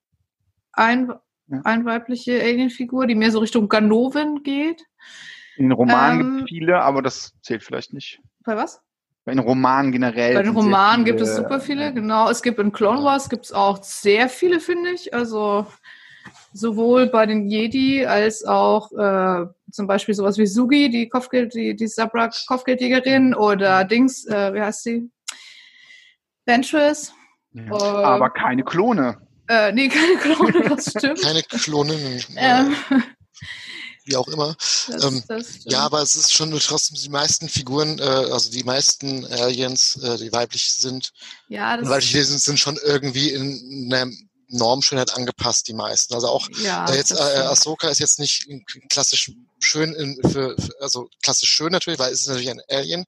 ein, 0.72 1.12
ja. 1.48 1.62
ein 1.66 1.84
weibliche 1.84 2.42
Alienfigur, 2.42 3.08
die 3.08 3.16
mehr 3.16 3.34
so 3.34 3.40
Richtung 3.40 3.68
Ganoven 3.68 4.44
geht. 4.44 4.82
In 5.58 5.72
Romanen 5.72 6.20
ähm, 6.20 6.28
gibt 6.38 6.44
es 6.44 6.50
viele, 6.50 6.82
aber 6.82 7.02
das 7.02 7.34
zählt 7.42 7.64
vielleicht 7.64 7.94
nicht. 7.94 8.20
Bei 8.46 8.56
was? 8.56 8.82
Bei 9.26 9.34
den 9.34 9.40
Romanen 9.40 9.92
generell. 9.92 10.36
Bei 10.36 10.44
den 10.44 10.56
Romanen 10.56 11.04
gibt 11.04 11.20
es 11.20 11.36
super 11.36 11.60
viele, 11.60 11.94
genau. 11.94 12.30
Es 12.30 12.42
gibt 12.42 12.60
in 12.60 12.72
Clone 12.72 13.04
Wars 13.04 13.30
gibt 13.30 13.46
es 13.46 13.52
auch 13.52 13.84
sehr 13.84 14.30
viele, 14.30 14.60
finde 14.60 14.92
ich. 14.92 15.14
Also 15.14 15.68
sowohl 16.54 17.08
bei 17.08 17.26
den 17.26 17.48
Jedi 17.48 18.06
als 18.06 18.46
auch 18.46 18.92
äh, 18.94 19.46
zum 19.72 19.88
Beispiel 19.88 20.16
sowas 20.16 20.38
wie 20.38 20.48
Sugi, 20.48 20.90
die 20.90 21.10
Kopfgeld, 21.10 21.54
die, 21.54 21.76
die 21.76 21.88
Sabra 21.88 22.30
Kopfgeldjägerin 22.48 23.34
oder 23.34 23.84
Dings, 23.84 24.26
äh, 24.28 24.54
wie 24.54 24.62
heißt 24.62 24.84
sie? 24.84 25.10
Ventress. 26.46 27.14
Ja. 27.52 27.72
Uh, 27.72 27.76
aber 27.76 28.30
keine 28.30 28.64
Klone. 28.64 29.18
Äh, 29.50 29.72
nee, 29.72 29.90
keine 29.90 30.18
Klone, 30.18 30.70
das 30.70 30.90
stimmt. 30.98 31.22
keine 31.22 31.42
Kloninnen. 31.42 32.24
ähm, 32.38 32.76
wie 34.08 34.16
auch 34.16 34.28
immer. 34.28 34.56
Das, 34.88 35.04
ähm, 35.04 35.24
das 35.28 35.46
ja, 35.66 35.82
aber 35.82 36.02
es 36.02 36.16
ist 36.16 36.34
schon 36.34 36.52
trotzdem 36.60 36.98
die 36.98 37.10
meisten 37.10 37.50
Figuren, 37.50 38.00
äh, 38.00 38.04
also 38.04 38.50
die 38.50 38.64
meisten 38.64 39.26
Aliens, 39.26 39.98
äh, 39.98 40.18
die 40.18 40.32
weiblich 40.32 40.74
sind, 40.74 41.12
ja, 41.50 41.78
das 41.78 41.90
weiblich 41.90 42.12
sind, 42.12 42.40
sind 42.40 42.60
schon 42.60 42.78
irgendwie 42.84 43.32
in 43.32 43.92
einer 43.94 44.12
Normschönheit 44.50 45.16
angepasst, 45.16 45.68
die 45.68 45.74
meisten. 45.74 46.14
Also 46.14 46.28
auch 46.28 46.48
ja, 46.64 46.90
äh, 46.90 46.96
jetzt 46.96 47.12
äh, 47.12 47.16
Ahsoka 47.16 47.90
ist 47.90 48.00
jetzt 48.00 48.20
nicht 48.20 48.48
klassisch 48.90 49.32
schön 49.60 49.94
in, 49.94 50.16
für, 50.32 50.56
für, 50.58 50.72
also 50.82 51.10
klassisch 51.22 51.50
schön 51.50 51.72
natürlich, 51.72 52.00
weil 52.00 52.14
es 52.14 52.22
ist 52.22 52.28
natürlich 52.28 52.50
ein 52.50 52.62
Alien, 52.70 53.06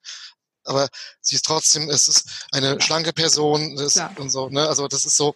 aber 0.65 0.89
sie 1.21 1.35
ist 1.35 1.45
trotzdem, 1.45 1.89
es 1.89 2.07
ist 2.07 2.25
eine 2.51 2.73
ja. 2.73 2.81
schlanke 2.81 3.13
Person 3.13 3.75
das, 3.75 3.99
und 4.17 4.29
so, 4.29 4.49
ne? 4.49 4.67
Also 4.67 4.87
das 4.87 5.05
ist 5.05 5.17
so, 5.17 5.35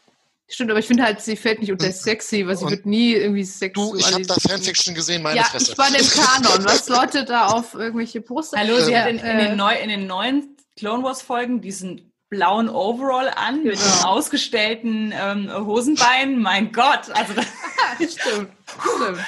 Stimmt, 0.53 0.69
aber 0.69 0.79
ich 0.79 0.85
finde 0.85 1.01
halt, 1.01 1.19
sie 1.19 1.35
fällt 1.35 1.61
nicht 1.61 1.71
unter 1.71 1.91
sexy, 1.91 2.45
weil 2.45 2.55
sie 2.55 2.65
und 2.65 2.69
wird 2.69 2.85
nie 2.85 3.13
irgendwie 3.13 3.43
sexuell. 3.43 3.89
Du, 3.89 3.97
ich 3.97 4.13
habe 4.13 4.21
da 4.21 4.35
Fanfiction 4.35 4.93
gesehen, 4.93 5.23
meine 5.23 5.37
ja, 5.37 5.45
Fresse. 5.45 5.71
ich 5.71 5.77
war 5.79 5.87
im 5.87 6.07
Kanon, 6.07 6.63
was 6.63 6.87
Leute 6.89 7.25
da 7.25 7.47
auf 7.47 7.73
irgendwelche 7.73 8.21
Poster... 8.21 8.59
Hallo, 8.59 8.79
sie 8.79 8.95
hat 8.95 9.09
in, 9.09 9.17
in, 9.17 9.37
den 9.39 9.51
äh, 9.53 9.55
neu, 9.55 9.73
in 9.75 9.89
den 9.89 10.05
neuen 10.05 10.55
Clone 10.77 11.03
Wars 11.03 11.23
Folgen 11.23 11.59
diesen 11.61 12.13
blauen 12.29 12.69
Overall 12.69 13.29
an 13.29 13.63
mit 13.63 13.79
genau. 13.79 14.09
ausgestellten 14.09 15.11
ähm, 15.15 15.51
Hosenbeinen. 15.51 16.39
Mein 16.39 16.71
Gott, 16.71 17.09
also 17.09 17.33
das 17.33 17.45
stimmt. 18.13 18.51
stimmt. 18.67 19.19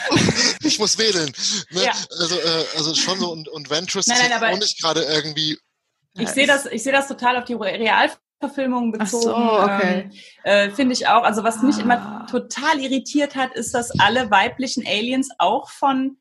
Ich 0.63 0.77
muss 0.77 0.95
wedeln. 0.99 1.33
Ne? 1.71 1.85
Ja. 1.85 1.93
Also, 2.19 2.35
äh, 2.35 2.65
also 2.75 2.93
schon 2.93 3.19
so 3.19 3.31
und, 3.31 3.47
und 3.47 3.71
Ventress 3.71 4.05
nein, 4.05 4.19
nein, 4.29 4.31
ist 4.31 4.43
auch 4.43 4.59
nicht 4.59 4.79
gerade 4.79 5.01
irgendwie. 5.03 5.57
Ich 6.19 6.29
sehe 6.29 6.45
das, 6.45 6.67
ich 6.67 6.83
sehe 6.83 6.93
das 6.93 7.07
total 7.07 7.37
auf 7.37 7.45
die 7.45 7.55
Real 7.55 8.11
Verfilmungen 8.47 8.91
bezogen. 8.91 9.23
So, 9.23 9.35
okay. 9.35 10.09
ähm, 10.43 10.69
äh, 10.69 10.69
Finde 10.71 10.93
ich 10.93 11.07
auch. 11.07 11.23
Also 11.23 11.43
was 11.43 11.61
mich 11.61 11.77
ah. 11.77 11.81
immer 11.81 12.27
total 12.27 12.79
irritiert 12.79 13.35
hat, 13.35 13.53
ist, 13.53 13.73
dass 13.73 13.99
alle 13.99 14.31
weiblichen 14.31 14.85
Aliens 14.85 15.29
auch 15.37 15.69
von 15.69 16.17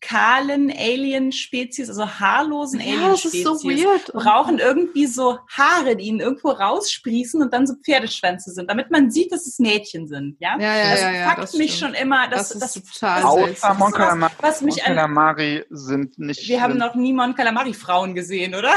kahlen 0.00 0.70
Alien-Spezies, 0.70 1.88
also 1.88 2.06
haarlosen 2.06 2.80
ja, 2.80 2.94
Alien-Spezies, 2.94 3.44
so 3.44 4.12
brauchen 4.12 4.58
irgendwie 4.58 5.06
so 5.06 5.38
Haare, 5.48 5.96
die 5.96 6.06
ihnen 6.06 6.20
irgendwo 6.20 6.50
raussprießen 6.50 7.42
und 7.42 7.52
dann 7.52 7.66
so 7.66 7.74
Pferdeschwänze 7.74 8.50
sind, 8.50 8.70
damit 8.70 8.90
man 8.90 9.10
sieht, 9.10 9.30
dass 9.32 9.46
es 9.46 9.58
Mädchen 9.58 10.08
sind. 10.08 10.36
Ja, 10.40 10.58
ja, 10.58 10.76
ja 10.76 10.90
das 10.90 11.00
ja, 11.00 11.10
ja, 11.10 11.28
fuckt 11.28 11.42
das 11.42 11.54
mich 11.54 11.78
schon 11.78 11.94
immer. 11.94 12.28
Das, 12.28 12.48
das 12.48 12.58
das, 12.58 12.76
ist 12.76 12.94
total 12.94 13.22
Außer 13.24 13.74
Mon 13.74 13.92
Calamari, 13.92 14.32
was 14.40 14.60
mich 14.62 14.76
Mon 14.76 14.84
Calamari 14.84 15.64
sind 15.70 16.18
nicht. 16.18 16.48
Wir 16.48 16.62
haben 16.62 16.78
noch 16.78 16.94
nie 16.94 17.12
Mon 17.12 17.34
Calamari-Frauen 17.34 18.14
gesehen, 18.14 18.54
oder? 18.54 18.74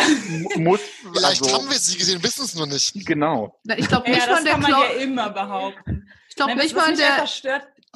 Muss, 0.58 0.82
Vielleicht 1.14 1.41
also, 1.44 1.56
haben 1.56 1.70
wir 1.70 1.78
sie 1.78 1.98
gesehen, 1.98 2.22
wissen 2.24 2.45
es 2.45 2.56
nur 2.56 2.68
nicht. 2.68 2.94
Genau. 3.06 3.60
Ich 3.78 3.88
glaube 3.88 4.10
nicht 4.10 4.26
ja, 4.26 4.34
mal 4.34 4.44
der 4.44 4.52
kann 4.54 4.62
man 4.62 4.72
ja 4.72 4.86
immer 5.02 5.30
behaupten. 5.30 6.10
Ich 6.30 6.36
glaube 6.36 6.56
nicht 6.56 6.76
mal 6.76 6.91
in 6.91 6.98
der 6.98 7.24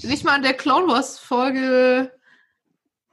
nicht 0.03 0.23
mal 0.23 0.35
in 0.35 0.43
der 0.43 0.53
Clone 0.53 0.87
Wars 0.87 1.17
Folge 1.17 2.11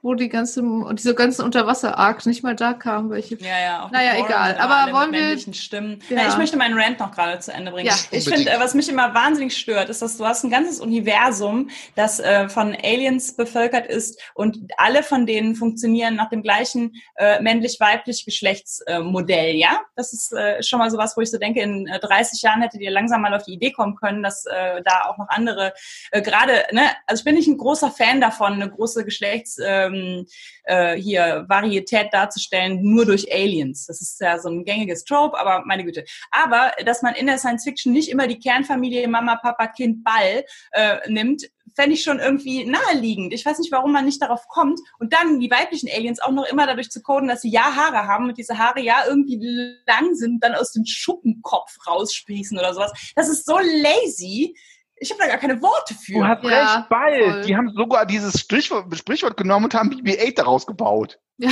wo 0.05 0.13
die 0.13 0.29
ganze, 0.29 0.63
diese 0.93 1.15
ganzen 1.15 1.43
Unterwasser-Arcs 1.43 2.27
nicht 2.27 2.43
mal 2.43 2.55
da 2.55 2.73
kamen, 2.73 3.09
welche. 3.09 3.37
Ja, 3.37 3.59
ja, 3.59 3.89
Naja, 3.91 4.23
egal. 4.23 4.55
Aber 4.59 4.93
wollen 4.93 5.11
wir. 5.11 5.35
Stimmen. 5.51 5.99
Ja. 6.09 6.17
Ja, 6.17 6.27
ich 6.27 6.37
möchte 6.37 6.57
meinen 6.57 6.77
Rant 6.77 6.99
noch 6.99 7.11
gerade 7.11 7.39
zu 7.39 7.51
Ende 7.51 7.71
bringen. 7.71 7.87
Ja, 7.87 7.95
ich 8.11 8.23
finde, 8.23 8.51
was 8.59 8.75
mich 8.75 8.87
immer 8.87 9.15
wahnsinnig 9.15 9.57
stört, 9.57 9.89
ist, 9.89 10.03
dass 10.03 10.17
du 10.17 10.25
hast 10.25 10.43
ein 10.43 10.51
ganzes 10.51 10.79
Universum, 10.79 11.71
das 11.95 12.19
äh, 12.19 12.49
von 12.49 12.75
Aliens 12.75 13.35
bevölkert 13.35 13.87
ist 13.87 14.21
und 14.35 14.59
alle 14.77 15.01
von 15.01 15.25
denen 15.25 15.55
funktionieren 15.55 16.15
nach 16.15 16.29
dem 16.29 16.43
gleichen 16.43 16.93
äh, 17.15 17.41
männlich-weiblich 17.41 18.25
Geschlechtsmodell, 18.25 19.55
äh, 19.55 19.57
ja? 19.57 19.81
Das 19.95 20.13
ist 20.13 20.33
äh, 20.33 20.61
schon 20.61 20.77
mal 20.77 20.91
sowas, 20.91 21.17
wo 21.17 21.21
ich 21.21 21.31
so 21.31 21.39
denke, 21.39 21.61
in 21.61 21.85
30 21.85 22.43
äh, 22.43 22.47
Jahren 22.47 22.61
hättet 22.61 22.81
ihr 22.81 22.91
langsam 22.91 23.21
mal 23.23 23.33
auf 23.33 23.43
die 23.43 23.53
Idee 23.53 23.71
kommen 23.71 23.95
können, 23.95 24.21
dass 24.21 24.45
äh, 24.45 24.83
da 24.83 25.09
auch 25.09 25.17
noch 25.17 25.29
andere, 25.29 25.73
gerade, 26.11 26.63
ne, 26.73 26.91
also 27.07 27.21
ich 27.21 27.25
bin 27.25 27.33
nicht 27.33 27.47
ein 27.47 27.57
großer 27.57 27.89
Fan 27.89 28.21
davon, 28.21 28.53
eine 28.53 28.69
große 28.69 29.03
Geschlechts, 29.03 29.57
äh, 29.57 29.94
ähm, 29.95 30.25
äh, 30.63 30.95
hier 30.95 31.45
Varietät 31.47 32.07
darzustellen, 32.11 32.81
nur 32.81 33.05
durch 33.05 33.31
Aliens. 33.31 33.85
Das 33.85 34.01
ist 34.01 34.19
ja 34.19 34.39
so 34.39 34.49
ein 34.49 34.65
gängiges 34.65 35.03
Trope, 35.03 35.37
aber 35.39 35.63
meine 35.65 35.83
Güte. 35.83 36.05
Aber 36.31 36.71
dass 36.85 37.01
man 37.01 37.15
in 37.15 37.27
der 37.27 37.37
Science 37.37 37.63
Fiction 37.63 37.93
nicht 37.93 38.09
immer 38.09 38.27
die 38.27 38.39
Kernfamilie 38.39 39.07
Mama, 39.07 39.35
Papa, 39.35 39.67
Kind, 39.67 40.03
Ball 40.03 40.45
äh, 40.71 40.97
nimmt, 41.09 41.43
fände 41.75 41.93
ich 41.93 42.03
schon 42.03 42.19
irgendwie 42.19 42.65
naheliegend. 42.65 43.33
Ich 43.33 43.45
weiß 43.45 43.59
nicht, 43.59 43.71
warum 43.71 43.91
man 43.91 44.05
nicht 44.05 44.21
darauf 44.21 44.47
kommt. 44.47 44.79
Und 44.99 45.13
dann 45.13 45.39
die 45.39 45.51
weiblichen 45.51 45.89
Aliens 45.89 46.21
auch 46.21 46.31
noch 46.31 46.45
immer 46.45 46.65
dadurch 46.65 46.89
zu 46.89 47.01
coden, 47.01 47.27
dass 47.27 47.41
sie 47.41 47.49
ja 47.49 47.75
Haare 47.75 48.07
haben 48.07 48.29
und 48.29 48.37
diese 48.37 48.57
Haare 48.57 48.81
ja 48.81 49.03
irgendwie 49.07 49.75
lang 49.85 50.15
sind, 50.15 50.43
dann 50.43 50.55
aus 50.55 50.71
dem 50.71 50.85
Schuppenkopf 50.85 51.75
raussprießen 51.85 52.57
oder 52.57 52.73
sowas. 52.73 52.93
Das 53.15 53.27
ist 53.27 53.45
so 53.45 53.57
lazy. 53.57 54.55
Ich 54.97 55.11
habe 55.11 55.21
da 55.21 55.27
gar 55.27 55.37
keine 55.37 55.61
Worte 55.61 55.93
für. 55.93 56.13
Du 56.13 56.25
hast 56.25 56.43
ja, 56.43 56.75
recht, 56.75 56.89
bald. 56.89 57.23
Voll. 57.23 57.41
Die 57.41 57.55
haben 57.55 57.69
sogar 57.75 58.05
dieses 58.05 58.39
Sprichwort, 58.39 58.95
Sprichwort 58.97 59.35
genommen 59.35 59.65
und 59.65 59.73
haben 59.73 59.89
BB-8 59.89 60.35
daraus 60.35 60.65
gebaut. 60.65 61.19
Ja. 61.37 61.51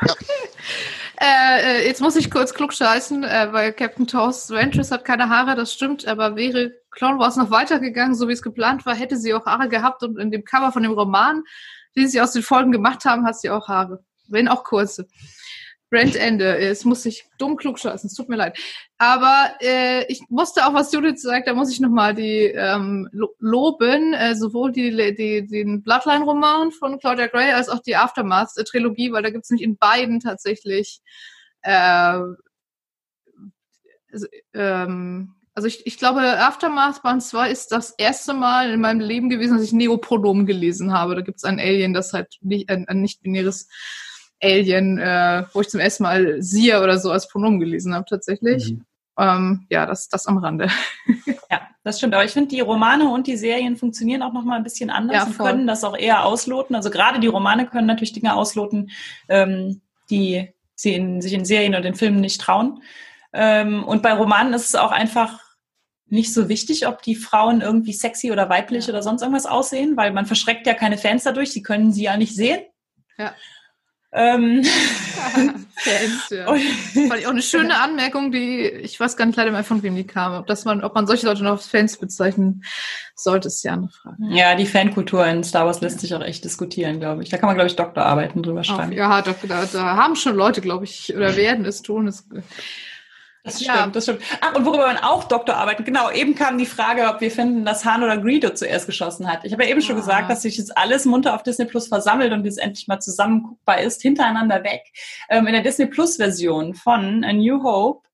äh, 1.20 1.86
jetzt 1.86 2.00
muss 2.00 2.16
ich 2.16 2.30
kurz 2.30 2.54
klugscheißen, 2.54 3.22
äh, 3.22 3.48
weil 3.52 3.72
Captain 3.74 4.06
Toast 4.06 4.50
Ventress 4.50 4.90
hat 4.90 5.04
keine 5.04 5.28
Haare, 5.28 5.56
das 5.56 5.74
stimmt, 5.74 6.06
aber 6.08 6.36
wäre 6.36 6.72
Clone 6.90 7.18
Wars 7.18 7.36
noch 7.36 7.50
weitergegangen, 7.50 8.14
so 8.14 8.28
wie 8.28 8.32
es 8.32 8.42
geplant 8.42 8.86
war, 8.86 8.94
hätte 8.94 9.18
sie 9.18 9.34
auch 9.34 9.44
Haare 9.44 9.68
gehabt 9.68 10.02
und 10.02 10.18
in 10.18 10.30
dem 10.30 10.44
Cover 10.44 10.72
von 10.72 10.82
dem 10.82 10.92
Roman, 10.92 11.42
den 11.96 12.08
sie 12.08 12.20
aus 12.20 12.32
den 12.32 12.42
Folgen 12.42 12.72
gemacht 12.72 13.04
haben, 13.04 13.26
hat 13.26 13.38
sie 13.38 13.50
auch 13.50 13.68
Haare. 13.68 14.02
Wenn 14.26 14.48
auch 14.48 14.64
kurze. 14.64 15.06
Brandende. 15.90 16.56
Es 16.58 16.84
muss 16.84 17.02
sich 17.02 17.26
dumm 17.38 17.56
klug 17.56 17.78
scheißen. 17.78 18.08
Es 18.08 18.14
tut 18.14 18.28
mir 18.28 18.36
leid. 18.36 18.58
Aber 18.98 19.50
äh, 19.60 20.04
ich 20.06 20.22
musste 20.28 20.66
auch, 20.66 20.74
was 20.74 20.92
Judith 20.92 21.20
sagt, 21.20 21.48
da 21.48 21.54
muss 21.54 21.72
ich 21.72 21.80
nochmal 21.80 22.14
die 22.14 22.44
ähm, 22.44 23.08
loben, 23.38 24.14
äh, 24.14 24.34
sowohl 24.34 24.72
die, 24.72 24.90
die, 25.14 25.46
den 25.46 25.82
Bloodline-Roman 25.82 26.70
von 26.72 26.98
Claudia 26.98 27.26
Gray 27.26 27.52
als 27.52 27.68
auch 27.68 27.80
die 27.80 27.96
Aftermath-Trilogie, 27.96 29.12
weil 29.12 29.22
da 29.22 29.30
gibt 29.30 29.44
es 29.44 29.50
nämlich 29.50 29.66
in 29.66 29.76
beiden 29.76 30.20
tatsächlich 30.20 31.00
äh, 31.62 32.20
also, 34.12 34.26
ähm, 34.54 35.34
also 35.54 35.68
ich, 35.68 35.86
ich 35.86 35.98
glaube, 35.98 36.20
Aftermath 36.20 37.02
Band 37.02 37.22
2 37.22 37.50
ist 37.50 37.72
das 37.72 37.90
erste 37.90 38.34
Mal 38.34 38.70
in 38.70 38.80
meinem 38.80 39.00
Leben 39.00 39.28
gewesen, 39.28 39.56
dass 39.56 39.66
ich 39.66 39.72
Neopronomen 39.72 40.46
gelesen 40.46 40.92
habe. 40.92 41.14
Da 41.14 41.20
gibt 41.20 41.38
es 41.38 41.44
ein 41.44 41.58
Alien, 41.58 41.92
das 41.92 42.12
halt 42.12 42.36
nicht, 42.40 42.70
ein, 42.70 42.86
ein 42.88 43.00
nicht-binäres 43.00 43.68
Alien, 44.42 44.98
äh, 44.98 45.44
wo 45.52 45.60
ich 45.60 45.68
zum 45.68 45.80
ersten 45.80 46.02
Mal 46.02 46.42
Sia 46.42 46.82
oder 46.82 46.98
so 46.98 47.10
als 47.10 47.28
Pronomen 47.28 47.60
gelesen 47.60 47.94
habe 47.94 48.06
tatsächlich. 48.08 48.72
Mhm. 48.72 48.84
Ähm, 49.18 49.66
ja, 49.68 49.86
das, 49.86 50.08
das 50.08 50.26
am 50.26 50.38
Rande. 50.38 50.68
Ja, 51.50 51.62
das 51.82 51.98
stimmt. 51.98 52.14
Aber 52.14 52.24
ich 52.24 52.30
finde, 52.30 52.48
die 52.50 52.60
Romane 52.60 53.10
und 53.10 53.26
die 53.26 53.36
Serien 53.36 53.76
funktionieren 53.76 54.22
auch 54.22 54.32
nochmal 54.32 54.58
ein 54.58 54.62
bisschen 54.62 54.88
anders 54.88 55.16
ja, 55.16 55.24
und 55.24 55.36
können 55.36 55.66
das 55.66 55.82
auch 55.82 55.96
eher 55.96 56.24
ausloten. 56.24 56.76
Also 56.76 56.90
gerade 56.90 57.18
die 57.18 57.26
Romane 57.26 57.66
können 57.66 57.88
natürlich 57.88 58.12
Dinge 58.12 58.36
ausloten, 58.36 58.92
ähm, 59.28 59.80
die 60.10 60.48
sie 60.76 60.94
in, 60.94 61.20
sich 61.20 61.32
in 61.32 61.44
Serien 61.44 61.74
und 61.74 61.84
in 61.84 61.96
Filmen 61.96 62.20
nicht 62.20 62.40
trauen. 62.40 62.84
Ähm, 63.32 63.82
und 63.82 64.00
bei 64.00 64.12
Romanen 64.12 64.54
ist 64.54 64.68
es 64.68 64.74
auch 64.76 64.92
einfach 64.92 65.40
nicht 66.06 66.32
so 66.32 66.48
wichtig, 66.48 66.86
ob 66.86 67.02
die 67.02 67.16
Frauen 67.16 67.60
irgendwie 67.60 67.92
sexy 67.92 68.30
oder 68.30 68.48
weiblich 68.48 68.86
ja. 68.86 68.92
oder 68.92 69.02
sonst 69.02 69.22
irgendwas 69.22 69.46
aussehen, 69.46 69.96
weil 69.96 70.12
man 70.12 70.26
verschreckt 70.26 70.68
ja 70.68 70.74
keine 70.74 70.98
Fans 70.98 71.24
dadurch, 71.24 71.52
sie 71.52 71.62
können 71.62 71.92
sie 71.92 72.04
ja 72.04 72.16
nicht 72.16 72.34
sehen. 72.34 72.60
Ja. 73.18 73.34
Ähm, 74.12 74.64
Fans, 75.76 76.30
ja. 76.30 76.46
Fand 76.46 77.20
ich 77.20 77.26
auch 77.26 77.30
eine 77.30 77.42
schöne 77.42 77.80
Anmerkung, 77.80 78.32
die, 78.32 78.66
ich 78.66 78.98
weiß 78.98 79.16
gar 79.16 79.24
nicht 79.24 79.36
leider 79.36 79.52
mehr, 79.52 79.64
von 79.64 79.82
wem 79.82 79.94
die 79.94 80.06
kam. 80.06 80.34
Ob, 80.34 80.46
das 80.46 80.64
man, 80.64 80.82
ob 80.82 80.94
man 80.94 81.06
solche 81.06 81.26
Leute 81.26 81.44
noch 81.44 81.52
als 81.52 81.66
Fans 81.66 81.96
bezeichnen 81.96 82.64
sollte, 83.14 83.48
ist 83.48 83.62
ja 83.62 83.74
eine 83.74 83.88
Frage. 83.88 84.16
Ja, 84.30 84.54
die 84.56 84.66
Fankultur 84.66 85.24
in 85.26 85.44
Star 85.44 85.66
Wars 85.66 85.80
lässt 85.80 86.00
sich 86.00 86.14
auch 86.14 86.22
echt 86.22 86.44
diskutieren, 86.44 86.98
glaube 86.98 87.22
ich. 87.22 87.28
Da 87.28 87.38
kann 87.38 87.46
man, 87.46 87.54
glaube 87.54 87.68
ich, 87.68 87.76
Doktorarbeiten 87.76 88.42
drüber 88.42 88.64
schreiben. 88.64 88.90
Auf, 88.90 88.98
ja, 88.98 89.22
da, 89.22 89.34
da, 89.72 89.96
haben 89.96 90.16
schon 90.16 90.34
Leute, 90.34 90.60
glaube 90.60 90.84
ich, 90.84 91.14
oder 91.14 91.36
werden 91.36 91.64
es 91.64 91.82
tun. 91.82 92.08
Es, 92.08 92.26
das 93.42 93.62
stimmt, 93.62 93.76
ja. 93.76 93.86
das 93.86 94.04
stimmt. 94.04 94.22
Ach, 94.40 94.54
und 94.54 94.66
worüber 94.66 94.86
man 94.86 94.98
auch 94.98 95.24
Doktorarbeiten, 95.24 95.84
genau, 95.84 96.10
eben 96.10 96.34
kam 96.34 96.58
die 96.58 96.66
Frage, 96.66 97.08
ob 97.08 97.20
wir 97.20 97.30
finden, 97.30 97.64
dass 97.64 97.84
Han 97.84 98.02
oder 98.02 98.18
Greedo 98.18 98.50
zuerst 98.50 98.86
geschossen 98.86 99.30
hat. 99.30 99.44
Ich 99.44 99.52
habe 99.52 99.64
ja 99.64 99.70
eben 99.70 99.80
ah. 99.80 99.82
schon 99.82 99.96
gesagt, 99.96 100.30
dass 100.30 100.42
sich 100.42 100.58
jetzt 100.58 100.76
alles 100.76 101.06
munter 101.06 101.34
auf 101.34 101.42
Disney 101.42 101.64
Plus 101.64 101.88
versammelt 101.88 102.32
und 102.32 102.44
jetzt 102.44 102.58
endlich 102.58 102.86
mal 102.86 103.00
zusammen 103.00 103.42
guckbar 103.42 103.80
ist, 103.80 104.02
hintereinander 104.02 104.62
weg. 104.62 104.82
Ähm, 105.28 105.46
in 105.46 105.54
der 105.54 105.62
Disney 105.62 105.86
Plus 105.86 106.16
Version 106.16 106.74
von 106.74 107.24
A 107.24 107.32
New 107.32 107.62
Hope 107.62 108.06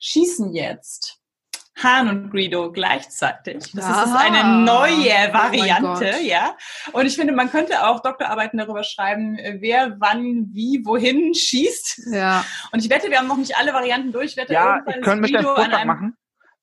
schießen 0.00 0.52
jetzt 0.52 1.21
Han 1.82 2.08
und 2.08 2.30
Greedo 2.30 2.70
gleichzeitig. 2.70 3.72
Das 3.72 3.84
Aha. 3.84 4.04
ist 4.04 4.12
eine 4.12 4.64
neue 4.64 5.30
oh 5.30 5.32
Variante, 5.32 6.14
oh 6.18 6.22
ja. 6.22 6.56
Und 6.92 7.06
ich 7.06 7.16
finde, 7.16 7.32
man 7.32 7.50
könnte 7.50 7.86
auch 7.86 8.00
Doktorarbeiten 8.00 8.58
darüber 8.58 8.84
schreiben, 8.84 9.38
wer 9.60 9.96
wann, 9.98 10.48
wie, 10.52 10.82
wohin 10.84 11.34
schießt. 11.34 12.08
Ja. 12.12 12.44
Und 12.72 12.84
ich 12.84 12.90
wette, 12.90 13.10
wir 13.10 13.18
haben 13.18 13.28
noch 13.28 13.38
nicht 13.38 13.56
alle 13.56 13.72
Varianten 13.72 14.12
durch. 14.12 14.32
Ich 14.32 14.36
wette, 14.36 14.52
ja, 14.52 14.80
ich 14.86 15.02
könnte 15.02 15.22
mich 15.22 15.36
einen 15.36 15.46
Vorschlag 15.46 15.84
machen. 15.84 16.16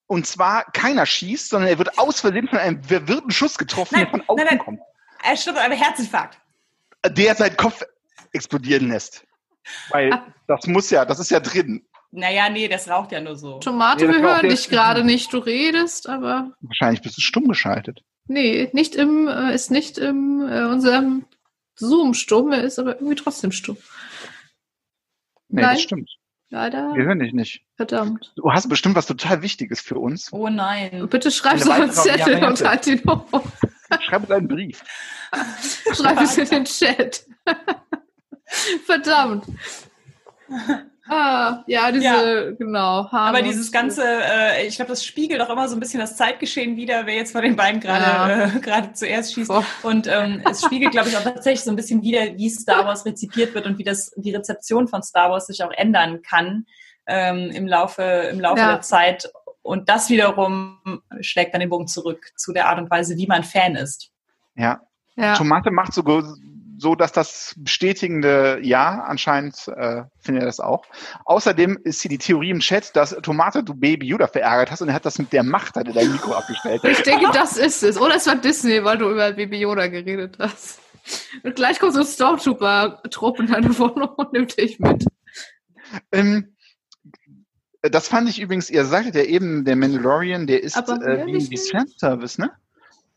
Und 0.05 0.25
zwar 0.25 0.65
keiner 0.71 1.05
schießt, 1.05 1.49
sondern 1.49 1.69
er 1.69 1.77
wird 1.77 1.97
aus 1.99 2.19
Versehen 2.19 2.47
von 2.47 2.57
einem 2.57 2.83
verwirrten 2.83 3.31
Schuss 3.31 3.57
getroffen, 3.57 3.95
nein, 3.95 4.05
der 4.05 4.11
von 4.11 4.21
außen 4.21 4.35
nein, 4.37 4.47
nein. 4.49 4.59
kommt. 4.59 4.79
Er 5.23 5.37
stirbt 5.37 5.59
aber 5.59 5.75
Herzinfarkt. 5.75 6.39
Der 7.05 7.35
seinen 7.35 7.57
Kopf 7.57 7.83
explodieren 8.31 8.89
lässt. 8.89 9.23
Weil 9.89 10.13
ah. 10.13 10.25
das 10.47 10.65
muss 10.67 10.89
ja, 10.89 11.05
das 11.05 11.19
ist 11.19 11.31
ja 11.31 11.39
drin. 11.39 11.85
Naja, 12.11 12.49
nee, 12.49 12.67
das 12.67 12.89
raucht 12.89 13.11
ja 13.11 13.21
nur 13.21 13.35
so. 13.35 13.59
Tomate, 13.59 14.07
nee, 14.07 14.13
wir 14.13 14.21
hören 14.21 14.49
dich 14.49 14.69
gerade 14.69 15.03
nicht. 15.03 15.31
Du 15.31 15.37
redest, 15.37 16.09
aber. 16.09 16.53
Wahrscheinlich 16.61 17.01
bist 17.01 17.17
du 17.17 17.21
stumm 17.21 17.47
geschaltet. 17.47 18.03
Nee, 18.25 18.69
nicht 18.73 18.95
im, 18.95 19.27
äh, 19.27 19.53
ist 19.53 19.71
nicht 19.71 19.97
im 19.97 20.47
äh, 20.47 20.65
unserem 20.65 21.25
Zoom 21.75 22.13
stumm, 22.13 22.51
er 22.51 22.63
ist 22.63 22.79
aber 22.79 22.95
irgendwie 22.95 23.15
trotzdem 23.15 23.51
stumm. 23.51 23.77
Nee, 25.47 25.61
Nein. 25.61 25.75
das 25.75 25.81
stimmt. 25.81 26.09
Leider. 26.51 26.95
Wir 26.95 27.05
hören 27.05 27.19
dich 27.19 27.33
nicht. 27.33 27.61
Verdammt. 27.75 28.33
Du 28.35 28.51
hast 28.51 28.69
bestimmt 28.69 28.95
was 28.95 29.05
total 29.05 29.43
Wichtiges 29.43 29.81
für 29.81 29.99
uns. 29.99 30.33
Oh 30.33 30.49
nein. 30.49 31.07
Bitte 31.07 31.29
schreib 31.29 31.57
es 31.57 31.67
auf 31.67 31.73
einen 31.73 31.91
Zettel 31.91 32.43
und 32.43 32.63
halt 32.63 32.87
ihn 32.87 33.01
hoch. 33.07 33.43
Schreib 34.01 34.23
uns 34.23 34.31
einen 34.31 34.47
Brief. 34.47 34.83
schreib 35.93 36.21
es 36.21 36.37
in 36.37 36.49
den 36.49 36.65
Chat. 36.65 37.25
Verdammt. 38.85 39.45
Ah, 41.11 41.63
ja, 41.65 41.91
diese, 41.91 42.05
ja. 42.05 42.51
genau. 42.51 43.11
Haare 43.11 43.29
Aber 43.29 43.41
dieses 43.41 43.71
ganze, 43.71 44.03
äh, 44.03 44.67
ich 44.67 44.75
glaube, 44.75 44.89
das 44.89 45.03
spiegelt 45.03 45.41
auch 45.41 45.49
immer 45.49 45.67
so 45.67 45.75
ein 45.75 45.79
bisschen 45.79 45.99
das 45.99 46.15
Zeitgeschehen 46.15 46.75
wieder, 46.77 47.07
wer 47.07 47.15
jetzt 47.15 47.31
von 47.31 47.41
den 47.41 47.55
beiden 47.55 47.81
gerade 47.81 48.05
ja. 48.05 48.45
äh, 48.55 48.59
gerade 48.59 48.93
zuerst 48.93 49.33
schießt. 49.33 49.49
Oh. 49.49 49.63
Und 49.81 50.05
ähm, 50.05 50.43
es 50.49 50.61
spiegelt, 50.63 50.91
glaube 50.91 51.09
ich, 51.09 51.17
auch 51.17 51.23
tatsächlich 51.23 51.63
so 51.63 51.71
ein 51.71 51.75
bisschen 51.75 52.03
wieder, 52.03 52.37
wie 52.37 52.49
Star 52.49 52.85
Wars 52.85 53.07
rezipiert 53.07 53.55
wird 53.55 53.65
und 53.65 53.79
wie 53.79 53.83
das 53.83 54.11
die 54.17 54.35
Rezeption 54.35 54.87
von 54.87 55.01
Star 55.01 55.31
Wars 55.31 55.47
sich 55.47 55.63
auch 55.63 55.71
ändern 55.71 56.21
kann 56.21 56.65
ähm, 57.07 57.49
im 57.51 57.67
Laufe 57.67 58.03
im 58.31 58.39
Laufe 58.39 58.59
ja. 58.59 58.73
der 58.73 58.81
Zeit. 58.81 59.29
Und 59.61 59.89
das 59.89 60.09
wiederum 60.09 61.01
schlägt 61.21 61.53
dann 61.53 61.59
den 61.59 61.69
Bogen 61.69 61.87
zurück 61.87 62.31
zu 62.35 62.53
der 62.53 62.69
Art 62.69 62.79
und 62.79 62.89
Weise, 62.89 63.17
wie 63.17 63.27
man 63.27 63.43
Fan 63.43 63.75
ist. 63.75 64.11
Ja. 64.55 64.81
ja. 65.15 65.35
Tomate 65.35 65.71
macht 65.71 65.93
so 65.93 66.03
so, 66.79 66.95
dass 66.95 67.11
das 67.11 67.53
bestätigende 67.57 68.59
Ja, 68.61 69.03
anscheinend 69.05 69.67
äh, 69.67 70.03
findet 70.19 70.43
er 70.43 70.47
das 70.47 70.59
auch. 70.59 70.85
Außerdem 71.25 71.77
ist 71.83 72.01
hier 72.01 72.09
die 72.09 72.17
Theorie 72.17 72.51
im 72.51 72.59
Chat, 72.59 72.95
dass 72.95 73.11
Tomate 73.21 73.63
du 73.63 73.73
Baby 73.73 74.07
Yoda 74.07 74.27
verärgert 74.27 74.71
hast 74.71 74.81
und 74.81 74.87
er 74.87 74.93
hat 74.93 75.05
das 75.05 75.19
mit 75.19 75.33
der 75.33 75.43
Macht, 75.43 75.75
hat 75.75 75.87
er 75.87 75.93
dein 75.93 76.11
Mikro 76.11 76.33
abgestellt. 76.33 76.81
Ich 76.83 77.03
denke, 77.03 77.29
das 77.33 77.57
ist 77.57 77.83
es. 77.83 77.99
Oder 77.99 78.15
es 78.15 78.27
war 78.27 78.35
Disney, 78.35 78.83
weil 78.83 78.97
du 78.97 79.09
über 79.09 79.31
Baby 79.33 79.59
Yoda 79.59 79.87
geredet 79.87 80.37
hast. 80.39 80.79
Und 81.43 81.55
gleich 81.55 81.79
kommt 81.79 81.93
so 81.93 81.99
ein 81.99 82.05
Stormtrooper-Trupp 82.05 83.39
in 83.39 83.47
deine 83.47 83.77
Wohnung 83.77 84.09
und 84.15 84.33
nimmt 84.33 84.57
dich 84.57 84.79
mit. 84.79 85.05
Ähm, 86.11 86.55
das 87.81 88.07
fand 88.07 88.29
ich 88.29 88.39
übrigens, 88.39 88.69
ihr 88.69 88.85
sagtet 88.85 89.15
ja 89.15 89.23
eben, 89.23 89.65
der 89.65 89.75
Mandalorian, 89.75 90.47
der 90.47 90.63
ist 90.63 90.77
äh, 90.77 91.25
wie, 91.25 91.49
wie 91.49 91.57
Fanservice, 91.57 92.39
ne? 92.39 92.51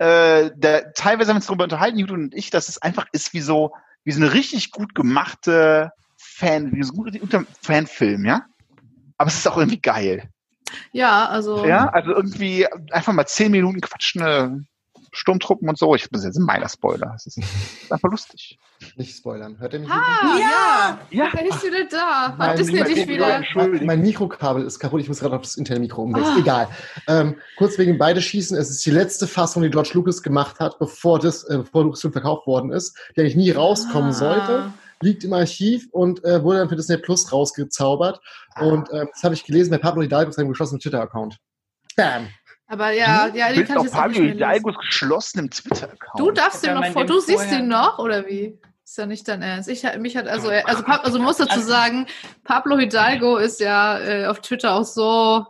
Äh, 0.02 0.50
der, 0.56 0.94
teilweise 0.94 1.28
haben 1.28 1.36
wir 1.36 1.38
uns 1.38 1.46
darüber 1.46 1.62
unterhalten, 1.62 1.96
Judith 1.96 2.14
und 2.14 2.34
ich, 2.34 2.50
dass 2.50 2.68
es 2.68 2.82
einfach 2.82 3.06
ist 3.12 3.34
wie 3.34 3.40
so, 3.40 3.72
wie 4.02 4.10
so 4.10 4.20
eine 4.20 4.32
richtig 4.32 4.72
gut 4.72 4.96
gemachte 4.96 5.92
Fan, 6.16 6.72
wie 6.72 6.82
so 6.82 6.92
ein 7.04 7.20
guter 7.20 7.44
Fanfilm, 7.60 8.24
ja? 8.24 8.46
Aber 9.16 9.28
es 9.28 9.36
ist 9.36 9.46
auch 9.46 9.58
irgendwie 9.58 9.80
geil. 9.80 10.28
Ja, 10.90 11.28
also. 11.28 11.64
Ja, 11.64 11.86
also 11.86 12.10
irgendwie 12.10 12.66
einfach 12.90 13.12
mal 13.12 13.26
zehn 13.26 13.52
Minuten 13.52 13.80
quatschen, 13.80 14.66
Sturmtruppen 15.12 15.68
und 15.68 15.78
so. 15.78 15.94
Ich 15.94 16.08
bin 16.10 16.20
jetzt 16.22 16.36
ein 16.36 16.44
meiner 16.44 16.68
Spoiler. 16.68 17.10
Das 17.12 17.26
ist, 17.26 17.38
einfach 17.90 18.10
lustig. 18.10 18.58
Nicht 18.96 19.16
spoilern. 19.16 19.58
Hört 19.58 19.74
ihr 19.74 19.80
mich? 19.80 19.90
Ah, 19.90 20.38
ja! 20.38 20.98
Ja! 21.10 21.28
Wer 21.32 21.46
ist 21.46 21.62
wieder 21.62 21.84
da? 21.84 22.36
Hat 22.36 22.58
Disney 22.58 22.82
dich 22.82 23.06
wieder? 23.06 23.42
Mein, 23.54 23.86
mein 23.86 24.00
Mikrokabel 24.00 24.64
ist 24.64 24.78
kaputt. 24.78 25.00
Ich 25.02 25.08
muss 25.08 25.20
gerade 25.20 25.36
auf 25.36 25.42
das 25.42 25.56
interne 25.56 25.80
Mikro 25.80 26.02
umwechseln. 26.02 26.36
Ah. 26.36 26.40
Egal. 26.40 26.68
Ähm, 27.08 27.36
kurz 27.58 27.78
wegen 27.78 27.98
beide 27.98 28.20
schießen. 28.22 28.56
Es 28.56 28.70
ist 28.70 28.84
die 28.84 28.90
letzte 28.90 29.26
Fassung, 29.26 29.62
die 29.62 29.70
George 29.70 29.90
Lucas 29.92 30.22
gemacht 30.22 30.58
hat, 30.58 30.78
bevor 30.78 31.18
das, 31.18 31.44
äh, 31.44 31.58
bevor 31.58 31.84
Lucasfilm 31.84 32.12
verkauft 32.12 32.46
worden 32.46 32.72
ist, 32.72 32.96
die 33.14 33.20
eigentlich 33.20 33.36
nie 33.36 33.50
rauskommen 33.50 34.10
ah. 34.10 34.12
sollte 34.12 34.72
liegt 35.02 35.24
im 35.24 35.32
Archiv 35.32 35.88
und 35.90 36.24
äh, 36.24 36.42
wurde 36.42 36.58
dann 36.58 36.68
für 36.68 36.76
Disney 36.76 36.96
Plus 36.96 37.32
rausgezaubert. 37.32 38.20
Ah. 38.54 38.64
Und 38.64 38.88
äh, 38.90 39.04
das 39.12 39.22
habe 39.24 39.34
ich 39.34 39.44
gelesen 39.44 39.70
bei 39.70 39.78
Pablo 39.78 40.02
Hidalgo 40.02 40.30
seinem 40.30 40.50
geschlossenen 40.50 40.80
Twitter-Account. 40.80 41.38
Bam! 41.96 42.28
Aber 42.72 42.90
ja, 42.90 43.28
du 43.28 43.38
ja, 43.38 43.52
den 43.52 43.66
kann 43.66 43.76
ich 43.76 43.82
jetzt 43.82 43.92
Pablo 43.92 44.22
Hidalgos 44.22 44.74
geschlossenem 44.78 45.50
Twitter-Account. 45.50 46.18
Du 46.18 46.30
darfst 46.30 46.64
den 46.64 46.72
noch 46.72 46.86
vor, 46.86 47.04
du 47.04 47.20
siehst 47.20 47.52
ihn 47.52 47.68
noch, 47.68 47.98
oder 47.98 48.26
wie? 48.26 48.58
Ist 48.82 48.96
ja 48.96 49.04
nicht 49.04 49.28
dein 49.28 49.42
Ernst. 49.42 49.68
Ich, 49.68 49.84
mich 49.98 50.16
hat, 50.16 50.26
also, 50.26 50.48
also, 50.48 50.82
also 50.84 51.18
muss 51.18 51.36
dazu 51.36 51.50
also 51.52 51.68
sagen, 51.68 52.06
Pablo 52.44 52.78
Hidalgo 52.78 53.36
ist 53.36 53.60
ja 53.60 53.98
äh, 53.98 54.24
auf 54.24 54.40
Twitter 54.40 54.72
auch 54.72 54.84
so 54.84 55.44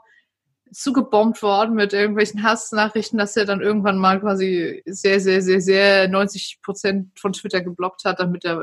zugebombt 0.72 1.40
worden 1.42 1.76
mit 1.76 1.92
irgendwelchen 1.92 2.42
Hassnachrichten, 2.42 3.20
dass 3.20 3.36
er 3.36 3.44
dann 3.44 3.60
irgendwann 3.60 3.98
mal 3.98 4.18
quasi 4.18 4.82
sehr, 4.86 5.20
sehr, 5.20 5.42
sehr, 5.42 5.60
sehr 5.60 6.08
90 6.08 6.58
Prozent 6.60 7.20
von 7.20 7.32
Twitter 7.32 7.60
geblockt 7.60 8.04
hat, 8.04 8.18
damit 8.18 8.44
er 8.44 8.60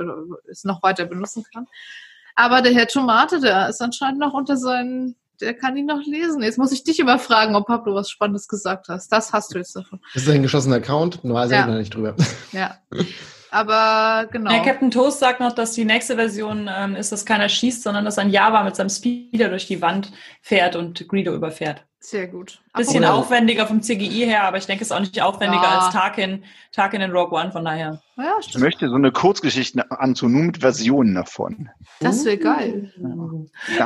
es 0.51 0.65
noch 0.65 0.83
weiter 0.83 1.05
benutzen 1.05 1.45
kann. 1.53 1.65
Aber 2.35 2.61
der 2.61 2.73
Herr 2.73 2.87
Tomate, 2.87 3.39
der 3.39 3.69
ist 3.69 3.81
anscheinend 3.81 4.19
noch 4.19 4.33
unter 4.33 4.57
seinen, 4.57 5.15
der 5.41 5.53
kann 5.53 5.77
ihn 5.77 5.85
noch 5.85 6.05
lesen. 6.05 6.41
Jetzt 6.41 6.57
muss 6.57 6.71
ich 6.71 6.83
dich 6.83 6.99
immer 6.99 7.19
fragen, 7.19 7.55
ob 7.55 7.67
Pablo 7.67 7.95
was 7.95 8.09
Spannendes 8.09 8.47
gesagt 8.47 8.89
hast. 8.89 9.11
Das 9.11 9.33
hast 9.33 9.53
du 9.53 9.57
jetzt 9.57 9.75
davon. 9.75 9.99
Das 10.13 10.23
ist 10.23 10.29
ein 10.29 10.41
geschlossener 10.41 10.77
Account, 10.77 11.23
nur 11.23 11.39
ja. 11.55 11.67
da 11.67 11.75
nicht 11.75 11.93
drüber. 11.93 12.15
Ja. 12.51 12.77
Aber 13.51 14.27
genau. 14.31 14.51
Ja, 14.51 14.63
Captain 14.63 14.91
Toast 14.91 15.19
sagt 15.19 15.39
noch, 15.39 15.53
dass 15.53 15.73
die 15.73 15.85
nächste 15.85 16.15
Version 16.15 16.69
ähm, 16.71 16.95
ist, 16.95 17.11
dass 17.11 17.25
keiner 17.25 17.49
schießt, 17.49 17.83
sondern 17.83 18.05
dass 18.05 18.17
ein 18.17 18.29
Java 18.29 18.63
mit 18.63 18.75
seinem 18.75 18.89
Speeder 18.89 19.49
durch 19.49 19.67
die 19.67 19.81
Wand 19.81 20.11
fährt 20.41 20.75
und 20.75 21.07
Greedo 21.07 21.33
überfährt. 21.33 21.85
Sehr 22.01 22.27
gut. 22.27 22.61
Bisschen 22.75 23.03
Apropos. 23.03 23.25
aufwendiger 23.25 23.67
vom 23.67 23.81
CGI 23.81 24.25
her, 24.25 24.45
aber 24.45 24.57
ich 24.57 24.65
denke, 24.65 24.83
es 24.83 24.89
ist 24.89 24.95
auch 24.95 25.01
nicht 25.01 25.21
aufwendiger 25.21 25.63
ja. 25.63 25.79
als 25.79 25.93
Tarkin, 25.93 26.45
Tarkin 26.71 27.01
in 27.01 27.11
Rogue 27.11 27.37
One, 27.37 27.51
von 27.51 27.65
daher. 27.65 28.01
Ja, 28.15 28.37
ich 28.39 28.57
möchte 28.57 28.87
so 28.87 28.95
eine 28.95 29.11
Kurzgeschichte 29.11 29.91
antun, 29.91 30.31
nur 30.31 30.43
mit 30.43 30.59
Versionen 30.59 31.13
davon. 31.13 31.69
Das 31.99 32.23
wäre 32.23 32.37
geil. 32.37 32.93
Ja. 33.77 33.85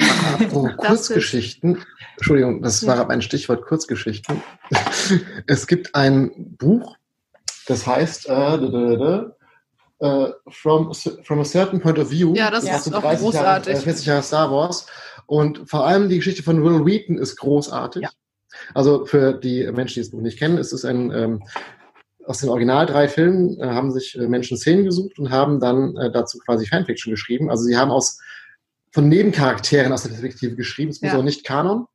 Oh, 0.54 0.70
Kurzgeschichten. 0.78 1.84
Entschuldigung, 2.18 2.62
das 2.62 2.86
war 2.86 3.10
ein 3.10 3.24
Stichwort 3.24 3.66
Kurzgeschichten. 3.66 4.44
es 5.48 5.66
gibt 5.66 5.96
ein 5.96 6.56
Buch, 6.60 6.98
das 7.66 7.88
heißt 7.88 8.30
äh, 8.30 8.58
uh, 10.04 10.34
from, 10.50 10.94
from 11.24 11.40
a 11.40 11.46
certain 11.46 11.80
point 11.80 11.98
of 11.98 12.10
view. 12.10 12.34
Ja, 12.36 12.52
das, 12.52 12.66
das 12.66 12.88
ist 12.88 12.94
auch 12.94 13.02
großartig. 13.02 13.74
Jahre, 13.74 13.84
40 13.84 14.06
Jahre 14.06 14.24
Star 14.24 14.52
Wars. 14.52 14.86
Und 15.26 15.70
vor 15.70 15.86
allem 15.86 16.10
die 16.10 16.18
Geschichte 16.18 16.44
von 16.44 16.64
Will 16.64 16.86
Wheaton 16.86 17.18
ist 17.18 17.38
großartig. 17.38 18.04
Ja. 18.04 18.10
Also 18.74 19.06
für 19.06 19.34
die 19.34 19.64
Menschen, 19.72 19.96
die 19.96 20.02
das 20.02 20.12
Buch 20.12 20.22
nicht 20.22 20.38
kennen, 20.38 20.58
ist 20.58 20.74
es 20.74 20.86
ein 20.86 21.12
ähm, 21.12 21.44
aus 22.26 22.40
den 22.40 22.50
Original 22.50 22.86
drei 22.86 23.08
Filmen 23.08 23.60
äh, 23.60 23.66
haben 23.66 23.92
sich 23.92 24.18
äh, 24.18 24.28
Menschen 24.28 24.58
Szenen 24.58 24.86
gesucht 24.86 25.20
und 25.20 25.30
haben 25.30 25.60
dann 25.60 25.96
äh, 25.98 26.12
dazu 26.12 26.38
quasi 26.40 26.66
Fanfiction 26.66 27.12
geschrieben. 27.12 27.50
Also 27.50 27.64
sie 27.64 27.78
haben 27.78 27.92
aus 27.92 28.20
von 28.92 29.10
Nebencharakteren 29.10 29.92
aus 29.92 30.04
der 30.04 30.10
Perspektive 30.10 30.56
geschrieben. 30.56 30.92
Es 30.92 31.02
muss 31.02 31.12
ja. 31.12 31.18
auch 31.18 31.24
nicht 31.24 31.44
Kanon. 31.44 31.88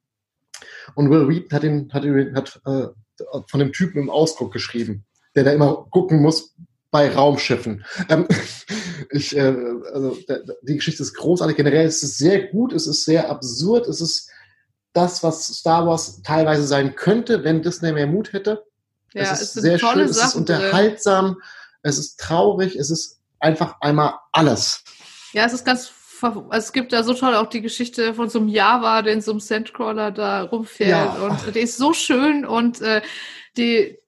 Und 0.94 1.10
Will 1.10 1.28
Wheaton 1.28 1.52
hat, 1.52 1.62
den, 1.62 1.93
hat, 1.93 2.05
hat 2.35 2.60
äh, 2.66 2.89
von 3.48 3.60
dem 3.60 3.72
Typen 3.72 4.02
im 4.02 4.10
Ausdruck 4.10 4.52
geschrieben, 4.52 5.05
der 5.35 5.44
da 5.44 5.52
immer 5.52 5.86
gucken 5.90 6.20
muss, 6.20 6.55
bei 6.90 7.15
Raumschiffen. 7.15 7.85
Ähm, 8.09 8.27
ich, 9.10 9.36
äh, 9.36 9.55
also 9.93 10.16
die 10.62 10.77
Geschichte 10.77 11.02
ist 11.02 11.15
großartig. 11.15 11.56
Generell 11.56 11.86
ist 11.86 12.02
es 12.02 12.19
sehr 12.19 12.48
gut, 12.48 12.73
es 12.73 12.86
ist 12.86 13.05
sehr 13.05 13.31
absurd, 13.31 13.86
es 13.86 14.01
ist 14.01 14.31
das, 14.93 15.23
was 15.23 15.47
Star 15.47 15.86
Wars 15.86 16.23
teilweise 16.23 16.65
sein 16.65 16.94
könnte, 16.94 17.44
wenn 17.44 17.62
Disney 17.62 17.93
mehr 17.93 18.06
Mut 18.06 18.32
hätte. 18.32 18.65
Ja, 19.15 19.23
es 19.23 19.40
ist 19.40 19.56
es 19.56 19.62
sehr 19.62 19.78
schön, 19.78 19.89
Sachen 19.89 20.02
es 20.02 20.16
ist 20.19 20.35
unterhaltsam, 20.35 21.27
drin. 21.27 21.36
es 21.82 21.98
ist 21.98 22.20
traurig, 22.20 22.77
es 22.77 22.90
ist 22.90 23.20
einfach 23.39 23.81
einmal 23.81 24.15
alles. 24.32 24.82
Ja, 25.32 25.44
es 25.44 25.52
ist 25.52 25.65
ganz 25.65 25.93
es 26.51 26.73
gibt 26.73 26.93
da 26.93 27.05
so 27.05 27.15
toll 27.15 27.36
auch 27.36 27.48
die 27.48 27.60
Geschichte 27.60 28.12
von 28.12 28.28
so 28.28 28.40
einem 28.40 28.48
Java, 28.48 29.02
der 29.02 29.12
in 29.12 29.20
so 29.20 29.31
einem 29.31 29.39
Sandcrawler 29.39 30.10
da 30.10 30.43
rumfährt 30.43 31.16
ja. 31.16 31.23
und 31.23 31.55
der 31.55 31.62
ist 31.62 31.77
so 31.77 31.93
schön 31.93 32.44
und 32.44 32.81
äh, 32.81 33.02
die 33.56 33.98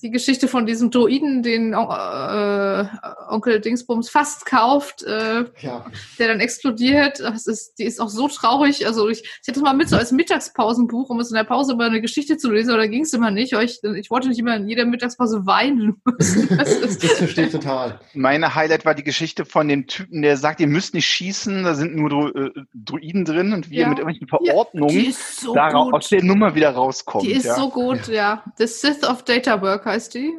die 0.00 0.10
Geschichte 0.10 0.48
von 0.48 0.66
diesem 0.66 0.90
Droiden, 0.90 1.42
den 1.42 1.72
äh, 1.72 2.84
Onkel 3.28 3.60
Dingsbums 3.60 4.08
fast 4.08 4.46
kauft, 4.46 5.02
äh, 5.02 5.44
ja. 5.60 5.84
der 6.18 6.28
dann 6.28 6.40
explodiert. 6.40 7.20
Das 7.20 7.46
ist, 7.46 7.78
die 7.78 7.84
ist 7.84 8.00
auch 8.00 8.08
so 8.08 8.28
traurig. 8.28 8.86
Also 8.86 9.08
ich, 9.08 9.22
ich 9.22 9.48
hatte 9.48 9.58
es 9.58 9.62
mal 9.62 9.74
mit 9.74 9.88
so 9.88 9.96
als 9.96 10.12
Mittagspausenbuch, 10.12 11.10
um 11.10 11.20
es 11.20 11.30
in 11.30 11.36
der 11.36 11.44
Pause 11.44 11.74
über 11.74 11.84
eine 11.84 12.00
Geschichte 12.00 12.36
zu 12.36 12.50
lesen, 12.50 12.70
aber 12.70 12.80
da 12.80 12.86
ging 12.86 13.02
es 13.02 13.12
immer 13.12 13.30
nicht. 13.30 13.52
Ich, 13.52 13.82
ich 13.82 14.10
wollte 14.10 14.28
nicht 14.28 14.38
immer 14.38 14.56
in 14.56 14.68
jeder 14.68 14.84
Mittagspause 14.84 15.46
weinen 15.46 16.00
müssen. 16.18 16.56
Das, 16.56 16.72
ist, 16.72 17.02
das 17.02 17.12
verstehe 17.18 17.46
ich 17.46 17.52
total. 17.52 18.00
Meine 18.14 18.54
Highlight 18.54 18.84
war 18.84 18.94
die 18.94 19.04
Geschichte 19.04 19.44
von 19.44 19.68
dem 19.68 19.86
Typen, 19.86 20.22
der 20.22 20.36
sagt, 20.36 20.60
ihr 20.60 20.66
müsst 20.66 20.94
nicht 20.94 21.06
schießen, 21.06 21.64
da 21.64 21.74
sind 21.74 21.94
nur 21.94 22.10
Dro 22.10 22.28
äh, 22.28 22.50
Druiden 22.74 23.24
drin 23.24 23.52
und 23.52 23.70
wie 23.70 23.76
ja. 23.76 23.88
mit 23.88 23.98
irgendwelchen 23.98 24.28
Verordnungen 24.28 25.04
ja, 25.04 25.12
so 25.12 25.54
aus 25.56 26.08
der 26.08 26.22
Nummer 26.22 26.54
wieder 26.54 26.70
rauskommt. 26.70 27.24
Die 27.24 27.32
ist 27.32 27.46
ja. 27.46 27.54
so 27.54 27.68
gut, 27.70 28.08
ja. 28.08 28.42
The 28.58 28.66
Sith 28.66 29.04
of 29.04 29.24
Data 29.24 29.62
Work 29.82 29.86
heißt 29.86 30.14
die. 30.14 30.38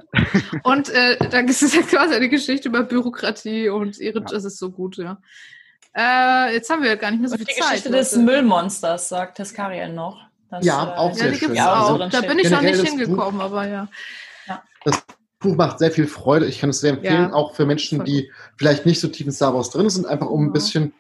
und 0.64 0.90
äh, 0.90 1.18
dann 1.30 1.48
ist 1.48 1.64
es 1.64 1.76
ja 1.76 1.82
quasi 1.90 2.16
eine 2.16 2.30
Geschichte 2.30 2.70
über 2.70 2.84
Bürokratie 2.84 3.70
und 3.70 4.00
ihre, 4.00 4.20
ja. 4.20 4.26
das 4.26 4.46
ist 4.46 4.58
so 4.58 4.72
gut, 4.72 4.98
ja. 4.98 5.18
Äh, 5.96 6.56
jetzt 6.56 6.70
haben 6.70 6.82
wir 6.82 6.96
gar 6.98 7.12
nicht 7.12 7.20
mehr 7.20 7.30
so 7.30 7.38
viel 7.38 7.46
die 7.46 7.54
Zeit. 7.54 7.64
Die 7.64 7.68
Geschichte 7.70 7.92
des 7.92 8.16
Müllmonsters, 8.16 9.10
sagt 9.10 9.38
Teskarien 9.38 9.94
noch. 9.94 10.20
Das, 10.50 10.66
ja, 10.66 10.96
auch 10.98 11.12
äh, 11.12 11.14
sehr 11.14 11.26
ja, 11.28 11.32
die 11.32 11.38
schön. 11.38 11.60
Auch. 11.60 12.00
Also, 12.00 12.10
da 12.10 12.22
bin 12.22 12.40
ich 12.40 12.50
noch 12.50 12.62
nicht 12.62 12.82
hingekommen, 12.82 13.40
Buch, 13.40 13.46
aber 13.46 13.68
ja. 13.68 13.88
ja. 14.48 14.64
Das 14.86 15.04
Buch 15.40 15.56
macht 15.56 15.80
sehr 15.80 15.92
viel 15.92 16.08
Freude. 16.08 16.48
Ich 16.48 16.60
kann 16.60 16.72
es 16.72 16.80
sehr 16.80 16.94
empfehlen, 16.94 17.30
ja. 17.30 17.34
auch 17.34 17.54
für 17.56 17.66
Menschen, 17.66 18.04
die 18.06 18.32
vielleicht 18.58 18.86
nicht 18.86 19.00
so 19.00 19.08
tief 19.08 19.28
in 19.28 19.32
Star 19.32 19.54
Wars 19.54 19.70
drin 19.70 19.90
sind, 19.90 20.08
einfach 20.08 20.28
um 20.28 20.48
ein 20.48 20.54
bisschen 20.54 20.94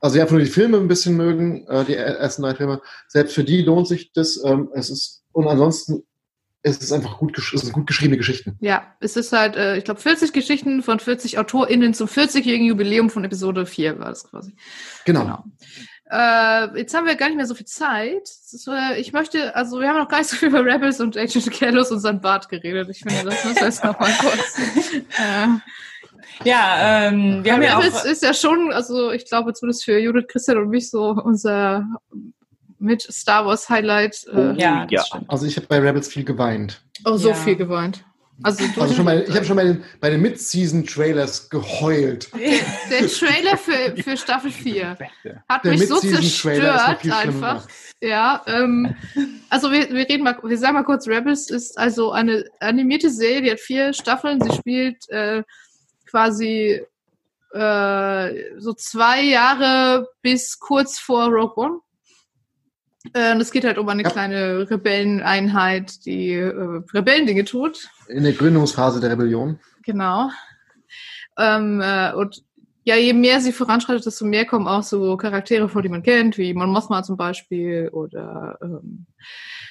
also 0.00 0.18
ja, 0.18 0.24
einfach 0.24 0.34
nur 0.34 0.44
die 0.44 0.50
Filme 0.50 0.76
ein 0.76 0.88
bisschen 0.88 1.16
mögen, 1.16 1.66
äh, 1.66 1.82
die 1.86 1.94
ersten 1.94 2.42
drei 2.42 2.54
Filme. 2.54 2.82
Selbst 3.08 3.34
für 3.34 3.42
die 3.42 3.62
lohnt 3.62 3.88
sich 3.88 4.12
das. 4.12 4.38
Ähm, 4.44 4.68
es 4.74 4.90
ist 4.90 5.24
und 5.32 5.48
ansonsten 5.48 6.04
es 6.66 6.78
ist 6.78 6.92
einfach 6.92 7.18
gut, 7.18 7.36
es 7.36 7.60
sind 7.60 7.72
gut 7.74 7.86
geschriebene 7.86 8.16
Geschichten. 8.16 8.56
Ja, 8.60 8.94
es 8.98 9.16
ist 9.16 9.32
halt, 9.32 9.54
äh, 9.54 9.76
ich 9.76 9.84
glaube, 9.84 10.00
40 10.00 10.32
Geschichten 10.32 10.82
von 10.82 10.98
40 10.98 11.38
AutorInnen 11.38 11.92
zum 11.92 12.08
40-jährigen 12.08 12.66
Jubiläum 12.66 13.10
von 13.10 13.22
Episode 13.22 13.66
4 13.66 13.98
war 13.98 14.08
das 14.08 14.24
quasi. 14.24 14.54
Genau. 15.04 15.20
genau. 15.20 15.44
Äh, 16.10 16.78
jetzt 16.78 16.94
haben 16.94 17.06
wir 17.06 17.16
gar 17.16 17.26
nicht 17.26 17.36
mehr 17.36 17.46
so 17.46 17.54
viel 17.54 17.66
Zeit. 17.66 18.22
Ist, 18.22 18.66
äh, 18.66 18.98
ich 18.98 19.12
möchte, 19.12 19.54
also 19.54 19.78
wir 19.78 19.88
haben 19.88 19.98
noch 19.98 20.08
gar 20.08 20.18
nicht 20.18 20.30
so 20.30 20.36
viel 20.36 20.48
über 20.48 20.64
Rebels 20.64 21.00
und 21.00 21.18
Agent 21.18 21.50
Carlos 21.52 21.90
und 21.90 22.00
sein 22.00 22.22
Bart 22.22 22.48
geredet. 22.48 22.88
Ich 22.88 23.00
finde, 23.00 23.24
das 23.24 23.44
muss 23.44 23.60
jetzt 23.60 23.84
noch 23.84 24.00
mal 24.00 24.12
kurz. 24.18 24.58
äh, 25.18 26.48
ja, 26.48 27.08
ähm, 27.08 27.44
wir 27.44 27.52
haben 27.52 27.62
ja 27.62 27.76
auch... 27.76 28.04
ist 28.06 28.22
ja 28.22 28.32
schon, 28.32 28.72
also 28.72 29.10
ich 29.10 29.26
glaube 29.26 29.52
zumindest 29.52 29.84
für 29.84 29.98
Judith, 29.98 30.28
Christian 30.28 30.58
und 30.58 30.70
mich 30.70 30.88
so 30.88 31.10
unser 31.10 31.86
mit 32.84 33.02
Star 33.02 33.46
Wars 33.46 33.68
Highlight. 33.68 34.26
Äh, 34.32 34.52
ja, 34.60 34.86
ja. 34.90 35.02
Also 35.28 35.46
ich 35.46 35.56
habe 35.56 35.66
bei 35.66 35.78
Rebels 35.78 36.08
viel 36.08 36.24
geweint. 36.24 36.82
Oh, 37.04 37.16
so 37.16 37.30
ja. 37.30 37.34
viel 37.34 37.56
geweint. 37.56 38.04
Also, 38.42 38.64
also 38.80 38.94
schon 38.94 39.04
mal, 39.04 39.24
ich 39.28 39.34
habe 39.34 39.44
schon 39.44 39.56
bei 39.56 39.64
den, 39.64 39.84
bei 40.00 40.10
den 40.10 40.20
Mid-Season-Trailers 40.20 41.50
geheult. 41.50 42.30
Der, 42.90 43.00
der 43.00 43.08
Trailer 43.08 43.56
für, 43.56 44.02
für 44.02 44.16
Staffel 44.16 44.50
4 44.50 44.98
hat 45.48 45.64
der 45.64 45.72
mich 45.72 45.86
so 45.86 45.98
zerstört 46.00 47.06
einfach. 47.10 47.66
Ja, 48.02 48.42
ähm, 48.46 48.94
also 49.50 49.70
wir, 49.70 49.88
wir 49.90 50.08
reden 50.08 50.24
mal, 50.24 50.36
wir 50.42 50.58
sagen 50.58 50.74
mal 50.74 50.82
kurz, 50.82 51.06
Rebels 51.06 51.48
ist 51.48 51.78
also 51.78 52.10
eine 52.10 52.44
animierte 52.60 53.08
Serie, 53.08 53.42
die 53.42 53.50
hat 53.52 53.60
vier 53.60 53.92
Staffeln. 53.92 54.40
Sie 54.40 54.52
spielt 54.52 55.08
äh, 55.10 55.42
quasi 56.10 56.82
äh, 57.52 58.58
so 58.58 58.74
zwei 58.74 59.22
Jahre 59.22 60.08
bis 60.22 60.58
kurz 60.58 60.98
vor 60.98 61.28
Rogue 61.28 61.54
One. 61.56 61.78
Äh, 63.12 63.32
und 63.32 63.40
es 63.40 63.50
geht 63.50 63.64
halt 63.64 63.78
um 63.78 63.88
eine 63.88 64.02
ja. 64.02 64.10
kleine 64.10 64.70
Rebelleneinheit, 64.70 66.04
die 66.06 66.32
äh, 66.32 66.82
Rebellendinge 66.92 67.44
tut. 67.44 67.90
In 68.08 68.24
der 68.24 68.32
Gründungsphase 68.32 69.00
der 69.00 69.10
Rebellion. 69.10 69.58
Genau. 69.82 70.30
Ähm, 71.36 71.80
äh, 71.80 72.12
und 72.14 72.42
ja, 72.84 72.96
je 72.96 73.12
mehr 73.14 73.40
sie 73.40 73.52
voranschreitet, 73.52 74.04
desto 74.04 74.24
mehr 74.24 74.44
kommen 74.44 74.68
auch 74.68 74.82
so 74.82 75.16
Charaktere 75.16 75.68
vor, 75.68 75.82
die 75.82 75.88
man 75.88 76.02
kennt, 76.02 76.36
wie 76.36 76.52
Mon 76.52 76.70
Mothma 76.70 77.02
zum 77.02 77.16
Beispiel 77.16 77.88
oder 77.92 78.58
ähm, 78.62 79.06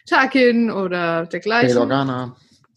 Tarkin 0.08 0.72
oder 0.72 1.26
dergleichen. 1.28 1.70
Bail 1.70 1.78
Organa. 1.78 2.36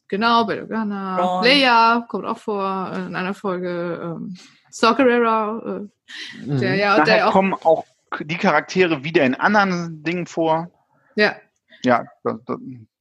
Genau, 0.09 0.45
Bail 0.45 0.63
Organa. 0.63 1.41
Leia 1.43 2.07
kommt 2.09 2.27
auch 2.27 2.39
vor 2.39 2.93
in 2.95 3.17
einer 3.17 3.35
Folge. 3.35 4.01
Ähm, 4.03 4.37
Saw 4.71 4.95
Gerrera, 4.95 5.59
äh, 5.65 6.47
der 6.47 6.73
mhm. 6.73 6.79
ja, 6.79 6.99
Nachher 6.99 7.05
der 7.05 7.29
auch 7.29 7.33
kommen 7.33 7.55
auch 7.55 7.85
die 8.21 8.37
Charaktere 8.37 9.05
wieder 9.05 9.23
in 9.25 9.35
anderen 9.35 10.03
Dingen 10.03 10.27
vor. 10.27 10.71
Ja. 11.15 11.37
Ja, 11.83 12.05
das, 12.25 12.37
das, 12.47 12.59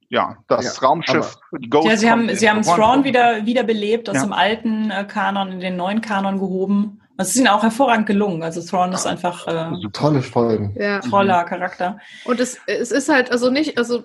ja, 0.10 0.38
das 0.48 0.80
ja, 0.80 0.88
Raumschiff, 0.88 1.38
die 1.60 1.70
Ghost. 1.70 1.88
Ja, 1.88 1.98
sie 1.98 2.12
haben, 2.12 2.36
sie 2.36 2.50
haben 2.50 2.62
Thrawn 2.62 3.04
wieder, 3.04 3.46
wieder 3.46 3.64
belebt, 3.64 4.10
aus 4.10 4.18
ja. 4.18 4.24
dem 4.24 4.34
alten 4.34 4.92
äh, 4.92 5.06
Kanon 5.06 5.52
in 5.52 5.60
den 5.60 5.76
neuen 5.76 6.02
Kanon 6.02 6.40
gehoben. 6.40 7.02
Es 7.18 7.30
ist 7.30 7.38
ihnen 7.38 7.48
auch 7.48 7.64
hervorragend 7.64 8.08
gelungen. 8.08 8.44
Also 8.44 8.62
Thrawn 8.62 8.92
ist 8.92 9.08
einfach 9.08 9.48
äh, 9.48 9.52
also 9.52 9.88
tolle 9.90 10.22
Folgen. 10.22 10.76
Ja. 10.78 11.00
Toller 11.00 11.46
Charakter. 11.46 12.00
Und 12.26 12.40
es, 12.40 12.60
es 12.68 12.92
ist 12.92 13.10
halt, 13.10 13.32
also 13.32 13.50
nicht, 13.50 13.78
also 13.78 14.04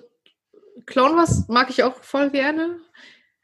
Clone 0.85 1.15
Wars 1.15 1.47
mag 1.47 1.69
ich 1.69 1.83
auch 1.83 1.95
voll 1.95 2.29
gerne, 2.29 2.77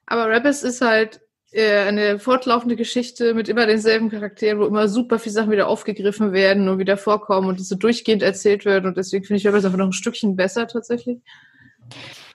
aber 0.05 0.29
Rebels 0.29 0.63
ist 0.63 0.81
halt 0.81 1.21
eine 1.55 2.19
fortlaufende 2.19 2.75
Geschichte 2.75 3.33
mit 3.33 3.47
immer 3.47 3.65
denselben 3.65 4.09
Charakteren, 4.09 4.59
wo 4.59 4.65
immer 4.65 4.89
super 4.89 5.17
viele 5.17 5.33
Sachen 5.33 5.51
wieder 5.51 5.67
aufgegriffen 5.67 6.33
werden 6.33 6.67
und 6.67 6.77
wieder 6.77 6.97
vorkommen 6.97 7.47
und 7.47 7.59
diese 7.59 7.77
durchgehend 7.77 8.21
erzählt 8.21 8.65
werden. 8.65 8.85
Und 8.85 8.97
deswegen 8.97 9.23
finde 9.23 9.39
ich 9.39 9.47
Rebels 9.47 9.65
einfach 9.65 9.77
noch 9.77 9.87
ein 9.87 9.93
Stückchen 9.93 10.35
besser 10.35 10.67
tatsächlich. 10.67 11.19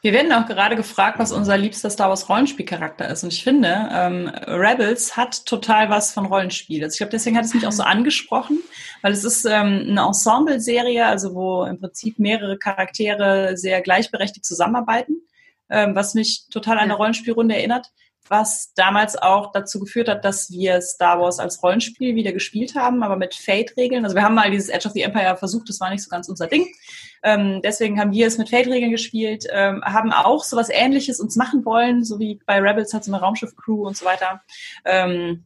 Wir 0.00 0.12
werden 0.12 0.32
auch 0.32 0.46
gerade 0.46 0.74
gefragt, 0.74 1.20
was 1.20 1.30
unser 1.30 1.56
liebster 1.56 1.88
Star 1.88 2.08
Wars 2.08 2.28
Rollenspielcharakter 2.28 3.08
ist. 3.08 3.22
Und 3.22 3.32
ich 3.32 3.44
finde, 3.44 3.88
ähm, 3.92 4.28
Rebels 4.48 5.16
hat 5.16 5.46
total 5.46 5.90
was 5.90 6.12
von 6.12 6.26
Rollenspiel. 6.26 6.82
Also 6.82 6.94
ich 6.94 6.98
glaube, 6.98 7.12
deswegen 7.12 7.36
hat 7.36 7.44
es 7.44 7.54
mich 7.54 7.66
auch 7.66 7.72
so 7.72 7.84
angesprochen, 7.84 8.58
weil 9.02 9.12
es 9.12 9.22
ist 9.22 9.44
ähm, 9.44 9.86
eine 9.88 10.00
Ensemble-Serie, 10.00 11.06
also 11.06 11.34
wo 11.34 11.64
im 11.64 11.78
Prinzip 11.78 12.18
mehrere 12.18 12.58
Charaktere 12.58 13.56
sehr 13.56 13.80
gleichberechtigt 13.80 14.44
zusammenarbeiten, 14.44 15.22
ähm, 15.70 15.94
was 15.94 16.14
mich 16.14 16.48
total 16.50 16.78
an 16.78 16.84
eine 16.84 16.94
Rollenspielrunde 16.94 17.54
erinnert 17.54 17.92
was 18.28 18.72
damals 18.74 19.16
auch 19.16 19.52
dazu 19.52 19.80
geführt 19.80 20.08
hat, 20.08 20.24
dass 20.24 20.50
wir 20.50 20.80
Star 20.80 21.20
Wars 21.20 21.38
als 21.38 21.62
Rollenspiel 21.62 22.14
wieder 22.14 22.32
gespielt 22.32 22.74
haben, 22.74 23.02
aber 23.02 23.16
mit 23.16 23.34
Fate-Regeln. 23.34 24.04
Also 24.04 24.16
wir 24.16 24.22
haben 24.22 24.34
mal 24.34 24.50
dieses 24.50 24.68
Edge 24.68 24.86
of 24.86 24.94
the 24.94 25.02
Empire 25.02 25.36
versucht, 25.36 25.68
das 25.68 25.80
war 25.80 25.90
nicht 25.90 26.02
so 26.02 26.08
ganz 26.08 26.28
unser 26.28 26.46
Ding. 26.46 26.66
Ähm, 27.22 27.60
deswegen 27.62 28.00
haben 28.00 28.12
wir 28.12 28.26
es 28.26 28.38
mit 28.38 28.50
Fate-Regeln 28.50 28.90
gespielt, 28.90 29.46
ähm, 29.50 29.82
haben 29.84 30.12
auch 30.12 30.44
sowas 30.44 30.68
ähnliches 30.70 31.20
uns 31.20 31.36
machen 31.36 31.64
wollen, 31.64 32.04
so 32.04 32.18
wie 32.18 32.40
bei 32.46 32.58
Rebels 32.58 32.94
hat 32.94 33.04
so 33.04 33.12
eine 33.12 33.20
Raumschiff-Crew 33.20 33.86
und 33.86 33.96
so 33.96 34.04
weiter. 34.04 34.42
Ähm, 34.84 35.44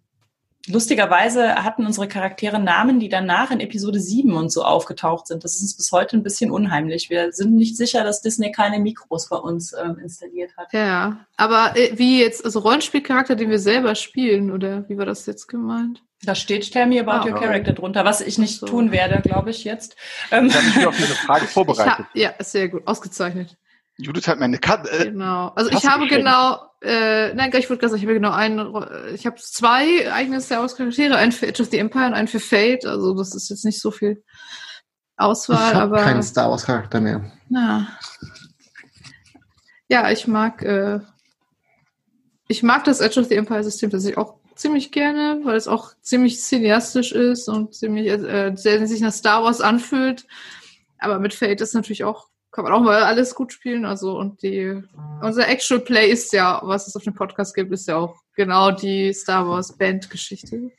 Lustigerweise 0.69 1.55
hatten 1.63 1.87
unsere 1.87 2.09
Charaktere 2.09 2.59
Namen, 2.59 2.99
die 2.99 3.09
danach 3.09 3.51
in 3.51 3.61
Episode 3.61 4.01
7 4.01 4.33
und 4.33 4.51
so 4.51 4.65
aufgetaucht 4.65 5.29
sind. 5.29 5.45
Das 5.45 5.55
ist 5.55 5.63
uns 5.63 5.77
bis 5.77 5.93
heute 5.93 6.17
ein 6.17 6.23
bisschen 6.23 6.51
unheimlich. 6.51 7.09
Wir 7.09 7.33
sind 7.33 7.55
nicht 7.55 7.77
sicher, 7.77 8.03
dass 8.03 8.21
Disney 8.21 8.51
keine 8.51 8.81
Mikros 8.81 9.29
bei 9.29 9.37
uns 9.37 9.73
ähm, 9.73 9.99
installiert 9.99 10.57
hat. 10.57 10.73
Ja, 10.73 11.27
aber 11.37 11.77
äh, 11.77 11.97
wie 11.97 12.21
jetzt, 12.21 12.45
also 12.45 12.59
Rollenspielcharakter, 12.61 13.37
den 13.37 13.51
wir 13.51 13.61
selber 13.61 13.95
spielen, 13.95 14.51
oder 14.51 14.89
wie 14.89 14.99
war 14.99 15.07
das 15.07 15.27
jetzt 15.27 15.47
gemeint? 15.47 16.03
Da 16.25 16.35
steht 16.35 16.73
Tell 16.73 16.87
me 16.87 16.99
about 16.99 17.29
ah, 17.29 17.33
your 17.33 17.39
character 17.39 17.73
drunter, 17.73 18.05
was 18.05 18.21
ich 18.21 18.39
nicht 18.39 18.59
so. 18.59 18.67
tun 18.67 18.91
werde, 18.91 19.21
glaube 19.23 19.51
ich 19.51 19.65
jetzt. 19.65 19.97
Ähm, 20.33 20.47
ich 20.49 20.55
habe 20.57 20.67
mich 20.67 20.87
auf 20.87 20.97
diese 20.97 21.15
Frage 21.15 21.47
vorbereitet. 21.47 22.07
Hab, 22.07 22.17
ja, 22.17 22.33
sehr 22.41 22.69
gut, 22.69 22.87
ausgezeichnet. 22.87 23.57
Judith 23.99 24.29
hat 24.29 24.39
meine 24.39 24.59
Karte. 24.59 24.91
Äh, 24.91 25.05
genau. 25.11 25.49
Also 25.57 25.71
ich 25.71 25.87
habe 25.87 26.05
geschenkt. 26.05 26.25
genau, 26.25 26.61
äh, 26.83 27.35
nein, 27.35 27.51
ich 27.57 27.71
würde 27.71 27.89
sagen, 27.89 27.97
ich 27.97 28.03
habe 28.03 28.15
genau 28.15 28.33
einen, 28.33 28.59
ich 29.15 29.27
habe 29.27 29.37
zwei 29.37 30.13
eigene 30.13 30.41
Star 30.41 30.61
Wars 30.61 30.77
Charaktere, 30.77 31.17
einen 31.17 31.33
für 31.33 31.49
Age 31.49 31.61
of 31.61 31.71
the 31.71 31.79
Empire 31.79 32.07
und 32.07 32.15
einen 32.15 32.29
für 32.29 32.41
Fate. 32.41 32.85
Also 32.85 33.15
das 33.15 33.35
ist 33.35 33.49
jetzt 33.49 33.65
nicht 33.65 33.81
so 33.81 33.91
viel 33.91 34.23
Auswahl, 35.17 35.73
ich 35.73 35.77
aber. 35.79 36.03
Keinen 36.03 36.23
Star 36.23 36.51
Wars 36.51 36.65
Charakter 36.67 37.01
mehr. 37.01 37.33
Na. 37.49 37.89
Ja, 39.89 40.11
ich 40.11 40.27
mag, 40.27 40.63
äh, 40.63 41.01
ich 42.49 42.63
mag 42.63 42.85
das 42.85 43.01
Edge 43.01 43.21
of 43.21 43.29
the 43.29 43.37
Empire 43.37 43.65
System 43.65 43.91
tatsächlich 43.91 44.19
auch 44.19 44.35
ziemlich 44.57 44.91
gerne, 44.91 45.41
weil 45.45 45.57
es 45.57 45.69
auch 45.69 45.93
ziemlich 46.03 46.41
cineastisch 46.43 47.13
ist 47.13 47.49
und 47.49 47.75
ziemlich 47.75 48.09
äh, 48.09 48.53
sehr 48.57 48.87
sich 48.87 49.01
nach 49.01 49.13
Star 49.13 49.43
Wars 49.43 49.61
anfühlt. 49.61 50.27
Aber 50.99 51.19
mit 51.19 51.35
Fate 51.35 51.61
ist 51.61 51.75
natürlich 51.75 52.05
auch 52.05 52.29
kann 52.57 52.65
man 52.65 52.73
auch 52.73 52.81
mal 52.81 53.03
alles 53.03 53.35
gut 53.35 53.53
spielen. 53.53 53.85
Also 53.85 54.19
und 54.19 54.43
die 54.43 54.83
unser 55.21 55.47
Actual 55.47 55.81
Play 55.81 56.11
ist 56.11 56.33
ja, 56.33 56.59
was 56.65 56.89
es 56.89 56.97
auf 56.97 57.03
dem 57.03 57.13
Podcast 57.13 57.55
gibt, 57.55 57.71
ist 57.71 57.87
ja 57.87 57.97
auch 57.99 58.17
genau 58.35 58.71
die 58.71 59.13
Star 59.13 59.47
Wars 59.47 59.77
Band 59.77 60.09
Geschichte. 60.09 60.73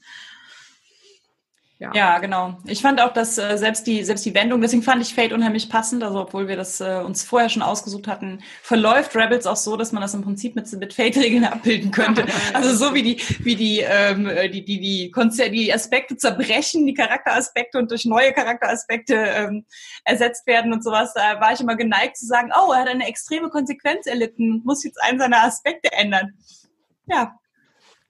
Ja. 1.80 1.92
ja, 1.94 2.18
genau. 2.18 2.58
Ich 2.66 2.82
fand 2.82 3.00
auch, 3.00 3.14
dass 3.14 3.38
äh, 3.38 3.56
selbst 3.56 3.86
die 3.86 4.04
selbst 4.04 4.26
die 4.26 4.34
Wendung, 4.34 4.62
deswegen 4.62 4.82
fand 4.82 5.00
ich 5.00 5.14
Fate 5.14 5.32
unheimlich 5.32 5.70
passend, 5.70 6.04
also 6.04 6.22
obwohl 6.22 6.48
wir 6.48 6.56
das 6.56 6.82
äh, 6.82 7.04
uns 7.06 7.24
vorher 7.24 7.50
schon 7.50 7.62
ausgesucht 7.62 8.08
hatten, 8.08 8.42
verläuft 8.64 9.16
Rebels 9.16 9.46
auch 9.46 9.56
so, 9.56 9.78
dass 9.78 9.92
man 9.92 10.02
das 10.02 10.16
im 10.16 10.24
Prinzip 10.24 10.56
mit 10.56 10.72
mit 10.72 10.94
Fate-Regeln 10.96 11.46
abbilden 11.46 11.92
könnte. 11.92 12.26
Also 12.54 12.74
so 12.74 12.96
wie 12.96 13.04
die 13.04 13.22
wie 13.44 13.56
die 13.56 13.82
ähm, 13.82 14.28
äh, 14.28 14.50
die 14.50 14.66
die 14.66 14.80
die 14.80 15.12
Konzer 15.12 15.50
die 15.50 15.72
Aspekte 15.72 16.18
zerbrechen, 16.18 16.88
die 16.88 16.96
Charakteraspekte 16.96 17.78
und 17.78 17.92
durch 17.92 18.06
neue 18.06 18.34
Charakteraspekte 18.34 19.14
ähm, 19.14 19.66
ersetzt 20.04 20.48
werden 20.48 20.74
und 20.74 20.84
sowas. 20.84 21.14
Da 21.14 21.40
war 21.40 21.54
ich 21.54 21.60
immer 21.60 21.76
geneigt 21.76 22.18
zu 22.18 22.26
sagen, 22.26 22.52
oh, 22.56 22.72
er 22.72 22.82
hat 22.82 22.88
eine 22.88 23.08
extreme 23.08 23.50
Konsequenz 23.50 24.08
erlitten, 24.08 24.64
muss 24.66 24.84
jetzt 24.84 25.02
einen 25.04 25.20
seiner 25.20 25.44
Aspekte 25.44 25.92
ändern. 25.92 26.34
Ja, 27.06 27.38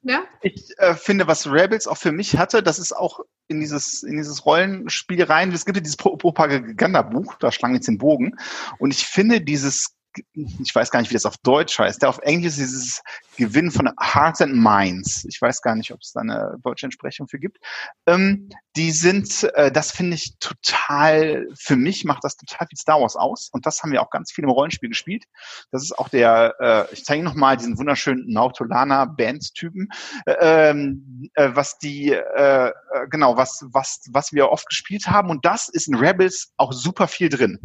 ja? 0.04 0.24
Ich 0.42 0.74
äh, 0.78 0.94
finde, 0.96 1.28
was 1.28 1.52
Rebels 1.52 1.86
auch 1.86 1.98
für 1.98 2.14
mich 2.14 2.38
hatte, 2.38 2.64
das 2.64 2.80
ist 2.80 2.96
auch 2.96 3.20
in 3.48 3.60
dieses, 3.60 4.04
in 4.04 4.18
dieses 4.18 4.46
Rollenspiel 4.46 5.24
rein. 5.24 5.52
Es 5.52 5.66
gibt 5.66 5.78
ja 5.78 5.82
dieses 5.82 5.98
Propaganda-Buch, 5.98 7.36
da 7.36 7.52
schlang 7.52 7.74
jetzt 7.74 7.88
den 7.88 7.98
Bogen. 7.98 8.36
Und 8.80 8.92
ich 8.92 9.06
finde 9.06 9.42
dieses 9.42 9.97
ich 10.34 10.74
weiß 10.74 10.92
gar 10.92 11.02
nicht, 11.02 11.10
wie 11.10 11.16
das 11.16 11.26
auf 11.26 11.38
Deutsch 11.38 11.78
heißt. 11.78 12.02
Der 12.02 12.10
auf 12.10 12.20
Englisch 12.20 12.58
ist 12.58 12.60
dieses 12.60 13.02
Gewinn 13.38 13.72
von 13.72 13.90
Hearts 14.00 14.42
and 14.42 14.56
Minds. 14.56 15.26
Ich 15.26 15.42
weiß 15.42 15.62
gar 15.62 15.76
nicht, 15.76 15.92
ob 15.92 16.02
es 16.02 16.14
da 16.14 16.22
eine 16.22 16.58
deutsche 16.64 16.86
Entsprechung 16.86 17.28
für 17.28 17.40
gibt. 17.40 17.58
Ähm, 18.06 18.50
die 18.76 18.92
sind, 18.92 19.44
äh, 19.56 19.72
das 19.72 19.92
finde 19.92 20.16
ich 20.16 20.38
total, 20.40 21.48
für 21.56 21.76
mich 21.76 22.06
macht 22.06 22.24
das 22.24 22.38
total 22.38 22.68
viel 22.68 22.78
Star 22.78 23.02
Wars 23.02 23.16
aus. 23.16 23.50
Und 23.52 23.66
das 23.66 23.82
haben 23.82 23.92
wir 23.92 24.02
auch 24.02 24.10
ganz 24.10 24.32
viel 24.32 24.44
im 24.44 24.50
Rollenspiel 24.50 24.90
gespielt. 24.90 25.26
Das 25.72 25.84
ist 25.84 25.98
auch 25.98 26.10
der, 26.10 26.56
äh, 26.60 26.94
ich 26.94 27.06
zeige 27.06 27.24
nochmal 27.24 27.58
diesen 27.58 27.78
wunderschönen 27.78 28.32
Nautolana 28.32 29.06
Band-Typen, 29.06 29.90
äh, 30.26 30.36
ähm, 30.42 31.30
äh, 31.34 31.50
was 31.54 31.78
die, 31.80 32.12
äh, 32.12 32.68
äh, 32.68 32.72
genau, 33.10 33.38
was, 33.38 33.66
was, 33.72 34.02
was 34.12 34.34
wir 34.34 34.50
oft 34.50 34.68
gespielt 34.70 35.08
haben. 35.08 35.30
Und 35.30 35.46
das 35.46 35.70
ist 35.70 35.88
in 35.88 35.96
Rebels 35.96 36.54
auch 36.58 36.74
super 36.74 37.08
viel 37.08 37.30
drin. 37.30 37.60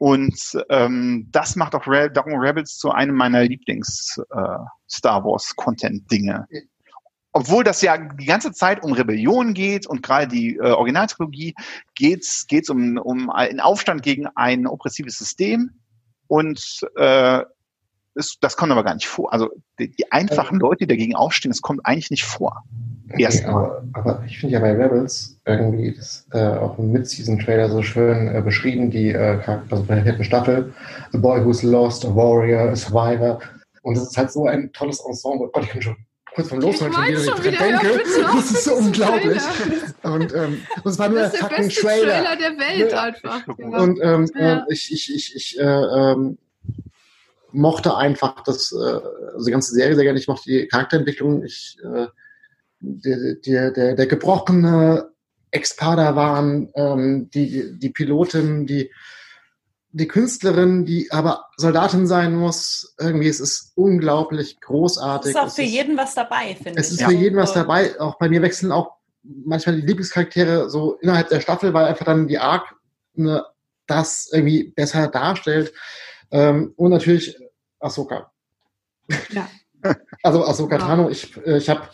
Und 0.00 0.58
ähm, 0.70 1.28
das 1.30 1.56
macht 1.56 1.74
auch 1.74 1.86
Re 1.86 2.10
darum 2.10 2.32
Rebels 2.40 2.78
zu 2.78 2.90
einem 2.90 3.14
meiner 3.14 3.42
Lieblings-Star 3.42 5.20
äh, 5.20 5.24
Wars-Content-Dinge. 5.24 6.48
Obwohl 7.32 7.64
das 7.64 7.82
ja 7.82 7.98
die 7.98 8.24
ganze 8.24 8.50
Zeit 8.52 8.82
um 8.82 8.94
Rebellion 8.94 9.52
geht 9.52 9.86
und 9.86 10.02
gerade 10.02 10.26
die 10.26 10.56
äh, 10.56 10.70
Originaltrilogie 10.70 11.54
geht's 11.94 12.46
geht's 12.46 12.70
um 12.70 12.96
um 12.96 13.28
einen 13.28 13.60
Aufstand 13.60 14.02
gegen 14.02 14.26
ein 14.36 14.66
oppressives 14.66 15.18
System 15.18 15.70
und 16.28 16.80
äh, 16.96 17.42
ist, 18.20 18.38
das 18.40 18.56
kommt 18.56 18.70
aber 18.70 18.84
gar 18.84 18.94
nicht 18.94 19.08
vor. 19.08 19.32
Also 19.32 19.50
die, 19.78 19.90
die 19.90 20.12
einfachen 20.12 20.60
Leute, 20.60 20.84
die 20.84 20.86
dagegen 20.86 21.16
aufstehen, 21.16 21.50
das 21.50 21.62
kommt 21.62 21.80
eigentlich 21.84 22.10
nicht 22.10 22.24
vor. 22.24 22.62
Okay, 23.12 23.44
aber, 23.44 23.82
aber, 23.92 24.22
ich 24.26 24.38
finde 24.38 24.54
ja 24.54 24.60
bei 24.60 24.72
Rebels 24.72 25.36
irgendwie 25.44 25.94
das 25.96 26.26
äh, 26.32 26.38
auch 26.38 26.78
im 26.78 26.92
Mid-Season-Trailer 26.92 27.68
so 27.68 27.82
schön 27.82 28.32
äh, 28.32 28.40
beschrieben, 28.40 28.90
die 28.90 29.08
äh, 29.08 29.40
also 29.68 29.82
bei 29.82 29.96
der 29.96 30.04
vierten 30.04 30.22
Staffel, 30.22 30.72
A 31.12 31.16
Boy 31.16 31.44
Who's 31.44 31.64
Lost, 31.64 32.04
a 32.04 32.14
Warrior, 32.14 32.70
a 32.70 32.76
Survivor. 32.76 33.40
Und 33.82 33.96
das 33.96 34.10
ist 34.10 34.16
halt 34.16 34.30
so 34.30 34.46
ein 34.46 34.72
tolles 34.72 35.00
Ensemble. 35.00 35.48
Oh 35.48 35.50
Gott, 35.52 35.64
ich 35.64 35.70
kann 35.70 35.82
schon 35.82 35.96
kurz 36.34 36.48
vom 36.48 36.60
Loshören 36.60 36.92
schon 36.92 37.04
wieder, 37.06 37.18
wenn 37.18 37.52
ich 37.52 37.58
dran 37.58 37.80
denke. 37.82 38.02
Das 38.32 38.50
ist 38.50 38.64
so 38.64 38.74
unglaublich. 38.74 39.42
Und, 40.02 40.34
ähm, 40.34 40.60
und 40.84 40.90
es 40.90 40.98
war 40.98 41.08
nur 41.08 41.20
der 41.20 41.30
fucking 41.30 41.68
Trailer. 41.68 42.22
Trailer 42.22 42.36
der 42.36 42.58
Welt 42.58 42.92
ja. 42.92 43.02
einfach. 43.02 43.48
Und 43.48 44.00
ähm, 44.02 44.30
ja. 44.34 44.58
Äh, 44.58 44.62
ich, 44.68 44.92
ich, 44.92 45.14
ich, 45.14 45.34
ich 45.34 45.58
äh, 45.58 45.62
ähm, 45.64 46.38
mochte 47.52 47.96
einfach 47.96 48.42
das, 48.44 48.72
äh, 48.72 49.00
also 49.34 49.46
die 49.46 49.52
ganze 49.52 49.74
Serie 49.74 49.94
sehr 49.94 50.04
gerne. 50.04 50.18
Ich 50.18 50.28
mochte 50.28 50.50
die 50.50 50.66
Charakterentwicklung. 50.68 51.44
Ich 51.44 51.76
äh, 51.82 52.06
der, 52.80 53.34
der, 53.34 53.70
der, 53.70 53.94
der 53.94 54.06
gebrochene 54.06 55.10
Ex-Padawan, 55.50 56.70
ähm, 56.74 57.30
die, 57.30 57.78
die 57.78 57.90
Pilotin, 57.90 58.66
die, 58.66 58.90
die 59.92 60.08
Künstlerin, 60.08 60.84
die 60.84 61.10
aber 61.10 61.46
Soldatin 61.56 62.06
sein 62.06 62.34
muss, 62.36 62.94
irgendwie 62.98 63.28
es 63.28 63.40
ist 63.40 63.72
unglaublich 63.74 64.60
großartig. 64.60 65.34
Es 65.34 65.36
ist 65.36 65.42
auch 65.42 65.54
für 65.54 65.62
es 65.62 65.72
jeden 65.72 65.96
was 65.96 66.14
dabei, 66.14 66.54
finde 66.54 66.80
ich. 66.80 66.86
Es 66.86 66.92
ist 66.92 67.02
für 67.02 67.12
jeden 67.12 67.36
was 67.36 67.52
dabei. 67.52 67.98
Auch 68.00 68.16
bei 68.18 68.28
mir 68.28 68.42
wechseln 68.42 68.72
auch 68.72 68.92
manchmal 69.22 69.76
die 69.76 69.86
Lieblingscharaktere 69.86 70.70
so 70.70 70.94
innerhalb 71.00 71.28
der 71.28 71.40
Staffel, 71.40 71.74
weil 71.74 71.86
einfach 71.86 72.06
dann 72.06 72.28
die 72.28 72.38
Arc 72.38 72.74
ne, 73.14 73.44
das 73.86 74.30
irgendwie 74.32 74.64
besser 74.64 75.08
darstellt. 75.08 75.72
Ähm, 76.30 76.72
und 76.76 76.90
natürlich 76.90 77.36
Ahsoka. 77.80 78.32
Ja. 79.30 79.48
also 80.22 80.44
Ahsoka 80.44 80.76
ja. 80.76 80.86
Tano, 80.86 81.10
ich, 81.10 81.36
äh, 81.46 81.58
ich 81.58 81.68
habe 81.68 81.88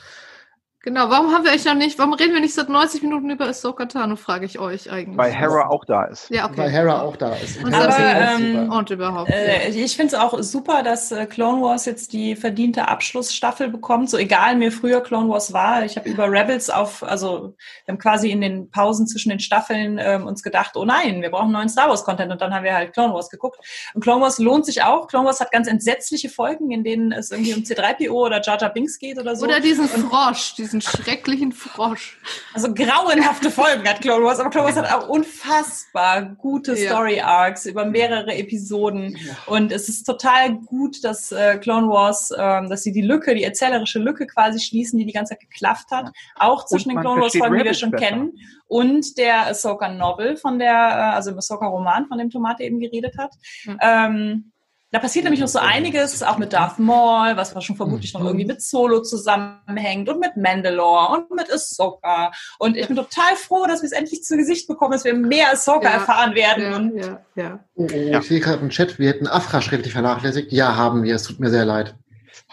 Genau, 0.86 1.10
warum 1.10 1.32
haben 1.32 1.44
wir 1.44 1.50
euch 1.50 1.64
noch 1.64 1.74
nicht, 1.74 1.98
warum 1.98 2.12
reden 2.12 2.32
wir 2.32 2.40
nicht 2.40 2.54
seit 2.54 2.68
90 2.68 3.02
Minuten 3.02 3.28
über 3.28 3.48
Ahsoka 3.48 3.86
Tano, 3.86 4.14
frage 4.14 4.46
ich 4.46 4.60
euch 4.60 4.88
eigentlich. 4.88 5.18
Weil 5.18 5.32
Hera 5.32 5.66
auch 5.66 5.84
da 5.84 6.04
ist. 6.04 6.30
Ja, 6.30 6.44
okay. 6.44 6.58
Weil 6.58 6.70
Hera 6.70 7.02
auch 7.02 7.16
da 7.16 7.34
ist. 7.34 7.60
Und, 7.60 7.74
Aber, 7.74 7.98
ähm, 7.98 8.70
und 8.70 8.88
überhaupt. 8.90 9.28
Äh, 9.28 9.70
ich 9.70 9.96
finde 9.96 10.14
es 10.14 10.20
auch 10.20 10.40
super, 10.44 10.84
dass 10.84 11.10
äh, 11.10 11.26
Clone 11.26 11.60
Wars 11.60 11.86
jetzt 11.86 12.12
die 12.12 12.36
verdiente 12.36 12.86
Abschlussstaffel 12.86 13.68
bekommt. 13.68 14.10
So 14.10 14.16
egal 14.16 14.54
mir 14.54 14.70
früher 14.70 15.00
Clone 15.00 15.28
Wars 15.28 15.52
war. 15.52 15.84
Ich 15.84 15.96
habe 15.96 16.08
über 16.08 16.30
Rebels 16.30 16.70
auf, 16.70 17.02
also 17.02 17.56
wir 17.84 17.92
haben 17.92 17.98
quasi 17.98 18.30
in 18.30 18.40
den 18.40 18.70
Pausen 18.70 19.08
zwischen 19.08 19.30
den 19.30 19.40
Staffeln 19.40 19.98
ähm, 20.00 20.24
uns 20.24 20.44
gedacht, 20.44 20.76
oh 20.76 20.84
nein, 20.84 21.20
wir 21.20 21.30
brauchen 21.30 21.50
neuen 21.50 21.68
Star 21.68 21.88
Wars 21.88 22.04
Content 22.04 22.30
und 22.30 22.40
dann 22.40 22.54
haben 22.54 22.62
wir 22.62 22.74
halt 22.74 22.92
Clone 22.92 23.12
Wars 23.12 23.28
geguckt. 23.28 23.58
Und 23.94 24.02
Clone 24.02 24.22
Wars 24.22 24.38
lohnt 24.38 24.64
sich 24.64 24.84
auch. 24.84 25.08
Clone 25.08 25.26
Wars 25.26 25.40
hat 25.40 25.50
ganz 25.50 25.66
entsetzliche 25.66 26.28
Folgen, 26.28 26.70
in 26.70 26.84
denen 26.84 27.10
es 27.10 27.32
irgendwie 27.32 27.54
um 27.54 27.62
C3PO 27.62 28.12
oder 28.12 28.40
Jar 28.40 28.56
Jar 28.56 28.72
Binks 28.72 29.00
geht 29.00 29.18
oder 29.18 29.34
so. 29.34 29.46
Oder 29.46 29.58
diesen 29.58 29.88
Frosch, 29.88 30.54
diesen 30.54 30.75
schrecklichen 30.80 31.52
Frosch. 31.52 32.18
Also 32.54 32.72
grauenhafte 32.72 33.50
Folgen 33.50 33.88
hat 33.88 34.00
Clone 34.00 34.24
Wars, 34.24 34.40
aber 34.40 34.50
Clone 34.50 34.66
Wars 34.66 34.76
hat 34.76 34.92
auch 34.92 35.08
unfassbar 35.08 36.22
gute 36.22 36.78
ja. 36.78 36.90
Story 36.90 37.20
Arcs 37.20 37.66
über 37.66 37.84
mehrere 37.84 38.34
Episoden 38.34 39.16
ja. 39.16 39.36
und 39.46 39.72
es 39.72 39.88
ist 39.88 40.04
total 40.04 40.54
gut, 40.54 41.04
dass 41.04 41.32
äh, 41.32 41.58
Clone 41.58 41.88
Wars, 41.88 42.30
äh, 42.30 42.36
dass 42.68 42.82
sie 42.82 42.92
die 42.92 43.02
Lücke, 43.02 43.34
die 43.34 43.44
erzählerische 43.44 43.98
Lücke 43.98 44.26
quasi 44.26 44.60
schließen, 44.60 44.98
die 44.98 45.06
die 45.06 45.12
ganze 45.12 45.34
Zeit 45.34 45.40
geklafft 45.40 45.90
hat, 45.90 46.10
auch 46.34 46.66
zwischen 46.66 46.90
den 46.90 47.00
Clone 47.00 47.20
Wars 47.20 47.36
Folgen, 47.36 47.58
die 47.58 47.64
wir 47.64 47.74
schon 47.74 47.90
besser. 47.90 48.06
kennen 48.06 48.32
und 48.68 49.18
der 49.18 49.46
Ahsoka 49.46 49.88
Novel 49.88 50.36
von 50.36 50.58
der, 50.58 50.72
äh, 50.72 51.14
also 51.14 51.30
im 51.30 51.38
Ahsoka 51.38 51.66
Roman, 51.66 52.06
von 52.06 52.18
dem 52.18 52.30
Tomate 52.30 52.64
eben 52.64 52.80
geredet 52.80 53.16
hat. 53.18 53.32
Mhm. 53.64 53.78
Ähm, 53.80 54.52
da 54.92 55.00
passiert 55.00 55.24
nämlich 55.24 55.40
noch 55.40 55.48
so 55.48 55.58
einiges, 55.58 56.22
auch 56.22 56.38
mit 56.38 56.52
Darth 56.52 56.78
Maul, 56.78 57.36
was 57.36 57.52
schon 57.64 57.76
vermutlich 57.76 58.14
noch 58.14 58.24
irgendwie 58.24 58.46
mit 58.46 58.62
Solo 58.62 59.02
zusammenhängt 59.02 60.08
und 60.08 60.20
mit 60.20 60.36
Mandalore 60.36 61.14
und 61.14 61.30
mit 61.32 61.52
Ahsoka. 61.52 62.30
Und 62.58 62.76
ich 62.76 62.86
bin 62.86 62.96
total 62.96 63.34
froh, 63.36 63.66
dass 63.66 63.82
wir 63.82 63.86
es 63.86 63.92
endlich 63.92 64.22
zu 64.22 64.36
Gesicht 64.36 64.68
bekommen, 64.68 64.92
dass 64.92 65.04
wir 65.04 65.14
mehr 65.14 65.52
Ahsoka 65.52 65.88
ja, 65.88 65.94
erfahren 65.94 66.34
werden. 66.34 66.96
Ja, 66.96 67.20
ja, 67.34 67.42
ja. 67.42 67.64
Oh, 67.74 67.82
oh, 67.82 68.18
ich 68.18 68.28
sehe 68.28 68.40
gerade 68.40 68.62
im 68.62 68.70
Chat, 68.70 68.98
wir 68.98 69.08
hätten 69.08 69.26
Afra 69.26 69.60
schrecklich 69.60 69.92
vernachlässigt. 69.92 70.52
Ja, 70.52 70.76
haben 70.76 71.02
wir. 71.02 71.16
Es 71.16 71.24
tut 71.24 71.40
mir 71.40 71.50
sehr 71.50 71.64
leid. 71.64 71.96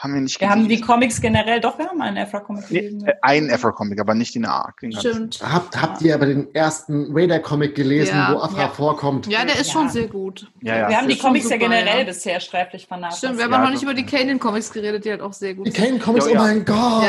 Haben 0.03 0.15
wir 0.15 0.21
nicht 0.21 0.41
Wir 0.41 0.49
haben 0.49 0.67
die 0.67 0.81
Comics 0.81 1.21
generell, 1.21 1.61
doch, 1.61 1.77
wir 1.77 1.87
haben 1.87 2.01
einen 2.01 2.17
Afra-Comic 2.17 2.67
gelesen. 2.67 3.03
Nee, 3.05 3.13
einen 3.21 3.49
Afra-Comic, 3.49 4.01
aber 4.01 4.13
nicht 4.15 4.35
den 4.35 4.43
Arc. 4.43 4.81
Den 4.81 4.91
Stimmt. 4.91 5.39
Habt, 5.41 5.81
habt 5.81 6.01
ihr 6.01 6.13
aber 6.13 6.25
den 6.25 6.53
ersten 6.53 7.15
Raider-Comic 7.15 7.73
gelesen, 7.73 8.13
ja. 8.13 8.33
wo 8.33 8.39
Afra 8.39 8.63
ja. 8.63 8.67
vorkommt? 8.67 9.27
Ja, 9.27 9.45
der 9.45 9.57
ist 9.57 9.71
schon 9.71 9.87
sehr 9.87 10.07
gut. 10.07 10.51
Ja, 10.61 10.77
ja. 10.77 10.89
Wir 10.89 10.97
haben 10.97 11.07
die 11.07 11.17
Comics 11.17 11.45
super, 11.45 11.55
ja 11.55 11.69
generell 11.69 12.03
bisher 12.03 12.41
sträflich 12.41 12.85
vernachlässigt. 12.85 13.23
Stimmt, 13.23 13.37
wir 13.37 13.45
haben 13.45 13.53
auch 13.53 13.65
noch 13.65 13.71
nicht 13.71 13.83
über 13.83 13.93
die 13.93 14.05
Kanan-Comics 14.05 14.73
geredet, 14.73 15.05
die 15.05 15.11
halt 15.11 15.21
auch 15.21 15.31
sehr 15.31 15.53
gut 15.53 15.67
sind. 15.67 15.77
Die 15.77 15.81
Kanan-Comics, 15.81 16.27
oh 16.27 16.35
mein 16.35 16.65
Gott! 16.65 17.03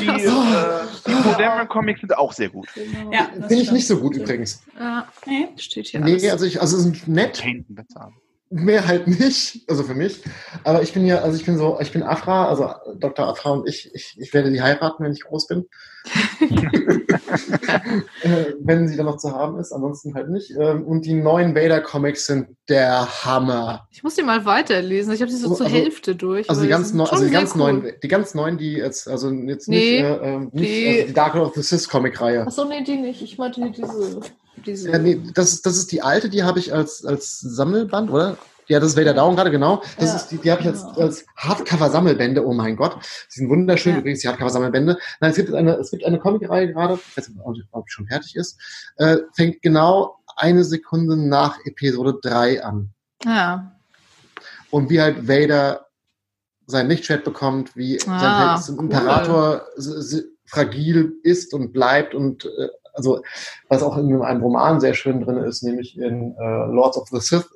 Die, 0.00 0.06
äh, 0.08 0.18
die 1.06 1.28
modernen 1.28 1.68
Comics 1.68 2.00
sind 2.00 2.18
auch 2.18 2.32
sehr 2.32 2.48
gut. 2.48 2.66
Genau. 2.74 3.12
Ja, 3.12 3.28
Finde 3.32 3.62
ich 3.62 3.70
nicht 3.70 3.86
so 3.86 4.00
gut 4.00 4.16
übrigens. 4.16 4.60
Ja, 4.76 5.06
nee, 5.24 5.50
steht 5.56 5.86
hier 5.86 6.00
Nee, 6.00 6.14
alles. 6.14 6.32
also, 6.32 6.46
ich, 6.46 6.60
also 6.60 6.78
sind 6.78 7.06
nett. 7.06 7.40
Kanan 7.40 7.64
bezahlen 7.68 8.14
mehr 8.50 8.86
halt 8.86 9.06
nicht, 9.06 9.64
also 9.68 9.84
für 9.84 9.94
mich. 9.94 10.22
Aber 10.64 10.82
ich 10.82 10.92
bin 10.92 11.06
ja, 11.06 11.20
also 11.20 11.38
ich 11.38 11.46
bin 11.46 11.56
so, 11.56 11.78
ich 11.80 11.92
bin 11.92 12.02
Afra, 12.02 12.48
also 12.48 12.72
Dr. 12.98 13.28
Afra 13.28 13.50
und 13.50 13.68
ich, 13.68 13.94
ich, 13.94 14.16
ich 14.18 14.34
werde 14.34 14.50
die 14.50 14.60
heiraten, 14.60 15.04
wenn 15.04 15.12
ich 15.12 15.22
groß 15.22 15.46
bin. 15.46 15.66
äh, 18.22 18.54
wenn 18.58 18.88
sie 18.88 18.96
dann 18.96 19.06
noch 19.06 19.18
zu 19.18 19.32
haben 19.32 19.58
ist, 19.58 19.70
ansonsten 19.70 20.14
halt 20.14 20.30
nicht. 20.30 20.50
Ähm, 20.58 20.84
und 20.84 21.04
die 21.06 21.14
neuen 21.14 21.54
Vader-Comics 21.54 22.26
sind 22.26 22.56
der 22.68 23.24
Hammer. 23.24 23.86
Ich 23.90 24.02
muss 24.02 24.16
die 24.16 24.22
mal 24.22 24.44
weiterlesen. 24.44 25.12
Ich 25.12 25.20
habe 25.20 25.30
sie 25.30 25.36
so 25.38 25.50
also, 25.50 25.64
zur 25.64 25.68
Hälfte 25.68 26.16
durch. 26.16 26.50
Also 26.50 26.62
die 26.62 26.68
ganz, 26.68 26.92
neu, 26.92 27.04
also 27.04 27.24
die 27.24 27.30
ganz 27.30 27.52
cool. 27.52 27.58
neuen, 27.58 27.92
die 28.02 28.08
ganz 28.08 28.34
neuen, 28.34 28.58
die 28.58 28.72
jetzt, 28.72 29.06
also 29.06 29.30
jetzt 29.30 29.68
nee, 29.68 30.02
nicht, 30.02 30.10
äh, 30.10 30.34
ähm, 30.34 30.50
nicht 30.52 30.68
die, 30.68 30.88
also 30.88 31.06
die 31.06 31.12
Dark 31.12 31.34
Lord 31.34 31.48
of 31.48 31.54
the 31.54 31.62
Sith 31.62 31.88
Comic-Reihe. 31.88 32.46
Achso, 32.46 32.64
nee, 32.64 32.82
die 32.82 32.96
nicht. 32.96 33.22
Ich 33.22 33.38
meinte 33.38 33.70
diese. 33.70 34.20
Diese. 34.66 34.90
Ja, 34.90 34.98
nee, 34.98 35.20
das, 35.34 35.62
das 35.62 35.76
ist 35.76 35.92
die 35.92 36.02
alte, 36.02 36.28
die 36.28 36.42
habe 36.42 36.58
ich 36.58 36.72
als, 36.72 37.04
als 37.04 37.40
Sammelband, 37.40 38.10
oder? 38.10 38.38
Ja, 38.70 38.78
das 38.78 38.90
ist 38.90 38.96
Vader 38.96 39.14
Down 39.14 39.34
gerade, 39.34 39.50
genau. 39.50 39.82
Das 39.98 40.10
ja, 40.10 40.16
ist 40.16 40.28
die, 40.28 40.38
die 40.38 40.50
habe 40.50 40.60
ich 40.60 40.66
jetzt 40.68 40.84
genau. 40.84 41.00
als 41.00 41.26
Hardcover-Sammelbände. 41.36 42.46
Oh 42.46 42.52
mein 42.52 42.76
Gott. 42.76 42.96
Die 43.02 43.40
sind 43.40 43.50
wunderschön, 43.50 43.94
ja. 43.94 43.98
übrigens, 43.98 44.20
die 44.20 44.28
Hardcover-Sammelbände. 44.28 44.96
Nein, 45.20 45.30
es 45.30 45.36
gibt 45.36 45.52
eine, 45.52 45.74
es 45.74 45.90
gibt 45.90 46.04
eine 46.04 46.20
Comicreihe 46.20 46.72
gerade, 46.72 46.94
ich 46.94 47.16
weiß 47.16 47.30
nicht, 47.30 47.40
ob 47.72 47.86
die 47.86 47.92
schon 47.92 48.06
fertig 48.06 48.36
ist, 48.36 48.60
äh, 48.98 49.16
fängt 49.34 49.60
genau 49.62 50.20
eine 50.36 50.62
Sekunde 50.62 51.16
nach 51.16 51.58
Episode 51.64 52.18
3 52.22 52.64
an. 52.64 52.90
Ja. 53.24 53.76
Und 54.70 54.88
wie 54.88 55.00
halt 55.00 55.26
Vader 55.26 55.86
sein 56.66 56.88
Lichtschwert 56.88 57.24
bekommt, 57.24 57.76
wie 57.76 57.98
ah, 58.06 58.56
sein 58.56 58.78
Imperator 58.78 59.66
cool. 59.76 60.24
fragil 60.46 61.14
ist 61.24 61.52
und 61.52 61.72
bleibt 61.72 62.14
und 62.14 62.44
äh, 62.44 62.68
also 63.00 63.22
was 63.68 63.82
auch 63.82 63.96
in 63.96 64.22
einem 64.22 64.42
Roman 64.42 64.80
sehr 64.80 64.94
schön 64.94 65.20
drin 65.20 65.38
ist, 65.38 65.62
nämlich 65.62 65.98
in 65.98 66.34
äh, 66.36 66.66
Lords 66.66 66.96
of 66.96 67.08
the 67.08 67.20
Sith 67.20 67.48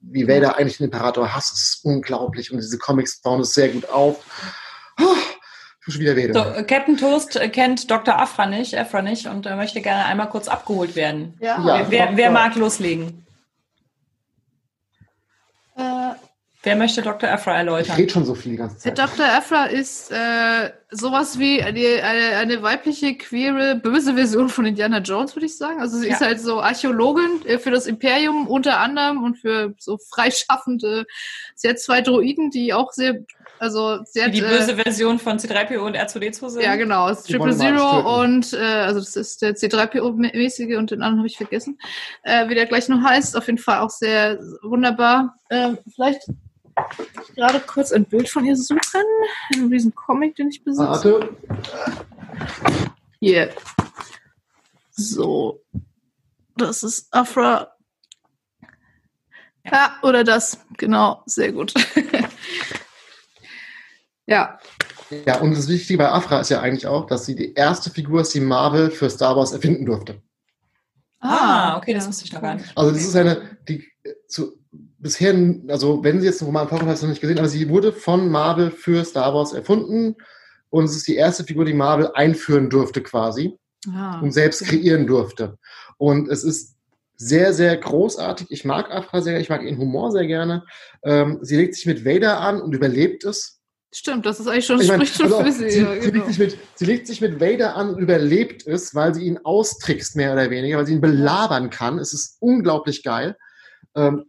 wie 0.00 0.26
Vader 0.26 0.56
eigentlich 0.56 0.78
den 0.78 0.84
Imperator 0.84 1.34
hasst, 1.34 1.52
ist 1.52 1.84
unglaublich. 1.84 2.50
Und 2.50 2.58
diese 2.58 2.78
Comics 2.78 3.20
bauen 3.20 3.40
es 3.40 3.52
sehr 3.52 3.68
gut 3.68 3.88
auf. 3.90 4.24
Oh, 5.00 5.90
schon 5.90 6.00
wieder 6.00 6.16
Vader. 6.16 6.34
So, 6.34 6.64
Captain 6.64 6.96
Toast 6.96 7.38
kennt 7.52 7.90
Dr. 7.90 8.18
Afra 8.18 8.46
nicht, 8.46 8.76
Afra 8.76 9.02
nicht 9.02 9.26
und 9.26 9.46
äh, 9.46 9.56
möchte 9.56 9.80
gerne 9.80 10.06
einmal 10.06 10.28
kurz 10.28 10.48
abgeholt 10.48 10.96
werden. 10.96 11.36
Ja. 11.40 11.64
ja 11.64 11.86
wer, 11.90 12.16
wer 12.16 12.30
mag 12.30 12.54
loslegen? 12.56 13.26
Äh, 15.76 16.12
Wer 16.64 16.74
möchte 16.74 17.02
Dr. 17.02 17.30
Afra 17.30 17.56
erläutern? 17.56 17.92
Ich 17.92 17.98
rede 17.98 18.12
schon 18.12 18.24
so 18.24 18.34
viel 18.34 18.52
die 18.52 18.58
ganze 18.58 18.78
Zeit. 18.78 18.98
Dr. 18.98 19.24
Afra 19.24 19.66
ist 19.66 20.10
äh, 20.10 20.72
sowas 20.90 21.38
wie 21.38 21.62
eine, 21.62 22.02
eine, 22.02 22.36
eine, 22.36 22.62
weibliche, 22.62 23.14
queere, 23.16 23.76
böse 23.76 24.14
Version 24.14 24.48
von 24.48 24.66
Indiana 24.66 24.98
Jones, 24.98 25.36
würde 25.36 25.46
ich 25.46 25.56
sagen. 25.56 25.80
Also 25.80 25.98
sie 25.98 26.08
ja. 26.08 26.14
ist 26.14 26.20
halt 26.20 26.40
so 26.40 26.60
Archäologin 26.60 27.46
äh, 27.46 27.58
für 27.58 27.70
das 27.70 27.86
Imperium 27.86 28.48
unter 28.48 28.80
anderem 28.80 29.22
und 29.22 29.36
für 29.36 29.72
so 29.78 29.98
freischaffende. 29.98 31.06
Sie 31.54 31.68
hat 31.68 31.78
zwei 31.78 32.00
Droiden, 32.00 32.50
die 32.50 32.74
auch 32.74 32.90
sehr, 32.90 33.20
also 33.60 34.00
sehr 34.02 34.28
die 34.28 34.40
böse 34.40 34.72
äh, 34.72 34.82
Version 34.82 35.20
von 35.20 35.38
C3PO 35.38 35.78
und 35.78 35.96
R2D2 35.96 36.48
sind. 36.48 36.62
Ja, 36.64 36.74
genau. 36.74 37.14
Triple 37.14 37.56
Zero 37.56 38.20
und 38.20 38.52
äh, 38.52 38.56
also 38.56 38.98
das 38.98 39.14
ist 39.14 39.42
der 39.42 39.54
C3PO-mäßige 39.54 40.76
und 40.76 40.90
den 40.90 41.02
anderen 41.02 41.18
habe 41.18 41.28
ich 41.28 41.36
vergessen, 41.36 41.78
äh, 42.24 42.48
wie 42.48 42.56
der 42.56 42.66
gleich 42.66 42.88
noch 42.88 43.04
heißt. 43.04 43.36
Auf 43.36 43.46
jeden 43.46 43.58
Fall 43.58 43.78
auch 43.78 43.90
sehr 43.90 44.40
wunderbar. 44.62 45.36
Äh, 45.50 45.74
vielleicht 45.94 46.22
gerade 47.34 47.60
kurz 47.60 47.92
ein 47.92 48.04
Bild 48.04 48.28
von 48.28 48.44
ihr 48.44 48.56
suchen. 48.56 49.02
Einen 49.54 49.72
riesen 49.72 49.94
Comic, 49.94 50.36
den 50.36 50.48
ich 50.48 50.64
besitze. 50.64 50.88
Warte. 50.88 51.36
Hier. 53.20 53.50
So. 54.90 55.62
Das 56.56 56.82
ist 56.82 57.08
Afra. 57.12 57.72
Ja, 59.64 59.98
oder 60.02 60.24
das. 60.24 60.64
Genau, 60.76 61.22
sehr 61.26 61.52
gut. 61.52 61.74
ja. 64.26 64.58
Ja, 65.26 65.40
und 65.40 65.52
das 65.52 65.68
Wichtige 65.68 65.98
bei 65.98 66.10
Afra 66.10 66.40
ist 66.40 66.50
ja 66.50 66.60
eigentlich 66.60 66.86
auch, 66.86 67.06
dass 67.06 67.26
sie 67.26 67.34
die 67.34 67.54
erste 67.54 67.90
Figur 67.90 68.20
ist, 68.20 68.34
die 68.34 68.40
Marvel 68.40 68.90
für 68.90 69.08
Star 69.08 69.36
Wars 69.36 69.52
erfinden 69.52 69.86
durfte. 69.86 70.22
Ah, 71.20 71.76
okay, 71.76 71.94
das 71.94 72.06
wusste 72.06 72.24
ich 72.24 72.32
noch 72.32 72.42
gar 72.42 72.54
nicht. 72.54 72.76
Also 72.76 72.92
das 72.92 73.02
ist 73.02 73.16
eine, 73.16 73.58
die 73.68 73.84
zu, 74.28 74.57
bisher, 74.98 75.34
also 75.68 76.02
wenn 76.02 76.20
sie 76.20 76.26
jetzt 76.26 76.42
einen 76.42 76.46
Roman 76.46 76.68
vorkommt, 76.68 76.90
hast 76.90 77.02
du 77.02 77.06
noch 77.06 77.12
nicht 77.12 77.20
gesehen, 77.20 77.38
aber 77.38 77.48
sie 77.48 77.68
wurde 77.68 77.92
von 77.92 78.30
Marvel 78.30 78.70
für 78.70 79.04
Star 79.04 79.34
Wars 79.34 79.52
erfunden 79.52 80.16
und 80.70 80.84
es 80.84 80.96
ist 80.96 81.08
die 81.08 81.16
erste 81.16 81.44
Figur, 81.44 81.64
die 81.64 81.74
Marvel 81.74 82.10
einführen 82.14 82.68
durfte 82.68 83.02
quasi 83.02 83.56
ah, 83.92 84.20
und 84.20 84.32
selbst 84.32 84.62
okay. 84.62 84.78
kreieren 84.78 85.06
durfte. 85.06 85.58
Und 85.96 86.28
es 86.28 86.44
ist 86.44 86.76
sehr, 87.16 87.52
sehr 87.52 87.76
großartig. 87.76 88.48
Ich 88.50 88.64
mag 88.64 88.90
Afra 88.90 89.20
sehr, 89.20 89.40
ich 89.40 89.48
mag 89.48 89.62
ihren 89.62 89.78
Humor 89.78 90.12
sehr 90.12 90.26
gerne. 90.26 90.64
Ähm, 91.02 91.38
sie 91.42 91.56
legt 91.56 91.74
sich 91.74 91.86
mit 91.86 92.04
Vader 92.04 92.40
an 92.40 92.60
und 92.60 92.72
überlebt 92.72 93.24
es. 93.24 93.60
Stimmt, 93.92 94.26
das 94.26 94.38
ist 94.38 94.46
eigentlich 94.46 94.66
schon, 94.66 94.80
ich 94.80 94.88
mein, 94.88 95.00
spricht 95.00 95.16
schon 95.16 95.32
also 95.32 95.44
für 95.44 95.52
sie. 95.52 95.70
Sie, 95.70 95.80
ja, 95.80 95.94
sie, 95.94 96.12
genau. 96.12 96.26
legt 96.26 96.38
mit, 96.38 96.58
sie, 96.74 96.84
legt 96.84 97.06
sich 97.06 97.20
mit 97.20 97.40
Vader 97.40 97.74
an 97.74 97.90
und 97.90 97.98
überlebt 97.98 98.66
es, 98.66 98.94
weil 98.94 99.14
sie 99.14 99.24
ihn 99.24 99.38
austrickst, 99.38 100.14
mehr 100.14 100.32
oder 100.34 100.50
weniger, 100.50 100.76
weil 100.76 100.86
sie 100.86 100.92
ihn 100.92 101.00
belabern 101.00 101.70
kann. 101.70 101.98
Es 101.98 102.12
ist 102.12 102.36
unglaublich 102.40 103.02
geil. 103.02 103.36
Ähm, 103.96 104.24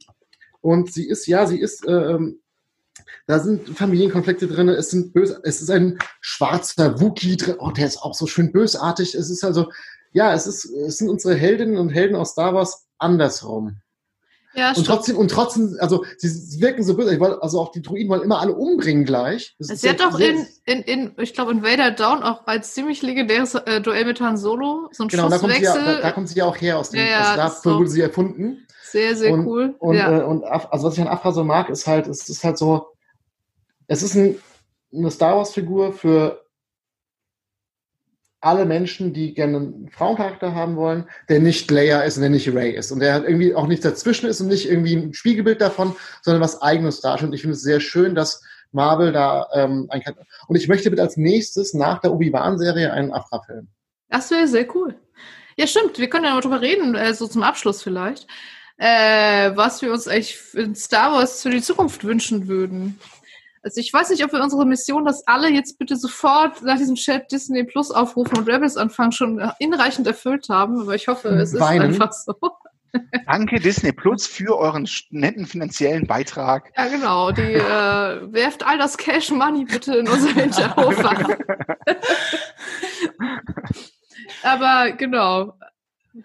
und 0.62 0.92
sie 0.92 1.08
ist, 1.08 1.28
ja, 1.28 1.46
sie 1.46 1.60
ist, 1.60 1.86
ähm, 1.88 2.42
da 3.28 3.40
sind 3.40 3.70
Familienkonflikte 3.70 4.48
drin, 4.48 4.70
es 4.70 4.90
sind 4.90 5.14
böse, 5.14 5.40
es 5.44 5.62
ist 5.62 5.70
ein 5.70 6.00
schwarzer 6.22 7.00
Wookie 7.00 7.38
drin, 7.38 7.56
oh, 7.60 7.72
der 7.72 7.88
ist 7.88 8.02
auch 8.02 8.14
so 8.14 8.28
schön 8.28 8.52
bösartig. 8.52 9.16
Es 9.16 9.30
ist 9.30 9.44
also, 9.44 9.72
ja, 10.12 10.34
es 10.34 10.48
ist, 10.48 10.66
es 10.66 10.98
sind 10.98 11.10
unsere 11.10 11.36
Heldinnen 11.36 11.78
und 11.78 11.90
Helden 11.90 12.16
aus 12.16 12.32
Star 12.32 12.54
Wars 12.54 12.88
andersrum. 12.98 13.78
Ja, 14.56 14.74
und 14.74 14.86
trotzdem, 14.86 15.16
und 15.16 15.30
trotzdem, 15.30 15.78
also 15.80 16.04
sie, 16.18 16.28
sie 16.28 16.60
wirken 16.60 16.84
so 16.84 16.96
böse, 16.96 17.20
also 17.42 17.62
auch 17.62 17.72
die 17.72 17.84
Druiden 17.84 18.10
wollen 18.10 18.24
immer 18.24 18.40
alle 18.40 18.54
umbringen 18.54 19.06
gleich. 19.06 19.56
Das 19.60 19.68
sie 19.68 19.90
hat 19.90 20.00
doch 20.00 20.20
in, 20.20 20.48
in, 20.66 20.82
in, 20.82 21.12
ich 21.18 21.36
glaube, 21.36 21.52
in 21.52 21.64
Vader 21.64 21.92
Down 21.92 22.24
auch 22.24 22.48
als 22.48 22.74
ziemlich 22.74 23.04
legendäres 23.04 23.54
äh, 23.54 23.80
Duell 23.80 24.06
mit 24.06 24.20
Han 24.22 24.38
Solo, 24.38 24.90
so 24.92 25.04
ein 25.04 25.10
genau, 25.10 25.30
Schusswechsel. 25.30 25.62
Da 25.62 25.72
kommt, 25.72 25.80
sie 25.80 25.86
ja, 25.86 25.96
da, 25.96 26.02
da 26.02 26.12
kommt 26.12 26.30
sie 26.30 26.36
ja 26.40 26.46
auch 26.46 26.60
her 26.60 26.80
aus 26.80 26.90
dem, 26.90 27.00
ja, 27.00 27.36
ja, 27.38 27.46
aus 27.46 27.62
da 27.62 27.78
wurde 27.78 27.90
sie 27.90 28.02
erfunden. 28.02 28.66
Sehr, 28.92 29.16
sehr 29.16 29.34
und, 29.34 29.46
cool. 29.46 29.76
Und, 29.80 29.96
ja. 29.96 30.20
äh, 30.20 30.24
und 30.24 30.44
also 30.44 30.88
was 30.88 30.94
ich 30.96 31.02
an 31.02 31.08
Afra 31.08 31.32
so 31.32 31.44
mag, 31.44 31.70
ist 31.70 31.88
halt, 31.88 32.08
es 32.08 32.28
ist 32.28 32.44
halt 32.44 32.58
so, 32.58 32.88
es 33.88 34.04
ist 34.04 34.16
ein, 34.16 34.36
eine 34.94 35.12
Star 35.12 35.38
Wars-Figur 35.38 35.94
für 35.94 36.44
alle 38.42 38.66
Menschen, 38.66 39.14
die 39.14 39.34
gerne 39.34 39.58
einen 39.58 39.90
Frauencharakter 39.90 40.56
haben 40.56 40.76
wollen, 40.78 41.06
der 41.28 41.40
nicht 41.40 41.70
Leia 41.70 42.02
ist 42.02 42.18
und 42.18 42.22
der 42.22 42.30
nicht 42.30 42.54
Ray 42.54 42.72
ist 42.72 42.92
und 42.92 43.00
der 43.00 43.14
halt 43.14 43.26
irgendwie 43.26 43.54
auch 43.54 43.68
nicht 43.68 43.84
dazwischen 43.84 44.30
ist 44.30 44.40
und 44.40 44.48
nicht 44.48 44.70
irgendwie 44.70 44.96
ein 44.96 45.14
Spiegelbild 45.14 45.60
davon, 45.60 45.96
sondern 46.22 46.42
was 46.42 46.62
eigenes 46.62 47.02
darstellt. 47.02 47.30
Und 47.30 47.36
ich 47.36 47.42
finde 47.42 47.56
es 47.56 47.62
sehr 47.62 47.82
schön, 47.82 48.16
dass 48.16 48.42
Marvel 48.72 49.12
da 49.12 49.48
ähm, 49.54 49.88
ein 49.90 50.02
und 50.48 50.56
ich 50.56 50.68
möchte 50.68 50.90
bitte 50.90 51.02
als 51.02 51.18
nächstes 51.18 51.74
nach 51.74 52.00
der 52.00 52.14
Obi-Wan-Serie 52.14 52.94
einen 52.94 53.12
Afra-Film. 53.12 53.68
Das 54.10 54.32
wäre 54.32 54.48
sehr 54.48 54.74
cool. 54.76 54.96
Ja, 55.58 55.68
stimmt. 55.68 55.98
Wir 55.98 56.10
können 56.10 56.26
ja 56.26 56.34
mal 56.34 56.42
drüber 56.42 56.62
reden, 56.62 56.96
äh, 56.96 57.14
so 57.14 57.28
zum 57.28 57.44
Abschluss 57.44 57.84
vielleicht, 57.84 58.28
äh, 58.80 59.52
was 59.56 59.82
wir 59.82 59.92
uns 59.92 60.08
eigentlich 60.08 60.38
in 60.54 60.74
Star 60.74 61.12
Wars 61.12 61.42
für 61.42 61.50
die 61.50 61.62
Zukunft 61.62 62.04
wünschen 62.06 62.48
würden. 62.48 62.98
Also 63.62 63.82
ich 63.82 63.92
weiß 63.92 64.10
nicht, 64.10 64.24
ob 64.24 64.32
wir 64.32 64.42
unsere 64.42 64.66
Mission, 64.66 65.04
dass 65.04 65.28
alle 65.28 65.50
jetzt 65.50 65.78
bitte 65.78 65.98
sofort 65.98 66.62
nach 66.64 66.78
diesem 66.78 66.96
Chat 66.96 67.30
Disney 67.30 67.66
Plus 67.66 67.92
aufrufen 67.92 68.38
und 68.38 68.48
Rebels 68.48 68.78
anfangen, 68.78 69.12
schon 69.12 69.52
hinreichend 69.60 70.08
erfüllt 70.08 70.48
haben, 70.48 70.80
aber 70.80 70.96
ich 70.96 71.10
hoffe, 71.10 71.28
es 71.28 71.60
Weinen. 71.60 71.92
ist 71.92 72.02
einfach 72.02 72.14
so. 72.14 72.34
Danke 73.28 73.60
Disney 73.60 73.92
Plus 73.92 74.26
für 74.26 74.58
euren 74.58 74.88
netten 75.10 75.46
finanziellen 75.46 76.08
Beitrag. 76.08 76.72
Ja, 76.78 76.88
genau. 76.88 77.32
Die 77.32 77.42
äh, 77.42 77.60
werft 78.34 78.66
all 78.66 78.78
das 78.78 78.98
Cash 78.98 79.30
Money 79.32 79.66
bitte 79.66 79.98
in 79.98 80.08
unser 80.08 80.30
Hinterhof. 80.30 80.98
aber 84.44 84.94
genau. 84.94 85.54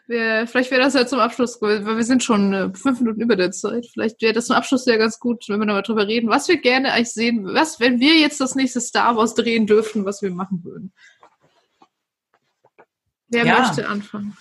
Wär, 0.06 0.46
vielleicht 0.46 0.70
wäre 0.70 0.82
das 0.82 0.94
ja 0.94 1.06
zum 1.06 1.18
Abschluss, 1.18 1.60
weil 1.60 1.84
wir 1.84 2.04
sind 2.04 2.22
schon 2.22 2.54
äh, 2.54 2.70
fünf 2.74 3.00
Minuten 3.00 3.20
über 3.20 3.36
der 3.36 3.50
Zeit. 3.50 3.86
Vielleicht 3.92 4.20
wäre 4.22 4.32
das 4.32 4.46
zum 4.46 4.56
Abschluss 4.56 4.86
ja 4.86 4.96
ganz 4.96 5.18
gut, 5.18 5.44
wenn 5.48 5.60
wir 5.60 5.66
nochmal 5.66 5.82
drüber 5.82 6.06
reden, 6.06 6.30
was 6.30 6.48
wir 6.48 6.56
gerne 6.56 6.92
eigentlich 6.92 7.12
sehen, 7.12 7.44
was, 7.44 7.80
wenn 7.80 8.00
wir 8.00 8.16
jetzt 8.16 8.40
das 8.40 8.54
nächste 8.54 8.80
Star 8.80 9.16
Wars 9.16 9.34
drehen 9.34 9.66
dürften, 9.66 10.06
was 10.06 10.22
wir 10.22 10.30
machen 10.30 10.64
würden. 10.64 10.92
Wer 13.28 13.44
ja. 13.44 13.60
möchte 13.60 13.88
anfangen? 13.88 14.36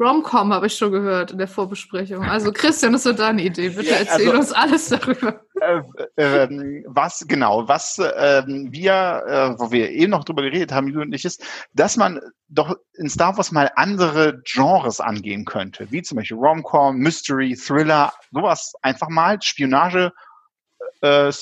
Romcom 0.00 0.52
habe 0.52 0.66
ich 0.66 0.74
schon 0.74 0.92
gehört 0.92 1.32
in 1.32 1.38
der 1.38 1.48
Vorbesprechung. 1.48 2.24
Also 2.24 2.52
Christian, 2.52 2.94
das 2.94 3.04
ist 3.04 3.18
deine 3.18 3.42
Idee. 3.42 3.68
Bitte 3.68 3.90
erzähl 3.90 4.28
also, 4.28 4.38
uns 4.38 4.52
alles 4.52 4.88
darüber. 4.88 5.42
Äh, 5.60 5.82
äh, 6.16 6.84
was 6.86 7.24
genau, 7.28 7.68
was 7.68 7.98
äh, 7.98 8.42
wir, 8.46 9.24
äh, 9.26 9.60
wo 9.60 9.70
wir 9.70 9.90
eben 9.90 10.10
noch 10.10 10.24
drüber 10.24 10.42
geredet 10.42 10.72
haben, 10.72 10.88
Jugendlich 10.88 11.24
ist, 11.24 11.44
dass 11.74 11.96
man 11.96 12.20
doch 12.48 12.76
in 12.94 13.08
Star 13.08 13.36
Wars 13.36 13.52
mal 13.52 13.70
andere 13.76 14.40
Genres 14.44 15.00
angehen 15.00 15.44
könnte, 15.44 15.90
wie 15.90 16.02
zum 16.02 16.16
Beispiel 16.16 16.38
Romcom, 16.38 16.96
Mystery, 16.96 17.54
Thriller, 17.54 18.12
sowas 18.32 18.72
einfach 18.82 19.08
mal, 19.08 19.40
Spionage, 19.42 20.12
äh. 21.02 21.32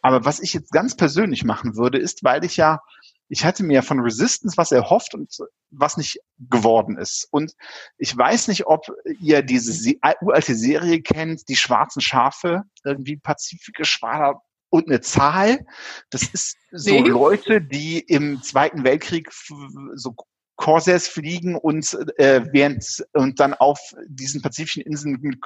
Aber 0.00 0.24
was 0.24 0.40
ich 0.40 0.54
jetzt 0.54 0.70
ganz 0.70 0.96
persönlich 0.96 1.44
machen 1.44 1.76
würde, 1.76 1.98
ist, 1.98 2.22
weil 2.22 2.44
ich 2.44 2.56
ja 2.56 2.80
ich 3.28 3.44
hatte 3.44 3.62
mir 3.62 3.82
von 3.82 4.00
Resistance 4.00 4.56
was 4.56 4.72
erhofft 4.72 5.14
und 5.14 5.36
was 5.70 5.96
nicht 5.96 6.20
geworden 6.38 6.96
ist. 6.96 7.28
Und 7.30 7.54
ich 7.98 8.16
weiß 8.16 8.48
nicht, 8.48 8.66
ob 8.66 8.86
ihr 9.20 9.42
diese 9.42 9.94
uralte 10.20 10.54
Serie 10.54 11.02
kennt, 11.02 11.48
die 11.48 11.56
schwarzen 11.56 12.00
Schafe, 12.00 12.62
irgendwie 12.84 13.16
Pazifikgeschwader 13.16 14.40
und 14.70 14.88
eine 14.88 15.00
Zahl. 15.00 15.64
Das 16.10 16.22
ist 16.22 16.56
so 16.72 16.90
nee. 16.90 17.08
Leute, 17.08 17.60
die 17.60 18.00
im 18.00 18.42
Zweiten 18.42 18.84
Weltkrieg 18.84 19.30
so 19.32 20.14
Corsairs 20.58 21.06
fliegen 21.06 21.54
und 21.54 21.96
äh, 22.18 22.42
während 22.52 22.84
und 23.12 23.38
dann 23.38 23.54
auf 23.54 23.78
diesen 24.08 24.42
pazifischen 24.42 24.82
Inseln 24.82 25.16
mit 25.22 25.38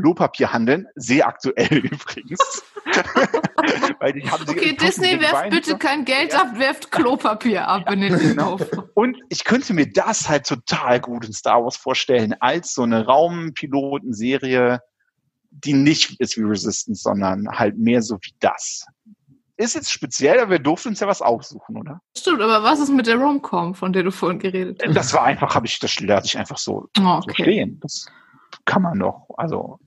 Klopapier 0.00 0.52
handeln. 0.52 0.86
Sehr 0.94 1.26
aktuell 1.26 1.78
übrigens. 1.78 2.38
Weil 3.98 4.12
die 4.12 4.30
haben 4.30 4.48
okay, 4.48 4.76
Disney 4.76 5.20
werft 5.20 5.50
bitte 5.50 5.76
kein 5.76 6.04
Geld 6.04 6.32
ja. 6.32 6.42
ab, 6.42 6.56
werft 6.56 6.92
Klopapier 6.92 7.66
ab 7.66 7.82
ja, 7.86 7.92
in 7.92 8.00
den 8.00 8.16
genau. 8.16 8.58
Und 8.94 9.18
ich 9.28 9.42
könnte 9.42 9.74
mir 9.74 9.90
das 9.92 10.28
halt 10.28 10.46
total 10.46 11.00
gut 11.00 11.26
in 11.26 11.32
Star 11.32 11.64
Wars 11.64 11.76
vorstellen, 11.76 12.34
als 12.38 12.74
so 12.74 12.84
eine 12.84 13.06
Raumpilotenserie, 13.06 14.80
die 15.50 15.72
nicht 15.72 16.20
ist 16.20 16.36
wie 16.36 16.44
Resistance, 16.44 17.02
sondern 17.02 17.48
halt 17.48 17.76
mehr 17.76 18.02
so 18.02 18.16
wie 18.22 18.34
das 18.38 18.86
ist 19.58 19.74
jetzt 19.74 19.92
speziell, 19.92 20.38
aber 20.38 20.52
wir 20.52 20.58
durften 20.60 20.90
uns 20.90 21.00
ja 21.00 21.08
was 21.08 21.20
aussuchen, 21.20 21.76
oder? 21.76 22.00
Stimmt, 22.16 22.40
aber 22.40 22.62
was 22.62 22.78
ist 22.78 22.90
mit 22.90 23.06
der 23.06 23.16
Romcom, 23.16 23.74
von 23.74 23.92
der 23.92 24.04
du 24.04 24.12
vorhin 24.12 24.38
geredet 24.38 24.80
hast? 24.84 24.96
Das 24.96 25.12
war 25.12 25.24
einfach, 25.24 25.54
habe 25.54 25.66
ich, 25.66 25.78
das 25.80 25.98
lasse 26.00 26.26
ich 26.26 26.38
einfach 26.38 26.58
so, 26.58 26.88
oh, 26.98 27.02
okay. 27.02 27.22
so 27.26 27.42
stehen. 27.42 27.80
Das 27.80 28.06
kann 28.64 28.82
man 28.82 28.98
noch. 28.98 29.28
Also 29.36 29.78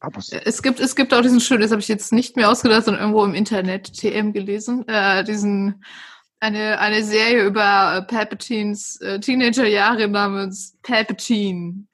es 0.44 0.62
gibt 0.62 0.80
es 0.80 0.96
gibt 0.96 1.14
auch 1.14 1.22
diesen 1.22 1.40
schönen, 1.40 1.62
das 1.62 1.72
habe 1.72 1.82
ich 1.82 1.88
jetzt 1.88 2.12
nicht 2.12 2.36
mehr 2.36 2.50
ausgedacht, 2.50 2.86
sondern 2.86 3.02
irgendwo 3.02 3.24
im 3.24 3.34
Internet 3.34 3.94
TM 3.94 4.34
gelesen, 4.34 4.88
äh, 4.88 5.24
diesen 5.24 5.84
eine 6.40 6.80
eine 6.80 7.04
Serie 7.04 7.46
über 7.46 7.96
äh, 7.96 8.02
Palpatines 8.02 9.00
äh, 9.02 9.20
Teenagerjahre 9.20 10.08
namens 10.08 10.78
Palpatine. 10.84 11.86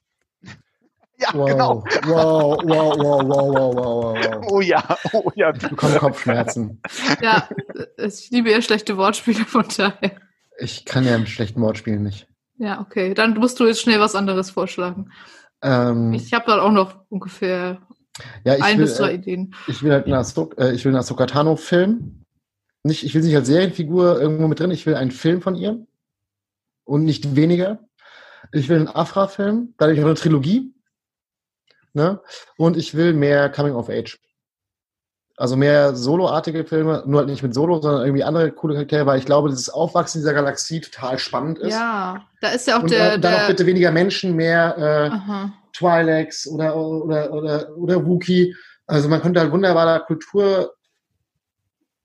Ja, 1.20 1.30
wow, 1.34 1.46
genau. 1.48 1.84
Wow, 2.06 2.62
wow, 2.64 2.96
wow, 2.98 3.28
wow, 3.28 3.56
wow, 3.56 3.76
wow, 3.76 4.16
wow. 4.16 4.46
Oh 4.52 4.62
ja, 4.62 4.98
oh 5.14 5.32
ja. 5.36 5.52
Du 5.52 5.70
bekommst 5.70 5.98
Kopfschmerzen. 5.98 6.80
Ja, 7.22 7.50
ich 7.98 8.30
liebe 8.30 8.52
ja 8.52 8.62
schlechte 8.62 8.98
Wortspiele 8.98 9.46
von 9.46 9.66
daher. 9.76 10.12
Ich 10.60 10.86
kann 10.86 11.06
ja 11.06 11.18
mit 11.18 11.30
schlechten 11.30 11.62
Wortspielen 11.62 12.04
nicht. 12.04 12.28
Ja, 12.58 12.82
okay. 12.82 13.14
Dann 13.14 13.34
musst 13.36 13.60
du 13.60 13.66
jetzt 13.66 13.82
schnell 13.82 14.00
was 14.00 14.16
anderes 14.16 14.52
vorschlagen. 14.52 15.12
Ähm, 15.62 16.14
ich 16.14 16.34
habe 16.34 16.46
da 16.46 16.62
auch 16.62 16.72
noch 16.72 16.96
ungefähr 17.10 17.82
ja, 18.44 18.54
ein 18.54 18.78
will, 18.78 18.86
bis 18.86 18.98
drei 18.98 19.12
äh, 19.12 19.16
Ideen. 19.16 19.56
Ich 19.68 19.82
will 19.84 19.92
halt 19.92 20.06
einen 20.06 20.16
Ahsoka, 20.16 20.64
äh, 20.64 20.74
ich 20.74 20.86
will 20.86 20.92
einen 20.92 21.00
Ahsoka 21.00 21.26
Tano-Film. 21.26 22.26
Nicht, 22.84 23.04
ich 23.04 23.14
will 23.14 23.22
sie 23.22 23.30
nicht 23.30 23.38
als 23.38 23.48
Serienfigur 23.48 24.22
irgendwo 24.22 24.48
mit 24.48 24.60
drin, 24.60 24.72
ich 24.72 24.86
will 24.86 24.96
einen 24.96 25.12
Film 25.12 25.42
von 25.42 25.56
ihr. 25.56 25.86
Und 26.84 27.04
nicht 27.04 27.36
weniger. 27.36 27.80
Ich 28.54 28.70
will 28.70 28.78
einen 28.78 28.88
Afra-Film, 28.88 29.74
dadurch 29.78 30.00
auch 30.00 30.06
eine 30.06 30.14
Trilogie. 30.14 30.74
Ne? 31.98 32.22
Und 32.58 32.78
ich 32.78 32.94
will 32.94 33.14
mehr 33.14 33.50
Coming 33.50 33.74
of 33.74 33.90
Age. 33.90 34.20
Also 35.36 35.56
mehr 35.56 35.96
Solo-artige 35.96 36.64
Filme, 36.64 37.04
nur 37.08 37.22
halt 37.22 37.30
nicht 37.30 37.42
mit 37.42 37.56
Solo, 37.56 37.82
sondern 37.82 38.04
irgendwie 38.06 38.24
andere 38.24 38.52
coole 38.52 38.76
Charaktere, 38.76 39.08
weil 39.08 39.18
ich 39.18 39.26
glaube, 39.26 39.50
dieses 39.50 39.72
Aufwachsen 39.72 40.22
dieser 40.22 40.36
Galaxie 40.36 40.80
total 40.80 41.18
spannend 41.18 41.58
ist. 41.58 41.74
Ja, 41.74 42.24
da 42.40 42.50
ist 42.50 42.68
ja 42.68 42.78
auch 42.78 42.84
und 42.84 42.92
der. 42.92 43.16
Und 43.16 43.24
dann 43.24 43.34
der... 43.34 43.44
auch 43.44 43.48
bitte 43.48 43.66
weniger 43.66 43.92
Menschen, 43.92 44.36
mehr 44.36 44.78
äh, 44.78 45.76
Twi'leks 45.76 46.48
oder, 46.48 46.76
oder, 46.76 47.34
oder, 47.34 47.76
oder 47.76 48.06
Wookie. 48.06 48.56
Also 48.86 49.10
man 49.10 49.22
könnte 49.22 49.40
halt 49.40 49.52
wunderbarer 49.52 50.02
Kultur 50.02 50.76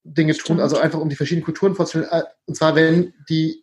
Dinge 0.04 0.34
tun, 0.34 0.58
also 0.58 0.78
einfach 0.78 1.00
um 1.00 1.10
die 1.10 1.16
verschiedenen 1.16 1.44
Kulturen 1.44 1.74
vorzustellen. 1.74 2.08
Äh, 2.10 2.22
und 2.46 2.56
zwar, 2.56 2.74
wenn 2.74 3.12
die 3.28 3.62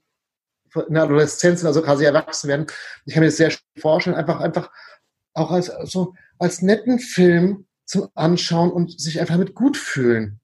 in 0.88 0.94
der 0.94 1.04
Adoleszenz 1.04 1.66
also 1.66 1.82
quasi 1.82 2.06
erwachsen 2.06 2.48
werden. 2.48 2.68
Ich 3.06 3.16
kann 3.16 3.22
mir 3.22 3.28
das 3.28 3.38
sehr 3.38 3.50
schön 3.50 3.60
vorstellen, 3.80 4.16
einfach, 4.16 4.40
einfach 4.40 4.70
auch 5.40 5.52
als, 5.52 5.72
so, 5.86 6.14
als 6.38 6.62
netten 6.62 7.00
Film 7.00 7.66
zum 7.86 8.08
Anschauen 8.14 8.72
und 8.72 9.00
sich 9.00 9.20
einfach 9.20 9.38
mit 9.38 9.56
gut 9.56 9.78
fühlen. 9.78 10.40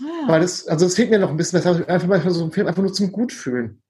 Ah. 0.00 0.28
Weil 0.28 0.40
das, 0.40 0.68
also 0.68 0.86
es 0.86 0.94
fehlt 0.94 1.10
mir 1.10 1.18
noch 1.18 1.30
ein 1.30 1.36
bisschen, 1.36 1.60
das 1.60 1.88
einfach 1.88 2.08
manchmal 2.08 2.32
so 2.32 2.44
ein 2.44 2.52
Film 2.52 2.66
einfach 2.66 2.82
nur 2.82 2.92
zum 2.92 3.10
gut 3.12 3.32
fühlen. 3.32 3.82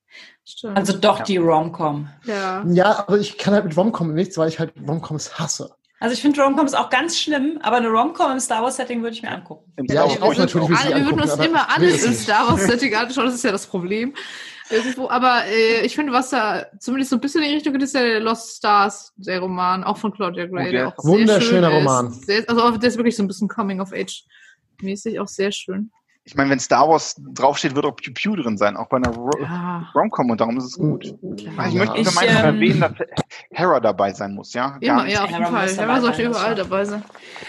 Stimmt. 0.44 0.77
Also 0.77 0.97
doch 0.97 1.18
ja. 1.18 1.24
die 1.24 1.36
Romcom. 1.36 2.09
Ja. 2.24 2.64
ja, 2.66 3.01
aber 3.01 3.18
ich 3.18 3.36
kann 3.36 3.52
halt 3.52 3.64
mit 3.64 3.77
Romcom 3.77 4.14
nichts, 4.14 4.39
weil 4.39 4.48
ich 4.48 4.59
halt 4.59 4.73
Romcoms 4.86 5.39
hasse. 5.39 5.74
Also 5.98 6.12
ich 6.12 6.20
finde 6.20 6.43
Romcoms 6.43 6.74
auch 6.74 6.90
ganz 6.90 7.18
schlimm, 7.18 7.59
aber 7.62 7.77
eine 7.77 7.89
Romcom 7.89 8.32
im 8.32 8.40
Star 8.40 8.62
Wars 8.62 8.77
Setting 8.77 9.02
würde 9.02 9.14
ich 9.14 9.23
mir 9.23 9.31
angucken. 9.31 9.73
Ja, 9.89 10.06
ich 10.06 10.20
auch 10.20 10.35
natürlich. 10.36 10.78
Alle, 10.78 10.97
wir 10.97 11.05
würden 11.06 11.20
uns 11.20 11.36
immer 11.36 11.74
alles 11.74 12.05
im 12.05 12.12
Star 12.12 12.48
Wars 12.48 12.64
Setting 12.64 12.94
anschauen, 12.97 13.27
das 13.27 13.35
ist 13.35 13.44
ja 13.44 13.52
das 13.52 13.66
Problem 13.66 14.14
irgendwo. 14.70 15.09
Aber 15.09 15.44
äh, 15.47 15.84
ich 15.84 15.94
finde, 15.94 16.12
was 16.12 16.30
da 16.30 16.66
zumindest 16.78 17.10
so 17.10 17.16
ein 17.16 17.20
bisschen 17.20 17.43
in 17.43 17.48
die 17.48 17.55
Richtung 17.56 17.72
geht, 17.72 17.82
ist 17.82 17.94
der 17.94 18.20
Lost 18.20 18.56
Stars, 18.56 19.12
der 19.16 19.40
Roman, 19.40 19.84
auch 19.84 19.97
von 19.97 20.12
Claudia 20.12 20.47
Gray. 20.47 20.68
Okay. 20.68 20.84
Auch 20.84 21.05
Wunderschöner 21.05 21.68
Roman. 21.68 22.12
Sehr, 22.12 22.48
also 22.48 22.76
der 22.76 22.88
ist 22.88 22.97
wirklich 22.97 23.16
so 23.16 23.22
ein 23.22 23.28
bisschen 23.28 23.48
Coming 23.48 23.80
of 23.80 23.93
Age 23.93 24.24
mäßig, 24.80 25.18
auch 25.20 25.28
sehr 25.28 25.52
schön 25.52 25.90
ich 26.27 26.35
meine, 26.35 26.51
wenn 26.51 26.59
Star 26.59 26.89
Wars 26.89 27.15
draufsteht, 27.35 27.77
wird 27.77 27.86
auch 27.86 27.94
Pew 27.94 28.11
Pew 28.12 28.35
drin 28.35 28.59
sein, 28.59 28.77
auch 28.77 28.89
bei 28.89 28.97
einer 28.97 29.11
Ro 29.11 29.31
ja. 29.40 29.89
Romcom 29.94 30.28
und 30.28 30.40
darum 30.40 30.57
ist 30.57 30.65
es 30.65 30.77
gut. 30.77 31.05
Ja. 31.05 31.69
Ich 31.69 31.74
möchte 31.74 31.98
ich, 32.01 32.09
ähm, 32.20 32.36
erwähnen, 32.36 32.81
dass 32.81 32.93
Hera 33.53 33.78
dabei 33.78 34.12
sein 34.12 34.35
muss, 34.35 34.53
ja? 34.53 34.77
Immer, 34.81 35.07
ja, 35.07 35.23
auf 35.23 35.31
jeden 35.31 35.47
Fall. 35.47 35.69
Hera 35.69 36.01
sollte 36.01 36.23
überall 36.24 36.57
dabei 36.57 36.85
sein. 36.85 37.05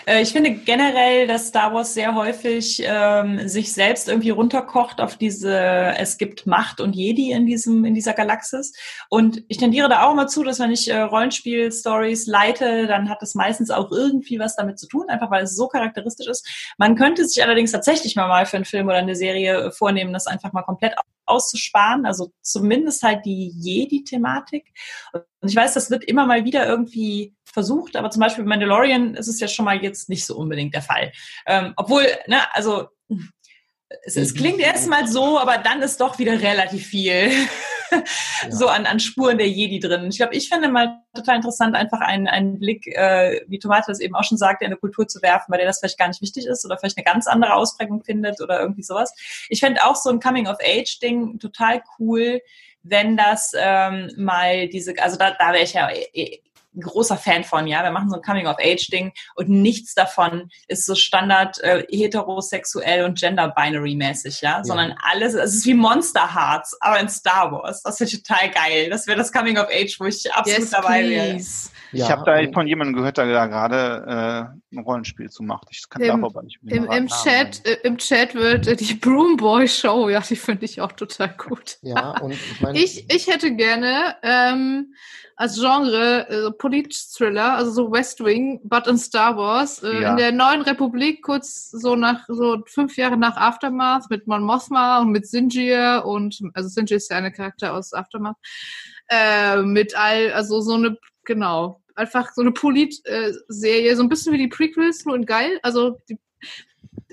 Äh, 0.06 0.22
ich 0.22 0.32
finde 0.32 0.52
generell, 0.52 1.26
dass 1.26 1.48
Star 1.48 1.74
Wars 1.74 1.96
sehr 1.96 2.14
häufig 2.14 2.84
ähm, 2.86 3.48
sich 3.48 3.74
selbst 3.74 4.10
irgendwie 4.10 4.30
runterkocht 4.30 5.02
auf 5.02 5.18
diese, 5.18 5.58
es 5.98 6.20
gibt 6.20 6.46
Macht 6.46 6.80
und 6.80 6.96
Jedi 6.96 7.32
in 7.32 7.48
diesem, 7.48 7.84
in 7.84 7.96
dieser 7.96 8.14
Galaxis. 8.14 8.74
Und 9.10 9.44
ich 9.48 9.58
tendiere 9.58 9.90
da 9.90 10.04
auch 10.04 10.12
immer 10.12 10.28
zu, 10.28 10.44
dass 10.44 10.60
wenn 10.60 10.70
ich 10.70 10.88
äh, 10.88 11.02
Rollenspiel-Stories 11.02 12.28
leite, 12.28 12.86
dann 12.86 13.10
hat 13.10 13.24
das 13.24 13.34
meistens 13.34 13.72
auch 13.72 13.92
irgendwie 13.92 14.38
was 14.38 14.56
damit 14.56 14.78
zu 14.78 14.88
tun, 14.88 15.06
einfach 15.10 15.32
weil 15.32 15.46
es 15.46 15.56
so 15.56 15.68
charakteristisch 15.68 16.28
ist. 16.28 16.48
Man 16.78 16.96
könnte 16.96 17.26
sich 17.26 17.44
allerdings 17.44 17.72
tatsächlich 17.72 18.16
mal 18.16 18.28
mal 18.28 18.46
für 18.46 18.67
Film 18.68 18.88
oder 18.88 18.98
eine 18.98 19.16
Serie 19.16 19.72
vornehmen, 19.72 20.14
das 20.14 20.28
einfach 20.28 20.54
mal 20.54 20.64
komplett 20.64 20.94
auszusparen. 21.26 22.06
Also 22.06 22.32
zumindest 22.42 23.04
halt 23.04 23.26
die 23.26 23.54
Jedi-Thematik. 23.56 24.68
Und 25.14 25.50
ich 25.50 25.56
weiß, 25.56 25.74
das 25.74 25.90
wird 25.92 26.04
immer 26.04 26.26
mal 26.26 26.46
wieder 26.46 26.66
irgendwie 26.66 27.36
versucht, 27.46 27.96
aber 27.96 28.10
zum 28.12 28.20
Beispiel 28.20 28.44
bei 28.44 28.50
Mandalorian 28.50 29.16
ist 29.16 29.28
es 29.28 29.40
ja 29.40 29.48
schon 29.48 29.66
mal 29.66 29.82
jetzt 29.82 30.10
nicht 30.10 30.26
so 30.26 30.38
unbedingt 30.38 30.76
der 30.76 30.82
Fall. 30.82 31.12
Ähm, 31.46 31.74
obwohl, 31.76 32.06
ne, 32.28 32.40
also 32.54 32.90
es, 34.04 34.16
es 34.16 34.36
klingt 34.36 34.60
erstmal 34.60 35.08
so, 35.08 35.40
aber 35.40 35.58
dann 35.58 35.82
ist 35.82 36.00
doch 36.02 36.20
wieder 36.20 36.42
relativ 36.42 36.88
viel. 36.88 37.32
Ja. 37.92 38.04
so 38.50 38.68
an, 38.68 38.86
an 38.86 39.00
Spuren 39.00 39.38
der 39.38 39.50
Jedi 39.50 39.80
drin. 39.80 40.08
Ich 40.10 40.18
glaube, 40.18 40.36
ich 40.36 40.50
finde 40.50 40.70
mal 40.70 41.00
total 41.16 41.38
interessant, 41.38 41.76
einfach 41.76 42.00
einen, 42.00 42.28
einen 42.28 42.60
Blick, 42.60 42.88
äh, 42.88 43.42
wie 43.48 43.60
Tomate 43.60 43.86
das 43.88 44.00
eben 44.00 44.16
auch 44.16 44.24
schon 44.24 44.38
sagte, 44.38 44.66
in 44.66 44.72
eine 44.72 44.80
Kultur 44.80 45.08
zu 45.08 45.22
werfen, 45.22 45.52
bei 45.52 45.58
der 45.58 45.66
das 45.66 45.80
vielleicht 45.80 45.98
gar 45.98 46.08
nicht 46.08 46.22
wichtig 46.22 46.46
ist 46.46 46.66
oder 46.66 46.78
vielleicht 46.78 46.98
eine 46.98 47.06
ganz 47.06 47.28
andere 47.28 47.54
Ausprägung 47.54 48.04
findet 48.04 48.42
oder 48.42 48.60
irgendwie 48.60 48.84
sowas. 48.84 49.14
Ich 49.50 49.60
fände 49.60 49.84
auch 49.86 49.96
so 49.96 50.10
ein 50.10 50.20
Coming-of-Age-Ding 50.20 51.40
total 51.40 51.82
cool, 52.00 52.42
wenn 52.84 53.18
das 53.18 53.52
ähm, 53.58 54.12
mal 54.18 54.68
diese, 54.70 54.94
also 55.02 55.18
da, 55.18 55.32
da 55.32 55.54
wäre 55.54 55.64
ich 55.64 55.74
ja 55.74 55.90
eh, 55.92 56.42
großer 56.82 57.18
Fan 57.18 57.44
von, 57.44 57.68
ja. 57.68 57.84
Wir 57.84 57.92
machen 57.92 58.10
so 58.10 58.18
ein 58.18 58.22
Coming-of-Age-Ding 58.22 59.14
und 59.36 59.50
nichts 59.50 59.94
davon 59.94 60.50
ist 60.68 60.86
so 60.86 60.96
standard 60.96 61.60
äh, 61.64 61.86
heterosexuell 61.90 63.06
und 63.06 63.20
gender-binary-mäßig, 63.20 64.42
ja? 64.42 64.58
ja, 64.58 64.64
sondern 64.64 64.96
alles, 65.04 65.34
es 65.34 65.56
ist 65.56 65.66
wie 65.66 65.74
Monster 65.74 66.34
Hearts, 66.34 66.78
aber 66.80 67.00
in 67.00 67.10
Star 67.10 67.52
Wars. 67.52 67.82
Das 67.82 68.00
wäre 68.00 68.10
total 68.10 68.50
geil. 68.52 68.90
Das 68.90 69.08
wäre 69.08 69.18
das 69.18 69.32
Coming-of-Age, 69.32 70.00
wo 70.00 70.06
ich 70.06 70.32
absolut 70.34 70.60
yes, 70.60 70.70
dabei 70.72 71.10
wäre. 71.10 71.42
Ja, 71.92 72.06
ich 72.06 72.12
habe 72.12 72.24
da 72.26 72.52
von 72.52 72.68
jemandem 72.68 72.96
gehört, 72.96 73.18
der 73.18 73.32
da 73.32 73.46
gerade 73.46 74.58
äh, 74.72 74.76
ein 74.76 74.84
Rollenspiel 74.84 75.30
zu 75.30 75.44
macht. 75.44 75.68
Ich 75.72 75.90
kann 75.90 76.02
Im, 76.02 76.24
aber 76.24 76.44
nicht 76.44 76.60
im, 76.66 76.86
im 76.86 77.08
Chat, 77.08 77.66
äh, 77.66 77.78
Im 77.84 77.98
Chat 77.98 78.36
wird 78.36 78.68
äh, 78.68 78.76
die 78.76 78.94
Broom 78.96 79.38
Boy 79.38 79.68
Show, 79.68 80.10
ja, 80.10 80.20
die 80.22 80.36
finde 80.36 80.66
ich 80.66 80.82
auch 80.82 80.92
total 80.92 81.30
gut. 81.38 81.78
Ja, 81.82 82.20
und 82.20 82.32
ich 82.32 82.62
meine. 82.62 82.78
ich, 82.78 83.06
ich 83.14 83.28
hätte 83.28 83.56
gerne 83.56 84.16
ähm, 84.24 84.94
als 85.38 85.60
Genre 85.60 86.28
äh, 86.30 86.52
Polit-Thriller, 86.52 87.56
also 87.56 87.72
so 87.72 87.92
West 87.92 88.24
Wing, 88.24 88.60
but 88.64 88.88
in 88.88 88.98
Star 88.98 89.38
Wars. 89.38 89.84
Äh, 89.84 90.02
ja. 90.02 90.12
In 90.12 90.18
der 90.18 90.32
neuen 90.32 90.64
Republik, 90.64 91.22
kurz 91.22 91.70
so 91.70 91.96
nach 91.96 92.26
so 92.28 92.64
fünf 92.66 92.98
Jahre 92.98 93.18
nach 93.18 93.38
Aftermath 93.38 94.10
mit 94.10 94.26
Mon 94.26 94.44
Mothma 94.44 95.00
und 95.00 95.12
mit 95.12 95.28
Sinjir 95.28 96.04
und 96.06 96.42
also 96.56 96.70
Sinjir 96.70 96.98
ist 96.98 97.12
ja 97.12 97.18
eine 97.18 97.32
Charakter 97.32 97.74
aus 97.74 97.94
Aftermath. 97.94 98.38
Äh, 99.10 99.62
mit 99.62 99.96
all, 99.96 100.34
also 100.34 100.60
so 100.60 100.74
eine, 100.74 100.98
genau, 101.28 101.82
einfach 101.94 102.34
so 102.34 102.42
eine 102.42 102.52
Polit-Serie, 102.52 103.96
so 103.96 104.02
ein 104.02 104.10
bisschen 104.10 104.34
wie 104.34 104.40
die 104.40 104.48
Prequels, 104.48 105.06
nur 105.06 105.16
in 105.16 105.26
geil. 105.26 105.60
Also 105.62 106.00
die, 106.10 106.18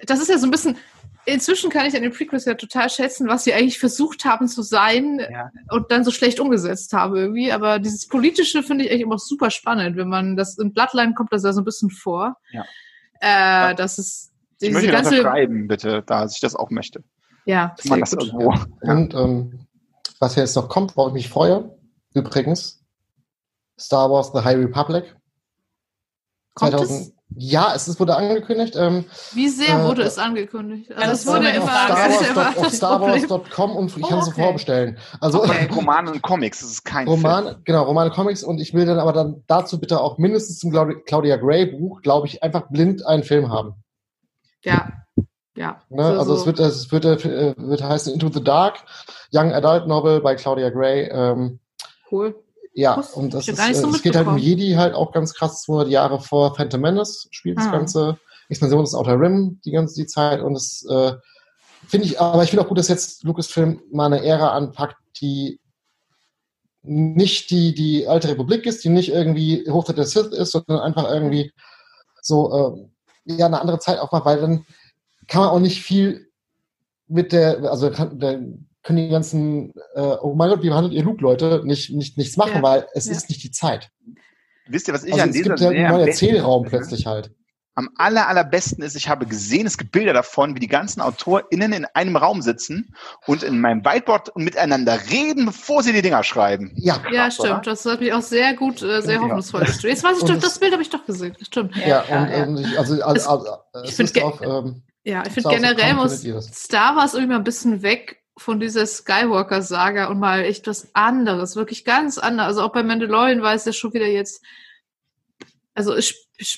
das 0.07 0.21
ist 0.21 0.31
ja 0.31 0.39
so 0.39 0.47
ein 0.47 0.51
bisschen 0.51 0.79
inzwischen 1.27 1.71
kann 1.71 1.87
ich 1.87 1.97
an 1.97 2.03
den 2.03 2.13
Prequels 2.13 2.45
ja 2.45 2.55
total 2.55 2.91
schätzen, 2.91 3.29
was 3.29 3.45
sie 3.45 3.55
eigentlich 3.55 3.79
versucht 3.79 4.25
haben 4.25 4.49
zu 4.49 4.63
sein 4.63 5.19
ja. 5.19 5.51
und 5.71 5.91
dann 5.91 6.05
so 6.05 6.11
schlecht 6.11 6.41
umgesetzt 6.41 6.93
haben 6.93 7.17
irgendwie. 7.17 7.53
Aber 7.53 7.79
dieses 7.79 8.07
Politische 8.09 8.63
finde 8.63 8.85
ich 8.85 8.91
eigentlich 8.91 9.03
immer 9.03 9.19
super 9.19 9.51
spannend, 9.51 9.97
wenn 9.97 10.09
man 10.09 10.37
das 10.37 10.59
in 10.59 10.73
Bloodline 10.73 11.15
kommt 11.15 11.33
das 11.33 11.45
ja 11.45 11.53
so 11.53 11.61
ein 11.61 11.65
bisschen 11.65 11.91
vor. 11.91 12.37
Ja. 12.53 12.65
Äh, 13.21 13.27
ja. 13.27 13.75
Das 13.75 13.99
ist 13.99 14.33
diese 14.61 14.71
ich 14.71 14.75
möchte 14.75 14.93
ganze 14.93 15.23
schreiben, 15.23 15.67
bitte, 15.67 16.03
da 16.07 16.27
ich 16.27 16.41
das 16.41 16.55
auch 16.55 16.71
möchte. 16.71 17.03
Ja, 17.47 17.75
man 17.85 18.01
das 18.01 18.13
irgendwo. 18.13 18.55
Und 18.81 19.15
ähm, 19.15 19.67
was 20.19 20.37
jetzt 20.37 20.57
noch 20.57 20.69
kommt, 20.69 20.97
worauf 20.97 21.11
ich 21.11 21.15
mich 21.15 21.29
freue, 21.29 21.77
übrigens, 22.15 22.84
Star 23.79 24.11
Wars 24.11 24.31
The 24.33 24.41
High 24.41 24.59
Republic. 24.59 25.17
Kommt 26.55 26.71
2000, 26.71 27.01
es? 27.01 27.15
Ja, 27.37 27.73
es 27.75 27.89
ist, 27.89 27.99
wurde 27.99 28.17
angekündigt. 28.17 28.77
Ähm, 28.77 29.07
Wie 29.33 29.49
sehr 29.49 29.81
äh, 29.81 29.85
wurde 29.85 30.03
es 30.03 30.19
angekündigt? 30.19 30.93
Also 30.95 31.13
es 31.13 31.27
wurde 31.27 31.49
immer 31.49 31.67
Star 31.67 32.57
auf 32.57 32.73
starwars.com 32.73 33.77
und 33.77 33.97
ich 33.97 34.05
oh, 34.05 34.07
kann 34.07 34.19
es 34.21 34.29
okay. 34.29 34.43
vorbestellen. 34.43 34.99
Also 35.21 35.43
okay. 35.43 35.69
Romane 35.75 36.13
und 36.13 36.23
Comics, 36.23 36.61
das 36.61 36.71
ist 36.71 36.85
kein 36.85 37.09
Roman, 37.09 37.45
Film. 37.45 37.57
Genau, 37.65 37.83
Romane, 37.85 38.11
Comics 38.11 38.45
und 38.45 38.61
ich 38.61 38.73
will 38.73 38.87
dann 38.87 39.01
aber 39.01 39.13
dann 39.13 39.43
dazu 39.49 39.81
bitte 39.81 40.01
auch 40.01 40.19
mindestens 40.19 40.61
zum 40.61 40.71
Claudia 41.07 41.37
Gray 41.37 41.67
Buch, 41.67 42.03
glaube 42.03 42.29
ich, 42.29 42.43
einfach 42.43 42.69
blind 42.71 43.05
einen 43.05 43.25
Film 43.25 43.51
haben. 43.51 43.75
Ja, 44.63 44.93
ja. 45.57 45.83
Ne? 45.89 46.03
So, 46.03 46.19
also 46.19 46.35
so. 46.37 46.41
es 46.41 46.47
wird, 46.47 46.61
es 46.61 46.93
wird, 46.93 47.05
äh, 47.05 47.55
wird 47.57 47.83
heißen 47.83 48.13
Into 48.13 48.29
the 48.29 48.43
Dark, 48.43 48.85
Young 49.33 49.53
Adult 49.53 49.89
Novel 49.89 50.21
bei 50.21 50.37
Claudia 50.37 50.71
Gray. 50.71 51.09
Ähm, 51.11 51.59
cool. 52.13 52.37
Ja, 52.75 52.95
und 53.15 53.33
das 53.33 53.47
ist, 53.47 53.81
so 53.81 53.91
es 53.91 54.03
geht 54.03 54.17
halt 54.17 54.27
um 54.27 54.37
Jedi 54.37 54.73
halt 54.73 54.95
auch 54.95 55.13
ganz 55.13 55.33
krass, 55.33 55.63
200 55.63 55.89
Jahre 55.89 56.21
vor 56.21 56.57
Phantom 56.57 56.81
Menace 56.81 57.29
spielt 57.31 57.59
das 57.59 57.69
ah. 57.69 57.71
Ganze. 57.71 58.19
Expansion 58.49 58.85
des 58.85 58.95
Outer 58.95 59.19
Rim 59.19 59.61
die 59.65 59.71
ganze 59.71 59.95
die 59.95 60.07
Zeit 60.07 60.43
und 60.43 60.55
das 60.55 60.85
äh, 60.91 61.13
finde 61.87 62.07
ich, 62.07 62.21
aber 62.21 62.43
ich 62.43 62.51
finde 62.51 62.65
auch 62.65 62.69
gut, 62.69 62.79
dass 62.79 62.89
jetzt 62.89 63.23
Lucasfilm 63.25 63.81
mal 63.91 64.07
eine 64.07 64.25
Ära 64.25 64.51
anpackt, 64.51 64.97
die 65.21 65.61
nicht 66.83 67.51
die, 67.51 67.75
die 67.75 68.07
alte 68.07 68.29
Republik 68.29 68.67
ist, 68.67 68.85
die 68.85 68.91
nicht 68.91 69.11
irgendwie 69.11 69.65
Hochzeit 69.71 69.97
der 69.97 70.05
Sith 70.05 70.27
ist, 70.27 70.53
sondern 70.53 70.81
einfach 70.81 71.11
irgendwie 71.11 71.53
so, 72.21 72.89
äh, 73.27 73.35
ja, 73.37 73.47
eine 73.47 73.61
andere 73.61 73.79
Zeit 73.79 73.99
auch 73.99 74.13
mal, 74.13 74.25
weil 74.25 74.41
dann 74.41 74.67
kann 75.27 75.43
man 75.43 75.51
auch 75.51 75.61
nicht 75.61 75.83
viel 75.83 76.29
mit 77.07 77.33
der, 77.33 77.71
also 77.71 77.89
der, 77.89 78.43
können 78.85 78.99
die 78.99 79.09
ganzen, 79.09 79.73
äh, 79.95 80.01
oh 80.01 80.35
mein 80.35 80.51
Gott, 80.51 80.63
wie 80.63 80.69
behandelt 80.69 80.95
ihr 80.95 81.03
Luke-Leute, 81.03 81.63
nicht, 81.65 81.91
nicht, 81.91 82.17
nichts 82.17 82.37
machen, 82.37 82.57
ja. 82.57 82.63
weil 82.63 82.87
es 82.93 83.07
ja. 83.07 83.13
ist 83.13 83.29
nicht 83.29 83.43
die 83.43 83.51
Zeit. 83.51 83.91
Wisst 84.67 84.89
ihr, 84.89 84.95
was 84.95 85.05
ich 85.05 85.13
also 85.13 85.25
an 85.25 85.31
es 85.31 85.37
dieser 85.37 85.49
gibt 85.51 85.61
ja 85.61 85.69
einen 85.71 85.89
neuen 85.89 86.09
Erzählraum 86.09 86.65
plötzlich 86.65 87.07
halt. 87.07 87.33
Am 87.77 87.91
aller, 87.97 88.29
allerbesten 88.29 88.85
ist, 88.85 88.95
ich 88.95 89.09
habe 89.09 89.27
gesehen, 89.27 89.67
es 89.67 89.77
gibt 89.77 89.91
Bilder 89.91 90.13
davon, 90.13 90.55
wie 90.55 90.61
die 90.61 90.69
ganzen 90.69 91.01
AutorInnen 91.01 91.73
in 91.73 91.87
einem 91.93 92.17
Raum 92.17 92.41
sitzen 92.41 92.95
und 93.27 93.43
in 93.43 93.61
meinem 93.61 93.85
Whiteboard 93.85 94.37
miteinander 94.37 94.97
reden, 95.11 95.47
bevor 95.47 95.83
sie 95.83 95.93
die 95.93 96.03
Dinger 96.03 96.23
schreiben. 96.23 96.71
Ja, 96.77 97.03
ja 97.11 97.33
stimmt. 97.33 97.51
Oder? 97.51 97.61
Das 97.63 97.85
hat 97.85 97.99
mich 97.99 98.13
auch 98.13 98.23
sehr 98.23 98.55
gut, 98.55 98.81
äh, 98.83 99.03
sehr 99.03 99.15
ja. 99.15 99.21
hoffnungsvoll 99.23 99.65
gestellt. 99.65 99.95
Jetzt 99.95 100.05
weiß 100.05 100.19
ich, 100.19 100.25
das, 100.25 100.39
das 100.39 100.59
Bild 100.61 100.73
habe 100.73 100.83
ich 100.83 100.91
doch 100.91 101.05
gesehen. 101.05 101.35
Das 101.37 101.49
stimmt. 101.49 101.75
Ja, 101.77 102.05
ja 102.09 102.23
und, 102.23 102.31
ja. 102.31 102.45
und 102.45 102.59
ich, 102.59 102.79
also, 102.79 103.03
also, 103.03 103.31
also 103.31 103.53
es 103.83 103.91
ich 103.91 103.97
finde 103.97 104.21
ähm, 104.43 104.83
ja, 105.03 105.25
ich 105.27 105.33
finde 105.33 105.49
generell 105.49 105.95
muss 105.95 106.23
Star 106.23 106.95
Wars 106.97 107.15
irgendwie 107.15 107.33
mal 107.33 107.39
ein 107.39 107.45
bisschen 107.45 107.83
weg 107.83 108.24
von 108.37 108.59
dieser 108.59 108.87
Skywalker-Saga 108.87 110.07
und 110.07 110.19
mal 110.19 110.45
echt 110.45 110.67
was 110.67 110.89
anderes, 110.95 111.57
wirklich 111.57 111.85
ganz 111.85 112.19
anders. 112.19 112.49
Also 112.49 112.63
auch 112.63 112.73
bei 112.73 112.83
Mandalorian 112.83 113.43
war 113.43 113.55
es 113.55 113.65
ja 113.65 113.73
schon 113.73 113.95
wieder 113.95 114.09
jetzt, 114.09 114.43
also 115.75 115.95
es, 115.95 116.15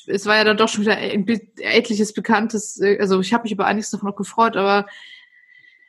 es 0.06 0.26
war 0.26 0.36
ja 0.36 0.44
dann 0.44 0.56
doch 0.56 0.68
schon 0.68 0.82
wieder 0.82 0.98
etliches 0.98 2.14
bekanntes, 2.14 2.80
also 2.98 3.20
ich 3.20 3.32
habe 3.34 3.42
mich 3.42 3.52
über 3.52 3.66
einiges 3.66 3.90
davon 3.90 4.08
noch 4.08 4.16
gefreut, 4.16 4.56
aber 4.56 4.86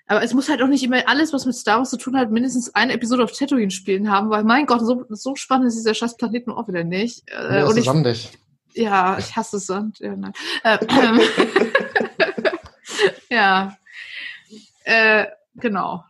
aber 0.10 0.24
es 0.24 0.34
muss 0.34 0.48
halt 0.48 0.62
auch 0.62 0.68
nicht 0.68 0.84
immer 0.84 1.06
alles, 1.08 1.34
was 1.34 1.46
mit 1.46 1.56
Star 1.56 1.80
Wars 1.80 1.90
zu 1.90 1.98
tun 1.98 2.18
hat, 2.18 2.32
mindestens 2.32 2.74
eine 2.74 2.94
Episode 2.94 3.26
auf 3.26 3.34
Tatooine 3.34 3.72
spielen 3.72 4.10
haben, 4.10 4.30
weil 4.30 4.46
mein 4.46 4.66
Gott, 4.66 4.80
so, 4.80 5.04
so 5.10 5.36
spannend 5.36 5.68
ist 5.68 5.76
dieser 5.76 5.94
scheiß 5.94 6.16
Planet 6.16 6.48
auch 6.48 6.68
wieder 6.70 6.86
nicht. 6.86 7.24
Äh, 7.28 7.64
und 7.64 7.78
ich, 7.78 7.84
sandig. 7.84 8.32
Ja, 8.74 9.18
ich 9.20 9.36
hasse 9.36 9.60
Sand. 9.60 10.00
Ja, 10.00 10.16
nein. 10.16 10.32
Äh, 10.64 10.78
ja. 13.30 13.78
Äh, 14.86 15.26
Genau. 15.58 16.04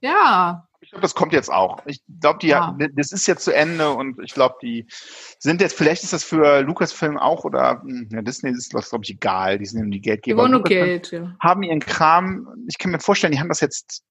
Ja. 0.00 0.66
Ich 0.80 0.90
glaube, 0.90 1.02
das 1.02 1.14
kommt 1.14 1.32
jetzt 1.32 1.50
auch. 1.50 1.78
Ich 1.86 2.02
glaube, 2.20 2.40
die, 2.40 2.48
ja. 2.48 2.76
das 2.94 3.12
ist 3.12 3.26
jetzt 3.28 3.44
zu 3.44 3.54
Ende 3.54 3.90
und 3.90 4.18
ich 4.22 4.34
glaube, 4.34 4.56
die 4.60 4.86
sind 5.38 5.60
jetzt, 5.60 5.76
vielleicht 5.76 6.02
ist 6.02 6.12
das 6.12 6.24
für 6.24 6.60
Lucasfilm 6.60 7.16
auch 7.18 7.44
oder 7.44 7.80
hm, 7.82 8.08
ja, 8.10 8.20
Disney 8.20 8.50
ist 8.50 8.74
das, 8.74 8.90
glaube 8.90 9.04
ich, 9.04 9.10
egal. 9.12 9.58
Die 9.58 9.66
sind 9.66 9.90
die 9.90 10.00
Geldgeber. 10.00 10.36
Die 10.36 10.42
wollen 10.42 10.52
nur 10.52 10.64
Geld, 10.64 11.12
ja. 11.12 11.34
Haben 11.40 11.62
ihren 11.62 11.80
Kram, 11.80 12.48
ich 12.66 12.78
kann 12.78 12.90
mir 12.90 12.98
vorstellen, 12.98 13.32
die 13.32 13.38
haben 13.38 13.48
das 13.48 13.60
jetzt 13.60 14.02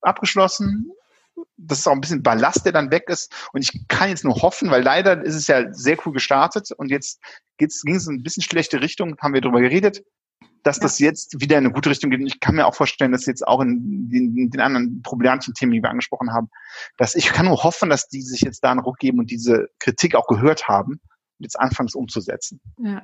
abgeschlossen. 0.00 0.90
Das 1.56 1.80
ist 1.80 1.86
auch 1.86 1.92
ein 1.92 2.00
bisschen 2.00 2.22
Ballast, 2.22 2.64
der 2.64 2.72
dann 2.72 2.90
weg 2.90 3.04
ist. 3.08 3.32
Und 3.52 3.60
ich 3.60 3.86
kann 3.86 4.08
jetzt 4.08 4.24
nur 4.24 4.34
hoffen, 4.36 4.70
weil 4.70 4.82
leider 4.82 5.22
ist 5.22 5.34
es 5.34 5.46
ja 5.46 5.72
sehr 5.72 5.98
cool 6.04 6.14
gestartet 6.14 6.72
und 6.72 6.90
jetzt 6.90 7.20
ging 7.58 7.68
es 7.68 8.06
in 8.06 8.14
ein 8.14 8.22
bisschen 8.22 8.42
schlechte 8.42 8.80
Richtung, 8.80 9.16
haben 9.20 9.34
wir 9.34 9.42
drüber 9.42 9.60
geredet 9.60 10.02
dass 10.62 10.76
ja. 10.78 10.82
das 10.82 10.98
jetzt 10.98 11.40
wieder 11.40 11.58
in 11.58 11.64
eine 11.64 11.74
gute 11.74 11.90
Richtung 11.90 12.10
geht. 12.10 12.20
Und 12.20 12.26
ich 12.26 12.40
kann 12.40 12.54
mir 12.54 12.66
auch 12.66 12.74
vorstellen, 12.74 13.12
dass 13.12 13.26
jetzt 13.26 13.46
auch 13.46 13.60
in 13.60 14.08
den, 14.10 14.36
in 14.36 14.50
den 14.50 14.60
anderen 14.60 15.02
problematischen 15.02 15.54
Themen, 15.54 15.72
die 15.72 15.82
wir 15.82 15.90
angesprochen 15.90 16.32
haben, 16.32 16.50
dass 16.96 17.14
ich 17.14 17.26
kann 17.26 17.46
nur 17.46 17.62
hoffen, 17.62 17.90
dass 17.90 18.08
die 18.08 18.22
sich 18.22 18.40
jetzt 18.40 18.62
da 18.64 18.70
einen 18.70 18.80
Ruck 18.80 18.98
geben 18.98 19.18
und 19.18 19.30
diese 19.30 19.68
Kritik 19.78 20.14
auch 20.14 20.26
gehört 20.26 20.68
haben 20.68 20.92
und 20.92 21.44
jetzt 21.44 21.58
anfangen, 21.58 21.88
es 21.88 21.94
umzusetzen. 21.94 22.60
Ja. 22.78 23.02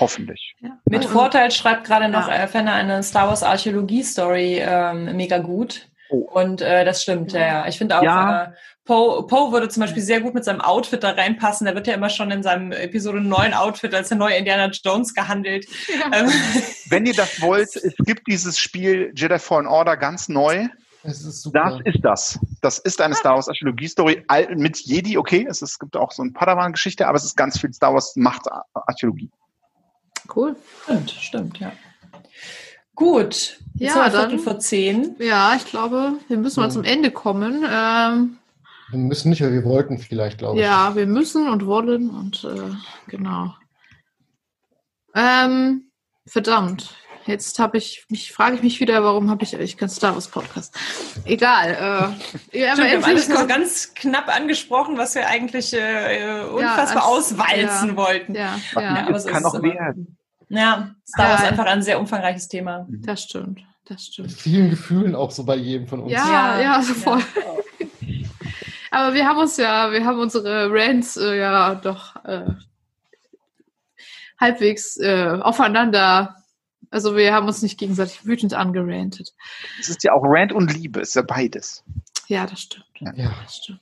Hoffentlich. 0.00 0.54
Ja. 0.60 0.80
Mit 0.86 1.04
Vorteil 1.04 1.50
schreibt 1.50 1.84
gerade 1.84 2.08
noch 2.08 2.28
ja. 2.28 2.44
äh, 2.44 2.48
Fenner 2.48 2.72
eine 2.72 3.02
Star 3.02 3.28
Wars 3.28 3.42
Archäologie-Story 3.42 4.58
ähm, 4.60 5.16
mega 5.16 5.38
gut. 5.38 5.88
Oh. 6.08 6.18
Und 6.18 6.60
äh, 6.60 6.84
das 6.84 7.02
stimmt, 7.02 7.32
ja. 7.32 7.40
ja. 7.40 7.68
Ich 7.68 7.78
finde 7.78 7.98
auch, 7.98 8.02
ja. 8.02 8.44
äh, 8.44 8.48
Poe, 8.84 9.26
Poe 9.26 9.52
würde 9.52 9.68
zum 9.68 9.80
Beispiel 9.80 10.02
sehr 10.02 10.20
gut 10.20 10.34
mit 10.34 10.44
seinem 10.44 10.60
Outfit 10.60 11.02
da 11.02 11.10
reinpassen. 11.10 11.64
Der 11.64 11.74
wird 11.74 11.86
ja 11.88 11.94
immer 11.94 12.08
schon 12.08 12.30
in 12.30 12.42
seinem 12.42 12.70
Episode 12.72 13.20
9 13.20 13.52
Outfit 13.52 13.92
als 13.94 14.08
der 14.08 14.18
neue 14.18 14.36
Indiana 14.36 14.70
Jones 14.70 15.12
gehandelt. 15.12 15.66
Ja. 15.88 16.20
Ähm. 16.20 16.30
Wenn 16.88 17.06
ihr 17.06 17.14
das 17.14 17.40
wollt, 17.40 17.74
es 17.74 17.94
gibt 18.04 18.28
dieses 18.28 18.58
Spiel 18.58 19.12
Jedi 19.14 19.38
Fallen 19.38 19.66
Order 19.66 19.96
ganz 19.96 20.28
neu. 20.28 20.68
Das 21.02 21.22
ist, 21.22 21.42
super. 21.42 21.80
das 21.84 21.94
ist 21.94 22.04
das. 22.04 22.38
Das 22.62 22.78
ist 22.78 23.00
eine 23.00 23.14
Star 23.14 23.34
Wars 23.34 23.48
Archäologie-Story 23.48 24.24
mit 24.56 24.78
Jedi, 24.78 25.16
okay. 25.18 25.46
Es, 25.48 25.62
ist, 25.62 25.72
es 25.72 25.78
gibt 25.78 25.96
auch 25.96 26.10
so 26.10 26.22
eine 26.22 26.32
Padawan-Geschichte, 26.32 27.06
aber 27.06 27.16
es 27.16 27.24
ist 27.24 27.36
ganz 27.36 27.60
viel 27.60 27.72
Star 27.72 27.94
Wars 27.94 28.14
Macht-Archäologie. 28.16 29.30
Cool. 30.34 30.56
Stimmt, 30.84 31.10
stimmt, 31.10 31.58
ja. 31.58 31.72
Gut. 32.96 33.58
Ja, 33.74 34.08
dann 34.08 34.38
vor 34.38 34.58
zehn. 34.58 35.16
Ja, 35.18 35.54
ich 35.54 35.66
glaube, 35.66 36.14
wir 36.28 36.38
müssen 36.38 36.60
mal 36.60 36.66
ja. 36.66 36.72
zum 36.72 36.82
Ende 36.82 37.10
kommen. 37.10 37.62
Ähm, 37.70 38.38
wir 38.90 38.98
müssen 38.98 39.28
nicht, 39.28 39.42
aber 39.42 39.52
wir 39.52 39.64
wollten 39.64 39.98
vielleicht, 39.98 40.38
glaube 40.38 40.58
ich. 40.58 40.64
Ja, 40.64 40.96
wir 40.96 41.06
müssen 41.06 41.48
und 41.48 41.66
wollen 41.66 42.08
und 42.08 42.44
äh, 42.44 42.74
genau. 43.08 43.54
Ähm, 45.14 45.90
verdammt. 46.26 46.94
jetzt 47.26 47.58
habe 47.58 47.76
ich 47.76 48.06
mich, 48.08 48.32
frage 48.32 48.56
ich 48.56 48.62
mich 48.62 48.80
wieder, 48.80 49.04
warum 49.04 49.30
habe 49.30 49.44
ich 49.44 49.54
eigentlich 49.54 49.76
keinen 49.76 49.90
Star 49.90 50.14
Wars 50.14 50.28
Podcast? 50.28 50.74
Egal. 51.24 52.14
Äh, 52.52 52.58
ja, 52.58 52.72
Stimmt, 52.72 52.88
wir 52.88 52.96
haben 52.96 53.04
alles 53.04 53.28
nur 53.28 53.38
so 53.38 53.46
ganz 53.46 53.92
knapp 53.94 54.34
angesprochen, 54.34 54.96
was 54.96 55.14
wir 55.14 55.26
eigentlich 55.26 55.74
äh, 55.74 56.44
unfassbar 56.44 57.02
ja, 57.02 57.08
als, 57.08 57.32
auswalzen 57.32 57.88
ja, 57.90 57.96
wollten. 57.96 58.34
Ja, 58.34 58.58
ja. 58.74 59.06
aber 59.06 59.20
so 59.20 59.28
kann 59.28 59.44
auch 59.44 59.62
werden. 59.62 60.16
Ja, 60.48 60.94
Star 61.06 61.30
Wars 61.30 61.40
ist 61.42 61.48
einfach 61.48 61.66
ein 61.66 61.82
sehr 61.82 61.98
umfangreiches 61.98 62.48
Thema. 62.48 62.86
Das 62.88 63.22
stimmt. 63.22 63.62
Das 63.84 64.06
stimmt. 64.06 64.28
Mit 64.28 64.38
vielen 64.38 64.70
Gefühlen 64.70 65.14
auch 65.14 65.30
so 65.30 65.44
bei 65.44 65.56
jedem 65.56 65.86
von 65.86 66.00
uns. 66.00 66.12
Ja, 66.12 66.58
ja, 66.58 66.60
ja 66.60 66.82
so 66.82 66.94
voll. 66.94 67.22
Aber 68.90 69.14
wir 69.14 69.26
haben 69.26 69.38
uns 69.38 69.56
ja, 69.56 69.92
wir 69.92 70.04
haben 70.04 70.18
unsere 70.18 70.70
Rants 70.70 71.16
äh, 71.16 71.38
ja 71.38 71.74
doch 71.74 72.16
äh, 72.24 72.46
halbwegs 74.40 74.96
äh, 74.96 75.38
aufeinander. 75.40 76.36
Also 76.90 77.16
wir 77.16 77.32
haben 77.32 77.46
uns 77.46 77.62
nicht 77.62 77.78
gegenseitig 77.78 78.24
wütend 78.24 78.54
angerantet. 78.54 79.34
Es 79.80 79.88
ist 79.88 80.02
ja 80.04 80.12
auch 80.12 80.22
Rant 80.24 80.52
und 80.52 80.72
Liebe, 80.72 81.00
ist 81.00 81.14
ja 81.14 81.22
beides. 81.22 81.84
Ja, 82.28 82.46
das 82.46 82.60
stimmt. 82.60 82.86
Ja, 83.00 83.12
das 83.42 83.56
stimmt. 83.56 83.80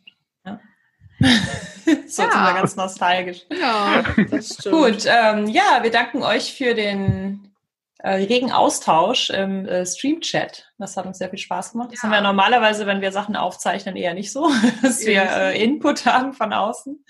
Ja. 1.25 1.95
so 2.07 2.23
ja. 2.23 2.31
sind 2.31 2.43
wir 2.43 2.55
ganz 2.55 2.77
nostalgisch. 2.77 3.43
Ja, 3.51 4.05
das 4.31 4.55
stimmt. 4.55 4.75
Gut, 4.75 5.07
ähm, 5.07 5.47
ja, 5.49 5.81
wir 5.83 5.91
danken 5.91 6.23
euch 6.23 6.55
für 6.55 6.75
den 6.75 7.53
äh, 7.99 8.17
regen 8.17 8.53
Austausch 8.53 9.31
im 9.31 9.67
äh, 9.67 9.87
Stream-Chat. 9.87 10.71
Das 10.79 10.97
hat 10.97 11.07
uns 11.07 11.19
sehr 11.19 11.31
viel 11.31 11.39
Spaß 11.39 11.73
gemacht. 11.73 11.91
Das 11.93 12.03
ja. 12.03 12.05
haben 12.05 12.13
wir 12.13 12.21
normalerweise, 12.21 12.87
wenn 12.87 13.01
wir 13.01 13.13
Sachen 13.13 13.35
aufzeichnen, 13.35 13.97
eher 13.97 14.15
nicht 14.15 14.31
so, 14.31 14.51
dass 14.83 15.07
wir 15.07 15.23
äh, 15.23 15.63
Input 15.63 16.07
haben 16.07 16.35
von 16.35 16.53
außen. 16.53 17.05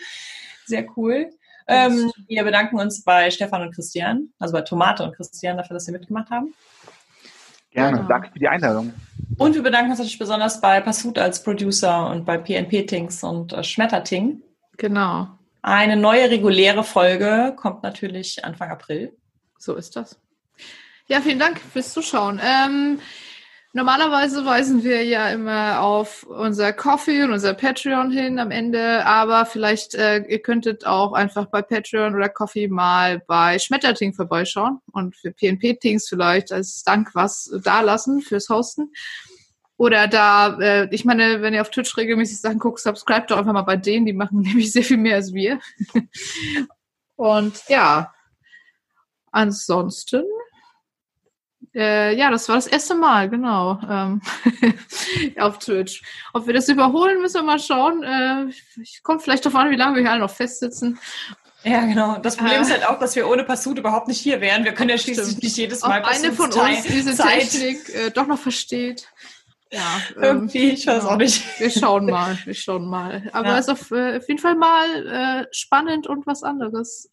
Sehr 0.66 0.86
cool. 0.96 1.30
Ähm, 1.66 2.12
wir 2.28 2.44
bedanken 2.44 2.78
uns 2.78 3.02
bei 3.02 3.30
Stefan 3.30 3.62
und 3.62 3.74
Christian, 3.74 4.28
also 4.38 4.52
bei 4.52 4.60
Tomate 4.60 5.02
und 5.02 5.16
Christian 5.16 5.56
dafür, 5.56 5.74
dass 5.74 5.86
sie 5.86 5.92
mitgemacht 5.92 6.30
haben. 6.30 6.54
Gerne, 7.74 7.98
ja. 7.98 8.02
danke 8.04 8.30
für 8.32 8.38
die 8.38 8.48
Einladung. 8.48 8.94
Und 9.36 9.54
wir 9.54 9.62
bedanken 9.62 9.90
uns 9.90 9.98
natürlich 9.98 10.18
besonders 10.18 10.60
bei 10.60 10.80
Passut 10.80 11.18
als 11.18 11.42
Producer 11.42 12.08
und 12.08 12.24
bei 12.24 12.38
PNP-Tings 12.38 13.22
und 13.24 13.52
äh, 13.52 13.64
Schmetterting. 13.64 14.40
Genau. 14.76 15.28
Eine 15.60 15.96
neue 15.96 16.30
reguläre 16.30 16.84
Folge 16.84 17.52
kommt 17.56 17.82
natürlich 17.82 18.44
Anfang 18.44 18.70
April. 18.70 19.12
So 19.58 19.74
ist 19.74 19.96
das. 19.96 20.18
Ja, 21.08 21.20
vielen 21.20 21.38
Dank 21.38 21.58
fürs 21.58 21.92
Zuschauen. 21.92 22.40
Ähm, 22.42 23.00
normalerweise 23.74 24.44
weisen 24.46 24.84
wir 24.84 25.04
ja 25.04 25.28
immer 25.30 25.80
auf 25.80 26.22
unser 26.22 26.72
Coffee 26.72 27.24
und 27.24 27.32
unser 27.32 27.54
Patreon 27.54 28.10
hin 28.10 28.38
am 28.38 28.52
Ende, 28.52 29.04
aber 29.04 29.44
vielleicht 29.46 29.94
äh, 29.94 30.24
ihr 30.28 30.40
könntet 30.40 30.86
auch 30.86 31.12
einfach 31.12 31.46
bei 31.46 31.60
Patreon 31.60 32.14
oder 32.14 32.28
Coffee 32.28 32.68
mal 32.68 33.20
bei 33.26 33.58
Schmetterting 33.58 34.14
vorbeischauen 34.14 34.78
und 34.92 35.16
für 35.16 35.32
PNP-Tings 35.32 36.08
vielleicht 36.08 36.52
als 36.52 36.84
Dank 36.84 37.14
was 37.14 37.52
dalassen 37.64 38.22
fürs 38.22 38.48
Hosten. 38.48 38.92
Oder 39.76 40.06
da, 40.06 40.56
äh, 40.60 40.88
ich 40.94 41.04
meine, 41.04 41.42
wenn 41.42 41.52
ihr 41.52 41.60
auf 41.60 41.70
Twitch 41.70 41.96
regelmäßig 41.96 42.40
Sachen 42.40 42.60
guckt, 42.60 42.78
subscribe 42.78 43.26
doch 43.26 43.38
einfach 43.38 43.52
mal 43.52 43.62
bei 43.62 43.76
denen, 43.76 44.06
die 44.06 44.12
machen 44.12 44.40
nämlich 44.42 44.72
sehr 44.72 44.84
viel 44.84 44.98
mehr 44.98 45.16
als 45.16 45.34
wir. 45.34 45.58
und 47.16 47.60
ja, 47.68 48.14
ansonsten 49.32 50.22
äh, 51.74 52.14
ja, 52.16 52.30
das 52.30 52.48
war 52.48 52.56
das 52.56 52.66
erste 52.66 52.94
Mal, 52.94 53.28
genau, 53.28 53.80
ähm, 53.88 54.22
auf 55.38 55.58
Twitch. 55.58 56.02
Ob 56.32 56.46
wir 56.46 56.54
das 56.54 56.68
überholen, 56.68 57.20
müssen 57.20 57.36
wir 57.36 57.42
mal 57.42 57.58
schauen. 57.58 58.02
Äh, 58.02 58.46
ich 58.80 59.02
komme 59.02 59.20
vielleicht 59.20 59.44
darauf 59.44 59.60
an, 59.60 59.70
wie 59.70 59.76
lange 59.76 59.96
wir 59.96 60.02
hier 60.02 60.12
alle 60.12 60.20
noch 60.20 60.30
festsitzen. 60.30 60.98
Ja, 61.64 61.80
genau. 61.80 62.18
Das 62.18 62.36
Problem 62.36 62.58
äh, 62.58 62.62
ist 62.62 62.70
halt 62.70 62.86
auch, 62.86 62.98
dass 62.98 63.16
wir 63.16 63.28
ohne 63.28 63.42
Passut 63.42 63.78
überhaupt 63.78 64.06
nicht 64.06 64.20
hier 64.20 64.40
wären. 64.40 64.64
Wir 64.64 64.72
können 64.72 64.90
ja 64.90 64.98
schließlich 64.98 65.26
stimmt. 65.26 65.42
nicht 65.42 65.56
jedes 65.56 65.82
Mal 65.82 66.02
Ob 66.02 66.06
eine 66.06 66.32
von 66.32 66.52
uns 66.52 66.82
diese 66.82 67.14
Zeit. 67.14 67.50
Technik 67.50 67.88
äh, 67.94 68.10
doch 68.10 68.26
noch 68.26 68.38
versteht. 68.38 69.08
Ja, 69.72 69.80
ähm, 70.16 70.22
irgendwie, 70.22 70.70
ich 70.70 70.86
weiß 70.86 71.00
genau. 71.00 71.14
auch 71.14 71.16
nicht. 71.16 71.58
Wir 71.58 71.70
schauen 71.70 72.06
mal, 72.06 72.38
wir 72.44 72.54
schauen 72.54 72.86
mal. 72.86 73.28
Aber 73.32 73.48
ja. 73.48 73.58
es 73.58 73.66
ist 73.66 73.70
auf, 73.70 73.90
äh, 73.90 74.18
auf 74.18 74.28
jeden 74.28 74.40
Fall 74.40 74.54
mal 74.54 75.06
äh, 75.06 75.46
spannend 75.50 76.06
und 76.06 76.26
was 76.26 76.42
anderes. 76.42 77.08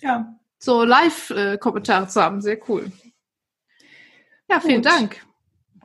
Ja. 0.00 0.34
So 0.58 0.84
Live-Kommentare 0.84 2.08
zu 2.08 2.20
haben, 2.20 2.42
sehr 2.42 2.58
cool. 2.68 2.90
Ja, 4.54 4.60
vielen 4.60 4.82
Gut. 4.82 4.92
Dank 4.92 5.26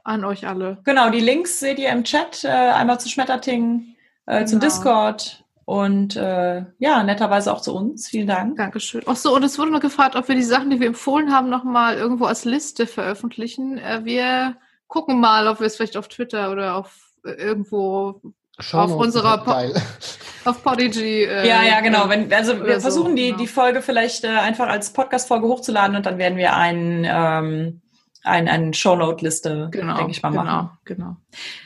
an 0.04 0.24
euch 0.24 0.48
alle. 0.48 0.78
Genau, 0.86 1.10
die 1.10 1.20
Links 1.20 1.60
seht 1.60 1.80
ihr 1.80 1.90
im 1.90 2.04
Chat, 2.04 2.44
äh, 2.44 2.50
einmal 2.50 3.00
zu 3.00 3.10
Schmetterting, 3.10 3.96
äh, 4.28 4.38
genau. 4.38 4.48
zum 4.48 4.60
Discord 4.60 5.44
und 5.66 6.16
äh, 6.16 6.66
ja, 6.78 7.04
netterweise 7.04 7.52
auch 7.52 7.62
zu 7.62 7.76
uns. 7.76 8.08
Vielen 8.08 8.28
Dank. 8.28 8.58
Dankeschön. 8.58 9.02
Ach 9.08 9.16
so, 9.16 9.36
und 9.36 9.44
es 9.44 9.58
wurde 9.58 9.72
noch 9.72 9.80
gefragt, 9.80 10.16
ob 10.16 10.28
wir 10.28 10.36
die 10.36 10.44
Sachen, 10.44 10.70
die 10.70 10.80
wir 10.80 10.88
empfohlen 10.88 11.34
haben, 11.34 11.50
nochmal 11.50 11.98
irgendwo 11.98 12.26
als 12.26 12.46
Liste 12.46 12.86
veröffentlichen. 12.86 13.80
Äh, 13.80 14.02
wir 14.04 14.58
gucken 14.88 15.20
mal, 15.20 15.48
ob 15.48 15.60
wir 15.60 15.68
es 15.68 15.76
vielleicht 15.76 15.98
auf 15.98 16.08
Twitter 16.08 16.52
oder 16.52 16.76
auf 16.76 17.12
äh, 17.26 17.32
irgendwo 17.32 18.22
Schauen 18.60 18.91
auf 18.91 18.96
unserer 18.96 19.40
po 19.40 19.54
auf 20.46 20.64
Podigy. 20.64 21.24
Äh, 21.24 21.48
ja, 21.48 21.64
ja, 21.64 21.82
genau. 21.82 22.08
Wenn, 22.08 22.32
also 22.32 22.64
wir 22.64 22.82
versuchen 22.82 23.12
so, 23.12 23.16
die, 23.16 23.28
genau. 23.28 23.38
die 23.40 23.48
Folge 23.48 23.82
vielleicht 23.82 24.26
äh, 24.26 24.28
einfach 24.28 24.68
als 24.68 24.91
Podcast-Folge 24.94 25.48
hochzuladen 25.48 25.96
und 25.96 26.06
dann 26.06 26.20
werden 26.20 26.38
wir 26.38 26.56
einen 26.56 27.06
ähm, 27.08 27.82
ein, 28.30 28.47
eine 28.47 28.73
Shownote-Liste, 28.73 29.69
genau, 29.72 29.97
denke 29.97 30.11
ich 30.11 30.22
mal, 30.22 30.31
machen. 30.31 30.69
Genau, 30.85 31.06
genau. 31.06 31.18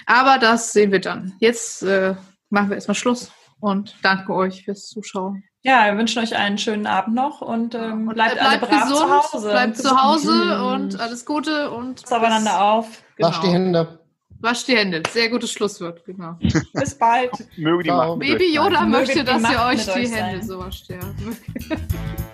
Aber 0.05 0.39
das 0.39 0.73
sehen 0.73 0.91
wir 0.91 1.01
dann. 1.01 1.33
Jetzt 1.39 1.83
äh, 1.83 2.15
machen 2.49 2.69
wir 2.69 2.75
erstmal 2.75 2.95
Schluss 2.95 3.31
und 3.59 3.95
danke 4.01 4.33
euch 4.33 4.65
fürs 4.65 4.87
Zuschauen. 4.87 5.43
Ja, 5.61 5.85
wir 5.85 5.97
wünschen 5.97 6.21
euch 6.21 6.35
einen 6.35 6.57
schönen 6.57 6.87
Abend 6.87 7.15
noch 7.15 7.39
und, 7.39 7.73
ähm, 7.73 8.09
und 8.09 8.15
bleibt, 8.15 8.33
bleibt 8.33 8.45
alle 8.45 8.59
brav 8.59 8.89
gesund, 8.89 8.99
zu 8.99 9.09
Hause. 9.09 9.49
Bleibt 9.49 9.77
zu 9.77 10.03
Hause 10.03 10.63
und 10.65 10.99
alles 10.99 11.25
Gute 11.25 11.71
und 11.71 12.03
aufeinander 12.11 12.61
auf. 12.61 13.01
Genau. 13.15 13.29
Wasch 13.29 13.39
die 13.39 13.47
Hände. 13.47 13.99
Wasch 14.41 14.65
die 14.65 14.75
Hände. 14.75 15.03
Sehr 15.09 15.29
gutes 15.29 15.53
Schlusswort, 15.53 16.03
genau. 16.03 16.37
Bis 16.73 16.97
bald. 16.97 17.31
Möge 17.55 17.83
die 17.83 18.17
Baby 18.19 18.53
Yoda 18.53 18.85
möchte, 18.85 19.23
dass 19.23 19.41
ihr 19.49 19.61
euch 19.61 19.85
die 19.85 20.09
Hände 20.09 20.45
so 20.45 20.59
wascht. 20.59 20.89
Ja. 20.89 20.99